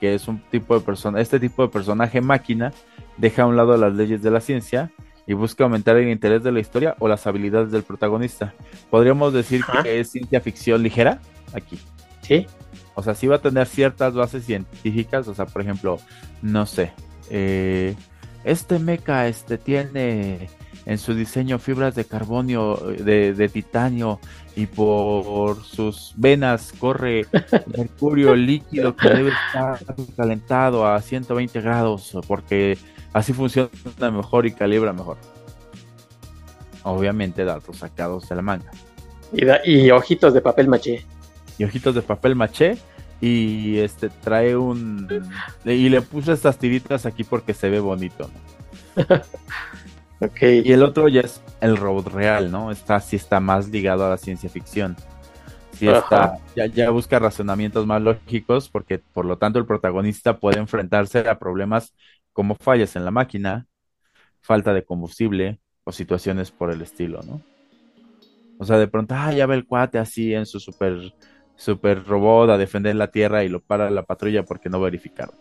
que 0.00 0.14
es 0.14 0.28
un 0.28 0.40
tipo 0.50 0.78
de 0.78 0.84
persona, 0.84 1.20
este 1.20 1.38
tipo 1.38 1.62
de 1.62 1.68
personaje 1.68 2.20
máquina 2.20 2.72
deja 3.16 3.42
a 3.42 3.46
un 3.46 3.56
lado 3.56 3.76
las 3.76 3.94
leyes 3.94 4.22
de 4.22 4.30
la 4.30 4.40
ciencia 4.40 4.90
y 5.26 5.34
busca 5.34 5.64
aumentar 5.64 5.96
el 5.96 6.08
interés 6.08 6.42
de 6.42 6.52
la 6.52 6.60
historia 6.60 6.96
o 6.98 7.08
las 7.08 7.26
habilidades 7.26 7.70
del 7.70 7.82
protagonista. 7.82 8.54
Podríamos 8.90 9.32
decir 9.34 9.62
que 9.82 10.00
es 10.00 10.10
ciencia 10.10 10.40
ficción 10.40 10.82
ligera 10.82 11.20
aquí. 11.52 11.78
Sí. 12.22 12.46
O 12.94 13.02
sea, 13.02 13.14
sí 13.14 13.26
va 13.26 13.36
a 13.36 13.40
tener 13.40 13.66
ciertas 13.66 14.14
bases 14.14 14.44
científicas, 14.44 15.28
o 15.28 15.34
sea, 15.34 15.46
por 15.46 15.62
ejemplo, 15.62 15.98
no 16.42 16.66
sé, 16.66 16.92
eh, 17.30 17.94
este 18.44 18.78
mecha 18.78 19.28
este 19.28 19.58
tiene 19.58 20.48
en 20.89 20.97
su 20.97 21.15
diseño 21.15 21.59
fibras 21.59 21.94
de 21.94 22.06
carbonio, 22.06 22.77
de, 22.77 23.51
titanio, 23.52 24.19
y 24.56 24.65
por 24.65 25.62
sus 25.62 26.15
venas 26.16 26.73
corre 26.78 27.27
mercurio 27.77 28.35
líquido 28.35 28.97
que 28.97 29.10
debe 29.10 29.28
estar 29.28 29.78
calentado 30.16 30.86
a 30.86 30.98
120 31.02 31.60
grados, 31.60 32.16
porque 32.27 32.78
así 33.12 33.35
funciona 33.35 33.69
mejor 34.10 34.47
y 34.47 34.52
calibra 34.52 34.94
mejor. 34.94 35.19
Obviamente 36.85 37.44
datos 37.44 37.77
sacados 37.77 38.27
de 38.27 38.36
la 38.36 38.43
manga. 38.43 38.70
Y, 39.66 39.90
ojitos 39.90 40.32
de 40.32 40.40
papel 40.40 40.69
maché. 40.69 41.05
Y 41.59 41.65
ojitos 41.65 41.94
de 41.97 42.01
papel 42.01 42.35
maché. 42.35 42.78
Y 43.20 43.77
este 43.77 44.09
trae 44.09 44.56
un. 44.56 45.06
Y 45.66 45.90
le 45.90 46.01
puse 46.01 46.32
estas 46.32 46.56
tiritas 46.56 47.05
aquí 47.05 47.24
porque 47.24 47.52
se 47.52 47.69
ve 47.69 47.78
bonito. 47.78 48.31
Y 50.20 50.72
el 50.72 50.82
otro 50.82 51.08
ya 51.08 51.20
es 51.20 51.42
el 51.60 51.76
robot 51.76 52.08
real, 52.08 52.50
¿no? 52.50 52.72
Está, 52.72 53.00
sí 53.00 53.16
está 53.16 53.38
más 53.38 53.68
ligado 53.68 54.04
a 54.04 54.10
la 54.10 54.16
ciencia 54.16 54.50
ficción. 54.50 54.96
Sí 55.72 55.88
está, 55.88 56.38
ya, 56.56 56.66
ya 56.66 56.90
busca 56.90 57.20
razonamientos 57.20 57.86
más 57.86 58.02
lógicos 58.02 58.68
porque 58.68 58.98
por 58.98 59.24
lo 59.24 59.38
tanto 59.38 59.60
el 59.60 59.66
protagonista 59.66 60.38
puede 60.38 60.58
enfrentarse 60.58 61.20
a 61.28 61.38
problemas 61.38 61.94
como 62.32 62.56
fallas 62.56 62.96
en 62.96 63.04
la 63.04 63.12
máquina, 63.12 63.66
falta 64.40 64.74
de 64.74 64.84
combustible 64.84 65.60
o 65.84 65.92
situaciones 65.92 66.50
por 66.50 66.72
el 66.72 66.82
estilo, 66.82 67.20
¿no? 67.22 67.40
O 68.58 68.64
sea, 68.64 68.76
de 68.76 68.88
pronto, 68.88 69.14
ah, 69.16 69.32
ya 69.32 69.46
ve 69.46 69.54
el 69.54 69.66
cuate 69.66 69.98
así 69.98 70.34
en 70.34 70.46
su 70.46 70.58
super, 70.58 71.14
super 71.54 72.04
robot 72.04 72.50
a 72.50 72.58
defender 72.58 72.96
la 72.96 73.12
Tierra 73.12 73.44
y 73.44 73.48
lo 73.48 73.60
para 73.60 73.88
la 73.88 74.02
patrulla 74.02 74.44
porque 74.44 74.68
no 74.68 74.80
verificaron. 74.80 75.34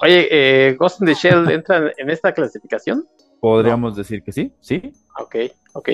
Oye, 0.00 0.28
eh, 0.30 0.76
Ghost 0.78 1.00
in 1.00 1.06
the 1.06 1.14
Shell 1.14 1.50
entra 1.50 1.92
en 1.96 2.08
esta 2.08 2.32
clasificación? 2.32 3.04
Podríamos 3.40 3.96
decir 3.96 4.22
que 4.22 4.32
sí, 4.32 4.52
sí. 4.60 4.92
Ok, 5.18 5.36
ok. 5.72 5.90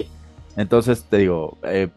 Entonces 0.56 1.04
te 1.04 1.18
digo, 1.18 1.56
eh, 1.62 1.88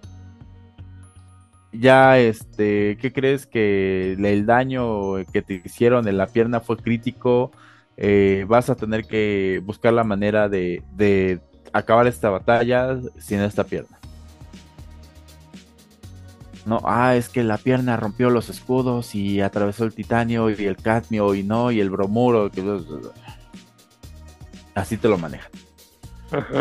ya 1.72 2.20
este, 2.20 2.98
¿qué 3.02 3.12
crees 3.14 3.46
que 3.46 4.14
el 4.14 4.46
daño 4.46 5.26
que 5.32 5.42
te 5.42 5.62
hicieron 5.66 6.08
en 6.08 6.18
la 6.18 6.28
pierna 6.28 6.60
fue 6.60 6.78
crítico? 6.78 7.52
Eh, 7.98 8.46
vas 8.48 8.70
a 8.70 8.76
tener 8.76 9.06
que 9.06 9.62
buscar 9.66 9.94
la 9.94 10.04
manera 10.04 10.50
de, 10.50 10.84
de 10.96 11.40
acabar 11.74 12.08
esta 12.08 12.30
batalla 12.30 13.00
sin 13.18 13.40
esta 13.40 13.64
pierna. 13.64 14.00
No, 16.66 16.82
ah, 16.84 17.16
es 17.16 17.30
que 17.30 17.44
la 17.44 17.58
pierna 17.58 17.98
rompió 17.98 18.30
los 18.30 18.50
escudos 18.50 19.16
y 19.16 19.42
atravesó 19.42 19.86
el 19.86 19.94
titanio 19.94 20.50
y 20.50 20.66
el 20.66 20.76
cadmio 20.76 21.34
y 21.34 21.44
no, 21.44 21.72
y 21.72 21.80
el 21.80 21.90
bromuro. 21.90 22.52
Que 22.52 22.62
así 24.80 24.98
te 24.98 25.08
lo 25.08 25.18
manejan. 25.18 25.52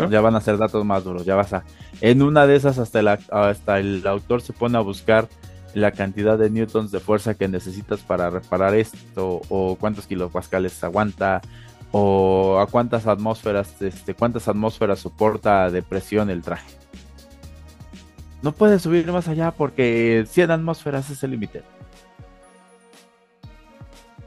Ya 0.09 0.21
van 0.21 0.35
a 0.35 0.41
ser 0.41 0.57
datos 0.57 0.83
más 0.83 1.03
duros, 1.03 1.25
ya 1.25 1.35
vas 1.35 1.53
a... 1.53 1.63
En 2.01 2.21
una 2.21 2.47
de 2.47 2.55
esas 2.55 2.79
hasta 2.79 2.99
el, 2.99 3.07
hasta 3.07 3.79
el 3.79 4.05
autor 4.07 4.41
se 4.41 4.53
pone 4.53 4.77
a 4.77 4.81
buscar 4.81 5.27
la 5.73 5.91
cantidad 5.91 6.37
de 6.37 6.49
newtons 6.49 6.91
de 6.91 6.99
fuerza 6.99 7.35
que 7.35 7.47
necesitas 7.47 7.99
para 8.01 8.29
reparar 8.29 8.73
esto, 8.73 9.41
o 9.49 9.75
cuántos 9.79 10.07
kilopascales 10.07 10.83
aguanta, 10.83 11.41
o 11.91 12.59
a 12.59 12.67
cuántas 12.67 13.07
atmósferas, 13.07 13.81
este, 13.81 14.13
cuántas 14.13 14.47
atmósferas 14.47 14.99
soporta 14.99 15.69
de 15.69 15.81
presión 15.81 16.29
el 16.29 16.41
traje. 16.41 16.71
No 18.41 18.53
puedes 18.53 18.81
subir 18.81 19.11
más 19.11 19.27
allá 19.27 19.51
porque 19.51 20.25
100 20.27 20.51
atmósferas 20.51 21.09
es 21.09 21.23
el 21.23 21.31
límite. 21.31 21.63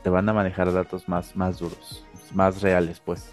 Te 0.02 0.10
van 0.10 0.28
a 0.28 0.32
manejar 0.32 0.72
datos 0.72 1.08
más, 1.08 1.34
más 1.34 1.58
duros, 1.58 2.04
más 2.34 2.60
reales, 2.60 3.00
pues. 3.00 3.32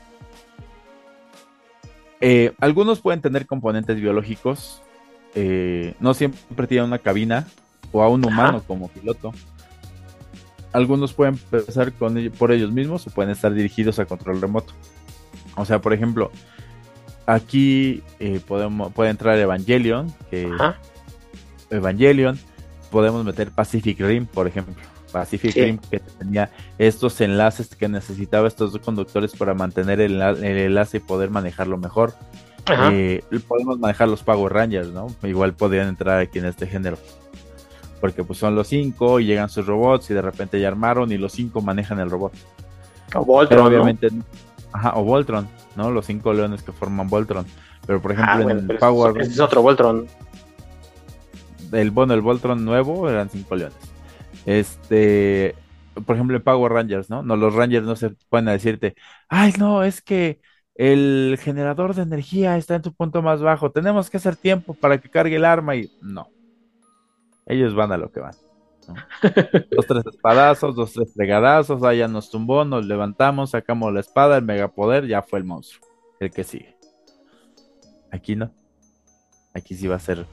Eh, 2.21 2.53
algunos 2.59 2.99
pueden 2.99 3.21
tener 3.21 3.45
componentes 3.45 3.95
biológicos. 3.99 4.81
Eh, 5.35 5.93
no 5.99 6.13
siempre 6.13 6.67
tienen 6.67 6.87
una 6.87 6.99
cabina 6.99 7.47
o 7.91 8.01
a 8.01 8.09
un 8.09 8.25
humano 8.25 8.63
como 8.65 8.89
piloto. 8.89 9.31
Algunos 10.71 11.13
pueden 11.13 11.35
empezar 11.35 11.93
con, 11.93 12.31
por 12.37 12.51
ellos 12.51 12.71
mismos 12.71 13.07
o 13.07 13.09
pueden 13.09 13.31
estar 13.31 13.53
dirigidos 13.53 13.99
a 13.99 14.05
control 14.05 14.41
remoto. 14.41 14.73
O 15.55 15.65
sea, 15.65 15.79
por 15.81 15.93
ejemplo, 15.93 16.31
aquí 17.25 18.03
eh, 18.19 18.39
podemos, 18.45 18.93
puede 18.93 19.09
entrar 19.09 19.37
Evangelion. 19.37 20.13
Evangelion. 21.69 22.39
Podemos 22.91 23.23
meter 23.23 23.51
Pacific 23.51 23.99
Rim, 23.99 24.25
por 24.25 24.47
ejemplo. 24.47 24.75
Pacific 25.11 25.55
Rim 25.55 25.77
que 25.89 25.99
tenía 25.99 26.49
estos 26.77 27.19
enlaces 27.21 27.75
que 27.75 27.87
necesitaba 27.87 28.47
estos 28.47 28.73
dos 28.73 28.81
conductores 28.81 29.35
para 29.35 29.53
mantener 29.53 30.01
el, 30.01 30.21
enlace 30.21 30.97
y 30.97 30.99
poder 30.99 31.29
manejarlo 31.29 31.77
mejor. 31.77 32.13
Eh, 32.91 33.23
podemos 33.47 33.79
manejar 33.79 34.07
los 34.09 34.21
Power 34.21 34.53
Rangers, 34.53 34.89
¿no? 34.89 35.07
Igual 35.23 35.53
podrían 35.53 35.87
entrar 35.87 36.19
aquí 36.19 36.39
en 36.39 36.45
este 36.45 36.67
género. 36.67 36.97
Porque 37.99 38.23
pues 38.23 38.39
son 38.39 38.55
los 38.55 38.67
cinco 38.67 39.19
y 39.19 39.25
llegan 39.25 39.49
sus 39.49 39.65
robots 39.65 40.09
y 40.11 40.13
de 40.13 40.21
repente 40.21 40.59
ya 40.59 40.67
armaron 40.67 41.11
y 41.11 41.17
los 41.17 41.33
cinco 41.33 41.61
manejan 41.61 41.99
el 41.99 42.09
robot. 42.09 42.33
O 43.15 43.25
Voltron. 43.25 43.65
obviamente, 43.65 44.09
ajá, 44.71 44.93
o 44.95 45.03
Voltron, 45.03 45.49
¿no? 45.75 45.91
Los 45.91 46.05
cinco 46.05 46.31
leones 46.31 46.61
que 46.61 46.71
forman 46.71 47.07
Voltron. 47.07 47.45
Pero 47.85 48.01
por 48.01 48.11
ejemplo, 48.11 48.47
ah, 48.47 48.51
en 48.51 48.67
Power 48.77 49.19
es 49.19 49.39
otro 49.39 49.61
Voltron. 49.61 50.07
el 51.71 51.91
bueno, 51.91 52.13
el 52.13 52.21
Voltron 52.21 52.63
nuevo 52.63 53.09
eran 53.09 53.29
cinco 53.29 53.55
leones. 53.55 53.88
Este, 54.45 55.55
por 56.05 56.15
ejemplo, 56.15 56.37
en 56.37 56.43
Power 56.43 56.71
Rangers, 56.71 57.09
¿no? 57.09 57.23
No, 57.23 57.35
los 57.35 57.53
Rangers 57.53 57.85
no 57.85 57.95
se 57.95 58.11
pueden 58.29 58.45
decirte, 58.45 58.95
ay, 59.27 59.53
no, 59.57 59.83
es 59.83 60.01
que 60.01 60.39
el 60.75 61.37
generador 61.41 61.93
de 61.93 62.03
energía 62.03 62.57
está 62.57 62.75
en 62.75 62.83
su 62.83 62.93
punto 62.93 63.21
más 63.21 63.41
bajo, 63.41 63.71
tenemos 63.71 64.09
que 64.09 64.17
hacer 64.17 64.35
tiempo 64.35 64.73
para 64.73 64.99
que 64.99 65.09
cargue 65.09 65.35
el 65.35 65.45
arma 65.45 65.75
y 65.75 65.91
no. 66.01 66.29
Ellos 67.45 67.75
van 67.75 67.91
a 67.91 67.97
lo 67.97 68.11
que 68.11 68.19
van. 68.19 68.35
dos, 69.71 69.85
tres 69.85 70.05
espadazos, 70.05 70.75
dos, 70.75 70.93
tres 70.93 71.13
fregadazos, 71.13 71.83
allá 71.83 72.07
nos 72.07 72.29
tumbó, 72.29 72.63
nos 72.65 72.85
levantamos, 72.85 73.51
sacamos 73.51 73.93
la 73.93 73.99
espada, 73.99 74.37
el 74.37 74.45
megapoder, 74.45 75.05
ya 75.05 75.21
fue 75.21 75.39
el 75.39 75.45
monstruo, 75.45 75.85
el 76.19 76.31
que 76.31 76.43
sigue. 76.43 76.77
Aquí 78.11 78.35
no. 78.35 78.51
Aquí 79.53 79.75
sí 79.75 79.87
va 79.87 79.95
a 79.95 79.99
ser, 79.99 80.25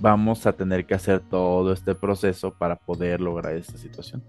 vamos 0.00 0.46
a 0.46 0.52
tener 0.52 0.86
que 0.86 0.94
hacer 0.94 1.20
todo 1.20 1.72
este 1.72 1.94
proceso 1.94 2.52
para 2.52 2.76
poder 2.76 3.20
lograr 3.20 3.54
esta 3.54 3.76
situación. 3.76 4.22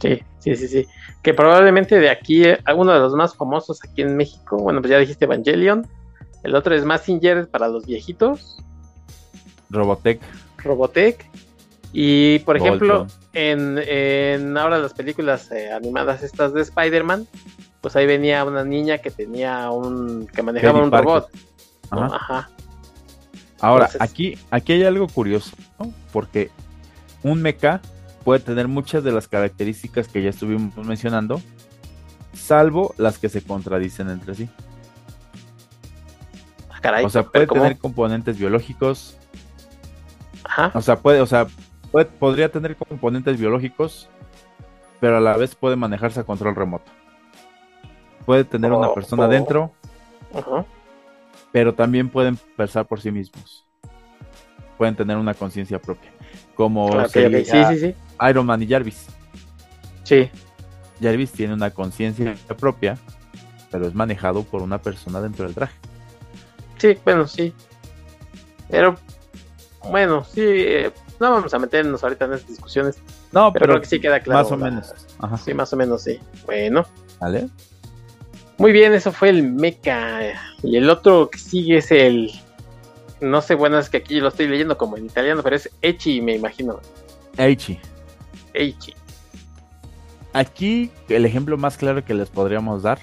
Sí, 0.00 0.22
sí, 0.38 0.56
sí, 0.56 0.68
sí. 0.68 0.86
Que 1.22 1.34
probablemente 1.34 1.98
de 1.98 2.10
aquí, 2.10 2.44
eh, 2.44 2.58
uno 2.74 2.92
de 2.92 3.00
los 3.00 3.14
más 3.14 3.34
famosos 3.34 3.80
aquí 3.84 4.02
en 4.02 4.16
México, 4.16 4.56
bueno, 4.56 4.80
pues 4.80 4.90
ya 4.90 4.98
dijiste 4.98 5.26
Evangelion. 5.26 5.86
El 6.42 6.54
otro 6.54 6.74
es 6.74 6.84
Massinger 6.84 7.48
para 7.48 7.68
los 7.68 7.86
viejitos. 7.86 8.58
Robotech. 9.68 10.20
Robotech. 10.58 11.30
Y 11.92 12.38
por 12.40 12.56
ejemplo, 12.56 13.06
en, 13.34 14.56
ahora 14.56 14.78
las 14.78 14.94
películas 14.94 15.50
eh, 15.50 15.70
animadas 15.70 16.22
estas 16.22 16.54
de 16.54 16.62
Spider-Man, 16.62 17.26
pues 17.80 17.94
ahí 17.96 18.06
venía 18.06 18.44
una 18.44 18.64
niña 18.64 18.98
que 18.98 19.10
tenía 19.10 19.70
un. 19.70 20.26
que 20.28 20.42
manejaba 20.42 20.82
un 20.82 20.90
robot. 20.90 21.28
Ajá. 21.90 22.48
Ahora, 23.60 23.90
aquí, 24.00 24.38
aquí 24.50 24.72
hay 24.72 24.84
algo 24.84 25.06
curioso, 25.06 25.54
¿no? 25.78 25.92
Porque 26.12 26.50
un 27.22 27.42
mecha 27.42 27.80
puede 28.24 28.40
tener 28.40 28.68
muchas 28.68 29.04
de 29.04 29.12
las 29.12 29.28
características 29.28 30.08
que 30.08 30.22
ya 30.22 30.30
estuvimos 30.30 30.76
mencionando, 30.86 31.40
salvo 32.32 32.94
las 32.96 33.18
que 33.18 33.28
se 33.28 33.42
contradicen 33.42 34.08
entre 34.10 34.34
sí. 34.34 34.48
Ah, 36.82 37.02
o 37.04 37.10
sea, 37.10 37.24
puede 37.24 37.46
tener 37.46 37.76
componentes 37.76 38.38
biológicos. 38.38 39.18
Ajá. 40.44 40.72
O 40.74 40.80
sea, 40.80 40.96
puede, 40.96 41.20
o 41.20 41.26
sea, 41.26 41.46
podría 42.18 42.50
tener 42.50 42.76
componentes 42.76 43.38
biológicos, 43.38 44.08
pero 44.98 45.18
a 45.18 45.20
la 45.20 45.36
vez 45.36 45.54
puede 45.54 45.76
manejarse 45.76 46.20
a 46.20 46.24
control 46.24 46.54
remoto. 46.54 46.90
Puede 48.24 48.44
tener 48.44 48.72
una 48.72 48.88
oh, 48.88 48.94
persona 48.94 49.28
dentro, 49.28 49.72
pero 51.52 51.74
también 51.74 52.08
pueden 52.08 52.36
pensar 52.56 52.86
por 52.86 53.00
sí 53.00 53.10
mismos. 53.10 53.66
Pueden 54.78 54.96
tener 54.96 55.16
una 55.16 55.34
conciencia 55.34 55.80
propia. 55.80 56.10
Como 56.54 56.90
Iron 58.28 58.46
Man 58.46 58.62
y 58.62 58.68
Jarvis. 58.68 59.06
Sí. 60.04 60.30
Jarvis 61.00 61.32
tiene 61.32 61.54
una 61.54 61.70
conciencia 61.70 62.34
propia, 62.58 62.98
pero 63.70 63.86
es 63.86 63.94
manejado 63.94 64.42
por 64.42 64.62
una 64.62 64.78
persona 64.78 65.20
dentro 65.20 65.44
del 65.46 65.54
traje. 65.54 65.76
Sí, 66.78 66.98
bueno, 67.04 67.26
sí. 67.26 67.54
Pero, 68.70 68.96
bueno, 69.90 70.24
sí, 70.24 70.42
eh, 70.42 70.92
no 71.18 71.30
vamos 71.30 71.52
a 71.52 71.58
meternos 71.58 72.02
ahorita 72.02 72.24
en 72.26 72.32
estas 72.34 72.48
discusiones. 72.48 72.98
No, 73.32 73.52
pero, 73.52 73.66
creo 73.66 73.80
que 73.80 73.86
sí 73.86 74.00
queda 74.00 74.20
claro. 74.20 74.42
Más 74.42 74.52
o 74.52 74.56
menos. 74.56 74.94
Sí, 75.44 75.54
más 75.54 75.72
o 75.72 75.76
menos, 75.76 76.02
sí. 76.02 76.18
Bueno. 76.46 76.86
Vale. 77.20 77.48
Muy 78.60 78.72
bien, 78.72 78.92
eso 78.92 79.10
fue 79.10 79.30
el 79.30 79.42
mecha. 79.42 80.20
Y 80.62 80.76
el 80.76 80.90
otro 80.90 81.30
que 81.30 81.38
sigue 81.38 81.78
es 81.78 81.90
el. 81.90 82.30
No 83.18 83.40
sé, 83.40 83.54
bueno, 83.54 83.78
es 83.78 83.88
que 83.88 83.96
aquí 83.96 84.20
lo 84.20 84.28
estoy 84.28 84.48
leyendo 84.48 84.76
como 84.76 84.98
en 84.98 85.06
italiano, 85.06 85.42
pero 85.42 85.56
es 85.56 85.70
Echi, 85.80 86.20
me 86.20 86.34
imagino. 86.34 86.78
Echi. 87.38 87.80
Echi. 88.52 88.92
Aquí 90.34 90.90
el 91.08 91.24
ejemplo 91.24 91.56
más 91.56 91.78
claro 91.78 92.04
que 92.04 92.12
les 92.12 92.28
podríamos 92.28 92.82
dar 92.82 92.98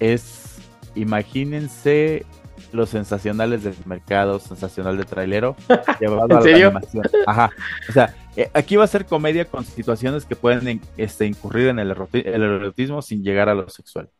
es, 0.00 0.56
imagínense 0.94 2.26
los 2.72 2.90
sensacionales 2.90 3.64
del 3.64 3.76
mercado, 3.86 4.38
sensacional 4.38 4.98
de 4.98 5.04
trailero, 5.04 5.56
llevado 5.98 6.24
a 6.24 6.40
la 6.42 6.56
animación. 6.56 7.04
Ajá. 7.26 7.50
O 7.88 7.92
sea, 7.92 8.14
eh, 8.36 8.50
aquí 8.52 8.76
va 8.76 8.84
a 8.84 8.88
ser 8.88 9.06
comedia 9.06 9.46
con 9.46 9.64
situaciones 9.64 10.26
que 10.26 10.36
pueden 10.36 10.82
este, 10.98 11.24
incurrir 11.24 11.68
en 11.68 11.78
el, 11.78 11.90
erotismo 11.90 13.00
sin 13.00 13.24
llegar 13.24 13.48
a 13.48 13.54
lo 13.54 13.70
sexual. 13.70 14.10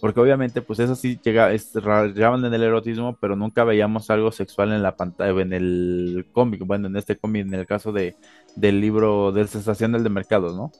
Porque 0.00 0.20
obviamente, 0.20 0.62
pues 0.62 0.78
eso 0.78 0.94
sí 0.94 1.18
llega, 1.22 1.52
es, 1.52 1.74
en 1.74 2.54
el 2.54 2.62
erotismo, 2.62 3.16
pero 3.20 3.34
nunca 3.34 3.64
veíamos 3.64 4.10
algo 4.10 4.30
sexual 4.30 4.72
en 4.72 4.82
la 4.82 4.96
pantalla, 4.96 5.40
en 5.40 5.52
el 5.52 6.26
cómic, 6.32 6.62
bueno, 6.64 6.86
en 6.86 6.96
este 6.96 7.16
cómic, 7.16 7.46
en 7.46 7.54
el 7.54 7.66
caso 7.66 7.90
de, 7.92 8.14
del 8.54 8.80
libro 8.80 9.32
del 9.32 9.48
sensacional 9.48 10.04
de 10.04 10.10
mercados, 10.10 10.56
¿no? 10.56 10.70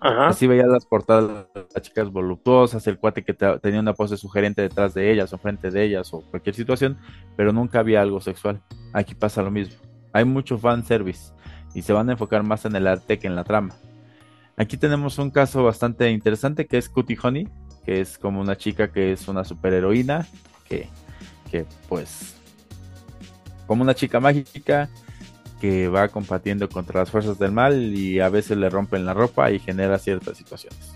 Así 0.00 0.46
veías 0.46 0.68
las 0.68 0.86
portadas 0.86 1.46
de 1.52 1.66
las 1.74 1.82
chicas 1.82 2.10
voluptuosas, 2.10 2.86
el 2.86 2.98
cuate 2.98 3.22
que 3.22 3.34
tenía 3.34 3.80
una 3.80 3.92
pose 3.92 4.16
sugerente 4.16 4.62
detrás 4.62 4.94
de 4.94 5.12
ellas 5.12 5.30
o 5.34 5.38
frente 5.38 5.70
de 5.70 5.84
ellas 5.84 6.14
o 6.14 6.22
cualquier 6.22 6.54
situación, 6.54 6.96
pero 7.36 7.52
nunca 7.52 7.80
había 7.80 8.00
algo 8.00 8.18
sexual. 8.20 8.62
Aquí 8.94 9.14
pasa 9.14 9.42
lo 9.42 9.50
mismo. 9.50 9.76
Hay 10.14 10.24
mucho 10.24 10.56
fan 10.56 10.86
service 10.86 11.34
y 11.74 11.82
se 11.82 11.92
van 11.92 12.08
a 12.08 12.12
enfocar 12.12 12.42
más 12.42 12.64
en 12.64 12.76
el 12.76 12.86
arte 12.86 13.18
que 13.18 13.26
en 13.26 13.36
la 13.36 13.44
trama. 13.44 13.74
Aquí 14.56 14.78
tenemos 14.78 15.18
un 15.18 15.30
caso 15.30 15.64
bastante 15.64 16.10
interesante 16.10 16.66
que 16.66 16.78
es 16.78 16.88
Cutie 16.88 17.18
Honey, 17.22 17.48
que 17.84 18.00
es 18.00 18.18
como 18.18 18.40
una 18.40 18.56
chica 18.56 18.92
que 18.92 19.12
es 19.12 19.28
una 19.28 19.44
superheroína, 19.44 20.26
que, 20.68 20.88
que 21.50 21.66
pues 21.88 22.34
como 23.66 23.82
una 23.82 23.94
chica 23.94 24.18
mágica 24.18 24.90
que 25.60 25.88
va 25.88 26.08
combatiendo 26.08 26.68
contra 26.68 27.00
las 27.00 27.10
fuerzas 27.10 27.38
del 27.38 27.52
mal 27.52 27.94
y 27.94 28.18
a 28.18 28.28
veces 28.28 28.56
le 28.56 28.70
rompen 28.70 29.04
la 29.04 29.14
ropa 29.14 29.50
y 29.50 29.60
genera 29.60 29.98
ciertas 29.98 30.36
situaciones. 30.36 30.90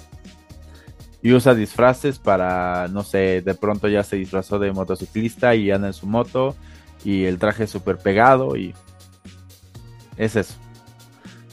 Y 1.23 1.33
usa 1.33 1.55
disfraces 1.55 2.19
para, 2.19 2.89
no 2.89 3.03
sé, 3.03 3.43
de 3.43 3.55
pronto 3.55 3.89
ya 3.89 4.03
se 4.03 4.17
disfrazó 4.17 4.59
de 4.59 4.73
motociclista 4.73 5.55
y 5.55 5.71
anda 5.71 5.87
en 5.87 5.93
su 5.93 6.07
moto 6.07 6.57
y 7.05 7.25
el 7.25 7.39
traje 7.39 7.67
súper 7.67 7.99
pegado 7.99 8.57
y 8.57 8.75
es 10.17 10.35
eso. 10.35 10.55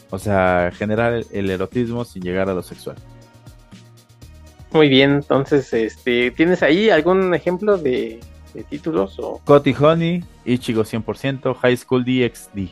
O 0.10 0.20
sea, 0.20 0.72
generar 0.74 1.24
el 1.32 1.50
erotismo 1.50 2.04
sin 2.04 2.24
llegar 2.24 2.50
a 2.50 2.54
lo 2.54 2.64
sexual. 2.64 2.98
Muy 4.72 4.88
bien, 4.88 5.12
entonces, 5.12 5.74
este, 5.74 6.32
¿tienes 6.32 6.64
ahí 6.64 6.90
algún 6.90 7.34
ejemplo 7.34 7.78
de, 7.78 8.20
títulos? 8.70 9.20
O... 9.20 9.42
Coti 9.44 9.76
Honey, 9.78 10.24
Ichigo 10.46 10.84
100%, 10.84 11.56
High 11.56 11.78
School 11.78 12.06
DxD. 12.06 12.70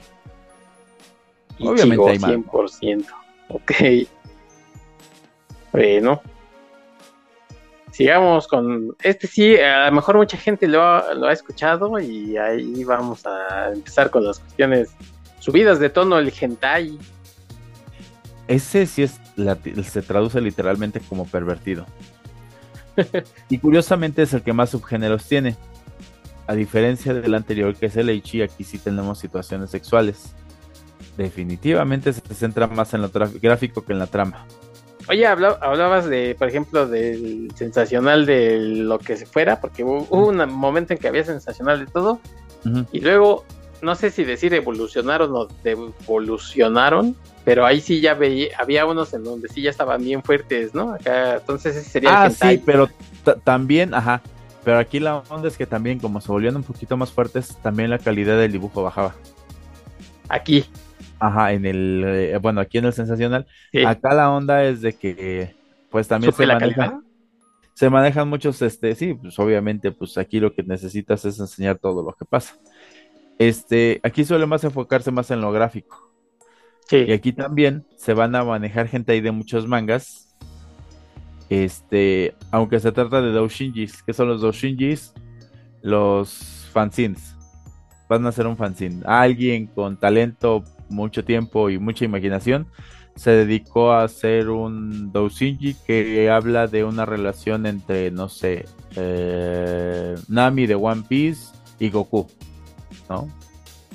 Obviamente 1.59 2.09
hay 2.09 2.19
más. 2.19 2.31
100%. 2.31 3.05
Ok. 3.49 3.71
Bueno. 5.71 6.21
Sigamos 7.91 8.47
con 8.47 8.95
este 9.03 9.27
sí, 9.27 9.57
a 9.57 9.87
lo 9.87 9.91
mejor 9.91 10.15
mucha 10.15 10.37
gente 10.37 10.67
lo 10.67 10.81
ha, 10.81 11.13
lo 11.13 11.27
ha 11.27 11.33
escuchado 11.33 11.99
y 11.99 12.37
ahí 12.37 12.81
vamos 12.85 13.25
a 13.25 13.73
empezar 13.73 14.09
con 14.09 14.23
las 14.23 14.39
cuestiones 14.39 14.95
subidas 15.39 15.79
de 15.79 15.89
tono, 15.89 16.17
el 16.17 16.31
hentai. 16.39 16.97
Ese 18.49 18.85
sí 18.85 19.03
es 19.03 19.19
se 19.85 20.01
traduce 20.01 20.41
literalmente 20.41 20.99
como 20.99 21.25
pervertido. 21.25 21.85
y 23.49 23.59
curiosamente 23.59 24.23
es 24.23 24.33
el 24.33 24.41
que 24.41 24.51
más 24.51 24.71
subgéneros 24.71 25.25
tiene. 25.25 25.55
A 26.47 26.55
diferencia 26.55 27.13
del 27.13 27.35
anterior 27.35 27.73
que 27.75 27.85
es 27.85 27.95
el 27.95 28.09
Eichi, 28.09 28.41
aquí 28.41 28.65
sí 28.65 28.77
tenemos 28.77 29.19
situaciones 29.19 29.69
sexuales 29.69 30.33
definitivamente 31.19 32.13
se 32.13 32.21
centra 32.33 32.67
más 32.67 32.93
en 32.93 33.01
lo 33.01 33.11
gráfico 33.41 33.83
que 33.83 33.93
en 33.93 33.99
la 33.99 34.07
trama. 34.07 34.45
Oye, 35.09 35.25
hablabas 35.25 36.05
de, 36.07 36.35
por 36.37 36.47
ejemplo, 36.47 36.87
del 36.87 37.51
sensacional 37.55 38.25
de 38.25 38.59
lo 38.59 38.99
que 38.99 39.17
se 39.17 39.25
fuera, 39.25 39.59
porque 39.59 39.83
hubo, 39.83 40.07
un 40.11 40.37
momento 40.51 40.93
en 40.93 40.99
que 40.99 41.07
había 41.07 41.23
sensacional 41.23 41.79
de 41.79 41.91
todo, 41.91 42.19
y 42.91 42.99
luego, 42.99 43.45
no 43.81 43.95
sé 43.95 44.11
si 44.11 44.23
decir 44.23 44.53
evolucionaron 44.53 45.35
o 45.35 45.47
devolucionaron, 45.63 47.15
pero 47.43 47.65
ahí 47.65 47.81
sí 47.81 48.01
ya 48.01 48.13
veía, 48.13 48.49
había 48.57 48.85
unos 48.85 49.13
en 49.13 49.23
donde 49.23 49.47
sí 49.49 49.61
ya 49.61 49.69
estaban 49.69 50.03
bien 50.03 50.23
fuertes, 50.23 50.73
¿no? 50.73 50.93
Acá, 50.93 51.35
entonces 51.37 51.75
ese 51.75 51.89
sería 51.89 52.23
ah, 52.23 52.29
sí, 52.29 52.61
pero 52.65 52.89
también, 53.43 53.93
ajá, 53.93 54.21
pero 54.63 54.77
aquí 54.77 54.99
la 54.99 55.17
onda 55.29 55.47
es 55.47 55.57
que 55.57 55.65
también, 55.65 55.99
como 55.99 56.21
se 56.21 56.31
volvían 56.31 56.55
un 56.55 56.63
poquito 56.63 56.97
más 56.97 57.11
fuertes, 57.11 57.57
también 57.61 57.89
la 57.89 57.99
calidad 57.99 58.37
del 58.37 58.51
dibujo 58.51 58.83
bajaba. 58.83 59.15
Aquí. 60.27 60.65
Ajá, 61.19 61.53
en 61.53 61.65
el, 61.65 62.03
eh, 62.05 62.37
bueno, 62.37 62.61
aquí 62.61 62.77
en 62.77 62.85
el 62.85 62.93
sensacional, 62.93 63.47
acá 63.85 64.13
la 64.13 64.29
onda 64.31 64.63
es 64.63 64.81
de 64.81 64.93
que, 64.93 65.55
pues 65.89 66.07
también 66.07 66.33
se 66.33 66.45
manejan, 66.45 67.03
se 67.73 67.89
manejan 67.89 68.27
muchos, 68.27 68.61
este, 68.61 68.93
sí, 68.95 69.13
pues 69.13 69.37
obviamente, 69.39 69.91
pues 69.91 70.17
aquí 70.17 70.39
lo 70.39 70.53
que 70.53 70.63
necesitas 70.63 71.25
es 71.25 71.39
enseñar 71.39 71.77
todo 71.77 72.03
lo 72.03 72.13
que 72.13 72.25
pasa. 72.25 72.55
Este, 73.37 74.01
aquí 74.03 74.25
suele 74.25 74.45
más 74.45 74.63
enfocarse 74.65 75.11
más 75.11 75.31
en 75.31 75.41
lo 75.41 75.51
gráfico. 75.51 76.08
Y 76.91 77.11
aquí 77.11 77.33
también 77.33 77.85
se 77.95 78.13
van 78.13 78.35
a 78.35 78.43
manejar 78.43 78.87
gente 78.87 79.11
ahí 79.11 79.21
de 79.21 79.31
muchos 79.31 79.67
mangas. 79.67 80.35
Este, 81.49 82.35
aunque 82.51 82.79
se 82.79 82.91
trata 82.91 83.21
de 83.21 83.31
doujinjis, 83.31 84.03
que 84.03 84.13
son 84.13 84.27
los 84.27 84.41
doujinjis, 84.41 85.13
los 85.81 86.69
fanzines. 86.71 87.35
van 88.07 88.25
a 88.25 88.29
hacer 88.29 88.47
un 88.47 88.57
fanzine. 88.57 89.03
Alguien 89.05 89.67
con 89.67 89.97
talento, 89.97 90.63
mucho 90.89 91.23
tiempo 91.23 91.69
y 91.69 91.77
mucha 91.77 92.05
imaginación 92.05 92.67
se 93.15 93.31
dedicó 93.31 93.91
a 93.91 94.03
hacer 94.03 94.49
un 94.49 95.11
doujinshi 95.11 95.75
que 95.85 96.29
habla 96.29 96.67
de 96.67 96.85
una 96.85 97.05
relación 97.05 97.65
entre, 97.65 98.11
no 98.11 98.29
sé, 98.29 98.65
eh, 98.95 100.15
Nami 100.29 100.65
de 100.67 100.75
One 100.75 101.03
Piece 101.07 101.53
y 101.79 101.89
Goku, 101.89 102.27
¿no? 103.09 103.27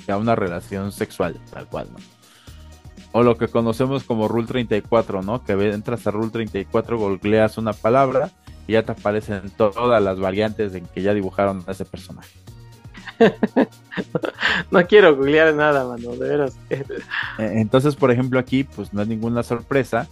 Ya 0.07 0.17
una 0.17 0.35
relación 0.35 0.91
sexual, 0.91 1.39
tal 1.51 1.67
cual, 1.67 1.87
¿no? 1.91 2.14
O 3.17 3.23
lo 3.23 3.37
que 3.37 3.47
conocemos 3.47 4.03
como 4.03 4.27
Rule 4.27 4.45
34, 4.45 5.21
¿no? 5.21 5.41
Que 5.41 5.53
entras 5.53 6.05
a 6.05 6.11
Rule 6.11 6.31
34, 6.31 6.97
googleas 6.97 7.57
una 7.57 7.71
palabra 7.71 8.31
y 8.67 8.73
ya 8.73 8.83
te 8.83 8.91
aparecen 8.91 9.49
todas 9.51 10.03
las 10.03 10.19
variantes 10.19 10.75
en 10.75 10.85
que 10.87 11.01
ya 11.01 11.13
dibujaron 11.13 11.63
a 11.65 11.71
ese 11.71 11.85
personaje. 11.85 12.37
no 14.69 14.85
quiero 14.85 15.15
googlear 15.15 15.55
nada, 15.55 15.87
mano, 15.87 16.11
de 16.11 16.27
veras. 16.27 16.59
Eh, 17.39 17.53
entonces, 17.55 17.95
por 17.95 18.11
ejemplo, 18.11 18.37
aquí, 18.37 18.65
pues 18.65 18.93
no 18.93 19.01
es 19.01 19.07
ninguna 19.07 19.43
sorpresa 19.43 20.09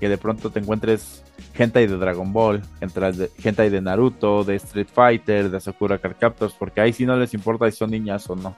que 0.00 0.08
de 0.08 0.16
pronto 0.16 0.48
te 0.48 0.60
encuentres 0.60 1.22
gente 1.52 1.86
de 1.86 1.94
Dragon 1.98 2.32
Ball, 2.32 2.62
gente 3.38 3.68
de 3.68 3.80
Naruto, 3.82 4.44
de 4.44 4.56
Street 4.56 4.88
Fighter, 4.90 5.50
de 5.50 5.60
Sakura 5.60 5.98
Card 5.98 6.16
Captors, 6.18 6.54
porque 6.58 6.80
ahí 6.80 6.94
sí 6.94 7.04
no 7.04 7.16
les 7.16 7.34
importa 7.34 7.70
si 7.70 7.76
son 7.76 7.90
niñas 7.90 8.30
o 8.30 8.34
no. 8.34 8.56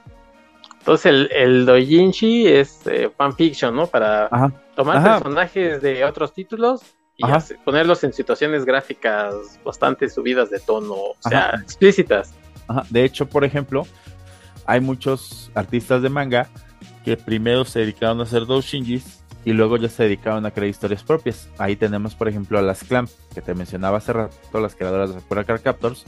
Entonces 0.79 1.05
el, 1.05 1.29
el 1.31 1.65
doujinshi 1.65 2.47
es 2.47 2.81
eh, 2.87 3.11
fanfiction, 3.15 3.75
¿no? 3.75 3.87
Para 3.87 4.29
tomar 4.75 5.03
personajes 5.03 5.81
de 5.81 6.03
otros 6.05 6.33
títulos 6.33 6.81
y 7.17 7.23
ponerlos 7.65 8.03
en 8.05 8.13
situaciones 8.13 8.63
gráficas 8.63 9.59
bastante 9.63 10.09
subidas 10.09 10.49
de 10.49 10.59
tono, 10.59 10.93
o 10.93 11.15
sea, 11.19 11.59
explícitas. 11.61 12.33
De 12.89 13.03
hecho, 13.03 13.27
por 13.27 13.43
ejemplo, 13.43 13.85
hay 14.65 14.79
muchos 14.79 15.51
artistas 15.53 16.01
de 16.01 16.09
manga 16.09 16.47
que 17.03 17.17
primero 17.17 17.65
se 17.65 17.79
dedicaron 17.79 18.19
a 18.21 18.23
hacer 18.23 18.45
doujinshis 18.45 19.23
y 19.43 19.51
luego 19.51 19.77
ya 19.77 19.89
se 19.89 20.03
dedicaron 20.03 20.45
a 20.45 20.51
crear 20.51 20.69
historias 20.69 21.03
propias. 21.03 21.49
Ahí 21.57 21.75
tenemos, 21.75 22.15
por 22.15 22.29
ejemplo, 22.29 22.59
a 22.59 22.61
las 22.61 22.83
Clamp, 22.83 23.09
que 23.33 23.41
te 23.41 23.53
mencionaba 23.53 23.97
hace 23.97 24.13
rato, 24.13 24.59
las 24.59 24.75
creadoras 24.75 25.13
de 25.13 25.19
Sakura 25.19 25.43
Card 25.43 25.61
Captors, 25.61 26.05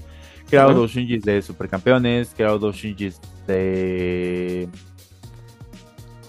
creado 0.52 0.74
doujinshis 0.74 1.24
de 1.24 1.42
Supercampeones, 1.42 2.34
creado 2.36 2.60
doujinshis 2.60 3.20
de 3.48 4.68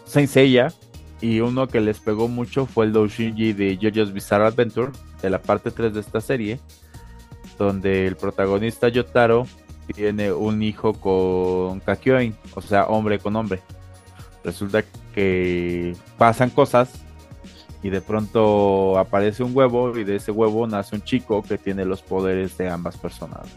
Saint 0.06 0.28
Seiya, 0.28 0.72
y 1.20 1.40
uno 1.40 1.66
que 1.66 1.80
les 1.80 1.98
pegó 1.98 2.28
mucho 2.28 2.66
fue 2.66 2.86
el 2.86 2.92
doujinshi 2.92 3.52
de 3.52 3.76
JoJo's 3.76 4.12
Bizarre 4.12 4.46
Adventure, 4.46 4.92
de 5.20 5.28
la 5.28 5.42
parte 5.42 5.72
3 5.72 5.92
de 5.92 6.00
esta 6.00 6.20
serie, 6.20 6.60
donde 7.58 8.06
el 8.06 8.16
protagonista 8.16 8.88
Yotaro 8.88 9.46
tiene 9.92 10.32
un 10.32 10.62
hijo 10.62 10.94
con 10.94 11.80
Kakyoin, 11.80 12.36
o 12.54 12.62
sea, 12.62 12.84
hombre 12.84 13.18
con 13.18 13.34
hombre. 13.34 13.60
Resulta 14.44 14.84
que 15.14 15.94
pasan 16.16 16.50
cosas 16.50 16.92
y 17.82 17.90
de 17.90 18.00
pronto 18.00 18.98
aparece 18.98 19.42
un 19.42 19.56
huevo 19.56 19.96
y 19.98 20.04
de 20.04 20.16
ese 20.16 20.30
huevo 20.30 20.66
nace 20.68 20.94
un 20.94 21.02
chico 21.02 21.42
que 21.42 21.58
tiene 21.58 21.84
los 21.84 22.02
poderes 22.02 22.56
de 22.56 22.68
ambas 22.68 22.96
personas. 22.96 23.48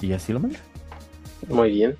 Y 0.00 0.12
así 0.12 0.32
lo 0.32 0.40
manda. 0.40 0.58
Muy 1.48 1.70
bien. 1.70 1.96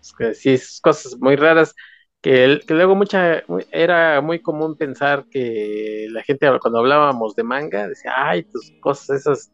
Es 0.00 0.12
que 0.12 0.34
sí, 0.34 0.50
es 0.50 0.80
cosas 0.80 1.16
muy 1.18 1.36
raras 1.36 1.74
que, 2.20 2.60
que 2.66 2.74
luego 2.74 2.94
mucha 2.94 3.42
era 3.70 4.20
muy 4.20 4.40
común 4.40 4.76
pensar 4.76 5.26
que 5.30 6.06
la 6.10 6.22
gente 6.22 6.48
cuando 6.60 6.78
hablábamos 6.78 7.34
de 7.34 7.42
manga 7.42 7.88
decía, 7.88 8.12
ay, 8.16 8.44
tus 8.44 8.72
cosas 8.80 9.20
esas 9.20 9.52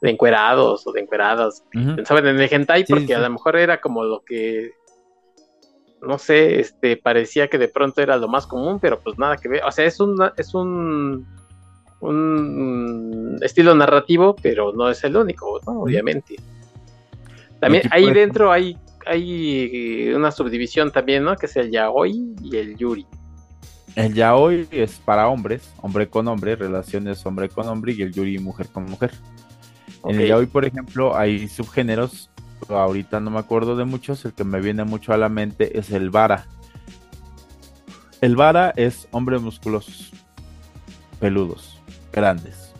de 0.00 0.10
encuerados 0.10 0.86
o 0.86 0.92
de 0.92 1.00
encueradas. 1.00 1.64
Pensaban 1.72 2.26
en 2.28 2.40
el 2.40 2.52
hentai 2.52 2.84
porque 2.86 3.14
a 3.14 3.18
lo 3.18 3.30
mejor 3.30 3.56
era 3.56 3.80
como 3.80 4.04
lo 4.04 4.22
que 4.24 4.72
no 6.00 6.18
sé, 6.18 6.60
este 6.60 6.96
parecía 6.96 7.48
que 7.48 7.58
de 7.58 7.66
pronto 7.66 8.00
era 8.00 8.16
lo 8.16 8.28
más 8.28 8.46
común, 8.46 8.78
pero 8.78 9.00
pues 9.00 9.18
nada 9.18 9.36
que 9.36 9.48
ver. 9.48 9.64
O 9.64 9.72
sea, 9.72 9.84
es 9.84 9.98
un 9.98 10.16
es 10.36 10.54
un 10.54 11.26
un 12.00 13.38
estilo 13.42 13.74
narrativo, 13.74 14.36
pero 14.40 14.72
no 14.72 14.88
es 14.88 15.02
el 15.02 15.16
único, 15.16 15.60
¿no? 15.66 15.80
Obviamente. 15.80 16.36
También 17.60 17.82
ahí 17.90 18.12
dentro 18.12 18.52
hay 18.52 18.78
hay 19.08 20.12
una 20.14 20.30
subdivisión 20.30 20.92
también, 20.92 21.24
¿no? 21.24 21.34
Que 21.36 21.46
es 21.46 21.56
el 21.56 21.70
yaoi 21.70 22.34
y 22.42 22.56
el 22.56 22.76
yuri. 22.76 23.06
El 23.94 24.14
yaoi 24.14 24.68
es 24.70 24.98
para 24.98 25.28
hombres, 25.28 25.72
hombre 25.80 26.08
con 26.08 26.28
hombre, 26.28 26.56
relaciones 26.56 27.24
hombre 27.24 27.48
con 27.48 27.66
hombre, 27.68 27.94
y 27.94 28.02
el 28.02 28.12
yuri 28.12 28.38
mujer 28.38 28.68
con 28.68 28.84
mujer. 28.84 29.12
En 30.04 30.20
el 30.20 30.28
yaoi, 30.28 30.46
por 30.46 30.64
ejemplo, 30.64 31.16
hay 31.16 31.48
subgéneros, 31.48 32.30
ahorita 32.68 33.18
no 33.20 33.30
me 33.30 33.38
acuerdo 33.38 33.76
de 33.76 33.84
muchos, 33.84 34.24
el 34.24 34.34
que 34.34 34.44
me 34.44 34.60
viene 34.60 34.84
mucho 34.84 35.12
a 35.12 35.16
la 35.16 35.28
mente 35.28 35.78
es 35.78 35.90
el 35.90 36.10
vara. 36.10 36.46
El 38.20 38.36
vara 38.36 38.72
es 38.76 39.08
hombres 39.10 39.40
musculosos, 39.40 40.12
peludos, 41.18 41.80
grandes, 42.12 42.72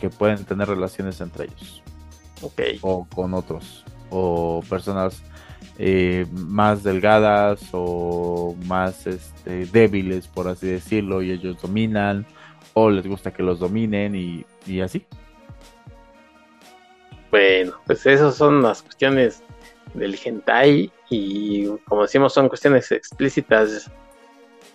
que 0.00 0.08
pueden 0.08 0.44
tener 0.44 0.68
relaciones 0.68 1.20
entre 1.20 1.46
ellos. 1.46 1.81
O 2.82 3.06
con 3.14 3.34
otros, 3.34 3.84
o 4.10 4.62
personas 4.68 5.22
eh, 5.78 6.26
más 6.32 6.82
delgadas 6.82 7.60
o 7.72 8.54
más 8.66 9.06
este, 9.06 9.66
débiles, 9.66 10.26
por 10.28 10.48
así 10.48 10.66
decirlo, 10.66 11.22
y 11.22 11.32
ellos 11.32 11.60
dominan, 11.60 12.26
o 12.74 12.90
les 12.90 13.06
gusta 13.06 13.32
que 13.32 13.42
los 13.42 13.58
dominen 13.58 14.14
y 14.14 14.44
y 14.66 14.80
así. 14.80 15.04
Bueno, 17.30 17.72
pues 17.86 18.04
esas 18.06 18.34
son 18.34 18.62
las 18.62 18.82
cuestiones 18.82 19.42
del 19.94 20.18
hentai 20.22 20.90
y 21.10 21.68
como 21.86 22.02
decimos 22.02 22.32
son 22.32 22.48
cuestiones 22.48 22.90
explícitas 22.92 23.90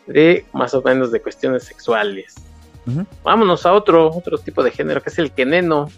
de 0.05 0.45
más 0.53 0.73
o 0.73 0.81
menos 0.81 1.11
de 1.11 1.21
cuestiones 1.21 1.63
sexuales. 1.63 2.35
Vámonos 3.21 3.65
a 3.65 3.73
otro, 3.73 4.09
otro 4.09 4.37
tipo 4.37 4.63
de 4.63 4.71
género 4.71 5.03
que 5.03 5.09
es 5.09 5.19
el 5.19 5.33
keneno. 5.33 5.89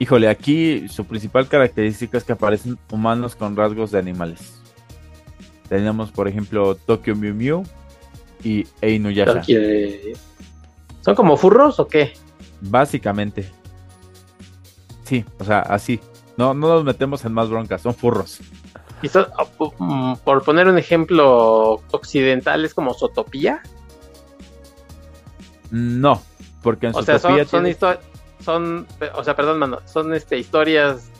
Híjole, 0.00 0.28
aquí 0.28 0.88
su 0.88 1.04
principal 1.04 1.46
característica 1.46 2.16
es 2.16 2.24
que 2.24 2.32
aparecen 2.32 2.78
humanos 2.90 3.36
con 3.36 3.54
rasgos 3.54 3.90
de 3.90 3.98
animales. 3.98 4.58
Tenemos, 5.68 6.10
por 6.10 6.26
ejemplo, 6.26 6.74
Tokyo 6.74 7.14
Mew 7.14 7.34
Mew 7.34 7.62
y 8.42 8.66
Einuyasha. 8.80 9.42
¿Son 11.02 11.14
como 11.14 11.36
furros 11.36 11.78
o 11.80 11.86
qué? 11.86 12.14
Básicamente. 12.62 13.52
Sí, 15.04 15.22
o 15.38 15.44
sea, 15.44 15.60
así. 15.60 16.00
No, 16.38 16.54
no 16.54 16.68
nos 16.68 16.84
metemos 16.84 17.22
en 17.26 17.34
más 17.34 17.50
broncas, 17.50 17.82
son 17.82 17.94
furros. 17.94 18.40
¿Y 19.02 19.08
ah, 19.14 19.28
mm, 19.78 20.14
por 20.24 20.42
poner 20.44 20.66
un 20.66 20.78
ejemplo 20.78 21.82
occidental, 21.90 22.64
es 22.64 22.72
como 22.72 22.94
Sotopía? 22.94 23.60
No, 25.70 26.22
porque 26.62 26.86
en 26.86 26.96
o 26.96 27.02
sea, 27.02 27.18
son, 27.18 27.46
son, 27.46 27.66
o 28.46 29.24
sea, 29.24 29.36
perdón, 29.36 29.58
mano, 29.58 29.80
son 29.86 30.14
este, 30.14 30.38
historias 30.38 31.10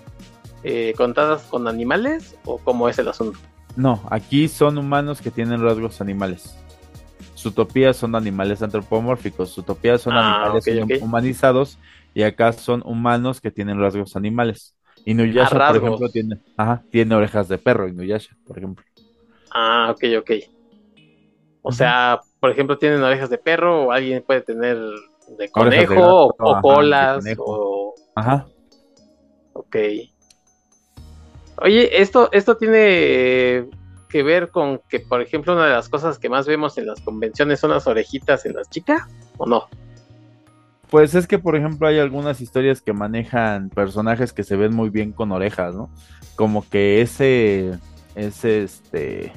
eh, 0.63 0.93
contadas 0.97 1.43
con 1.45 1.69
animales 1.69 2.37
o 2.45 2.59
cómo 2.59 2.89
es 2.89 2.99
el 2.99 3.09
asunto? 3.09 3.39
No, 3.77 4.03
aquí 4.11 4.49
son 4.49 4.79
humanos 4.79 5.21
que 5.21 5.31
tienen 5.31 5.63
rasgos 5.63 6.01
animales. 6.01 6.57
Zootopía 7.37 7.95
son 7.95 8.15
animales 8.15 8.63
antropomórficos, 8.63 9.55
Zootopía 9.55 9.97
son 9.97 10.15
ah, 10.15 10.45
animales 10.45 11.03
humanizados 11.03 11.79
y 12.13 12.23
acá 12.23 12.53
son 12.53 12.83
humanos 12.85 13.41
que 13.41 13.51
tienen 13.51 13.81
rasgos 13.81 14.17
animales. 14.17 14.75
Inuyasha, 15.07 15.69
por 15.69 15.77
ejemplo, 15.77 16.09
tiene, 16.11 16.39
tiene 16.91 17.15
orejas 17.15 17.49
de 17.49 17.57
perro, 17.57 17.89
Inuyasha, 17.89 18.37
por 18.47 18.59
ejemplo. 18.59 18.85
Ah, 19.51 19.95
ok, 19.95 20.05
ok. 20.19 20.31
O 21.63 21.73
sea, 21.73 22.21
por 22.39 22.51
ejemplo, 22.51 22.77
tienen 22.77 23.03
orejas 23.03 23.31
de 23.31 23.39
perro 23.39 23.85
o 23.85 23.93
alguien 23.93 24.23
puede 24.23 24.43
tener 24.43 24.79
de 25.37 25.49
conejo 25.51 26.35
o, 26.39 26.61
colas 26.61 27.25
o... 27.39 27.95
Ajá. 28.15 28.47
Ok. 29.53 29.77
Oye, 31.63 32.01
esto, 32.01 32.31
esto 32.33 32.57
tiene 32.57 33.69
que 34.09 34.23
ver 34.23 34.49
con 34.49 34.81
que, 34.89 35.01
por 35.01 35.21
ejemplo, 35.21 35.53
una 35.53 35.67
de 35.67 35.73
las 35.73 35.89
cosas 35.89 36.19
que 36.19 36.29
más 36.29 36.47
vemos 36.47 36.77
en 36.79 36.87
las 36.87 37.01
convenciones 37.01 37.61
son 37.61 37.71
las 37.71 37.87
orejitas 37.87 38.45
en 38.47 38.55
las 38.55 38.69
chicas, 38.69 39.03
¿o 39.37 39.47
no? 39.47 39.69
Pues 40.91 41.15
es 41.15 41.29
que, 41.29 41.39
por 41.39 41.55
ejemplo, 41.55 41.87
hay 41.87 42.01
algunas 42.01 42.41
historias 42.41 42.83
que 42.83 42.93
manejan 42.93 43.71
personajes 43.71 44.33
que 44.33 44.43
se 44.43 44.57
ven 44.57 44.75
muy 44.75 44.91
bien 44.91 45.13
con 45.13 45.31
orejas, 45.31 45.75
¿no? 45.75 45.89
Como 46.35 46.69
que 46.69 47.01
ese, 47.01 47.79
ese, 48.17 48.65
este... 48.65 49.33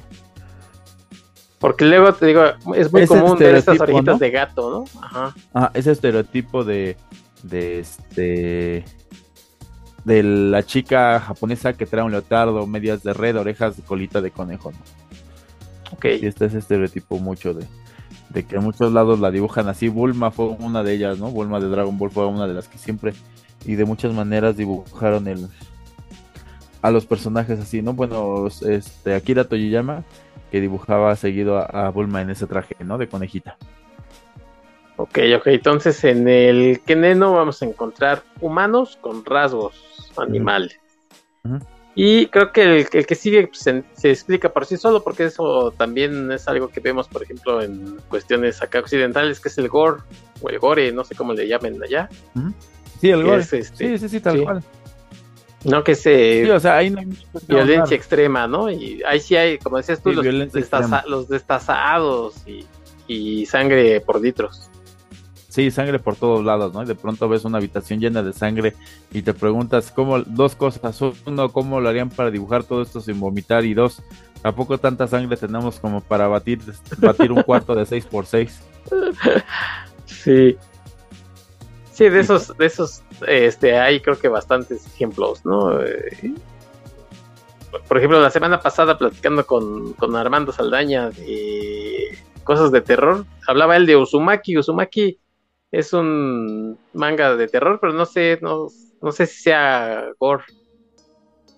Porque 1.64 1.86
luego 1.86 2.12
te 2.12 2.26
digo, 2.26 2.42
es 2.76 2.92
muy 2.92 3.06
común 3.06 3.38
ver 3.38 3.54
estas 3.54 3.80
orejitas 3.80 4.18
de 4.18 4.30
gato, 4.30 4.70
¿no? 4.70 5.00
Ajá. 5.00 5.34
Ah, 5.54 5.70
ese 5.72 5.92
estereotipo 5.92 6.62
de, 6.62 6.98
de 7.42 7.78
este 7.78 8.84
de 10.04 10.22
la 10.22 10.62
chica 10.62 11.18
japonesa 11.20 11.72
que 11.72 11.86
trae 11.86 12.04
un 12.04 12.12
leotardo, 12.12 12.66
medias 12.66 13.02
de 13.02 13.14
red, 13.14 13.38
orejas, 13.38 13.78
de 13.78 13.82
colita 13.82 14.20
de 14.20 14.30
conejo, 14.30 14.72
¿no? 14.72 14.78
Ok. 15.92 16.04
Y 16.20 16.26
este 16.26 16.44
es 16.44 16.52
estereotipo 16.52 17.18
mucho 17.18 17.54
de, 17.54 17.64
de 18.28 18.44
que 18.44 18.56
en 18.56 18.62
muchos 18.62 18.92
lados 18.92 19.18
la 19.18 19.30
dibujan 19.30 19.66
así. 19.66 19.88
Bulma 19.88 20.30
fue 20.30 20.48
una 20.48 20.82
de 20.82 20.92
ellas, 20.92 21.18
¿no? 21.18 21.30
Bulma 21.30 21.60
de 21.60 21.70
Dragon 21.70 21.96
Ball 21.96 22.10
fue 22.10 22.26
una 22.26 22.46
de 22.46 22.52
las 22.52 22.68
que 22.68 22.76
siempre 22.76 23.14
y 23.64 23.76
de 23.76 23.86
muchas 23.86 24.12
maneras 24.12 24.58
dibujaron 24.58 25.28
el 25.28 25.48
a 26.82 26.90
los 26.90 27.06
personajes 27.06 27.58
así, 27.58 27.80
¿no? 27.80 27.94
Bueno, 27.94 28.48
este 28.48 29.14
Akira 29.14 29.44
Toyiyama 29.44 30.04
que 30.54 30.60
dibujaba 30.60 31.16
seguido 31.16 31.58
a, 31.58 31.90
Bulma 31.90 32.22
en 32.22 32.30
ese 32.30 32.46
traje, 32.46 32.76
¿no? 32.84 32.96
De 32.96 33.08
conejita. 33.08 33.56
Ok, 34.96 35.18
ok, 35.36 35.48
entonces 35.48 36.04
en 36.04 36.28
el 36.28 36.80
Keneno 36.86 37.32
vamos 37.32 37.60
a 37.60 37.64
encontrar 37.64 38.22
humanos 38.40 38.96
con 39.00 39.24
rasgos 39.24 40.12
animales. 40.16 40.78
Y 41.96 42.26
creo 42.26 42.52
que 42.52 42.86
el, 42.88 42.88
que 42.88 43.14
sigue 43.16 43.48
pues, 43.48 43.62
se, 43.62 44.08
explica 44.08 44.52
por 44.52 44.64
sí 44.64 44.76
solo, 44.76 45.02
porque 45.02 45.24
eso 45.24 45.72
también 45.76 46.30
es 46.30 46.46
algo 46.46 46.68
que 46.68 46.78
vemos, 46.78 47.08
por 47.08 47.24
ejemplo, 47.24 47.60
en 47.60 47.96
cuestiones 48.08 48.62
acá 48.62 48.78
occidentales, 48.78 49.40
que 49.40 49.48
es 49.48 49.58
el 49.58 49.68
gore, 49.68 50.02
o 50.40 50.50
el 50.50 50.60
gore, 50.60 50.92
no 50.92 51.02
sé 51.02 51.16
cómo 51.16 51.32
le 51.32 51.48
llamen 51.48 51.82
allá. 51.82 52.08
Sí, 53.00 53.10
el 53.10 53.24
gore. 53.24 53.40
Este, 53.40 53.64
sí, 53.64 53.98
sí, 53.98 54.08
sí, 54.08 54.20
tal 54.20 54.40
cual. 54.44 54.62
No, 55.64 55.82
que 55.82 55.94
se. 55.94 56.44
Sí, 56.44 56.50
o 56.50 56.60
sea, 56.60 56.76
hay 56.76 56.94
violencia 57.48 57.96
extrema, 57.96 58.46
¿no? 58.46 58.70
Y 58.70 59.02
ahí 59.04 59.18
sí 59.20 59.34
hay, 59.36 59.58
como 59.58 59.78
decías 59.78 60.02
tú, 60.02 60.12
los, 60.12 60.24
los, 61.06 61.28
destazados 61.28 62.34
y, 62.46 62.66
y, 63.06 63.46
sangre 63.46 64.00
por 64.00 64.20
litros. 64.20 64.68
Sí, 65.48 65.70
sangre 65.70 65.98
por 66.00 66.16
todos 66.16 66.44
lados, 66.44 66.74
¿no? 66.74 66.82
Y 66.82 66.86
de 66.86 66.96
pronto 66.96 67.28
ves 67.28 67.44
una 67.44 67.58
habitación 67.58 68.00
llena 68.00 68.22
de 68.22 68.32
sangre 68.32 68.74
y 69.12 69.22
te 69.22 69.32
preguntas 69.32 69.90
cómo, 69.90 70.20
dos 70.20 70.54
cosas. 70.56 71.00
Uno, 71.26 71.48
¿cómo 71.50 71.80
lo 71.80 71.88
harían 71.88 72.10
para 72.10 72.30
dibujar 72.30 72.64
todo 72.64 72.82
esto 72.82 73.00
sin 73.00 73.20
vomitar? 73.20 73.64
Y 73.64 73.72
dos, 73.72 74.02
¿a 74.42 74.52
poco 74.52 74.78
tanta 74.78 75.06
sangre 75.06 75.36
tenemos 75.36 75.78
como 75.78 76.00
para 76.00 76.26
batir, 76.26 76.60
batir 76.98 77.30
un 77.30 77.42
cuarto 77.42 77.74
de 77.74 77.86
6 77.86 78.06
por 78.06 78.26
6 78.26 78.60
Sí. 80.06 80.56
Sí, 81.94 82.08
de 82.08 82.18
esos, 82.18 82.56
de 82.56 82.66
esos, 82.66 83.04
este, 83.28 83.78
hay 83.78 84.00
creo 84.00 84.18
que 84.18 84.26
bastantes 84.26 84.84
ejemplos, 84.84 85.46
¿no? 85.46 85.80
Eh, 85.80 86.34
por 87.86 87.98
ejemplo, 87.98 88.20
la 88.20 88.30
semana 88.30 88.58
pasada 88.58 88.98
platicando 88.98 89.46
con, 89.46 89.92
con, 89.92 90.16
Armando 90.16 90.50
Saldaña 90.50 91.10
de 91.10 92.18
cosas 92.42 92.72
de 92.72 92.80
terror, 92.80 93.24
hablaba 93.46 93.76
él 93.76 93.86
de 93.86 93.96
Uzumaki. 93.96 94.58
Uzumaki 94.58 95.20
es 95.70 95.92
un 95.92 96.76
manga 96.94 97.36
de 97.36 97.46
terror, 97.46 97.78
pero 97.80 97.92
no 97.92 98.06
sé, 98.06 98.40
no, 98.42 98.66
no 99.00 99.12
sé 99.12 99.26
si 99.26 99.42
sea 99.44 100.04
gore. 100.18 100.42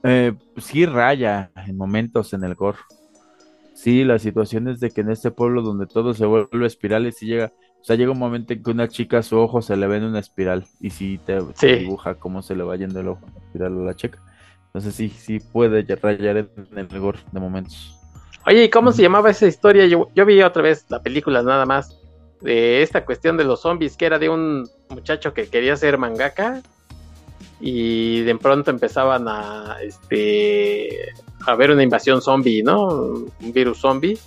Eh, 0.03 0.35
sí 0.59 0.85
raya 0.85 1.51
en 1.67 1.79
momentos 1.79 2.35
en 2.35 2.45
el 2.45 2.55
gore. 2.55 2.79
Sí, 3.73 4.05
la 4.05 4.19
situación 4.19 4.69
es 4.69 4.81
de 4.81 4.91
que 4.91 5.01
en 5.01 5.11
este 5.11 5.31
pueblo 5.31 5.63
donde 5.63 5.87
todo 5.87 6.13
se 6.13 6.27
vuelve 6.27 6.67
espirales 6.67 7.23
y 7.23 7.27
llega 7.27 7.47
o 7.47 7.65
sea, 7.87 7.95
llega 7.95 8.11
un 8.11 8.19
momento 8.19 8.53
en 8.53 8.65
que 8.65 8.71
una 8.71 8.89
chica 8.89 9.23
su 9.23 9.39
ojo 9.39 9.63
se 9.63 9.77
le 9.77 9.87
ve 9.87 9.99
en 9.99 10.05
una 10.05 10.19
espiral 10.19 10.67
y 10.81 10.91
si 10.91 11.19
te, 11.19 11.39
dibuja 11.79 12.17
cómo 12.17 12.43
se 12.43 12.57
le 12.57 12.65
va 12.65 12.75
yendo 12.75 12.99
el 12.99 13.07
ojo 13.07 13.21
en 13.29 13.43
espiral 13.43 13.81
a 13.81 13.85
la 13.85 13.95
chica. 13.95 14.19
Entonces 14.67 14.93
sí, 14.93 15.09
sí 15.09 15.39
puede 15.39 15.83
rayar 15.95 16.37
en 16.37 16.51
el 16.77 16.89
gore 16.99 17.21
de 17.31 17.39
momentos. 17.39 17.97
Oye, 18.45 18.65
¿y 18.65 18.71
cómo 18.71 18.91
se 18.91 19.03
llamaba 19.03 19.31
esa 19.31 19.47
historia? 19.47 19.87
Yo, 19.87 20.09
yo 20.17 20.27
vi 20.27 20.43
otra 20.43 20.63
vez 20.63 20.85
la 20.89 21.01
película 21.01 21.45
nada 21.45 21.65
más 21.65 21.97
de 22.41 22.83
esta 22.83 23.05
cuestión 23.05 23.37
de 23.37 23.45
los 23.45 23.61
zombies, 23.61 23.97
que 23.97 24.07
era 24.07 24.19
de 24.19 24.31
un 24.31 24.69
muchacho 24.91 25.33
que 25.33 25.47
quería 25.47 25.77
ser 25.77 25.97
mangaka 25.97 26.63
y 27.61 28.23
de 28.23 28.35
pronto 28.35 28.73
empezaban 28.73 29.29
a 29.29 29.77
este 29.81 31.13
a 31.47 31.55
ver 31.55 31.71
una 31.71 31.85
invasión 31.85 32.21
zombie, 32.21 32.65
¿no? 32.65 32.89
Un 32.89 33.53
virus 33.53 33.79
zombie 33.79 34.19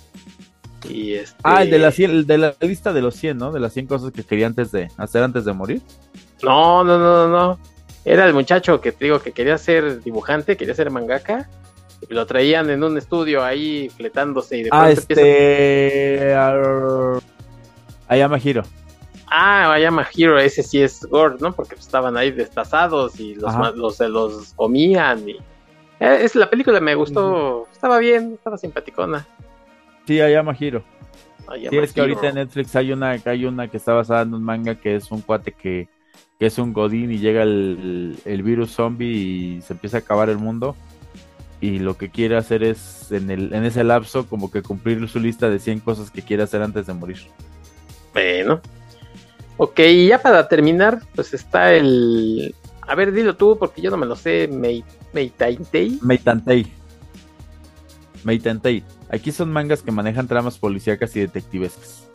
y 0.88 1.14
este... 1.14 1.36
Ah, 1.42 1.62
el 1.62 1.70
de, 1.70 1.78
la 1.78 1.90
de 1.90 2.38
la 2.38 2.54
lista 2.60 2.92
de 2.92 3.02
los 3.02 3.14
100, 3.16 3.36
¿no? 3.36 3.52
De 3.52 3.60
las 3.60 3.72
100 3.72 3.86
cosas 3.86 4.12
que 4.12 4.24
quería 4.24 4.46
antes 4.46 4.72
de 4.72 4.88
hacer 4.96 5.22
antes 5.22 5.44
de 5.44 5.52
morir. 5.52 5.82
No, 6.42 6.84
no, 6.84 6.98
no, 6.98 7.28
no. 7.28 7.58
Era 8.04 8.26
el 8.26 8.32
muchacho 8.32 8.80
que 8.80 8.92
te 8.92 9.04
digo 9.04 9.20
que 9.20 9.32
quería 9.32 9.58
ser 9.58 10.02
dibujante, 10.02 10.56
quería 10.56 10.74
ser 10.74 10.90
mangaka. 10.90 11.48
Y 12.08 12.14
lo 12.14 12.24
traían 12.24 12.70
en 12.70 12.82
un 12.82 12.96
estudio 12.96 13.44
ahí 13.44 13.90
fletándose 13.90 14.56
y 14.56 14.62
de 14.64 14.70
ah, 14.72 14.90
este... 14.90 16.34
Ayama 18.08 18.38
Hiro. 18.38 18.62
Ah, 19.26 19.72
Ayama 19.72 20.08
Hiro, 20.12 20.38
ese 20.38 20.62
sí 20.62 20.82
es 20.82 21.04
gore, 21.04 21.36
¿no? 21.40 21.52
Porque 21.52 21.74
estaban 21.74 22.16
ahí 22.16 22.30
destazados 22.30 23.20
y 23.20 23.34
los, 23.34 23.54
los, 23.76 24.00
los, 24.00 24.52
comían. 24.54 25.28
Y... 25.28 25.32
Eh, 26.00 26.20
es, 26.22 26.34
la 26.34 26.48
película 26.48 26.80
me 26.80 26.94
gustó, 26.94 27.68
estaba 27.70 27.98
bien, 27.98 28.32
estaba 28.34 28.56
simpaticona. 28.56 29.26
Sí, 30.10 30.20
Ayama 30.20 30.56
Hiro. 30.58 30.82
sí, 31.70 31.78
es 31.78 31.92
que 31.92 32.00
ahorita 32.00 32.30
en 32.30 32.34
Netflix 32.34 32.74
hay 32.74 32.90
una, 32.90 33.10
hay 33.24 33.44
una 33.44 33.68
que 33.68 33.76
está 33.76 33.92
basada 33.92 34.22
en 34.22 34.34
un 34.34 34.42
manga 34.42 34.74
que 34.74 34.96
es 34.96 35.08
un 35.12 35.20
cuate 35.20 35.52
que, 35.52 35.86
es 36.40 36.58
un 36.58 36.72
godín 36.72 37.12
y 37.12 37.18
llega 37.18 37.44
el, 37.44 38.42
virus 38.42 38.72
zombie 38.72 39.06
y 39.06 39.62
se 39.62 39.74
empieza 39.74 39.98
a 39.98 40.00
acabar 40.00 40.28
el 40.28 40.38
mundo. 40.38 40.74
Y 41.60 41.78
lo 41.78 41.96
que 41.96 42.10
quiere 42.10 42.36
hacer 42.36 42.64
es, 42.64 43.12
en, 43.12 43.30
el, 43.30 43.54
en 43.54 43.64
ese 43.64 43.84
lapso, 43.84 44.26
como 44.26 44.50
que 44.50 44.62
cumplir 44.62 45.08
su 45.08 45.20
lista 45.20 45.48
de 45.48 45.60
100 45.60 45.78
cosas 45.78 46.10
que 46.10 46.22
quiere 46.22 46.42
hacer 46.42 46.60
antes 46.60 46.88
de 46.88 46.94
morir. 46.94 47.18
Bueno. 48.12 48.60
Ok, 49.58 49.78
y 49.78 50.08
ya 50.08 50.20
para 50.20 50.48
terminar, 50.48 51.02
pues 51.14 51.34
está 51.34 51.72
el... 51.72 52.52
A 52.80 52.96
ver, 52.96 53.12
dilo 53.12 53.36
tú, 53.36 53.56
porque 53.56 53.80
yo 53.80 53.92
no 53.92 53.96
me 53.96 54.06
lo 54.06 54.16
sé. 54.16 54.48
Meitantei. 55.12 56.00
Meitantei. 56.02 56.66
Meitantei. 58.24 58.82
Aquí 59.12 59.32
son 59.32 59.52
mangas 59.52 59.82
que 59.82 59.90
manejan 59.90 60.28
tramas 60.28 60.58
policíacas 60.58 61.14
y 61.16 61.20
detectivescas. 61.20 62.08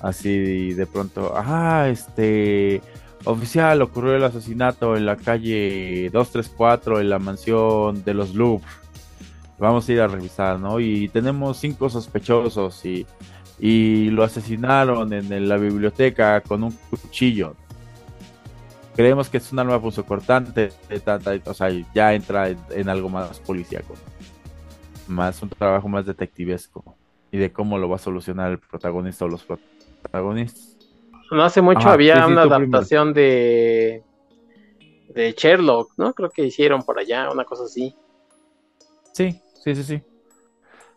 Así 0.00 0.72
de 0.72 0.86
pronto, 0.86 1.32
ah, 1.36 1.88
este 1.90 2.80
oficial 3.24 3.82
ocurrió 3.82 4.14
el 4.16 4.24
asesinato 4.24 4.96
en 4.96 5.04
la 5.04 5.16
calle 5.16 6.10
234 6.12 7.00
en 7.00 7.10
la 7.10 7.18
mansión 7.18 8.02
de 8.04 8.14
los 8.14 8.34
Louvre. 8.34 8.66
Vamos 9.58 9.88
a 9.88 9.92
ir 9.92 10.00
a 10.00 10.06
revisar, 10.06 10.58
¿no? 10.60 10.80
Y 10.80 11.08
tenemos 11.08 11.58
cinco 11.58 11.88
sospechosos 11.88 12.84
y, 12.84 13.06
y 13.58 14.10
lo 14.10 14.22
asesinaron 14.22 15.12
en, 15.12 15.48
la 15.48 15.56
biblioteca 15.56 16.40
con 16.42 16.62
un 16.62 16.72
cuchillo. 16.90 17.54
Creemos 18.94 19.28
que 19.28 19.38
es 19.38 19.52
un 19.52 19.58
arma 19.58 19.80
punzocortante, 19.80 20.72
o 21.44 21.54
sea, 21.54 21.70
ya 21.94 22.14
entra 22.14 22.48
en, 22.48 22.88
algo 22.88 23.08
más 23.08 23.38
policíaco 23.40 23.94
más 25.08 25.42
un 25.42 25.48
trabajo 25.48 25.88
más 25.88 26.06
detectivesco 26.06 26.96
y 27.30 27.38
de 27.38 27.52
cómo 27.52 27.78
lo 27.78 27.88
va 27.88 27.96
a 27.96 27.98
solucionar 28.00 28.52
el 28.52 28.58
protagonista 28.58 29.24
o 29.24 29.28
los 29.28 29.44
protagonistas. 29.44 30.76
No 31.30 31.42
hace 31.42 31.60
mucho 31.60 31.88
había 31.88 32.26
una 32.26 32.42
adaptación 32.42 33.12
de 33.12 34.02
de 35.16 35.32
Sherlock, 35.32 35.92
¿no? 35.96 36.12
Creo 36.12 36.30
que 36.30 36.44
hicieron 36.44 36.82
por 36.82 36.98
allá 36.98 37.30
una 37.30 37.44
cosa 37.44 37.64
así. 37.64 37.94
Sí, 39.12 39.40
sí, 39.64 39.74
sí, 39.74 39.82
sí. 39.82 40.02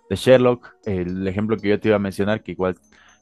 De 0.10 0.16
Sherlock, 0.16 0.76
el 0.86 1.26
ejemplo 1.28 1.56
que 1.58 1.70
yo 1.70 1.80
te 1.80 1.88
iba 1.88 1.96
a 1.96 2.00
mencionar, 2.00 2.44
que 2.44 2.52
igual 2.52 2.76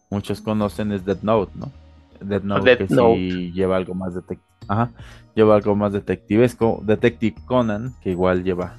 muchos 0.09 0.41
conocen 0.41 0.91
es 0.91 1.05
Dead 1.05 1.21
Note, 1.21 1.51
¿no? 1.55 1.71
Dead 2.19 2.41
Note 2.41 2.77
que 2.77 2.87
sí 2.87 3.51
lleva 3.53 3.77
algo 3.77 3.93
más 3.93 4.15
de 4.15 4.21
Ajá, 4.67 4.91
lleva 5.35 5.55
algo 5.55 5.75
más 5.75 5.93
detectivesco, 5.93 6.81
Detective 6.83 7.35
Conan, 7.45 7.93
que 8.01 8.09
igual 8.09 8.43
lleva 8.43 8.75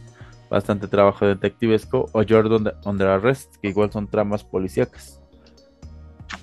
bastante 0.51 0.89
trabajo 0.89 1.27
detectivesco, 1.27 2.09
o 2.13 2.23
Jordan 2.27 2.73
Under 2.85 3.09
Arrest, 3.09 3.57
que 3.57 3.69
igual 3.69 3.93
son 3.93 4.09
tramas 4.09 4.45
policíacas. 4.45 5.21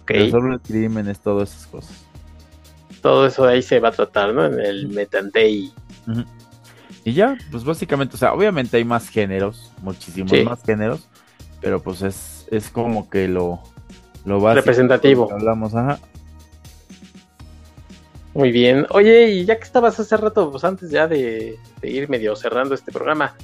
Okay. 0.02 0.26
Resolver 0.26 0.60
crímenes, 0.60 1.20
todas 1.20 1.52
esas 1.52 1.68
cosas. 1.68 2.06
Todo 3.02 3.28
eso 3.28 3.46
ahí 3.46 3.62
se 3.62 3.80
va 3.80 3.90
a 3.90 3.92
tratar, 3.92 4.34
¿no? 4.34 4.46
En 4.46 4.60
el 4.60 4.88
Metantei. 4.88 5.72
Y 7.04 7.14
ya, 7.14 7.38
pues 7.52 7.64
básicamente, 7.64 8.16
o 8.16 8.18
sea, 8.18 8.34
obviamente 8.34 8.78
hay 8.78 8.84
más 8.84 9.10
géneros, 9.10 9.72
muchísimos 9.82 10.32
más 10.44 10.64
géneros, 10.64 11.08
pero 11.62 11.82
pues 11.82 12.02
es, 12.02 12.48
es 12.50 12.70
como 12.70 13.10
que 13.10 13.28
lo, 13.28 13.62
lo 14.26 14.40
básico 14.40 14.62
representativo. 14.62 15.32
hablamos, 15.32 15.76
ajá. 15.76 16.00
Muy 18.34 18.52
bien. 18.52 18.86
Oye, 18.90 19.30
y 19.30 19.46
ya 19.46 19.58
que 19.58 19.64
estabas 19.64 20.00
hace 20.00 20.18
rato, 20.18 20.52
pues 20.52 20.64
antes 20.64 20.90
ya 20.90 21.08
de, 21.08 21.58
de 21.82 21.90
ir 21.90 22.10
medio 22.10 22.36
cerrando 22.36 22.76
este 22.76 22.92
programa, 22.92 23.36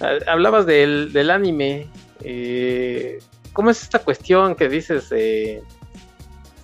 Hablabas 0.00 0.66
del, 0.66 1.12
del 1.12 1.30
anime. 1.30 1.88
Eh, 2.22 3.18
¿Cómo 3.52 3.70
es 3.70 3.82
esta 3.82 3.98
cuestión 4.00 4.54
que 4.54 4.68
dices? 4.68 5.12
Eh, 5.12 5.62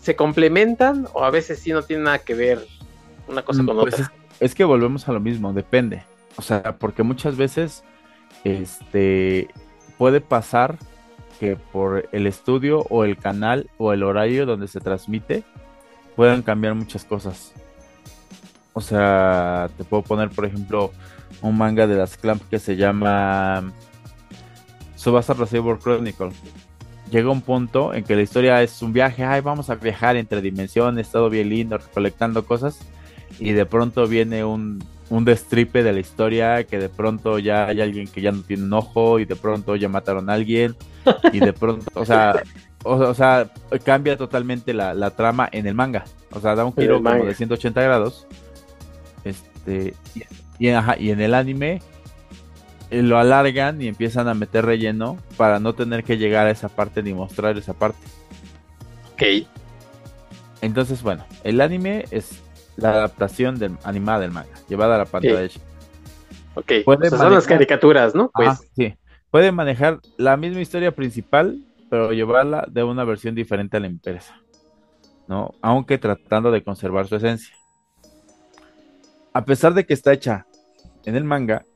¿Se 0.01 0.17
complementan 0.17 1.09
o 1.13 1.25
a 1.25 1.31
veces 1.31 1.59
sí 1.59 1.73
no 1.73 1.83
tiene 1.83 2.05
nada 2.05 2.19
que 2.19 2.35
ver 2.35 2.67
una 3.29 3.43
cosa 3.43 3.63
mm, 3.63 3.67
con 3.67 3.77
pues 3.79 3.95
otra? 3.95 4.13
Es, 4.41 4.55
que 4.55 4.65
volvemos 4.65 5.09
a 5.09 5.13
lo 5.13 5.21
mismo, 5.21 5.53
depende. 5.53 6.05
O 6.37 6.43
sea, 6.43 6.77
porque 6.79 7.03
muchas 7.03 7.37
veces 7.37 7.83
este 8.45 9.49
puede 9.99 10.21
pasar 10.21 10.79
que 11.41 11.57
por 11.57 12.09
el 12.13 12.27
estudio 12.27 12.81
o 12.89 13.05
el 13.05 13.17
canal 13.17 13.69
o 13.79 13.93
el 13.93 14.03
horario 14.03 14.47
donde 14.47 14.69
se 14.69 14.81
transmite 14.81 15.43
puedan 16.15 16.43
cambiar 16.43 16.75
muchas 16.75 17.05
cosas. 17.05 17.53
O 18.77 18.83
sea, 18.83 19.71
te 19.79 19.85
puedo 19.85 20.03
poner, 20.03 20.29
por 20.29 20.45
ejemplo, 20.45 20.93
un 21.41 21.57
manga 21.57 21.87
de 21.87 21.97
las 21.97 22.19
Clamp 22.19 22.43
que 22.51 22.59
se 22.59 22.77
llama 22.77 23.73
Subasa 24.97 25.33
Receiver 25.33 25.79
Chronicle. 25.79 26.29
Llega 27.11 27.31
un 27.31 27.41
punto 27.41 27.95
en 27.95 28.05
que 28.05 28.15
la 28.15 28.21
historia 28.21 28.63
es 28.63 28.83
un 28.83 28.93
viaje, 28.93 29.25
ay, 29.25 29.41
vamos 29.41 29.71
a 29.71 29.77
viajar 29.77 30.17
entre 30.17 30.43
dimensiones, 30.43 31.11
todo 31.11 31.31
bien 31.31 31.49
lindo, 31.49 31.79
recolectando 31.79 32.45
cosas, 32.45 32.79
y 33.39 33.53
de 33.53 33.65
pronto 33.65 34.07
viene 34.07 34.45
un, 34.45 34.85
un 35.09 35.25
destripe 35.25 35.83
de 35.83 35.95
la 35.95 36.01
historia, 36.01 36.65
que 36.65 36.79
de 36.79 36.91
pronto 36.91 37.39
ya 37.39 37.69
hay 37.69 37.81
alguien 37.81 38.07
que 38.07 38.21
ya 38.21 38.31
no 38.31 38.43
tiene 38.43 38.65
un 38.65 38.75
ojo 38.75 39.19
y 39.21 39.25
de 39.25 39.37
pronto 39.37 39.77
ya 39.77 39.89
mataron 39.89 40.29
a 40.29 40.35
alguien 40.35 40.77
y 41.33 41.41
de 41.41 41.55
pronto, 41.55 41.87
o 41.95 42.05
sea, 42.05 42.43
o, 42.83 43.15
sea, 43.15 43.51
cambia 43.85 44.19
totalmente 44.19 44.75
la, 44.75 45.11
trama 45.13 45.49
en 45.51 45.67
el 45.67 45.75
manga. 45.75 46.05
O 46.31 46.41
sea, 46.41 46.55
da 46.55 46.67
un 46.67 46.75
giro 46.75 47.03
como 47.03 47.25
de 47.25 47.35
180 47.35 47.81
grados. 47.81 48.27
Este, 49.67 49.95
y, 50.59 50.69
y 50.69 51.11
en 51.11 51.21
el 51.21 51.35
anime 51.35 51.83
eh, 52.91 53.03
lo 53.03 53.19
alargan 53.19 53.83
y 53.83 53.89
empiezan 53.89 54.29
a 54.29 54.35
meter 54.35 54.65
relleno 54.65 55.19
para 55.37 55.59
no 55.59 55.75
tener 55.75 56.05
que 56.05 56.19
llegar 56.19 56.47
a 56.47 56.51
esa 56.51 56.69
parte 56.69 57.03
ni 57.03 57.13
mostrar 57.13 57.57
esa 57.59 57.75
parte. 57.75 58.07
Ok. 59.13 59.47
Entonces, 60.63 61.03
bueno, 61.03 61.25
el 61.45 61.61
anime 61.61 62.05
es 62.11 62.43
la 62.77 62.91
adaptación 62.91 63.59
del, 63.59 63.77
animada 63.85 64.21
del 64.21 64.31
manga, 64.31 64.55
llevada 64.69 64.95
a 64.95 64.99
la 64.99 65.05
pantalla. 65.05 65.49
Ok, 66.55 66.73
son 67.11 67.35
las 67.35 67.47
caricaturas, 67.47 68.15
¿no? 68.15 68.31
Pues. 68.33 68.71
sí. 68.75 68.95
Puede 69.31 69.53
manejar 69.53 70.01
la 70.17 70.37
misma 70.39 70.61
historia 70.61 70.93
principal, 70.93 71.59
pero 71.91 72.13
llevarla 72.13 72.67
de 72.71 72.85
una 72.85 73.05
versión 73.05 73.35
diferente 73.35 73.77
a 73.77 73.81
la 73.81 73.87
empresa, 73.87 74.41
¿no? 75.29 75.55
Aunque 75.61 75.99
tratando 75.99 76.51
de 76.51 76.63
conservar 76.63 77.07
su 77.07 77.17
esencia. 77.17 77.55
A 79.37 79.45
pesar 79.45 79.75
de 79.75 79.85
que 79.85 79.93
está 79.93 80.15
hecha 80.15 80.47
en 81.05 81.15
el 81.15 81.23
manga, 81.23 81.67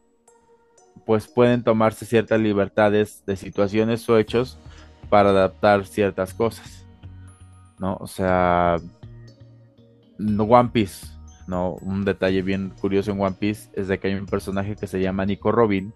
pues 1.04 1.28
pueden 1.28 1.62
tomarse 1.62 2.06
ciertas 2.06 2.40
libertades 2.40 3.22
de 3.26 3.36
situaciones 3.36 4.08
o 4.08 4.16
hechos 4.16 4.56
para 5.10 5.28
adaptar 5.28 5.84
ciertas 5.84 6.32
cosas, 6.32 6.86
¿no? 7.78 7.98
O 8.00 8.06
sea, 8.06 8.76
One 10.18 10.70
Piece, 10.72 11.08
¿no? 11.48 11.74
Un 11.82 12.06
detalle 12.06 12.40
bien 12.40 12.72
curioso 12.80 13.10
en 13.10 13.20
One 13.20 13.36
Piece 13.38 13.68
es 13.74 13.88
de 13.88 13.98
que 13.98 14.08
hay 14.08 14.14
un 14.14 14.24
personaje 14.24 14.74
que 14.74 14.86
se 14.86 15.02
llama 15.02 15.26
Nico 15.26 15.52
Robin 15.52 15.92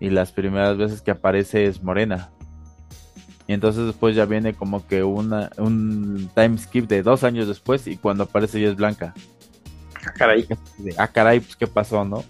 y 0.00 0.10
las 0.10 0.32
primeras 0.32 0.76
veces 0.78 1.00
que 1.00 1.12
aparece 1.12 1.66
es 1.66 1.80
morena. 1.80 2.30
Y 3.46 3.52
entonces 3.52 3.86
después 3.86 4.16
ya 4.16 4.24
viene 4.24 4.52
como 4.52 4.84
que 4.84 5.04
una, 5.04 5.50
un 5.58 6.28
time 6.34 6.58
skip 6.58 6.88
de 6.88 7.04
dos 7.04 7.22
años 7.22 7.46
después 7.46 7.86
y 7.86 7.96
cuando 7.98 8.24
aparece 8.24 8.60
ya 8.60 8.66
es 8.66 8.74
blanca. 8.74 9.14
Ah, 10.08 10.12
caray. 10.12 10.46
Ah, 10.96 11.08
caray, 11.08 11.40
pues 11.40 11.56
qué 11.56 11.66
pasó, 11.66 12.04
¿no? 12.04 12.24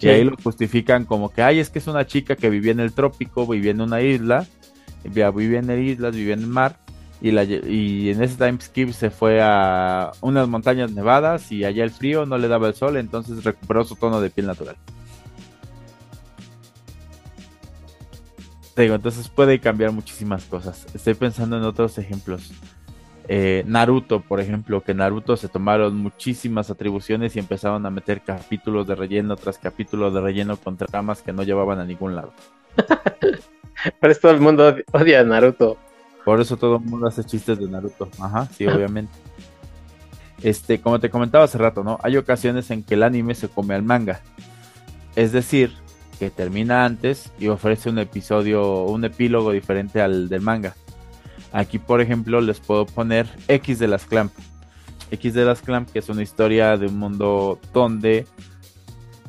Y 0.00 0.08
ahí 0.08 0.24
lo 0.24 0.34
justifican 0.42 1.04
como 1.04 1.30
que, 1.30 1.42
ay, 1.42 1.58
es 1.58 1.68
que 1.68 1.78
es 1.78 1.86
una 1.86 2.06
chica 2.06 2.34
que 2.34 2.48
vivía 2.48 2.72
en 2.72 2.80
el 2.80 2.92
trópico, 2.92 3.46
vivía 3.46 3.72
en 3.72 3.82
una 3.82 4.00
isla, 4.00 4.46
vivía 5.04 5.58
en 5.58 5.84
islas, 5.84 6.16
vivía 6.16 6.32
en 6.32 6.40
el 6.40 6.46
mar, 6.46 6.78
y, 7.20 7.32
la, 7.32 7.44
y 7.44 8.08
en 8.08 8.22
ese 8.22 8.36
time 8.36 8.58
skip 8.60 8.92
se 8.92 9.10
fue 9.10 9.42
a 9.42 10.12
unas 10.22 10.48
montañas 10.48 10.90
nevadas 10.92 11.52
y 11.52 11.66
allá 11.66 11.84
el 11.84 11.90
frío 11.90 12.24
no 12.24 12.38
le 12.38 12.48
daba 12.48 12.68
el 12.68 12.74
sol, 12.74 12.96
entonces 12.96 13.44
recuperó 13.44 13.84
su 13.84 13.94
tono 13.94 14.22
de 14.22 14.30
piel 14.30 14.46
natural. 14.46 14.76
Te 18.74 18.82
digo, 18.82 18.94
entonces 18.94 19.28
puede 19.28 19.60
cambiar 19.60 19.92
muchísimas 19.92 20.44
cosas. 20.44 20.86
Estoy 20.94 21.12
pensando 21.12 21.58
en 21.58 21.64
otros 21.64 21.98
ejemplos. 21.98 22.52
Eh, 23.32 23.62
Naruto, 23.64 24.22
por 24.22 24.40
ejemplo, 24.40 24.82
que 24.82 24.92
Naruto 24.92 25.36
se 25.36 25.48
tomaron 25.48 25.96
muchísimas 25.96 26.68
atribuciones 26.68 27.36
y 27.36 27.38
empezaron 27.38 27.86
a 27.86 27.90
meter 27.90 28.22
capítulos 28.22 28.88
de 28.88 28.96
relleno 28.96 29.36
tras 29.36 29.56
capítulos 29.56 30.12
de 30.12 30.20
relleno 30.20 30.56
con 30.56 30.76
tramas 30.76 31.22
que 31.22 31.32
no 31.32 31.44
llevaban 31.44 31.78
a 31.78 31.84
ningún 31.84 32.16
lado. 32.16 32.32
Por 34.00 34.10
eso 34.10 34.20
todo 34.22 34.32
el 34.32 34.40
mundo 34.40 34.74
odia 34.90 35.20
a 35.20 35.22
Naruto. 35.22 35.78
Por 36.24 36.40
eso 36.40 36.56
todo 36.56 36.78
el 36.78 36.82
mundo 36.82 37.06
hace 37.06 37.22
chistes 37.22 37.60
de 37.60 37.68
Naruto. 37.68 38.08
Ajá, 38.18 38.46
sí, 38.46 38.66
obviamente. 38.66 39.12
Este, 40.42 40.80
como 40.80 40.98
te 40.98 41.08
comentaba 41.08 41.44
hace 41.44 41.56
rato, 41.56 41.84
¿no? 41.84 42.00
Hay 42.02 42.16
ocasiones 42.16 42.68
en 42.72 42.82
que 42.82 42.94
el 42.94 43.04
anime 43.04 43.36
se 43.36 43.48
come 43.48 43.76
al 43.76 43.84
manga. 43.84 44.22
Es 45.14 45.30
decir, 45.30 45.70
que 46.18 46.30
termina 46.30 46.84
antes 46.84 47.30
y 47.38 47.46
ofrece 47.46 47.90
un 47.90 48.00
episodio, 48.00 48.86
un 48.86 49.04
epílogo 49.04 49.52
diferente 49.52 50.00
al 50.02 50.28
del 50.28 50.40
manga. 50.40 50.74
Aquí, 51.52 51.78
por 51.78 52.00
ejemplo, 52.00 52.40
les 52.40 52.60
puedo 52.60 52.86
poner 52.86 53.28
X 53.48 53.78
de 53.78 53.88
las 53.88 54.04
Clamp. 54.04 54.32
X 55.10 55.34
de 55.34 55.44
las 55.44 55.62
Clamp, 55.62 55.90
que 55.90 55.98
es 55.98 56.08
una 56.08 56.22
historia 56.22 56.76
de 56.76 56.86
un 56.86 56.98
mundo 56.98 57.58
donde 57.72 58.26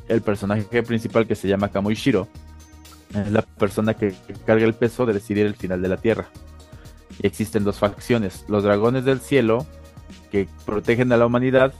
el 0.08 0.22
personaje 0.22 0.82
principal 0.82 1.26
que 1.26 1.34
se 1.34 1.48
llama 1.48 1.68
Kamuishiro 1.68 2.28
es 3.14 3.30
la 3.32 3.42
persona 3.42 3.94
que 3.94 4.14
carga 4.46 4.64
el 4.64 4.74
peso 4.74 5.06
de 5.06 5.14
decidir 5.14 5.46
el 5.46 5.54
final 5.54 5.82
de 5.82 5.88
la 5.88 5.96
Tierra. 5.96 6.26
Y 7.20 7.26
existen 7.26 7.64
dos 7.64 7.78
facciones, 7.78 8.44
los 8.48 8.62
dragones 8.62 9.04
del 9.04 9.20
cielo, 9.20 9.66
que 10.30 10.48
protegen 10.64 11.12
a 11.12 11.16
la 11.16 11.26
humanidad, 11.26 11.74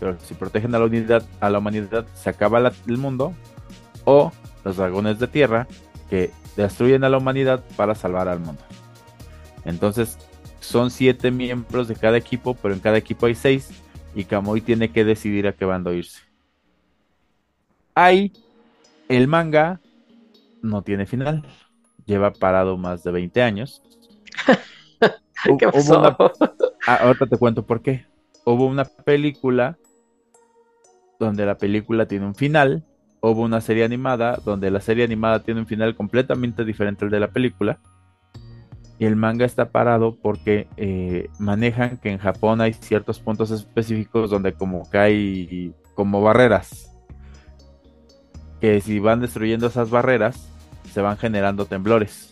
pero 0.00 0.16
si 0.20 0.34
protegen 0.34 0.74
a 0.74 0.78
la, 0.78 1.22
a 1.40 1.50
la 1.50 1.58
humanidad 1.58 2.06
se 2.14 2.30
acaba 2.30 2.72
el 2.86 2.98
mundo, 2.98 3.34
o 4.04 4.32
los 4.64 4.76
dragones 4.76 5.18
de 5.18 5.26
tierra, 5.28 5.66
que 6.08 6.30
destruyen 6.56 7.04
a 7.04 7.10
la 7.10 7.18
humanidad 7.18 7.62
para 7.76 7.94
salvar 7.94 8.28
al 8.28 8.40
mundo. 8.40 8.62
Entonces, 9.64 10.18
son 10.60 10.90
siete 10.90 11.30
miembros 11.30 11.88
de 11.88 11.96
cada 11.96 12.16
equipo, 12.16 12.54
pero 12.54 12.74
en 12.74 12.80
cada 12.80 12.98
equipo 12.98 13.26
hay 13.26 13.34
seis, 13.34 13.70
y 14.14 14.24
Kamui 14.24 14.60
tiene 14.60 14.90
que 14.90 15.04
decidir 15.04 15.46
a 15.46 15.52
qué 15.52 15.64
bando 15.64 15.92
irse. 15.92 16.20
Ahí, 17.94 18.32
el 19.08 19.28
manga 19.28 19.80
no 20.62 20.82
tiene 20.82 21.06
final. 21.06 21.44
Lleva 22.06 22.32
parado 22.32 22.76
más 22.76 23.02
de 23.02 23.12
20 23.12 23.42
años. 23.42 23.82
¿Qué 25.58 25.68
pasó? 25.68 26.16
Ah, 26.86 26.96
ahorita 27.02 27.26
te 27.26 27.36
cuento 27.36 27.64
por 27.64 27.82
qué. 27.82 28.06
Hubo 28.44 28.66
una 28.66 28.84
película 28.84 29.78
donde 31.18 31.46
la 31.46 31.56
película 31.56 32.06
tiene 32.06 32.26
un 32.26 32.34
final. 32.34 32.84
Hubo 33.20 33.42
una 33.42 33.60
serie 33.60 33.84
animada 33.84 34.40
donde 34.44 34.70
la 34.70 34.80
serie 34.80 35.04
animada 35.04 35.42
tiene 35.42 35.60
un 35.60 35.66
final 35.66 35.94
completamente 35.94 36.64
diferente 36.64 37.04
al 37.04 37.10
de 37.10 37.20
la 37.20 37.28
película. 37.28 37.78
Y 39.02 39.04
el 39.04 39.16
manga 39.16 39.44
está 39.44 39.70
parado 39.70 40.14
porque 40.14 40.68
eh, 40.76 41.28
manejan 41.40 41.96
que 41.96 42.12
en 42.12 42.18
Japón 42.18 42.60
hay 42.60 42.72
ciertos 42.72 43.18
puntos 43.18 43.50
específicos 43.50 44.30
donde 44.30 44.52
como 44.52 44.88
que 44.88 44.96
hay 44.96 45.74
como 45.96 46.22
barreras. 46.22 46.94
Que 48.60 48.80
si 48.80 49.00
van 49.00 49.18
destruyendo 49.18 49.66
esas 49.66 49.90
barreras, 49.90 50.48
se 50.92 51.00
van 51.00 51.18
generando 51.18 51.64
temblores. 51.64 52.30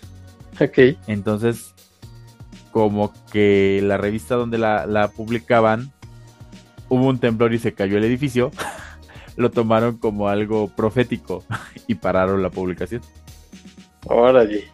Ok. 0.60 0.96
Entonces, 1.08 1.74
como 2.70 3.12
que 3.32 3.80
la 3.82 3.96
revista 3.96 4.36
donde 4.36 4.58
la, 4.58 5.10
publicaban, 5.16 5.92
hubo 6.88 7.08
un 7.08 7.18
temblor 7.18 7.52
y 7.52 7.58
se 7.58 7.74
cayó 7.74 7.98
el 7.98 8.04
edificio, 8.04 8.52
lo 9.36 9.50
tomaron 9.50 9.96
como 9.96 10.28
algo 10.28 10.68
profético 10.68 11.42
y 11.88 11.96
pararon 11.96 12.44
la 12.44 12.50
publicación. 12.50 13.02
Órale. 14.06 14.70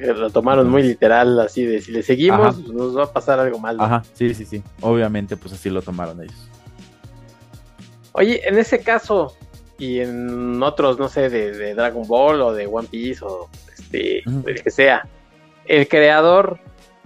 Lo 0.00 0.30
tomaron 0.30 0.68
muy 0.68 0.82
literal, 0.82 1.38
así 1.40 1.64
de 1.64 1.80
si 1.80 1.92
le 1.92 2.02
seguimos, 2.02 2.58
nos 2.68 2.96
va 2.96 3.04
a 3.04 3.12
pasar 3.12 3.38
algo 3.38 3.58
mal. 3.58 3.80
Ajá, 3.80 4.02
sí, 4.14 4.34
sí, 4.34 4.44
sí. 4.44 4.62
Obviamente, 4.80 5.36
pues 5.36 5.54
así 5.54 5.70
lo 5.70 5.80
tomaron 5.82 6.22
ellos. 6.22 6.48
Oye, 8.12 8.46
en 8.48 8.58
ese 8.58 8.80
caso, 8.80 9.36
y 9.78 10.00
en 10.00 10.62
otros, 10.62 10.98
no 10.98 11.08
sé, 11.08 11.28
de, 11.28 11.74
Dragon 11.74 12.06
Ball 12.06 12.40
o 12.40 12.52
de 12.52 12.66
One 12.66 12.88
Piece 12.90 13.24
o 13.24 13.48
este, 13.72 14.22
el 14.26 14.62
que 14.62 14.70
sea, 14.70 15.06
el 15.66 15.86
creador 15.88 16.58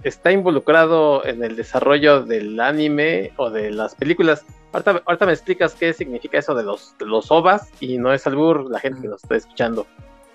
está 0.03 0.31
involucrado 0.31 1.25
en 1.25 1.43
el 1.43 1.55
desarrollo 1.55 2.23
del 2.23 2.59
anime 2.59 3.33
o 3.37 3.49
de 3.49 3.71
las 3.71 3.95
películas. 3.95 4.45
Ahorita, 4.73 5.01
ahorita 5.05 5.25
me 5.25 5.33
explicas 5.33 5.75
qué 5.75 5.93
significa 5.93 6.39
eso 6.39 6.55
de 6.55 6.63
los, 6.63 6.95
los 6.99 7.29
OVAs 7.29 7.69
y 7.79 7.97
no 7.97 8.13
es 8.13 8.25
albur 8.25 8.69
la 8.71 8.79
gente 8.79 9.01
que 9.01 9.07
nos 9.09 9.21
está 9.23 9.35
escuchando. 9.35 9.85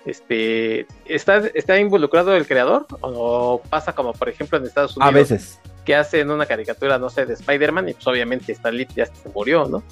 Este, 0.07 0.87
¿está, 1.05 1.39
¿Está 1.53 1.77
involucrado 1.77 2.33
el 2.33 2.47
creador? 2.47 2.87
¿O 3.01 3.61
pasa 3.69 3.93
como 3.93 4.13
por 4.13 4.29
ejemplo 4.29 4.57
en 4.57 4.63
Estados 4.63 4.95
Unidos? 4.95 5.13
A 5.13 5.13
veces. 5.13 5.59
Que 5.83 5.95
hacen 5.95 6.31
una 6.31 6.45
caricatura, 6.45 6.97
no 6.97 7.09
sé, 7.09 7.25
de 7.25 7.33
Spider-Man 7.33 7.89
y 7.89 7.93
pues 7.93 8.07
obviamente 8.07 8.53
Stan 8.53 8.73
Lee 8.73 8.87
ya 8.95 9.05
se 9.05 9.27
murió, 9.35 9.65
¿no? 9.65 9.83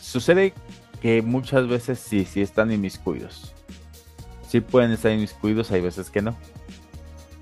Sucede 0.00 0.54
que 1.02 1.20
muchas 1.20 1.68
veces 1.68 1.98
sí, 1.98 2.24
sí 2.24 2.40
están 2.40 2.72
inmiscuidos. 2.72 3.52
Sí 4.48 4.62
pueden 4.62 4.92
estar 4.92 5.12
inmiscuidos, 5.12 5.70
hay 5.70 5.82
veces 5.82 6.08
que 6.08 6.22
no. 6.22 6.34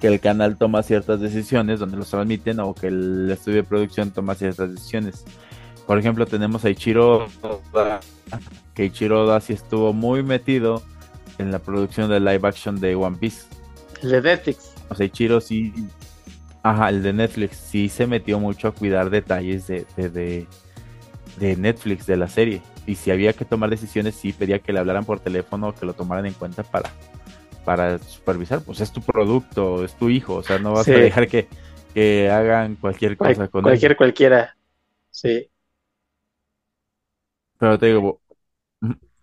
Que 0.01 0.09
el 0.09 0.19
canal 0.19 0.59
toma 0.59 0.83
ciertas 0.83 1.21
decisiones 1.21 1.79
donde 1.79 1.97
los 1.97 2.11
transmiten 2.11 2.59
o 2.59 2.75
que 2.75 2.89
el 2.89 3.31
estudio 3.31 3.59
de 3.59 3.65
producción 3.65 4.11
toma 4.11 4.35
ciertas 4.35 4.75
decisiones. 4.75 5.25
Por 5.87 5.97
ejemplo, 5.97 6.27
tenemos 6.27 6.65
a 6.65 6.71
Ichiro 6.71 7.29
Oda, 7.73 8.01
que 8.75 8.87
Ichiro 8.87 9.27
Oda 9.27 9.41
sí 9.41 9.53
estuvo 9.53 9.93
muy 9.93 10.25
metido 10.25 10.83
en 11.39 11.51
la 11.51 11.59
producción 11.59 12.11
de 12.11 12.21
live 12.21 12.47
action 12.47 12.81
de 12.81 12.95
One 12.95 13.17
Piece. 13.19 13.47
El 14.03 14.11
de 14.11 14.23
Netflix. 14.23 14.75
O 14.89 14.95
sea, 14.95 15.07
Ichiro 15.07 15.41
sí. 15.41 15.73
Ajá, 16.63 16.89
el 16.89 17.03
de 17.03 17.13
Netflix 17.13 17.57
sí 17.57 17.89
se 17.89 18.07
metió 18.07 18.39
mucho 18.41 18.69
a 18.69 18.73
cuidar 18.73 19.11
detalles 19.11 19.67
de, 19.67 19.87
de, 19.97 20.47
de 21.39 21.57
Netflix, 21.57 22.07
de 22.07 22.17
la 22.17 22.29
serie 22.29 22.63
y 22.87 22.97
si 22.97 23.11
había 23.11 23.33
que 23.33 23.45
tomar 23.45 23.71
decisiones, 23.71 24.15
sí 24.15 24.33
pedía 24.33 24.59
que 24.59 24.73
le 24.73 24.79
hablaran 24.79 25.05
por 25.05 25.21
teléfono 25.21 25.69
o 25.69 25.75
que 25.75 25.87
lo 25.87 25.95
tomaran 25.95 26.27
en 26.27 26.35
cuenta 26.35 26.63
para, 26.63 26.91
para 27.65 27.99
supervisar. 27.99 28.63
Pues 28.63 28.81
es 28.81 28.93
tu 28.93 29.01
producto, 29.01 29.85
es 29.85 29.95
tu 29.97 30.11
hijo, 30.11 30.35
o 30.37 30.43
sea, 30.43 30.59
no 30.59 30.73
vas 30.73 30.89
a 30.89 30.93
dejar 30.93 31.29
que, 31.29 31.49
hagan 32.31 32.77
cualquier 32.77 33.17
cosa 33.17 33.35
con 33.35 33.49
con 33.49 33.63
Cualquier 33.63 33.97
cualquiera, 33.97 34.57
sí. 35.11 35.49
Pero 37.59 37.79
te 37.79 37.87
digo, 37.87 38.21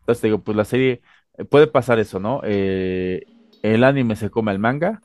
te 0.06 0.28
digo, 0.28 0.40
pues 0.40 0.58
la 0.58 0.66
serie, 0.66 1.02
puede 1.50 1.68
pasar 1.68 2.00
eso, 2.00 2.20
¿no? 2.20 2.42
Eh, 2.44 3.24
el 3.62 3.84
anime 3.84 4.16
se 4.16 4.30
come 4.30 4.52
el 4.52 4.60
manga. 4.60 5.02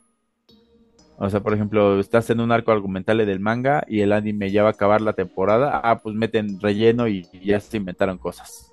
O 1.19 1.29
sea, 1.29 1.39
por 1.41 1.53
ejemplo, 1.53 1.99
estás 1.99 2.29
en 2.29 2.39
un 2.39 2.51
arco 2.51 2.71
argumental 2.71 3.17
del 3.17 3.39
manga 3.39 3.83
y 3.87 4.01
el 4.01 4.13
anime 4.13 4.51
ya 4.51 4.61
va 4.63 4.69
a 4.69 4.71
acabar 4.73 5.01
la 5.01 5.13
temporada. 5.13 5.81
Ah, 5.83 5.99
pues 6.01 6.15
meten 6.15 6.59
relleno 6.61 7.07
y, 7.07 7.27
y 7.33 7.47
ya 7.47 7.59
se 7.59 7.77
inventaron 7.77 8.17
cosas. 8.19 8.71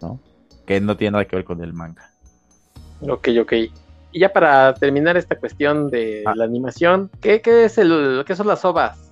¿No? 0.00 0.18
Que 0.66 0.80
no 0.80 0.96
tiene 0.96 1.12
nada 1.12 1.24
que 1.26 1.36
ver 1.36 1.44
con 1.44 1.62
el 1.62 1.74
manga. 1.74 2.10
Ok, 3.02 3.28
ok. 3.40 3.52
Y 4.12 4.20
ya 4.20 4.32
para 4.32 4.72
terminar 4.74 5.16
esta 5.16 5.36
cuestión 5.36 5.90
de 5.90 6.22
Ah. 6.24 6.34
la 6.34 6.44
animación, 6.44 7.10
¿qué, 7.20 7.42
qué 7.42 7.64
es 7.64 7.76
el, 7.78 8.24
qué 8.26 8.34
son 8.36 8.46
las 8.46 8.64
ovas? 8.64 9.10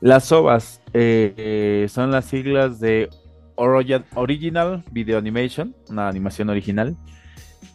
Las 0.00 0.32
OVAs 0.32 0.80
eh, 0.94 1.34
eh, 1.36 1.86
son 1.90 2.10
las 2.10 2.24
siglas 2.24 2.80
de 2.80 3.10
Original 3.60 4.84
Video 4.90 5.18
Animation, 5.18 5.74
una 5.88 6.08
animación 6.08 6.48
original. 6.48 6.96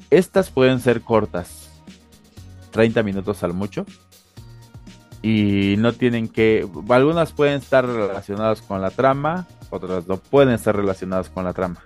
Estas 0.10 0.50
pueden 0.50 0.80
ser 0.80 1.02
cortas, 1.02 1.70
30 2.72 3.04
minutos 3.04 3.44
al 3.44 3.54
mucho. 3.54 3.86
Y 5.22 5.76
no 5.78 5.94
tienen 5.94 6.28
que. 6.28 6.68
Algunas 6.90 7.32
pueden 7.32 7.56
estar 7.56 7.86
relacionadas 7.86 8.62
con 8.62 8.82
la 8.82 8.92
trama, 8.92 9.48
otras 9.70 10.08
no 10.08 10.18
pueden 10.18 10.54
estar 10.54 10.76
relacionadas 10.76 11.30
con 11.30 11.46
la 11.46 11.54
trama. 11.54 11.84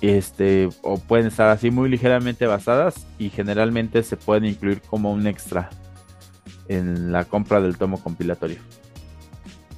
Este, 0.00 0.68
o 0.82 0.98
pueden 0.98 1.26
estar 1.26 1.48
así 1.48 1.70
muy 1.70 1.88
ligeramente 1.88 2.46
basadas 2.46 3.06
y 3.18 3.30
generalmente 3.30 4.02
se 4.02 4.18
pueden 4.18 4.44
incluir 4.44 4.82
como 4.82 5.12
un 5.12 5.26
extra 5.26 5.70
en 6.68 7.10
la 7.10 7.24
compra 7.24 7.60
del 7.60 7.78
tomo 7.78 8.02
compilatorio. 8.02 8.58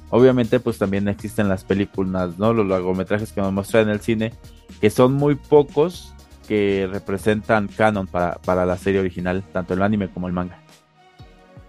Obviamente, 0.09 0.59
pues 0.59 0.77
también 0.77 1.07
existen 1.07 1.49
las 1.49 1.63
películas, 1.63 2.37
¿no? 2.37 2.53
Los 2.53 2.65
largometrajes 2.67 3.33
que 3.33 3.41
nos 3.41 3.51
muestran 3.51 3.83
en 3.83 3.89
el 3.89 3.99
cine, 3.99 4.33
que 4.79 4.89
son 4.89 5.13
muy 5.13 5.35
pocos 5.35 6.13
que 6.47 6.87
representan 6.89 7.67
canon 7.67 8.07
para, 8.07 8.35
para 8.35 8.65
la 8.65 8.77
serie 8.77 9.01
original, 9.01 9.43
tanto 9.51 9.73
el 9.73 9.81
anime 9.81 10.09
como 10.09 10.27
el 10.27 10.33
manga. 10.33 10.59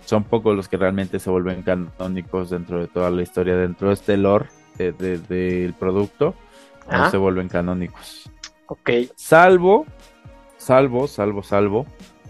Son 0.04 0.22
pocos 0.24 0.54
los 0.56 0.68
que 0.68 0.76
realmente 0.76 1.18
se 1.18 1.28
vuelven 1.30 1.62
canónicos 1.62 2.50
dentro 2.50 2.78
de 2.78 2.86
toda 2.86 3.10
la 3.10 3.22
historia, 3.22 3.56
dentro 3.56 3.88
de 3.88 3.94
este 3.94 4.16
lore 4.16 4.46
de- 4.76 4.92
de- 4.92 5.18
del 5.18 5.74
producto, 5.74 6.34
no 6.90 7.10
se 7.10 7.16
vuelven 7.16 7.48
canónicos. 7.48 8.30
Ok. 8.68 8.90
Salvo, 9.16 9.84
salvo, 10.56 11.08
salvo, 11.08 11.42
salvo. 11.42 11.86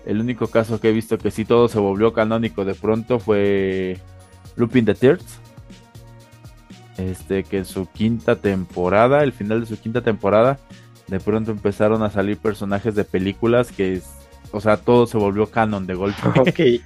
El 0.07 0.21
único 0.21 0.47
caso 0.47 0.81
que 0.81 0.89
he 0.89 0.93
visto 0.93 1.19
que 1.19 1.31
sí 1.31 1.45
todo 1.45 1.69
se 1.69 1.79
volvió 1.79 2.15
canónico 2.15 2.65
de 2.65 2.75
pronto 2.75 3.19
fue 3.21 3.99
Lupin 4.57 4.87
the 4.87 4.95
Third. 4.95 5.21
Este, 6.99 7.45
que 7.45 7.59
en 7.59 7.65
su 7.65 7.87
quinta 7.87 8.37
temporada, 8.37 9.23
el 9.23 9.33
final 9.33 9.61
de 9.61 9.67
su 9.67 9.79
quinta 9.81 10.03
temporada, 10.03 10.59
de 11.07 11.21
pronto 11.21 11.51
empezaron 11.53 12.03
a 12.03 12.11
salir 12.11 12.37
personajes 12.39 12.95
de 12.95 13.05
películas 13.05 13.73
que, 13.73 13.95
es- 13.95 14.11
o 14.53 14.61
sea, 14.61 14.77
todo 14.77 15.07
se 15.07 15.17
volvió 15.17 15.49
canon 15.51 15.87
de 15.87 15.95
golpe. 15.95 16.21
Ok. 16.41 16.83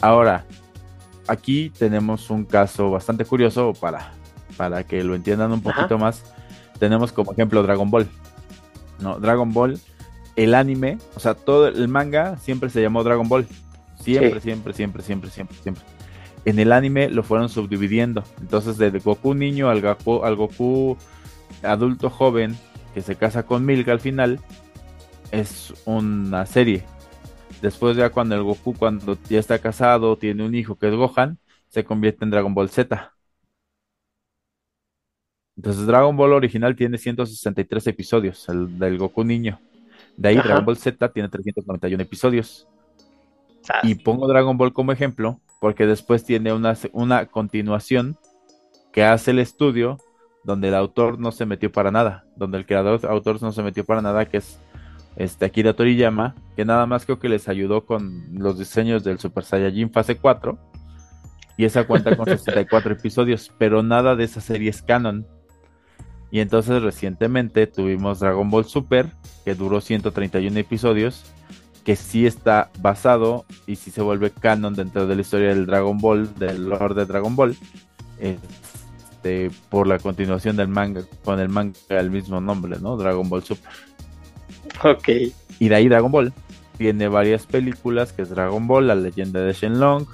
Ahora, 0.00 0.44
aquí 1.26 1.70
tenemos 1.70 2.30
un 2.30 2.44
caso 2.44 2.90
bastante 2.90 3.24
curioso 3.24 3.72
para, 3.74 4.12
para 4.56 4.84
que 4.84 5.02
lo 5.02 5.14
entiendan 5.14 5.52
un 5.52 5.60
Ajá. 5.66 5.74
poquito 5.74 5.98
más. 5.98 6.22
Tenemos 6.78 7.12
como 7.12 7.32
ejemplo 7.32 7.62
Dragon 7.62 7.90
Ball. 7.90 8.08
No, 9.00 9.18
Dragon 9.18 9.52
Ball, 9.52 9.80
el 10.36 10.54
anime, 10.54 10.98
o 11.16 11.20
sea, 11.20 11.34
todo 11.34 11.66
el 11.68 11.88
manga 11.88 12.36
siempre 12.38 12.70
se 12.70 12.80
llamó 12.80 13.02
Dragon 13.02 13.28
Ball. 13.28 13.46
Siempre, 14.00 14.34
Sí. 14.40 14.40
siempre, 14.40 14.72
siempre, 14.74 15.02
siempre, 15.02 15.30
siempre, 15.30 15.56
siempre. 15.62 15.84
En 16.48 16.58
el 16.58 16.72
anime 16.72 17.10
lo 17.10 17.22
fueron 17.22 17.50
subdividiendo. 17.50 18.24
Entonces, 18.40 18.78
desde 18.78 19.00
Goku 19.00 19.34
niño 19.34 19.68
al 19.68 19.82
Goku, 19.82 20.24
al 20.24 20.34
Goku 20.34 20.96
adulto 21.62 22.08
joven 22.08 22.56
que 22.94 23.02
se 23.02 23.16
casa 23.16 23.42
con 23.42 23.66
Milk 23.66 23.86
al 23.88 24.00
final, 24.00 24.40
es 25.30 25.74
una 25.84 26.46
serie. 26.46 26.84
Después 27.60 27.98
ya 27.98 28.08
cuando 28.08 28.34
el 28.34 28.44
Goku, 28.44 28.72
cuando 28.72 29.18
ya 29.28 29.38
está 29.38 29.58
casado, 29.58 30.16
tiene 30.16 30.42
un 30.42 30.54
hijo 30.54 30.78
que 30.78 30.88
es 30.88 30.94
Gohan, 30.94 31.38
se 31.68 31.84
convierte 31.84 32.24
en 32.24 32.30
Dragon 32.30 32.54
Ball 32.54 32.70
Z. 32.70 33.12
Entonces 35.54 35.86
Dragon 35.86 36.16
Ball 36.16 36.32
original 36.32 36.74
tiene 36.74 36.96
163 36.96 37.88
episodios, 37.88 38.48
el 38.48 38.78
del 38.78 38.96
Goku 38.96 39.22
niño. 39.22 39.60
De 40.16 40.30
ahí 40.30 40.38
Ajá. 40.38 40.48
Dragon 40.48 40.64
Ball 40.64 40.78
Z 40.78 41.12
tiene 41.12 41.28
391 41.28 42.02
episodios. 42.02 42.66
Y 43.82 43.96
pongo 43.96 44.26
Dragon 44.26 44.56
Ball 44.56 44.72
como 44.72 44.92
ejemplo 44.92 45.42
porque 45.60 45.86
después 45.86 46.24
tiene 46.24 46.52
una, 46.52 46.76
una 46.92 47.26
continuación 47.26 48.16
que 48.92 49.04
hace 49.04 49.32
el 49.32 49.38
estudio 49.38 49.98
donde 50.44 50.68
el 50.68 50.74
autor 50.74 51.18
no 51.18 51.32
se 51.32 51.46
metió 51.46 51.70
para 51.70 51.90
nada, 51.90 52.24
donde 52.36 52.58
el 52.58 52.66
creador 52.66 53.00
autor 53.06 53.42
no 53.42 53.52
se 53.52 53.62
metió 53.62 53.84
para 53.84 54.02
nada, 54.02 54.24
que 54.26 54.38
es 54.38 54.58
este 55.16 55.44
Akira 55.44 55.74
Toriyama, 55.74 56.36
que 56.56 56.64
nada 56.64 56.86
más 56.86 57.04
creo 57.04 57.18
que 57.18 57.28
les 57.28 57.48
ayudó 57.48 57.84
con 57.84 58.38
los 58.38 58.58
diseños 58.58 59.02
del 59.02 59.18
Super 59.18 59.44
Saiyajin 59.44 59.90
fase 59.90 60.16
4 60.16 60.58
y 61.56 61.64
esa 61.64 61.86
cuenta 61.86 62.16
con 62.16 62.26
64 62.26 62.92
episodios, 62.92 63.52
pero 63.58 63.82
nada 63.82 64.16
de 64.16 64.24
esa 64.24 64.40
serie 64.40 64.70
es 64.70 64.80
canon. 64.80 65.26
Y 66.30 66.40
entonces 66.40 66.82
recientemente 66.82 67.66
tuvimos 67.66 68.20
Dragon 68.20 68.48
Ball 68.48 68.64
Super, 68.64 69.10
que 69.44 69.54
duró 69.54 69.80
131 69.80 70.56
episodios, 70.58 71.32
que 71.88 71.96
sí 71.96 72.26
está 72.26 72.70
basado 72.80 73.46
y 73.66 73.76
sí 73.76 73.90
se 73.90 74.02
vuelve 74.02 74.30
canon 74.30 74.74
dentro 74.74 75.06
de 75.06 75.14
la 75.14 75.22
historia 75.22 75.48
del 75.48 75.64
Dragon 75.64 75.96
Ball, 75.96 76.34
del 76.34 76.68
lore 76.68 76.94
de 76.94 77.06
Dragon 77.06 77.34
Ball, 77.34 77.56
este, 78.18 79.50
por 79.70 79.86
la 79.86 79.98
continuación 79.98 80.54
del 80.56 80.68
manga, 80.68 81.00
con 81.24 81.40
el 81.40 81.48
manga 81.48 81.78
del 81.88 82.10
mismo 82.10 82.42
nombre, 82.42 82.76
¿no? 82.78 82.98
Dragon 82.98 83.26
Ball 83.26 83.42
Super. 83.42 83.72
Ok. 84.84 85.08
Y 85.60 85.68
de 85.70 85.74
ahí 85.74 85.88
Dragon 85.88 86.12
Ball 86.12 86.30
tiene 86.76 87.08
varias 87.08 87.46
películas, 87.46 88.12
que 88.12 88.20
es 88.20 88.28
Dragon 88.28 88.66
Ball, 88.66 88.88
la 88.88 88.94
leyenda 88.94 89.40
de 89.40 89.54
Shenlong, 89.54 90.04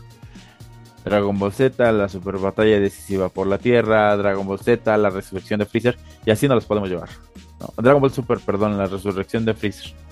Dragon 1.05 1.37
Ball 1.37 1.53
Z, 1.53 1.91
la 1.91 2.09
super 2.09 2.39
batalla 2.39 2.79
decisiva 2.79 3.31
por 3.31 3.49
la 3.49 3.59
Tierra, 3.59 4.17
Dragon 4.17 4.47
Ball 4.47 4.61
Z, 4.61 4.97
la 4.97 5.11
resurrección 5.11 5.59
de 5.59 5.67
Freezer, 5.67 5.99
y 6.25 6.31
así 6.31 6.47
nos 6.47 6.55
los 6.55 6.67
podemos 6.67 6.89
llevar. 6.89 7.09
No, 7.59 7.75
Dragon 7.83 8.01
Ball 8.01 8.13
Super, 8.13 8.39
perdón, 8.39 8.79
la 8.79 8.87
resurrección 8.87 9.45
de 9.45 9.55
Freezer. 9.55 10.04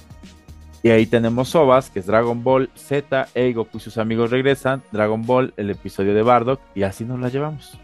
Y 0.82 0.90
ahí 0.90 1.06
tenemos 1.06 1.54
OVAs, 1.54 1.90
que 1.90 2.00
es 2.00 2.06
Dragon 2.06 2.42
Ball 2.42 2.68
Z, 2.74 3.28
e 3.34 3.52
Goku 3.52 3.78
y 3.78 3.80
sus 3.80 3.98
amigos 3.98 4.30
regresan, 4.30 4.82
Dragon 4.90 5.24
Ball, 5.24 5.54
el 5.56 5.70
episodio 5.70 6.12
de 6.14 6.22
Bardock, 6.22 6.60
y 6.74 6.82
así 6.82 7.04
nos 7.04 7.20
la 7.20 7.28
llevamos. 7.28 7.74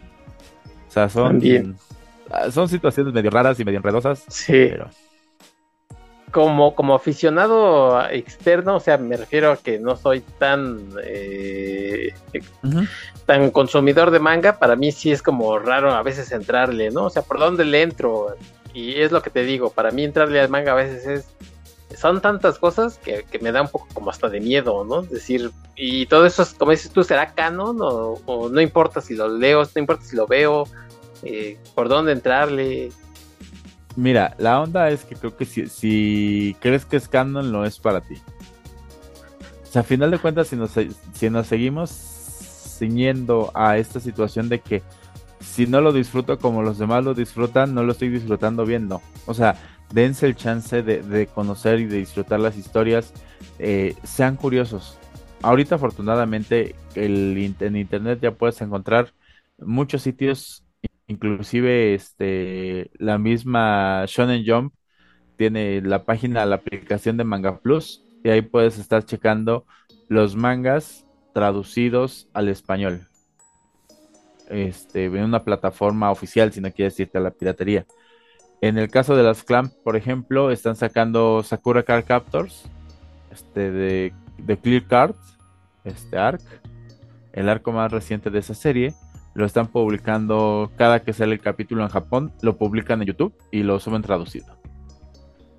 O 0.87 0.91
sea, 0.91 1.07
son, 1.07 1.29
También. 1.39 1.77
son 2.51 2.67
situaciones 2.67 3.13
medio 3.13 3.29
raras 3.29 3.59
y 3.59 3.63
medio 3.65 3.77
enredosas, 3.77 4.23
Sí. 4.27 4.51
pero 4.71 4.89
Como, 6.31 6.75
como 6.75 6.93
aficionado 6.93 8.05
externo, 8.09 8.75
o 8.75 8.79
sea, 8.81 8.97
me 8.97 9.15
refiero 9.15 9.51
a 9.53 9.57
que 9.57 9.79
no 9.79 9.95
soy 9.95 10.19
tan 10.37 10.89
eh, 11.03 12.13
tan 13.25 13.49
consumidor 13.51 14.11
de 14.11 14.19
manga, 14.19 14.59
para 14.59 14.75
mí 14.75 14.91
sí 14.91 15.11
es 15.11 15.21
como 15.23 15.57
raro 15.57 15.91
a 15.93 16.03
veces 16.03 16.31
entrarle, 16.33 16.91
¿no? 16.91 17.05
O 17.05 17.09
sea, 17.09 17.21
¿por 17.21 17.39
dónde 17.39 17.63
le 17.65 17.81
entro? 17.81 18.35
Y 18.73 18.95
es 19.01 19.11
lo 19.11 19.21
que 19.21 19.29
te 19.29 19.43
digo, 19.43 19.69
para 19.71 19.89
mí 19.91 20.03
entrarle 20.03 20.39
al 20.41 20.49
manga 20.49 20.73
a 20.73 20.75
veces 20.75 21.07
es... 21.07 21.27
Son 21.99 22.21
tantas 22.21 22.57
cosas 22.57 22.97
que, 22.97 23.25
que 23.29 23.39
me 23.39 23.51
da 23.51 23.61
un 23.61 23.67
poco 23.67 23.87
como 23.93 24.09
hasta 24.09 24.29
de 24.29 24.39
miedo, 24.39 24.85
¿no? 24.85 25.01
Es 25.01 25.09
decir, 25.09 25.51
y 25.75 26.05
todo 26.05 26.25
eso, 26.25 26.43
es, 26.43 26.53
como 26.53 26.71
dices 26.71 26.91
tú, 26.91 27.03
¿será 27.03 27.33
canon? 27.33 27.77
O, 27.81 28.49
no 28.49 28.61
importa 28.61 29.01
si 29.01 29.15
lo 29.15 29.27
leo, 29.27 29.63
no 29.63 29.79
importa 29.81 30.05
si 30.05 30.15
lo 30.15 30.25
veo, 30.25 30.63
eh, 31.23 31.59
¿por 31.75 31.89
dónde 31.89 32.13
entrarle? 32.13 32.93
Mira, 33.97 34.33
la 34.37 34.61
onda 34.61 34.89
es 34.89 35.03
que 35.03 35.15
creo 35.15 35.35
que 35.35 35.43
si, 35.43 35.67
si 35.67 36.55
crees 36.61 36.85
que 36.85 36.95
es 36.95 37.09
canon, 37.09 37.51
no 37.51 37.65
es 37.65 37.77
para 37.79 37.99
ti. 37.99 38.15
O 39.63 39.65
sea, 39.65 39.81
a 39.81 39.83
final 39.83 40.09
de 40.09 40.19
cuentas, 40.19 40.47
si 40.47 40.55
nos, 40.55 40.71
si 40.71 41.29
nos 41.29 41.47
seguimos 41.47 41.89
ciñendo 41.89 43.51
a 43.53 43.77
esta 43.77 43.99
situación 43.99 44.47
de 44.47 44.61
que 44.61 44.83
si 45.41 45.67
no 45.67 45.81
lo 45.81 45.91
disfruto 45.91 46.39
como 46.39 46.63
los 46.63 46.77
demás 46.77 47.03
lo 47.03 47.13
disfrutan, 47.13 47.73
no 47.73 47.83
lo 47.83 47.91
estoy 47.91 48.07
disfrutando 48.07 48.65
bien, 48.65 48.87
no. 48.87 49.01
O 49.25 49.33
sea, 49.33 49.57
dense 49.91 50.25
el 50.25 50.35
chance 50.35 50.83
de, 50.83 51.27
conocer 51.27 51.79
y 51.79 51.85
de 51.85 51.97
disfrutar 51.97 52.39
las 52.39 52.57
historias, 52.57 53.13
eh, 53.59 53.95
sean 54.03 54.35
curiosos. 54.35 54.97
Ahorita, 55.41 55.75
afortunadamente, 55.75 56.75
el, 56.95 57.55
en 57.59 57.75
internet 57.75 58.19
ya 58.21 58.31
puedes 58.31 58.61
encontrar 58.61 59.13
muchos 59.57 60.01
sitios 60.01 60.63
Inclusive 61.09 61.95
este 61.95 62.91
la 62.99 63.17
misma 63.17 64.05
Shonen 64.05 64.45
Jump 64.45 64.75
tiene 65.37 65.81
la 65.81 66.05
página, 66.05 66.45
la 66.45 66.57
aplicación 66.57 67.17
de 67.17 67.23
Manga 67.23 67.61
Plus 67.61 68.03
y 68.23 68.29
ahí 68.29 68.43
puedes 68.43 68.77
estar 68.77 69.03
checando 69.03 69.65
los 70.07 70.35
mangas 70.35 71.07
traducidos 71.33 72.29
al 72.31 72.47
español. 72.47 73.07
Este, 74.49 75.05
en 75.05 75.23
una 75.23 75.43
plataforma 75.43 76.11
oficial, 76.11 76.53
si 76.53 76.61
no 76.61 76.71
quieres 76.71 76.99
irte 76.99 77.17
a 77.17 77.21
la 77.21 77.31
piratería. 77.31 77.87
En 78.61 78.77
el 78.77 78.89
caso 78.89 79.15
de 79.15 79.23
las 79.23 79.43
Clamp, 79.43 79.73
por 79.83 79.95
ejemplo, 79.95 80.51
están 80.51 80.75
sacando 80.75 81.43
Sakura 81.43 81.83
Card 81.83 82.05
Captors, 82.05 82.63
este 83.31 83.71
de, 83.71 84.13
de 84.37 84.57
Clear 84.57 84.85
Card, 84.87 85.15
este 85.85 86.17
arc, 86.17 86.41
el 87.33 87.47
arco 87.47 87.71
más 87.71 87.91
reciente 87.91 88.29
de 88.29 88.39
esa 88.39 88.53
serie 88.53 88.93
lo 89.33 89.45
están 89.45 89.67
publicando 89.67 90.71
cada 90.75 91.01
que 91.01 91.13
sale 91.13 91.33
el 91.33 91.39
capítulo 91.39 91.83
en 91.83 91.89
Japón, 91.89 92.33
lo 92.41 92.57
publican 92.57 93.01
en 93.01 93.07
YouTube 93.07 93.33
y 93.51 93.63
lo 93.63 93.79
suben 93.79 94.01
traducido. 94.01 94.57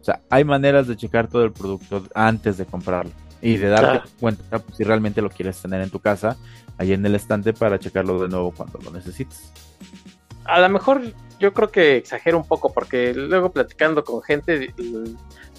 O 0.01 0.05
sea, 0.05 0.21
hay 0.29 0.45
maneras 0.45 0.87
de 0.87 0.97
checar 0.97 1.29
todo 1.29 1.45
el 1.45 1.53
producto 1.53 2.05
antes 2.15 2.59
de 2.59 2.67
comprarlo 2.67 3.13
y 3.41 3.57
de 3.57 3.69
darte 3.69 4.09
cuenta 4.19 4.59
pues, 4.59 4.77
si 4.77 4.85
realmente 4.85 5.23
lo 5.23 5.31
quieres 5.31 5.61
tener 5.61 5.81
en 5.81 5.91
tu 5.91 6.01
casa, 6.01 6.37
ahí 6.79 6.93
en 6.93 7.05
el 7.07 7.15
estante 7.15 7.53
para 7.53 7.79
checarlo 7.79 8.21
de 8.21 8.29
nuevo 8.29 8.53
cuando 8.53 8.79
lo 8.81 8.91
necesites. 8.91 9.53
A 10.45 10.61
lo 10.61 10.69
mejor 10.69 11.03
yo 11.39 11.53
creo 11.53 11.71
que 11.71 11.97
exagero 11.97 12.37
un 12.37 12.47
poco 12.47 12.73
porque 12.73 13.15
luego 13.15 13.51
platicando 13.53 14.05
con 14.05 14.23
gente 14.23 14.75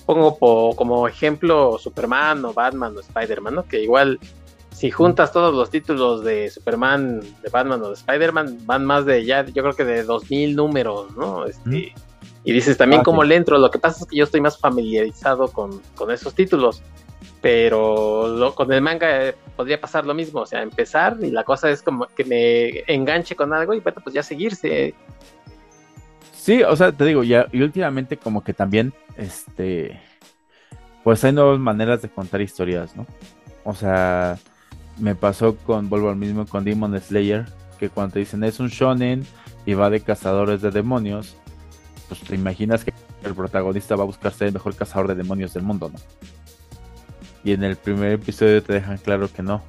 pongo 0.05 0.75
como 0.75 1.07
ejemplo 1.07 1.77
Superman 1.79 2.43
o 2.45 2.53
Batman 2.53 2.95
o 2.97 2.99
Spider-Man, 2.99 3.55
¿no? 3.55 3.63
Que 3.63 3.81
igual 3.81 4.19
si 4.71 4.89
juntas 4.89 5.31
todos 5.31 5.53
los 5.53 5.69
títulos 5.69 6.23
de 6.23 6.49
Superman, 6.49 7.19
de 7.19 7.49
Batman 7.51 7.81
o 7.83 7.89
de 7.89 7.93
Spider-Man, 7.93 8.59
van 8.65 8.85
más 8.85 9.05
de 9.05 9.25
ya, 9.25 9.45
yo 9.45 9.61
creo 9.61 9.75
que 9.75 9.85
de 9.85 10.03
2000 10.03 10.55
números, 10.55 11.15
¿no? 11.15 11.45
Este, 11.45 11.93
y 12.43 12.51
dices 12.51 12.77
también 12.77 13.03
como 13.03 13.17
cómo 13.17 13.23
le 13.23 13.35
entro. 13.35 13.57
Lo 13.57 13.69
que 13.69 13.79
pasa 13.79 13.99
es 14.01 14.09
que 14.09 14.17
yo 14.17 14.23
estoy 14.23 14.41
más 14.41 14.57
familiarizado 14.57 15.49
con, 15.49 15.81
esos 16.11 16.33
títulos. 16.33 16.81
Pero 17.41 18.53
con 18.55 18.71
el 18.71 18.81
manga 18.81 19.27
eh, 19.27 19.35
podría 19.55 19.81
pasar 19.81 20.05
lo 20.05 20.13
mismo. 20.13 20.41
O 20.41 20.45
sea, 20.45 20.61
empezar 20.61 21.17
y 21.21 21.31
la 21.31 21.43
cosa 21.43 21.69
es 21.69 21.81
como 21.81 22.05
que 22.07 22.23
me 22.23 22.93
enganche 22.93 23.35
con 23.35 23.53
algo 23.53 23.73
y 23.73 23.79
bueno, 23.79 23.99
pues 24.03 24.13
ya 24.13 24.23
seguirse. 24.23 24.93
Sí, 26.33 26.63
o 26.63 26.75
sea, 26.75 26.91
te 26.91 27.05
digo, 27.05 27.23
ya, 27.23 27.47
y 27.51 27.61
últimamente 27.61 28.17
como 28.17 28.43
que 28.43 28.53
también, 28.53 28.93
este, 29.15 29.99
pues 31.03 31.23
hay 31.23 31.33
nuevas 31.33 31.59
maneras 31.59 32.01
de 32.01 32.09
contar 32.09 32.41
historias, 32.41 32.95
¿no? 32.95 33.05
O 33.63 33.75
sea, 33.75 34.39
me 34.97 35.13
pasó 35.13 35.55
con, 35.55 35.89
vuelvo 35.89 36.09
al 36.09 36.15
mismo, 36.15 36.47
con 36.47 36.63
Demon 36.63 36.99
Slayer, 36.99 37.45
que 37.79 37.89
cuando 37.89 38.13
te 38.13 38.19
dicen 38.19 38.43
es 38.43 38.59
un 38.59 38.69
shonen 38.69 39.25
y 39.65 39.73
va 39.75 39.89
de 39.89 40.01
cazadores 40.01 40.61
de 40.61 40.71
demonios, 40.71 41.35
pues 42.07 42.21
te 42.21 42.35
imaginas 42.35 42.83
que 42.83 42.93
el 43.23 43.35
protagonista 43.35 43.95
va 43.95 44.03
a 44.03 44.07
buscar 44.07 44.31
ser 44.33 44.47
el 44.47 44.53
mejor 44.53 44.75
cazador 44.75 45.07
de 45.07 45.15
demonios 45.15 45.53
del 45.53 45.63
mundo, 45.63 45.89
¿no? 45.93 45.99
Y 47.43 47.53
en 47.53 47.63
el 47.63 47.75
primer 47.75 48.13
episodio 48.13 48.61
te 48.61 48.73
dejan 48.73 48.97
claro 48.97 49.31
que 49.31 49.41
no. 49.41 49.61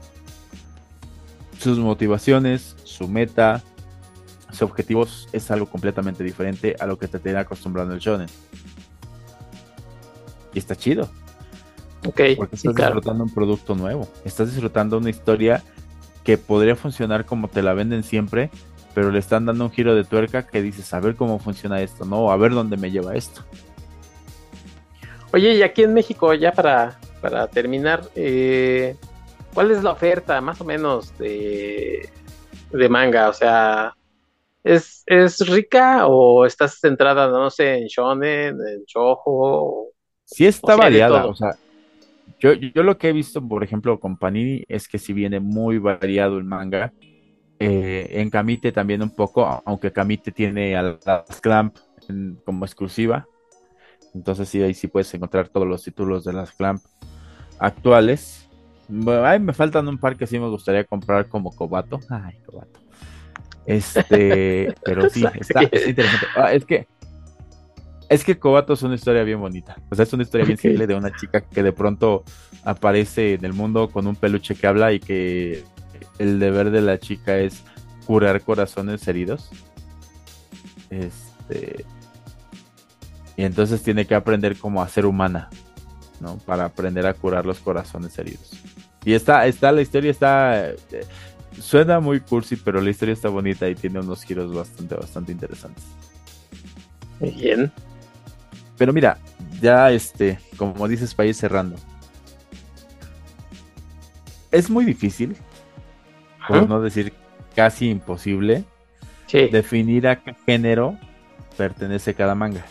Sus 1.59 1.79
motivaciones, 1.79 2.77
su 2.85 3.09
meta, 3.09 3.63
sus 4.51 4.63
objetivos 4.63 5.29
es 5.33 5.51
algo 5.51 5.67
completamente 5.67 6.23
diferente 6.23 6.77
a 6.79 6.87
lo 6.87 6.99
que 6.99 7.09
te 7.09 7.19
tiene 7.19 7.39
acostumbrado 7.39 7.89
en 7.89 7.95
el 7.95 8.01
shonen. 8.01 8.29
Y 10.53 10.59
está 10.59 10.77
chido. 10.77 11.09
Okay, 12.05 12.35
porque 12.35 12.57
estás 12.57 12.75
disfrutando 12.75 13.25
un 13.25 13.33
producto 13.33 13.75
nuevo. 13.75 14.09
Estás 14.25 14.51
disfrutando 14.51 14.99
una 14.99 15.09
historia 15.09 15.63
que 16.25 16.37
podría 16.37 16.77
funcionar 16.77 17.25
como 17.25 17.49
te 17.49 17.63
la 17.63 17.75
venden 17.75 18.03
siempre, 18.03 18.51
pero 18.95 19.11
le 19.11 19.19
están 19.19 19.47
dando 19.47 19.65
un 19.65 19.71
giro 19.71 19.95
de 19.95 20.05
tuerca 20.05 20.47
que 20.47 20.63
dices, 20.63 20.93
a 20.93 21.01
ver 21.01 21.15
cómo 21.15 21.39
funciona 21.39 21.81
esto, 21.81 22.05
¿no? 22.05 22.31
A 22.31 22.37
ver 22.37 22.53
dónde 22.53 22.77
me 22.77 22.91
lleva 22.91 23.15
esto. 23.15 23.43
Oye, 25.33 25.55
y 25.55 25.63
aquí 25.63 25.83
en 25.83 25.95
México, 25.95 26.35
ya 26.35 26.53
para, 26.53 26.99
para 27.23 27.47
terminar, 27.47 28.03
eh, 28.17 28.97
¿cuál 29.55 29.71
es 29.71 29.83
la 29.83 29.93
oferta 29.93 30.41
más 30.41 30.61
o 30.61 30.65
menos 30.65 31.17
de, 31.17 32.11
de 32.73 32.89
manga? 32.89 33.29
O 33.29 33.33
sea, 33.33 33.95
¿es, 34.65 35.05
¿es 35.07 35.39
rica 35.49 36.07
o 36.09 36.45
estás 36.45 36.81
centrada, 36.81 37.29
no 37.29 37.49
sé, 37.49 37.77
en 37.79 37.87
shonen, 37.87 38.57
en 38.57 38.85
shoujo? 38.87 39.87
Sí 40.25 40.45
está 40.45 40.77
variada, 40.77 41.27
o 41.27 41.35
sea, 41.35 41.57
yo, 42.41 42.55
yo 42.55 42.83
lo 42.83 42.99
que 42.99 43.09
he 43.09 43.13
visto, 43.13 43.41
por 43.47 43.63
ejemplo, 43.63 44.01
con 44.01 44.17
Panini 44.17 44.65
es 44.67 44.89
que 44.89 44.99
si 44.99 45.13
viene 45.13 45.39
muy 45.39 45.79
variado 45.79 46.39
el 46.39 46.45
manga. 46.45 46.93
Eh, 47.61 48.21
en 48.21 48.29
Kamite 48.29 48.73
también 48.73 49.01
un 49.03 49.15
poco, 49.15 49.63
aunque 49.65 49.93
Kamite 49.93 50.33
tiene 50.33 50.77
a 50.77 50.99
las 51.05 51.41
Clamp 51.41 51.77
como 52.45 52.65
exclusiva. 52.65 53.29
Entonces 54.13 54.49
sí, 54.49 54.61
ahí 54.61 54.75
sí 54.75 54.89
puedes 54.89 55.15
encontrar 55.15 55.49
todos 55.49 55.69
los 55.69 55.85
títulos 55.85 56.25
de 56.25 56.33
las 56.33 56.51
Clamp 56.51 56.83
actuales. 57.63 58.49
Ay, 59.25 59.39
me 59.39 59.53
faltan 59.53 59.89
un 59.89 59.97
par 59.97 60.17
que 60.17 60.27
sí 60.27 60.39
me 60.39 60.49
gustaría 60.49 60.85
comprar 60.85 61.29
como 61.29 61.55
Kobato. 61.55 62.01
Ay, 62.11 62.35
Kobato. 62.45 62.81
Este, 63.65 64.75
pero 64.85 65.09
sí, 65.09 65.25
está, 65.41 65.63
interesante. 65.63 66.27
Ah, 66.37 66.53
es 66.53 66.65
que 66.65 66.87
es 68.09 68.25
que 68.25 68.39
Kobato 68.39 68.75
es 68.75 68.83
una 68.83 68.97
historia 68.97 69.23
bien 69.23 69.41
bonita. 69.41 69.77
O 69.91 69.95
sea, 69.95 70.03
es 70.03 70.13
una 70.13 70.25
historia 70.25 70.45
bien 70.45 70.59
simple 70.59 70.87
de 70.87 70.95
una 70.95 71.15
chica 71.17 71.41
que 71.41 71.63
de 71.63 71.73
pronto 71.73 72.25
aparece 72.63 73.35
en 73.35 73.45
el 73.45 73.55
mundo 73.55 73.89
con 73.89 74.07
un 74.07 74.17
peluche 74.17 74.55
que 74.55 74.67
habla 74.67 74.93
y 74.93 75.01
que 75.01 75.65
el 76.19 76.39
deber 76.39 76.71
de 76.71 76.83
la 76.83 76.99
chica 76.99 77.39
es 77.39 77.63
curar 78.05 78.43
corazones 78.43 79.07
heridos. 79.09 79.49
Este. 80.91 81.87
Y 83.37 83.45
entonces 83.45 83.83
tiene 83.83 84.05
que 84.05 84.15
aprender 84.15 84.59
como 84.59 84.83
a 84.83 84.89
ser 84.89 85.07
humana, 85.07 85.49
¿no? 86.23 86.39
Para 86.39 86.65
aprender 86.65 87.07
a 87.07 87.15
curar 87.15 87.45
los 87.45 87.59
corazones 87.59 88.17
heridos. 88.19 88.51
Y 89.05 89.13
está, 89.15 89.47
está, 89.47 89.73
la 89.73 89.83
historia 89.83 90.11
está. 90.11 90.71
Eh, 90.71 90.77
suena 91.61 92.01
muy 92.01 92.21
cursi, 92.21 92.57
pero 92.57 92.81
la 92.81 92.91
historia 92.91 93.13
está 93.13 93.29
bonita 93.29 93.69
y 93.69 93.75
tiene 93.75 94.01
unos 94.01 94.25
giros 94.25 94.55
bastante, 94.55 94.95
bastante 94.95 95.33
interesantes. 95.33 95.85
Bien. 97.21 97.71
Pero 98.79 98.93
mira, 98.93 99.19
ya 99.61 99.91
este, 99.91 100.39
como 100.57 100.89
dices, 100.89 101.15
para 101.15 101.29
ir 101.29 101.35
cerrando. 101.35 101.77
Es 104.51 104.71
muy 104.71 104.85
difícil, 104.85 105.37
por 106.47 106.69
no 106.69 106.81
decir 106.81 107.13
casi 107.55 107.89
imposible, 107.91 108.65
definir 109.33 110.07
a 110.07 110.23
qué 110.23 110.35
género 110.47 110.99
pertenece 111.57 112.15
cada 112.15 112.35
manga. 112.35 112.65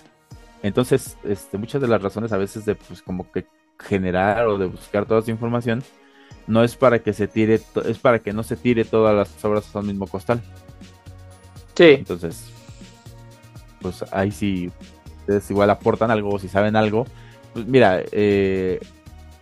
Entonces, 0.64 1.18
este, 1.24 1.58
muchas 1.58 1.82
de 1.82 1.88
las 1.88 2.02
razones 2.02 2.32
a 2.32 2.38
veces 2.38 2.66
de 2.66 2.76
pues 2.76 3.02
como 3.02 3.32
que 3.32 3.48
generar 3.80 4.46
o 4.48 4.58
de 4.58 4.68
buscar 4.68 5.06
toda 5.06 5.22
esa 5.22 5.32
información 5.32 5.84
no 6.48 6.64
es 6.64 6.76
para 6.76 7.00
que 7.00 7.14
se 7.14 7.28
tire, 7.28 7.60
es 7.86 8.00
para 8.00 8.20
que 8.20 8.34
no 8.34 8.44
se 8.44 8.56
tire 8.56 8.86
todas 8.86 9.16
las 9.16 9.44
obras 9.44 9.76
al 9.76 9.86
mismo 9.86 10.08
costal. 10.08 10.42
Sí. 11.76 11.96
Entonces, 11.98 12.52
pues 13.82 14.04
ahí 14.12 14.32
sí 14.32 14.72
ustedes 15.22 15.50
igual 15.50 15.70
aportan 15.70 16.12
algo 16.12 16.30
o 16.30 16.40
si 16.40 16.48
saben 16.48 16.76
algo. 16.76 17.06
Pues 17.54 17.66
mira, 17.66 18.02
eh, 18.12 18.80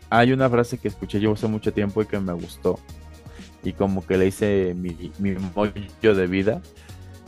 hay 0.09 0.31
una 0.31 0.49
frase 0.49 0.77
que 0.77 0.87
escuché 0.87 1.19
yo 1.19 1.33
hace 1.33 1.47
mucho 1.47 1.73
tiempo 1.73 2.01
y 2.01 2.05
que 2.05 2.19
me 2.19 2.33
gustó. 2.33 2.79
Y 3.63 3.73
como 3.73 4.05
que 4.05 4.17
le 4.17 4.27
hice 4.27 4.73
mi, 4.75 5.11
mi 5.19 5.31
mollo 5.55 6.15
de 6.15 6.27
vida. 6.27 6.61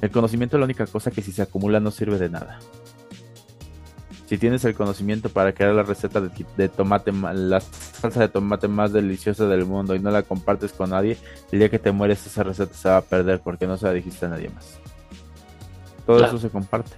El 0.01 0.11
conocimiento 0.11 0.57
es 0.57 0.59
la 0.59 0.65
única 0.65 0.87
cosa 0.87 1.11
que 1.11 1.21
si 1.21 1.31
se 1.31 1.41
acumula 1.41 1.79
no 1.79 1.91
sirve 1.91 2.17
de 2.17 2.29
nada. 2.29 2.59
Si 4.31 4.37
tienes 4.37 4.63
el 4.63 4.75
conocimiento 4.75 5.27
para 5.27 5.51
crear 5.51 5.73
la 5.73 5.83
receta 5.83 6.21
de, 6.21 6.29
de, 6.55 6.69
tomate, 6.69 7.11
la 7.11 7.59
salsa 7.59 8.21
de 8.21 8.29
tomate 8.29 8.69
más 8.69 8.93
deliciosa 8.93 9.45
del 9.45 9.65
mundo 9.65 9.93
y 9.93 9.99
no 9.99 10.09
la 10.09 10.23
compartes 10.23 10.71
con 10.71 10.91
nadie, 10.91 11.17
el 11.51 11.59
día 11.59 11.67
que 11.67 11.79
te 11.79 11.91
mueres 11.91 12.25
esa 12.25 12.41
receta 12.41 12.73
se 12.73 12.87
va 12.87 12.95
a 12.95 13.01
perder 13.01 13.41
porque 13.41 13.67
no 13.67 13.75
se 13.75 13.87
la 13.87 13.91
dijiste 13.91 14.27
a 14.27 14.29
nadie 14.29 14.47
más. 14.47 14.79
Todo 16.05 16.23
eso 16.23 16.37
se 16.37 16.49
comparte. 16.49 16.91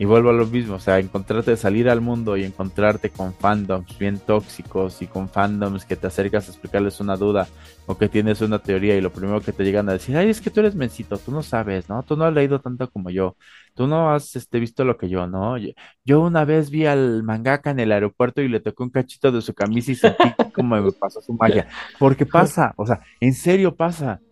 Y 0.00 0.06
vuelvo 0.06 0.30
a 0.30 0.32
lo 0.32 0.46
mismo, 0.46 0.76
o 0.76 0.80
sea, 0.80 0.98
encontrarte, 0.98 1.54
salir 1.58 1.90
al 1.90 2.00
mundo 2.00 2.34
y 2.38 2.44
encontrarte 2.44 3.10
con 3.10 3.34
fandoms 3.34 3.98
bien 3.98 4.18
tóxicos 4.18 5.02
y 5.02 5.06
con 5.06 5.28
fandoms 5.28 5.84
que 5.84 5.94
te 5.94 6.06
acercas 6.06 6.48
a 6.48 6.52
explicarles 6.52 7.00
una 7.00 7.18
duda 7.18 7.46
o 7.84 7.98
que 7.98 8.08
tienes 8.08 8.40
una 8.40 8.60
teoría 8.60 8.96
y 8.96 9.02
lo 9.02 9.12
primero 9.12 9.42
que 9.42 9.52
te 9.52 9.62
llegan 9.62 9.90
a 9.90 9.92
decir, 9.92 10.16
ay, 10.16 10.30
es 10.30 10.40
que 10.40 10.48
tú 10.48 10.60
eres 10.60 10.74
mencito, 10.74 11.18
tú 11.18 11.32
no 11.32 11.42
sabes, 11.42 11.90
¿no? 11.90 12.02
Tú 12.02 12.16
no 12.16 12.24
has 12.24 12.32
leído 12.32 12.62
tanto 12.62 12.90
como 12.90 13.10
yo, 13.10 13.36
tú 13.74 13.86
no 13.86 14.10
has 14.10 14.34
este, 14.36 14.58
visto 14.58 14.86
lo 14.86 14.96
que 14.96 15.10
yo, 15.10 15.26
¿no? 15.26 15.56
Yo, 15.58 16.20
una 16.22 16.46
vez 16.46 16.70
vi 16.70 16.86
al 16.86 17.22
mangaka 17.22 17.70
en 17.70 17.80
el 17.80 17.92
aeropuerto 17.92 18.40
y 18.40 18.48
le 18.48 18.60
tocó 18.60 18.84
un 18.84 18.90
cachito 18.90 19.30
de 19.30 19.42
su 19.42 19.52
camisa 19.52 19.92
y 19.92 19.96
sentí 19.96 20.24
como 20.54 20.80
me 20.80 20.92
pasó 20.92 21.20
su 21.20 21.34
magia. 21.34 21.68
Porque 21.98 22.24
pasa, 22.24 22.72
o 22.78 22.86
sea, 22.86 23.02
en 23.20 23.34
serio 23.34 23.76
pasa. 23.76 24.22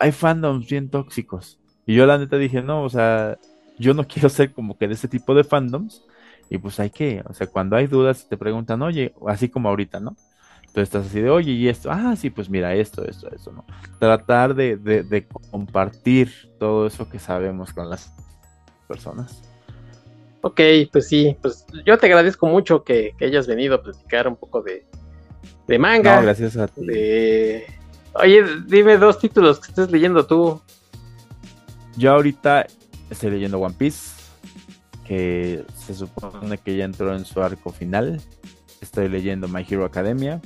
Hay 0.00 0.12
fandoms 0.12 0.66
bien 0.66 0.88
tóxicos. 0.88 1.60
Y 1.84 1.94
yo 1.94 2.06
la 2.06 2.16
neta 2.16 2.38
dije, 2.38 2.62
no, 2.62 2.84
o 2.84 2.88
sea, 2.88 3.36
yo 3.78 3.94
no 3.94 4.04
quiero 4.08 4.28
ser 4.28 4.52
como 4.52 4.76
que 4.76 4.88
de 4.88 4.94
ese 4.94 5.08
tipo 5.08 5.34
de 5.34 5.44
fandoms. 5.44 6.04
Y 6.50 6.58
pues 6.58 6.78
hay 6.78 6.90
que, 6.90 7.22
o 7.26 7.32
sea, 7.32 7.46
cuando 7.46 7.74
hay 7.74 7.86
dudas 7.86 8.28
te 8.28 8.36
preguntan, 8.36 8.82
oye, 8.82 9.14
así 9.26 9.48
como 9.48 9.70
ahorita, 9.70 9.98
¿no? 9.98 10.14
Entonces 10.74 10.88
estás 10.88 11.06
así 11.06 11.20
de, 11.20 11.30
oye, 11.30 11.52
y 11.52 11.68
esto, 11.68 11.90
ah, 11.90 12.14
sí, 12.16 12.30
pues 12.30 12.50
mira, 12.50 12.74
esto, 12.74 13.04
esto, 13.04 13.30
eso, 13.30 13.52
¿no? 13.52 13.64
Tratar 13.98 14.54
de, 14.54 14.76
de, 14.76 15.26
compartir 15.50 16.32
todo 16.58 16.88
eso 16.88 17.08
que 17.08 17.18
sabemos 17.18 17.72
con 17.72 17.88
las 17.88 18.12
personas. 18.88 19.40
Ok, 20.42 20.60
pues 20.92 21.08
sí, 21.08 21.36
pues 21.40 21.64
yo 21.86 21.96
te 21.96 22.06
agradezco 22.06 22.46
mucho 22.48 22.82
que, 22.82 23.14
hayas 23.20 23.46
venido 23.46 23.76
a 23.76 23.82
platicar 23.82 24.26
un 24.26 24.36
poco 24.36 24.62
de, 24.62 24.84
de 25.68 25.78
manga. 25.78 26.16
No, 26.16 26.22
gracias 26.22 26.56
a 26.56 26.66
ti. 26.66 26.82
Oye, 28.16 28.44
dime 28.66 28.98
dos 28.98 29.18
títulos 29.18 29.60
que 29.60 29.68
estés 29.68 29.90
leyendo 29.90 30.26
tú. 30.26 30.60
Yo 31.96 32.12
ahorita 32.12 32.66
Estoy 33.14 33.30
leyendo 33.30 33.60
One 33.60 33.76
Piece, 33.78 34.10
que 35.06 35.64
se 35.76 35.94
supone 35.94 36.58
que 36.58 36.76
ya 36.76 36.84
entró 36.84 37.14
en 37.14 37.24
su 37.24 37.40
arco 37.40 37.70
final. 37.70 38.20
Estoy 38.80 39.08
leyendo 39.08 39.46
My 39.46 39.64
Hero 39.68 39.84
Academia. 39.84 40.40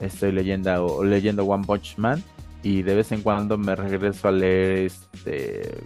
Estoy 0.00 0.32
leyendo, 0.32 1.04
leyendo 1.04 1.44
One 1.44 1.66
Punch 1.66 1.98
Man. 1.98 2.24
y 2.64 2.82
de 2.82 2.94
vez 2.96 3.12
en 3.12 3.20
cuando 3.20 3.58
me 3.58 3.76
regreso 3.76 4.28
a 4.28 4.32
leer 4.32 4.86
este 4.86 5.84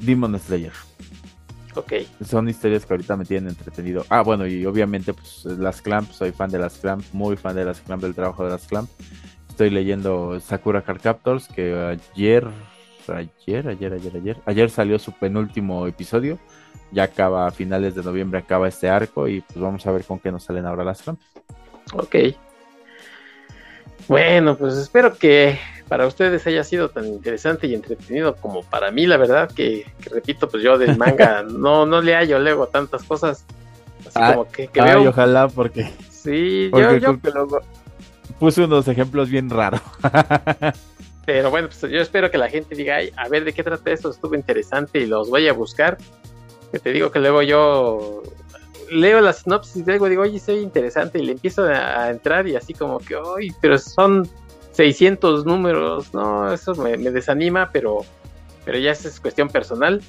Demon 0.00 0.38
Slayer. 0.38 0.72
Ok. 1.76 1.92
Son 2.28 2.48
historias 2.48 2.84
que 2.84 2.92
ahorita 2.92 3.16
me 3.16 3.24
tienen 3.24 3.50
entretenido. 3.50 4.04
Ah, 4.08 4.22
bueno, 4.22 4.46
y 4.48 4.66
obviamente, 4.66 5.14
pues 5.14 5.44
las 5.44 5.80
Clamp, 5.80 6.10
soy 6.10 6.32
fan 6.32 6.50
de 6.50 6.58
las 6.58 6.78
Clamp, 6.78 7.04
muy 7.12 7.36
fan 7.36 7.54
de 7.54 7.64
las 7.64 7.80
Clamp, 7.80 8.02
del 8.02 8.14
trabajo 8.14 8.44
de 8.44 8.50
las 8.50 8.66
Clamp. 8.66 8.90
Estoy 9.48 9.70
leyendo 9.70 10.40
Sakura 10.40 10.82
Card 10.82 11.00
Captors, 11.00 11.46
que 11.46 11.72
ayer, 12.16 12.48
ayer, 13.08 13.68
ayer, 13.68 13.92
ayer, 13.92 14.16
ayer, 14.16 14.36
ayer 14.44 14.70
salió 14.70 14.98
su 14.98 15.12
penúltimo 15.12 15.86
episodio. 15.86 16.38
Ya 16.92 17.04
acaba 17.04 17.46
a 17.46 17.50
finales 17.50 17.94
de 17.94 18.02
noviembre, 18.02 18.40
acaba 18.40 18.68
este 18.68 18.88
arco 18.88 19.28
y 19.28 19.40
pues 19.42 19.58
vamos 19.58 19.86
a 19.86 19.92
ver 19.92 20.04
con 20.04 20.18
qué 20.18 20.32
nos 20.32 20.44
salen 20.44 20.66
ahora 20.66 20.84
las 20.84 21.02
Clamp. 21.02 21.20
Ok. 21.92 22.16
Bueno, 24.08 24.56
pues 24.56 24.74
espero 24.74 25.14
que 25.16 25.58
para 25.88 26.06
ustedes 26.06 26.46
haya 26.46 26.64
sido 26.64 26.88
tan 26.88 27.06
interesante 27.06 27.66
y 27.66 27.74
entretenido 27.74 28.36
como 28.36 28.62
para 28.62 28.90
mí, 28.90 29.06
la 29.06 29.16
verdad, 29.16 29.50
que, 29.50 29.86
repito, 30.10 30.48
pues 30.48 30.62
yo 30.62 30.78
del 30.78 30.96
manga 30.96 31.42
no, 31.48 31.86
no 31.86 32.00
le 32.00 32.14
hallo 32.14 32.38
luego 32.38 32.66
tantas 32.66 33.02
cosas. 33.04 33.44
Así 34.00 34.10
ah, 34.14 34.32
como 34.32 34.48
que, 34.50 34.68
que 34.68 34.80
veo. 34.80 35.10
ojalá, 35.10 35.48
porque. 35.48 35.92
Sí, 36.10 36.70
yo, 36.72 36.96
yo... 36.96 37.18
puse 38.38 38.64
unos 38.64 38.88
ejemplos 38.88 39.30
bien 39.30 39.48
raros. 39.50 39.80
Pero 41.32 41.48
bueno, 41.48 41.68
pues 41.68 41.80
yo 41.92 42.00
espero 42.00 42.28
que 42.28 42.38
la 42.38 42.48
gente 42.48 42.74
diga, 42.74 42.96
Ay, 42.96 43.12
a 43.16 43.28
ver 43.28 43.44
de 43.44 43.52
qué 43.52 43.62
trata 43.62 43.92
esto, 43.92 44.10
estuvo 44.10 44.34
interesante 44.34 44.98
y 44.98 45.06
los 45.06 45.30
voy 45.30 45.46
a 45.46 45.52
buscar. 45.52 45.96
Que 46.72 46.80
te 46.80 46.92
digo 46.92 47.12
que 47.12 47.20
luego 47.20 47.40
yo 47.42 48.24
leo 48.90 49.20
la 49.20 49.32
sinopsis 49.32 49.76
y 49.76 49.84
luego 49.84 50.08
digo, 50.08 50.22
oye, 50.22 50.40
soy 50.40 50.58
interesante 50.58 51.20
y 51.20 51.22
le 51.22 51.32
empiezo 51.32 51.62
a, 51.62 52.10
entrar 52.10 52.48
y 52.48 52.56
así 52.56 52.74
como 52.74 52.98
que, 52.98 53.14
ay, 53.14 53.52
pero 53.60 53.78
son 53.78 54.28
600 54.72 55.46
números, 55.46 56.12
no, 56.12 56.52
eso 56.52 56.74
me, 56.74 56.96
desanima, 56.96 57.70
pero, 57.72 58.00
pero 58.64 58.78
ya 58.78 58.90
es 58.90 59.20
cuestión 59.20 59.50
personal. 59.50 60.02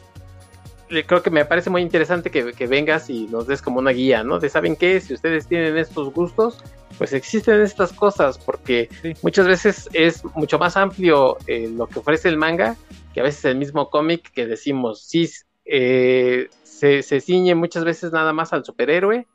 Creo 1.05 1.23
que 1.23 1.29
me 1.29 1.45
parece 1.45 1.69
muy 1.69 1.81
interesante 1.81 2.29
que, 2.31 2.67
vengas 2.67 3.09
y 3.09 3.27
nos 3.27 3.47
des 3.47 3.61
como 3.61 3.79
una 3.79 3.91
guía, 3.91 4.23
¿no? 4.23 4.39
De 4.39 4.49
saben 4.49 4.75
qué, 4.75 4.99
si 4.99 5.13
ustedes 5.13 5.47
tienen 5.47 5.77
estos 5.77 6.13
gustos, 6.13 6.61
pues 6.97 7.13
existen 7.13 7.61
estas 7.61 7.93
cosas, 7.93 8.37
porque 8.37 8.89
muchas 9.21 9.47
veces 9.47 9.89
es 9.93 10.23
mucho 10.35 10.59
más 10.59 10.75
amplio 10.75 11.37
eh, 11.47 11.69
lo 11.69 11.87
que 11.87 11.99
ofrece 11.99 12.27
el 12.27 12.37
manga 12.37 12.75
que 13.13 13.19
a 13.19 13.23
veces 13.23 13.45
el 13.45 13.57
mismo 13.57 13.89
cómic 13.89 14.31
que 14.31 14.45
decimos, 14.45 15.03
sí, 15.03 15.29
eh, 15.65 16.49
se, 16.63 17.03
se, 17.03 17.21
ciñe 17.21 17.55
muchas 17.55 17.83
veces 17.83 18.11
nada 18.11 18.33
más 18.33 18.53
al 18.53 18.65
superhéroe 18.65 19.27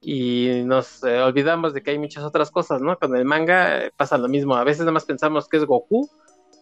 y 0.00 0.62
nos 0.64 1.04
eh, 1.04 1.20
olvidamos 1.20 1.74
de 1.74 1.82
que 1.82 1.92
hay 1.92 1.98
muchas 1.98 2.24
otras 2.24 2.50
cosas, 2.50 2.80
¿no? 2.80 2.98
Con 2.98 3.14
el 3.16 3.24
manga 3.24 3.84
eh, 3.84 3.92
pasa 3.96 4.18
lo 4.18 4.28
mismo. 4.28 4.56
A 4.56 4.64
veces 4.64 4.80
nada 4.80 4.92
más 4.92 5.04
pensamos 5.04 5.48
que 5.48 5.58
es 5.58 5.64
Goku 5.64 6.10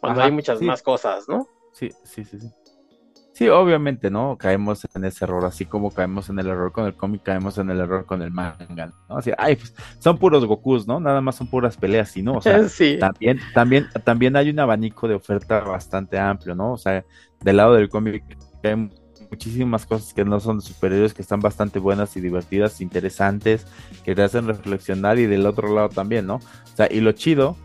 cuando 0.00 0.22
hay 0.22 0.30
muchas 0.30 0.60
más 0.60 0.82
cosas, 0.82 1.28
¿no? 1.28 1.46
Sí, 1.72 1.90
sí, 2.04 2.24
sí, 2.24 2.38
sí. 2.38 2.50
Sí, 3.40 3.48
obviamente, 3.48 4.10
¿no? 4.10 4.36
Caemos 4.36 4.86
en 4.94 5.02
ese 5.06 5.24
error, 5.24 5.46
así 5.46 5.64
como 5.64 5.90
caemos 5.94 6.28
en 6.28 6.38
el 6.38 6.48
error 6.48 6.72
con 6.72 6.84
el 6.84 6.94
cómic, 6.94 7.22
caemos 7.22 7.56
en 7.56 7.70
el 7.70 7.80
error 7.80 8.04
con 8.04 8.20
el 8.20 8.30
manga, 8.30 8.92
¿no? 9.08 9.16
Así, 9.16 9.30
ay, 9.38 9.56
pues, 9.56 9.74
son 9.98 10.18
puros 10.18 10.44
Gokus, 10.44 10.86
¿no? 10.86 11.00
Nada 11.00 11.22
más 11.22 11.36
son 11.36 11.46
puras 11.46 11.74
peleas, 11.74 12.10
¿sí, 12.10 12.20
no? 12.20 12.34
O 12.34 12.42
sea, 12.42 12.60
también, 13.00 13.40
también, 13.54 13.88
también 14.04 14.36
hay 14.36 14.50
un 14.50 14.58
abanico 14.58 15.08
de 15.08 15.14
oferta 15.14 15.60
bastante 15.60 16.18
amplio, 16.18 16.54
¿no? 16.54 16.74
O 16.74 16.76
sea, 16.76 17.02
del 17.42 17.56
lado 17.56 17.76
del 17.76 17.88
cómic 17.88 18.22
hay 18.62 18.90
muchísimas 19.30 19.86
cosas 19.86 20.12
que 20.12 20.22
no 20.22 20.38
son 20.38 20.58
de 20.58 20.66
superhéroes 20.66 21.14
que 21.14 21.22
están 21.22 21.40
bastante 21.40 21.78
buenas 21.78 22.14
y 22.18 22.20
divertidas, 22.20 22.82
interesantes, 22.82 23.66
que 24.04 24.14
te 24.14 24.22
hacen 24.22 24.48
reflexionar 24.48 25.18
y 25.18 25.24
del 25.24 25.46
otro 25.46 25.74
lado 25.74 25.88
también, 25.88 26.26
¿no? 26.26 26.34
O 26.34 26.76
sea, 26.76 26.88
y 26.90 27.00
lo 27.00 27.12
chido 27.12 27.56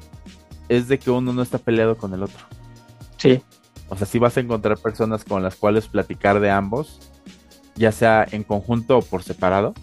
es 0.69 0.87
de 0.87 0.99
que 0.99 1.11
uno 1.11 1.33
no 1.33 1.41
está 1.41 1.57
peleado 1.57 1.97
con 1.97 2.13
el 2.13 2.23
otro. 2.23 2.45
Sí. 3.17 3.41
O 3.89 3.95
sea, 3.95 4.07
sí 4.07 4.19
vas 4.19 4.37
a 4.37 4.39
encontrar 4.39 4.77
personas 4.77 5.23
con 5.23 5.43
las 5.43 5.55
cuales 5.55 5.87
platicar 5.87 6.39
de 6.39 6.49
ambos, 6.49 7.11
ya 7.75 7.91
sea 7.91 8.25
en 8.31 8.43
conjunto 8.43 8.97
o 8.97 9.01
por 9.01 9.23
separado, 9.23 9.73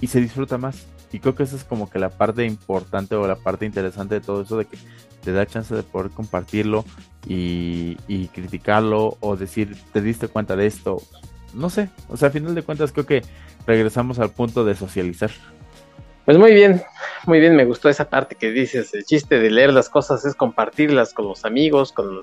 y 0.00 0.08
se 0.08 0.20
disfruta 0.20 0.58
más. 0.58 0.86
Y 1.12 1.20
creo 1.20 1.34
que 1.34 1.42
esa 1.42 1.56
es 1.56 1.64
como 1.64 1.88
que 1.90 1.98
la 1.98 2.10
parte 2.10 2.44
importante 2.44 3.14
o 3.14 3.26
la 3.26 3.36
parte 3.36 3.66
interesante 3.66 4.16
de 4.16 4.20
todo 4.20 4.42
eso, 4.42 4.56
de 4.56 4.64
que 4.64 4.78
te 5.22 5.32
da 5.32 5.46
chance 5.46 5.74
de 5.74 5.82
poder 5.82 6.10
compartirlo 6.10 6.84
y, 7.26 7.96
criticarlo 8.34 9.16
o 9.20 9.36
decir, 9.36 9.76
te 9.92 10.00
diste 10.00 10.28
cuenta 10.28 10.56
de 10.56 10.66
esto. 10.66 11.00
No 11.54 11.70
sé, 11.70 11.90
o 12.08 12.16
sea, 12.16 12.28
a 12.28 12.30
final 12.32 12.54
de 12.54 12.62
cuentas 12.62 12.92
creo 12.92 13.06
que 13.06 13.22
regresamos 13.66 14.18
al 14.18 14.30
punto 14.30 14.64
de 14.64 14.74
socializar. 14.74 15.30
Pues 16.24 16.38
muy 16.38 16.54
bien, 16.54 16.82
muy 17.26 17.40
bien, 17.40 17.56
me 17.56 17.64
gustó 17.64 17.88
esa 17.88 18.08
parte 18.08 18.36
que 18.36 18.50
dices, 18.50 18.94
el 18.94 19.04
chiste 19.04 19.38
de 19.38 19.50
leer 19.50 19.72
las 19.72 19.88
cosas 19.88 20.24
es 20.24 20.34
compartirlas 20.34 21.12
con 21.12 21.26
los 21.26 21.44
amigos, 21.44 21.92
con, 21.92 22.22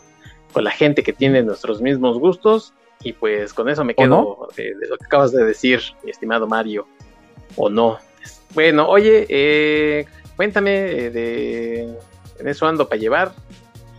la 0.56 0.72
gente 0.72 1.04
que 1.04 1.14
tiene 1.14 1.44
nuestros 1.44 1.82
mismos 1.82 2.18
gustos 2.18 2.74
y 3.04 3.14
pues 3.14 3.54
con 3.54 3.70
eso 3.70 3.84
me 3.84 3.96
quedo 3.96 4.50
de, 4.58 4.74
lo 4.88 4.98
que 4.98 5.06
acabas 5.06 5.32
de 5.32 5.44
decir, 5.46 5.82
mi 6.04 6.12
estimado 6.12 6.48
Mario, 6.48 6.88
o 7.56 7.70
no. 7.70 7.98
Bueno, 8.54 8.88
oye, 8.88 9.26
eh, 9.30 10.06
cuéntame 10.36 10.72
eh, 10.72 11.10
de 11.12 11.98
en 12.40 12.48
eso 12.48 12.68
ando 12.68 12.88
para 12.88 13.00
llevar 13.00 13.34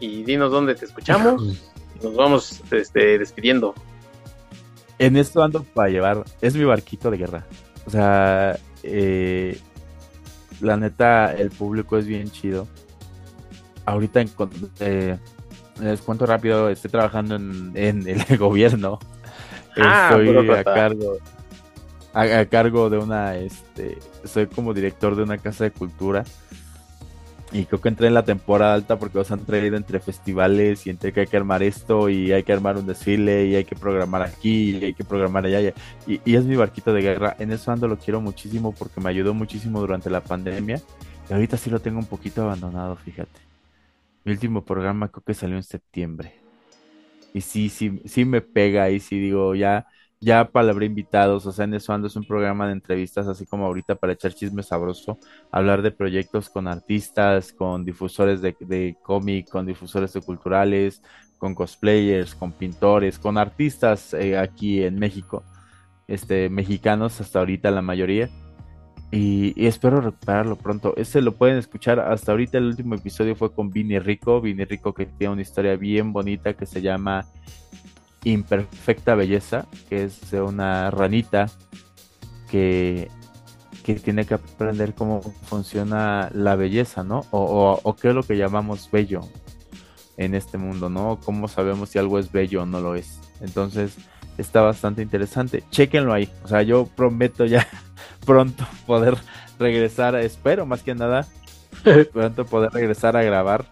y 0.01 0.23
dinos 0.23 0.51
dónde 0.51 0.75
te 0.75 0.87
escuchamos. 0.87 1.63
Nos 2.03 2.15
vamos 2.15 2.61
este, 2.71 3.19
despidiendo. 3.19 3.75
En 4.99 5.17
esto 5.17 5.43
ando 5.43 5.63
para 5.63 5.91
llevar. 5.91 6.25
Es 6.41 6.55
mi 6.55 6.65
barquito 6.65 7.11
de 7.11 7.19
guerra. 7.19 7.47
O 7.87 7.91
sea, 7.91 8.59
eh, 8.83 9.59
la 10.61 10.77
neta, 10.77 11.35
el 11.35 11.51
público 11.51 11.99
es 11.99 12.07
bien 12.07 12.31
chido. 12.31 12.67
Ahorita, 13.85 14.25
eh, 14.81 15.19
les 15.81 16.01
cuento 16.01 16.27
rápido, 16.27 16.69
estoy 16.69 16.91
trabajando 16.91 17.37
en, 17.37 18.07
el 18.07 18.25
gobierno. 18.39 18.99
Ah, 19.77 20.11
estoy 20.11 20.51
a 20.51 20.65
cargo, 20.65 21.19
a, 22.13 22.45
cargo 22.47 22.91
de 22.91 22.99
una, 22.99 23.37
este, 23.37 23.99
soy 24.25 24.47
como 24.47 24.75
director 24.75 25.17
de 25.17 25.23
una 25.23 25.39
casa 25.39 25.65
de 25.65 25.71
cultura 25.71 26.25
y 27.53 27.65
creo 27.65 27.81
que 27.81 27.89
entré 27.89 28.07
en 28.07 28.15
la 28.15 28.25
temporada 28.25 28.75
alta 28.75 28.99
porque 28.99 29.19
nos 29.19 29.31
han 29.33 29.45
traído 29.45 29.77
entre 29.77 29.99
festivales 29.99 30.87
y 30.87 30.91
entre 30.91 31.13
que 31.13 31.21
hay 31.21 31.27
que 31.27 31.37
armar 31.37 31.63
esto 31.63 32.09
y 32.09 32.33
hay 32.33 32.45
que 32.45 32.53
armar 32.53 32.77
un 32.77 32.87
desfile 32.87 33.47
y 33.47 33.57
hay 33.57 33.65
que 33.65 33.75
programar 33.75 34.23
aquí 34.23 34.77
y 34.77 34.85
hay 34.85 34.95
que 34.95 35.05
programar 35.05 35.45
allá. 35.47 35.73
Y, 36.07 36.21
y 36.25 36.37
es 36.37 36.45
mi 36.45 36.55
barquito 36.55 36.93
de 36.93 37.03
guerra. 37.03 37.35
En 37.41 37.51
eso 37.51 37.73
ando 37.73 37.89
lo 37.89 37.99
quiero 37.99 38.21
muchísimo 38.21 38.73
porque 38.73 39.01
me 39.01 39.11
ayudó 39.11 39.35
muchísimo 39.35 39.81
durante 39.81 40.11
la 40.11 40.21
pandemia. 40.21 40.81
Y 41.29 41.33
ahorita 41.33 41.57
sí 41.57 41.71
lo 41.71 41.81
tengo 41.81 41.99
un 41.99 42.07
poquito 42.07 42.43
abandonado, 42.43 42.95
fíjate. 42.97 43.50
Mi 44.25 44.33
último 44.33 44.65
programa 44.65 45.09
creo 45.11 45.25
que 45.25 45.35
salió 45.35 45.57
en 45.57 45.63
septiembre. 45.63 46.35
Y 47.33 47.41
sí, 47.43 47.69
sí, 47.69 48.03
sí 48.07 48.25
me 48.25 48.41
pega 48.43 48.91
y 48.91 49.01
sí 49.01 49.19
digo, 49.21 49.55
ya 49.55 49.87
ya 50.23 50.51
palabré 50.53 50.85
invitados, 50.87 51.47
o 51.47 51.53
sea, 51.53 51.65
en 51.65 51.75
eso 51.75 51.95
ando 51.95 52.07
es 52.09 52.17
un 52.17 52.27
programa 52.27 52.67
de 52.67 52.75
entrevistas, 52.75 53.27
así 53.27 53.47
como 53.47 53.65
ahorita 53.65 53.95
para 53.95 54.13
echar 54.13 54.35
chisme 54.35 54.63
sabroso, 54.63 55.19
hablar 55.51 55.81
de 55.83 55.93
proyectos 55.93 56.51
con 56.51 56.69
artistas, 56.69 57.53
con 57.55 57.87
difusores 57.87 58.43
de, 58.43 58.55
de 58.61 58.99
cómic, 59.03 59.49
con 59.49 59.65
difusores 59.67 60.13
de 60.13 60.21
culturales, 60.21 61.03
con 61.39 61.55
cosplayers, 61.55 62.35
con 62.35 62.53
pintores, 62.53 63.19
con 63.19 63.39
artistas 63.39 64.13
eh, 64.13 64.37
aquí 64.39 64.83
en 64.83 64.99
México, 64.99 65.43
este, 66.07 66.51
mexicanos 66.51 67.21
hasta 67.21 67.39
ahorita 67.39 67.71
la 67.71 67.83
mayoría. 67.83 68.29
Y, 69.13 69.53
y, 69.61 69.67
espero 69.67 70.01
recuperarlo 70.01 70.57
pronto. 70.57 70.95
Este 70.97 71.21
lo 71.21 71.35
pueden 71.35 71.59
escuchar 71.59 71.99
hasta 71.99 72.33
ahorita. 72.33 72.59
El 72.59 72.67
último 72.67 72.95
episodio 72.95 73.35
fue 73.35 73.53
con 73.53 73.71
Vini 73.71 73.99
Rico. 73.99 74.41
Vini 74.41 74.65
Rico 74.65 74.95
que 74.95 75.07
tiene 75.07 75.33
una 75.33 75.43
historia 75.43 75.77
bien 75.77 76.13
bonita 76.13 76.55
que 76.55 76.67
se 76.67 76.81
llama 76.81 77.27
imperfecta 78.25 79.15
belleza, 79.15 79.67
que 79.89 80.05
es 80.05 80.31
de 80.31 80.43
una 80.43 80.91
ranita 80.91 81.51
que, 82.51 83.11
que 83.85 83.95
tiene 83.95 84.27
que 84.27 84.35
aprender 84.35 84.95
cómo 84.95 85.23
funciona 85.45 86.31
la 86.35 86.57
belleza, 86.57 87.03
¿no? 87.03 87.25
O, 87.31 87.81
o, 87.83 87.97
qué 87.97 88.09
es 88.09 88.15
lo 88.15 88.23
que 88.23 88.37
llamamos 88.37 88.91
bello 88.91 89.23
en 90.17 90.35
este 90.35 90.59
mundo, 90.59 90.91
¿no? 90.91 91.19
¿Cómo 91.25 91.49
sabemos 91.49 91.91
si 91.91 91.99
algo 91.99 92.19
es 92.19 92.31
bello 92.31 92.63
o 92.63 92.67
no 92.67 92.81
lo 92.81 92.95
es? 92.95 93.21
Entonces, 93.41 93.97
está 94.41 94.63
bastante 94.63 95.03
interesante. 95.03 95.65
Chequenlo 95.71 96.13
ahí. 96.13 96.31
O 96.45 96.49
sea, 96.49 96.63
yo 96.63 96.87
prometo 96.87 97.45
ya 97.47 97.67
pronto 98.27 98.67
poder 98.87 99.17
regresar, 99.59 100.15
espero 100.17 100.67
más 100.67 100.83
que 100.83 100.95
nada, 100.95 101.27
pronto 102.13 102.45
poder 102.47 102.73
regresar 102.73 103.17
a 103.17 103.23
grabar 103.23 103.67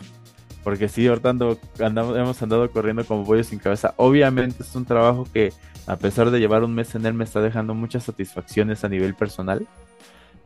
porque 0.69 0.91
sí, 0.91 1.07
ahorita 1.07 1.31
andamos, 1.31 2.15
hemos 2.15 2.43
andado 2.43 2.71
corriendo 2.71 3.03
como 3.03 3.25
pollo 3.25 3.43
sin 3.43 3.59
cabeza. 3.59 3.95
Obviamente 3.97 4.63
es 4.63 4.77
un 4.77 4.85
trabajo 4.85 5.27
que, 5.33 5.51
a 5.87 5.97
pesar 5.97 6.31
de 6.31 6.41
llevar 6.41 6.63
un 6.63 6.75
mes 6.75 6.95
en 6.95 7.07
él, 7.07 7.15
me 7.15 7.25
está 7.25 7.41
dejando 7.41 7.73
muchas 7.73 8.05
satisfacciones 8.05 8.85
a 8.85 8.91
nivel 8.91 9.15
personal. 9.15 9.67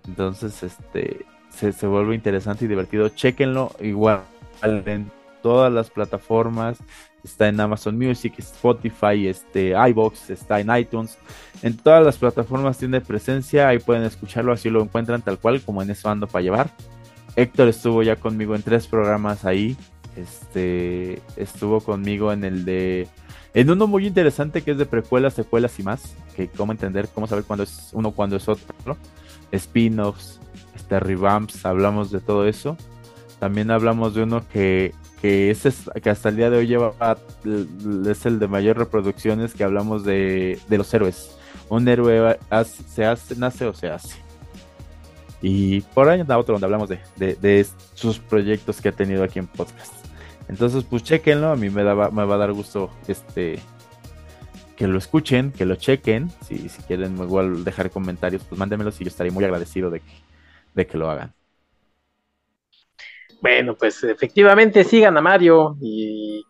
Entonces, 0.07 0.63
este, 0.63 1.27
se, 1.51 1.73
se 1.73 1.87
vuelve 1.89 2.15
interesante 2.15 2.67
y 2.67 2.69
divertido. 2.69 3.09
Chequenlo 3.09 3.75
igual 3.81 4.21
en 4.63 5.11
todas 5.43 5.73
las 5.73 5.91
plataformas. 5.91 6.79
Está 7.25 7.49
en 7.49 7.61
Amazon 7.61 7.97
Music, 7.97 8.35
Spotify, 8.39 9.29
este, 9.29 9.75
iBox, 9.91 10.31
está 10.31 10.59
en 10.59 10.75
iTunes. 10.77 11.19
En 11.63 11.77
todas 11.77 12.05
las 12.05 12.17
plataformas 12.17 12.79
tiene 12.79 13.01
presencia. 13.01 13.69
Ahí 13.69 13.79
pueden 13.79 14.03
escucharlo, 14.03 14.53
así 14.53 14.71
lo 14.71 14.83
encuentran 14.83 15.23
tal 15.23 15.39
cual 15.39 15.63
como 15.63 15.83
en 15.83 15.91
eso 15.91 16.09
ando 16.09 16.27
para 16.27 16.43
llevar. 16.43 16.71
Héctor 17.37 17.69
estuvo 17.69 18.03
ya 18.03 18.17
conmigo 18.17 18.57
en 18.57 18.63
tres 18.63 18.87
programas 18.89 19.45
ahí. 19.45 19.77
Este 20.17 21.23
estuvo 21.37 21.81
conmigo 21.81 22.33
en 22.33 22.45
el 22.45 22.65
de. 22.65 23.09
En 23.55 23.71
uno 23.71 23.87
muy 23.87 24.07
interesante 24.07 24.63
que 24.63 24.73
es 24.73 24.79
de 24.79 24.87
precuelas, 24.87 25.35
secuelas 25.35 25.79
y 25.79 25.85
más. 25.85 26.17
Que 26.35 26.49
cómo 26.49 26.73
entender, 26.73 27.09
cómo 27.15 27.27
saber 27.27 27.45
cuándo 27.45 27.63
es 27.63 27.91
uno, 27.93 28.11
cuándo 28.11 28.37
es 28.37 28.49
otro. 28.49 28.97
Spin-offs, 29.53 30.41
este, 30.75 30.99
revamps, 30.99 31.65
hablamos 31.65 32.11
de 32.11 32.21
todo 32.21 32.47
eso. 32.49 32.77
También 33.39 33.71
hablamos 33.71 34.15
de 34.15 34.23
uno 34.23 34.47
que, 34.49 34.95
que, 35.23 35.53
es, 35.53 35.89
que 36.03 36.11
hasta 36.11 36.31
el 36.31 36.37
día 36.37 36.51
de 36.51 36.59
hoy 36.59 36.67
lleva 36.67 37.17
es 38.11 38.27
el 38.27 38.41
de 38.41 38.49
mayor 38.49 38.77
reproducciones 38.77 39.55
que 39.55 39.63
hablamos 39.63 40.05
de, 40.05 40.59
de 40.69 40.79
los 40.79 40.93
héroes. 40.93 41.39
Un 41.69 41.87
héroe 41.87 42.39
se 42.89 43.05
hace, 43.05 43.37
nace 43.37 43.67
o 43.67 43.73
se 43.73 43.89
hace. 43.89 44.17
Y 45.41 45.81
por 45.81 46.09
ahí 46.09 46.21
anda 46.21 46.37
otro 46.37 46.55
donde 46.55 46.65
hablamos 46.65 46.89
de, 46.89 46.99
de, 47.17 47.67
sus 47.95 48.19
proyectos 48.19 48.81
que 48.81 48.89
ha 48.89 48.93
tenido 48.93 49.23
aquí 49.23 49.39
en 49.39 49.47
podcast. 49.47 49.95
Entonces, 50.49 50.83
pues 50.83 51.05
chequenlo, 51.05 51.53
a 51.53 51.57
mí 51.57 51.71
me, 51.71 51.85
me 51.85 52.25
va 52.25 52.35
a 52.35 52.39
dar 52.39 52.53
gusto 52.53 52.91
este 53.07 53.61
que 54.75 54.89
lo 54.89 54.99
escuchen, 54.99 55.53
que 55.53 55.67
lo 55.67 55.77
chequen. 55.77 56.33
Si, 56.49 56.69
si 56.69 56.83
quieren 56.83 57.17
igual 57.17 57.63
dejar 57.63 57.91
comentarios, 57.91 58.43
pues 58.43 58.59
mándenmelos 58.59 59.01
y 59.01 59.05
yo 59.05 59.09
estaré 59.09 59.31
muy 59.31 59.45
agradecido 59.45 59.89
de 59.89 60.01
que, 60.01 60.13
de 60.75 60.87
que 60.89 60.99
lo 60.99 61.09
hagan. 61.09 61.33
Bueno, 63.43 63.75
pues 63.75 64.05
efectivamente 64.05 64.85
sigan 64.85 65.17
a 65.17 65.21
Mario 65.21 65.77
y 65.81 66.45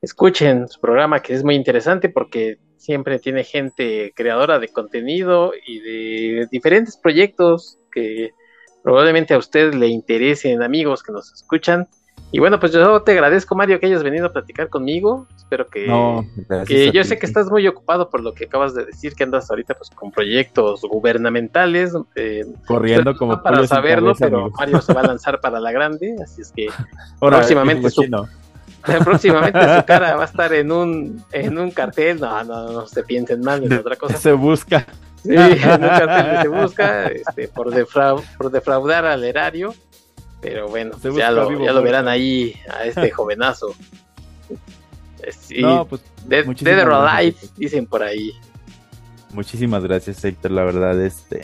escuchen 0.00 0.68
su 0.68 0.80
programa 0.80 1.20
que 1.20 1.34
es 1.34 1.42
muy 1.42 1.56
interesante 1.56 2.08
porque 2.08 2.58
siempre 2.76 3.18
tiene 3.18 3.42
gente 3.42 4.12
creadora 4.14 4.60
de 4.60 4.68
contenido 4.68 5.52
y 5.66 5.80
de 5.80 6.46
diferentes 6.48 6.96
proyectos 6.96 7.78
que 7.90 8.30
probablemente 8.84 9.34
a 9.34 9.38
usted 9.38 9.74
le 9.74 9.88
interesen, 9.88 10.62
amigos 10.62 11.02
que 11.02 11.10
nos 11.10 11.32
escuchan. 11.32 11.88
Y 12.32 12.38
bueno, 12.38 12.60
pues 12.60 12.72
yo 12.72 13.02
te 13.02 13.12
agradezco, 13.12 13.56
Mario, 13.56 13.80
que 13.80 13.86
hayas 13.86 14.04
venido 14.04 14.26
a 14.26 14.32
platicar 14.32 14.68
conmigo. 14.68 15.26
Espero 15.36 15.66
que, 15.66 15.86
que 16.66 16.92
yo 16.92 17.02
sé 17.02 17.18
que 17.18 17.26
estás 17.26 17.50
muy 17.50 17.66
ocupado 17.66 18.08
por 18.08 18.22
lo 18.22 18.34
que 18.34 18.44
acabas 18.44 18.72
de 18.72 18.84
decir, 18.84 19.14
que 19.14 19.24
andas 19.24 19.50
ahorita 19.50 19.74
pues 19.74 19.90
con 19.90 20.12
proyectos 20.12 20.82
gubernamentales. 20.82 21.92
Eh, 22.14 22.46
Corriendo 22.66 23.16
como 23.16 23.42
para 23.42 23.66
saberlo, 23.66 24.14
pero 24.16 24.50
Mario 24.50 24.80
se 24.80 24.94
va 24.94 25.00
a 25.00 25.06
lanzar 25.08 25.40
para 25.40 25.58
la 25.58 25.72
grande, 25.72 26.16
así 26.22 26.42
es 26.42 26.52
que 26.52 26.68
próximamente 27.20 27.90
su, 27.90 28.04
próximamente 29.04 29.58
su 29.58 29.84
cara 29.84 30.14
va 30.14 30.22
a 30.22 30.26
estar 30.26 30.52
en 30.52 30.70
un 30.70 31.24
en 31.32 31.58
un 31.58 31.70
cartel. 31.72 32.20
No, 32.20 32.44
no, 32.44 32.70
no 32.70 32.86
se 32.86 33.02
piensen 33.02 33.40
mal 33.40 33.64
en 33.64 33.72
otra 33.72 33.96
cosa. 33.96 34.16
Se 34.16 34.32
busca. 34.32 34.86
Sí, 35.22 35.34
en 35.34 35.42
un 35.44 35.88
cartel 35.88 36.42
se 36.42 36.48
busca 36.48 37.06
este, 37.08 37.48
por, 37.48 37.74
por 38.38 38.50
defraudar 38.50 39.04
al 39.04 39.24
erario. 39.24 39.74
Pero 40.40 40.68
bueno, 40.68 40.96
ya 41.02 41.30
lo, 41.30 41.64
ya 41.64 41.72
lo 41.72 41.82
verán 41.82 42.08
ahí 42.08 42.54
a 42.68 42.84
este 42.84 43.10
jovenazo. 43.10 43.74
Sí, 45.38 45.60
no, 45.60 45.84
pues, 45.84 46.02
Dead, 46.26 46.86
or 46.86 46.92
Alive, 46.92 47.36
dicen 47.56 47.86
por 47.86 48.02
ahí. 48.02 48.32
Muchísimas 49.32 49.84
gracias, 49.84 50.24
Héctor. 50.24 50.50
La 50.52 50.64
verdad, 50.64 51.00
este 51.00 51.42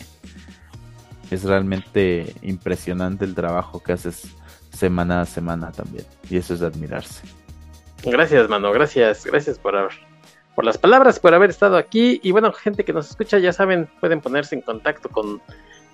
es 1.30 1.44
realmente 1.44 2.34
impresionante 2.42 3.24
el 3.24 3.34
trabajo 3.34 3.82
que 3.82 3.92
haces 3.92 4.34
semana 4.72 5.20
a 5.20 5.26
semana 5.26 5.72
también. 5.72 6.06
Y 6.30 6.36
eso 6.36 6.54
es 6.54 6.60
de 6.60 6.66
admirarse. 6.66 7.22
Gracias, 8.04 8.48
mano. 8.48 8.72
Gracias, 8.72 9.24
gracias 9.24 9.58
por 9.58 9.76
haber, 9.76 9.92
por 10.54 10.64
las 10.64 10.78
palabras, 10.78 11.18
por 11.18 11.34
haber 11.34 11.50
estado 11.50 11.76
aquí. 11.76 12.20
Y 12.22 12.32
bueno, 12.32 12.52
gente 12.52 12.84
que 12.84 12.92
nos 12.92 13.10
escucha, 13.10 13.38
ya 13.38 13.52
saben, 13.52 13.88
pueden 14.00 14.20
ponerse 14.20 14.54
en 14.54 14.62
contacto 14.62 15.08
con 15.08 15.42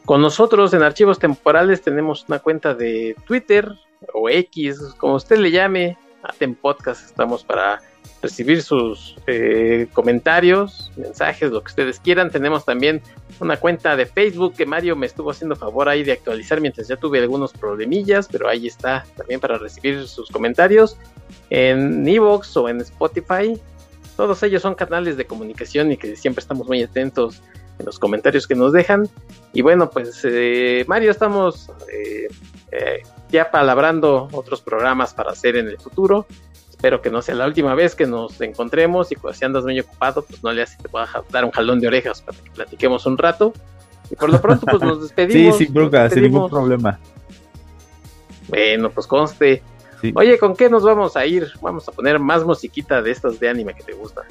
con 0.04 0.20
nosotros 0.20 0.74
en 0.74 0.82
Archivos 0.82 1.18
Temporales 1.18 1.82
tenemos 1.82 2.24
una 2.28 2.38
cuenta 2.38 2.74
de 2.74 3.16
Twitter 3.26 3.72
o 4.12 4.28
X, 4.28 4.78
como 4.98 5.14
usted 5.14 5.38
le 5.38 5.50
llame, 5.50 5.96
Aten 6.22 6.54
Podcast. 6.54 7.04
Estamos 7.06 7.44
para 7.44 7.80
recibir 8.20 8.62
sus 8.62 9.16
eh, 9.26 9.88
comentarios, 9.92 10.92
mensajes, 10.96 11.50
lo 11.50 11.62
que 11.62 11.68
ustedes 11.68 12.00
quieran. 12.00 12.30
Tenemos 12.30 12.64
también 12.64 13.00
una 13.40 13.56
cuenta 13.56 13.96
de 13.96 14.06
Facebook 14.06 14.54
que 14.54 14.66
Mario 14.66 14.96
me 14.96 15.06
estuvo 15.06 15.30
haciendo 15.30 15.56
favor 15.56 15.88
ahí 15.88 16.02
de 16.02 16.12
actualizar 16.12 16.60
mientras 16.60 16.88
ya 16.88 16.96
tuve 16.96 17.20
algunos 17.20 17.52
problemillas, 17.52 18.28
pero 18.30 18.48
ahí 18.48 18.66
está 18.66 19.04
también 19.16 19.40
para 19.40 19.58
recibir 19.58 20.06
sus 20.06 20.30
comentarios. 20.30 20.96
En 21.50 22.06
Evox 22.06 22.56
o 22.56 22.68
en 22.68 22.80
Spotify, 22.80 23.60
todos 24.16 24.42
ellos 24.42 24.62
son 24.62 24.74
canales 24.74 25.16
de 25.16 25.26
comunicación 25.26 25.92
y 25.92 25.96
que 25.96 26.16
siempre 26.16 26.40
estamos 26.40 26.66
muy 26.66 26.82
atentos 26.82 27.42
en 27.78 27.86
los 27.86 27.98
comentarios 27.98 28.46
que 28.46 28.54
nos 28.54 28.72
dejan. 28.72 29.08
Y 29.52 29.62
bueno, 29.62 29.90
pues 29.90 30.20
eh, 30.24 30.84
Mario, 30.88 31.10
estamos 31.10 31.70
eh, 31.92 32.28
eh, 32.70 33.02
ya 33.30 33.50
palabrando 33.50 34.28
otros 34.32 34.60
programas 34.60 35.14
para 35.14 35.32
hacer 35.32 35.56
en 35.56 35.68
el 35.68 35.78
futuro. 35.78 36.26
Espero 36.70 37.00
que 37.00 37.10
no 37.10 37.22
sea 37.22 37.34
la 37.34 37.46
última 37.46 37.74
vez 37.74 37.94
que 37.94 38.06
nos 38.06 38.40
encontremos 38.40 39.12
y 39.12 39.16
pues, 39.16 39.36
si 39.36 39.44
andas 39.44 39.64
muy 39.64 39.78
ocupado, 39.78 40.22
pues 40.22 40.42
no 40.42 40.52
le 40.52 40.62
hace, 40.62 40.82
te 40.82 40.88
pueda 40.88 41.08
dar 41.30 41.44
un 41.44 41.52
jalón 41.52 41.80
de 41.80 41.86
orejas 41.86 42.22
para 42.22 42.36
que 42.38 42.50
platiquemos 42.50 43.06
un 43.06 43.18
rato. 43.18 43.52
Y 44.10 44.16
por 44.16 44.30
lo 44.30 44.40
pronto, 44.40 44.66
pues 44.66 44.82
nos 44.82 45.00
despedimos. 45.02 45.58
sí, 45.58 45.66
sin 45.66 46.10
sin 46.10 46.22
ningún 46.22 46.50
problema. 46.50 46.98
Bueno, 48.48 48.90
pues 48.90 49.06
conste. 49.06 49.62
Oye, 50.14 50.36
¿con 50.38 50.56
qué 50.56 50.68
nos 50.68 50.82
vamos 50.82 51.16
a 51.16 51.24
ir? 51.24 51.52
Vamos 51.60 51.88
a 51.88 51.92
poner 51.92 52.18
más 52.18 52.44
musiquita 52.44 53.00
de 53.00 53.12
estas 53.12 53.38
de 53.38 53.48
anime 53.48 53.74
que 53.74 53.84
te 53.84 53.92
gusta. 53.92 54.22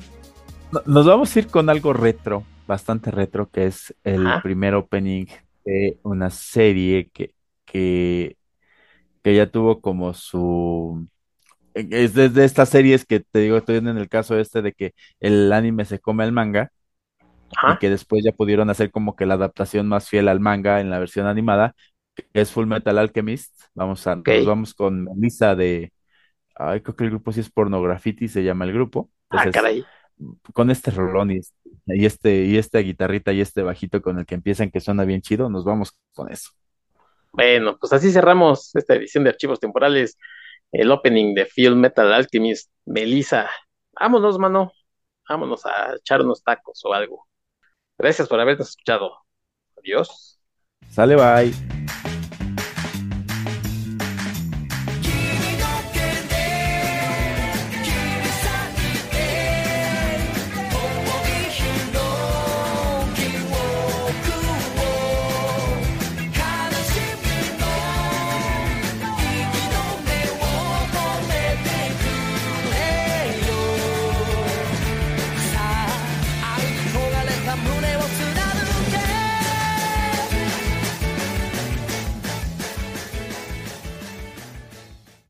Nos 0.85 1.05
vamos 1.05 1.35
a 1.35 1.39
ir 1.39 1.47
con 1.47 1.69
algo 1.69 1.93
retro 1.93 2.43
bastante 2.71 3.11
retro, 3.11 3.49
que 3.49 3.65
es 3.65 3.93
el 4.05 4.25
primer 4.41 4.75
opening 4.75 5.25
de 5.65 5.99
una 6.03 6.29
serie 6.29 7.09
que, 7.09 7.35
que, 7.65 8.37
que 9.21 9.35
ya 9.35 9.51
tuvo 9.51 9.81
como 9.81 10.13
su... 10.13 11.05
Es 11.73 12.13
desde 12.13 12.45
estas 12.45 12.69
series 12.69 13.05
que 13.05 13.19
te 13.19 13.39
digo, 13.39 13.57
estoy 13.57 13.77
en 13.77 13.87
el 13.89 14.07
caso 14.07 14.37
este 14.39 14.61
de 14.61 14.71
que 14.71 14.93
el 15.19 15.51
anime 15.51 15.83
se 15.83 15.99
come 15.99 16.23
al 16.23 16.31
manga 16.31 16.71
y 17.73 17.77
que 17.79 17.89
después 17.89 18.23
ya 18.23 18.31
pudieron 18.31 18.69
hacer 18.69 18.89
como 18.89 19.17
que 19.17 19.25
la 19.25 19.33
adaptación 19.33 19.87
más 19.87 20.07
fiel 20.07 20.29
al 20.29 20.39
manga 20.39 20.79
en 20.79 20.89
la 20.89 20.99
versión 20.99 21.27
animada, 21.27 21.75
que 22.15 22.25
es 22.33 22.51
Full 22.51 22.67
Metal 22.67 22.97
Alchemist. 22.97 23.53
Vamos 23.73 24.07
a, 24.07 24.15
vamos 24.45 24.73
con 24.73 25.07
Lisa 25.17 25.55
de, 25.55 25.91
ay, 26.55 26.79
creo 26.81 26.95
que 26.95 27.03
el 27.03 27.09
grupo 27.09 27.33
sí 27.33 27.41
es 27.41 27.49
Pornografiti, 27.49 28.29
se 28.29 28.43
llama 28.43 28.63
el 28.63 28.73
grupo. 28.73 29.09
ah, 29.29 29.49
caray 29.51 29.85
con 30.53 30.69
este 30.69 30.91
rolón 30.91 31.31
y, 31.31 31.37
este, 31.37 31.70
y 31.95 32.57
esta 32.57 32.79
guitarrita 32.79 33.31
y 33.31 33.41
este 33.41 33.61
bajito 33.61 34.01
con 34.01 34.19
el 34.19 34.25
que 34.25 34.35
empiezan 34.35 34.71
que 34.71 34.79
suena 34.79 35.05
bien 35.05 35.21
chido, 35.21 35.49
nos 35.49 35.65
vamos 35.65 35.93
con 36.13 36.31
eso. 36.31 36.51
Bueno, 37.31 37.77
pues 37.79 37.93
así 37.93 38.11
cerramos 38.11 38.75
esta 38.75 38.95
edición 38.95 39.23
de 39.23 39.29
archivos 39.29 39.59
temporales, 39.59 40.17
el 40.71 40.91
opening 40.91 41.33
de 41.33 41.45
Film 41.45 41.79
Metal 41.79 42.11
Alchemist, 42.11 42.69
Melissa. 42.85 43.49
Vámonos, 43.93 44.37
mano. 44.37 44.71
Vámonos 45.27 45.65
a 45.65 45.95
echar 45.95 46.21
unos 46.21 46.43
tacos 46.43 46.81
o 46.83 46.93
algo. 46.93 47.27
Gracias 47.97 48.27
por 48.27 48.39
habernos 48.39 48.69
escuchado. 48.69 49.11
Adiós. 49.77 50.39
Sale, 50.89 51.15
bye. 51.15 52.00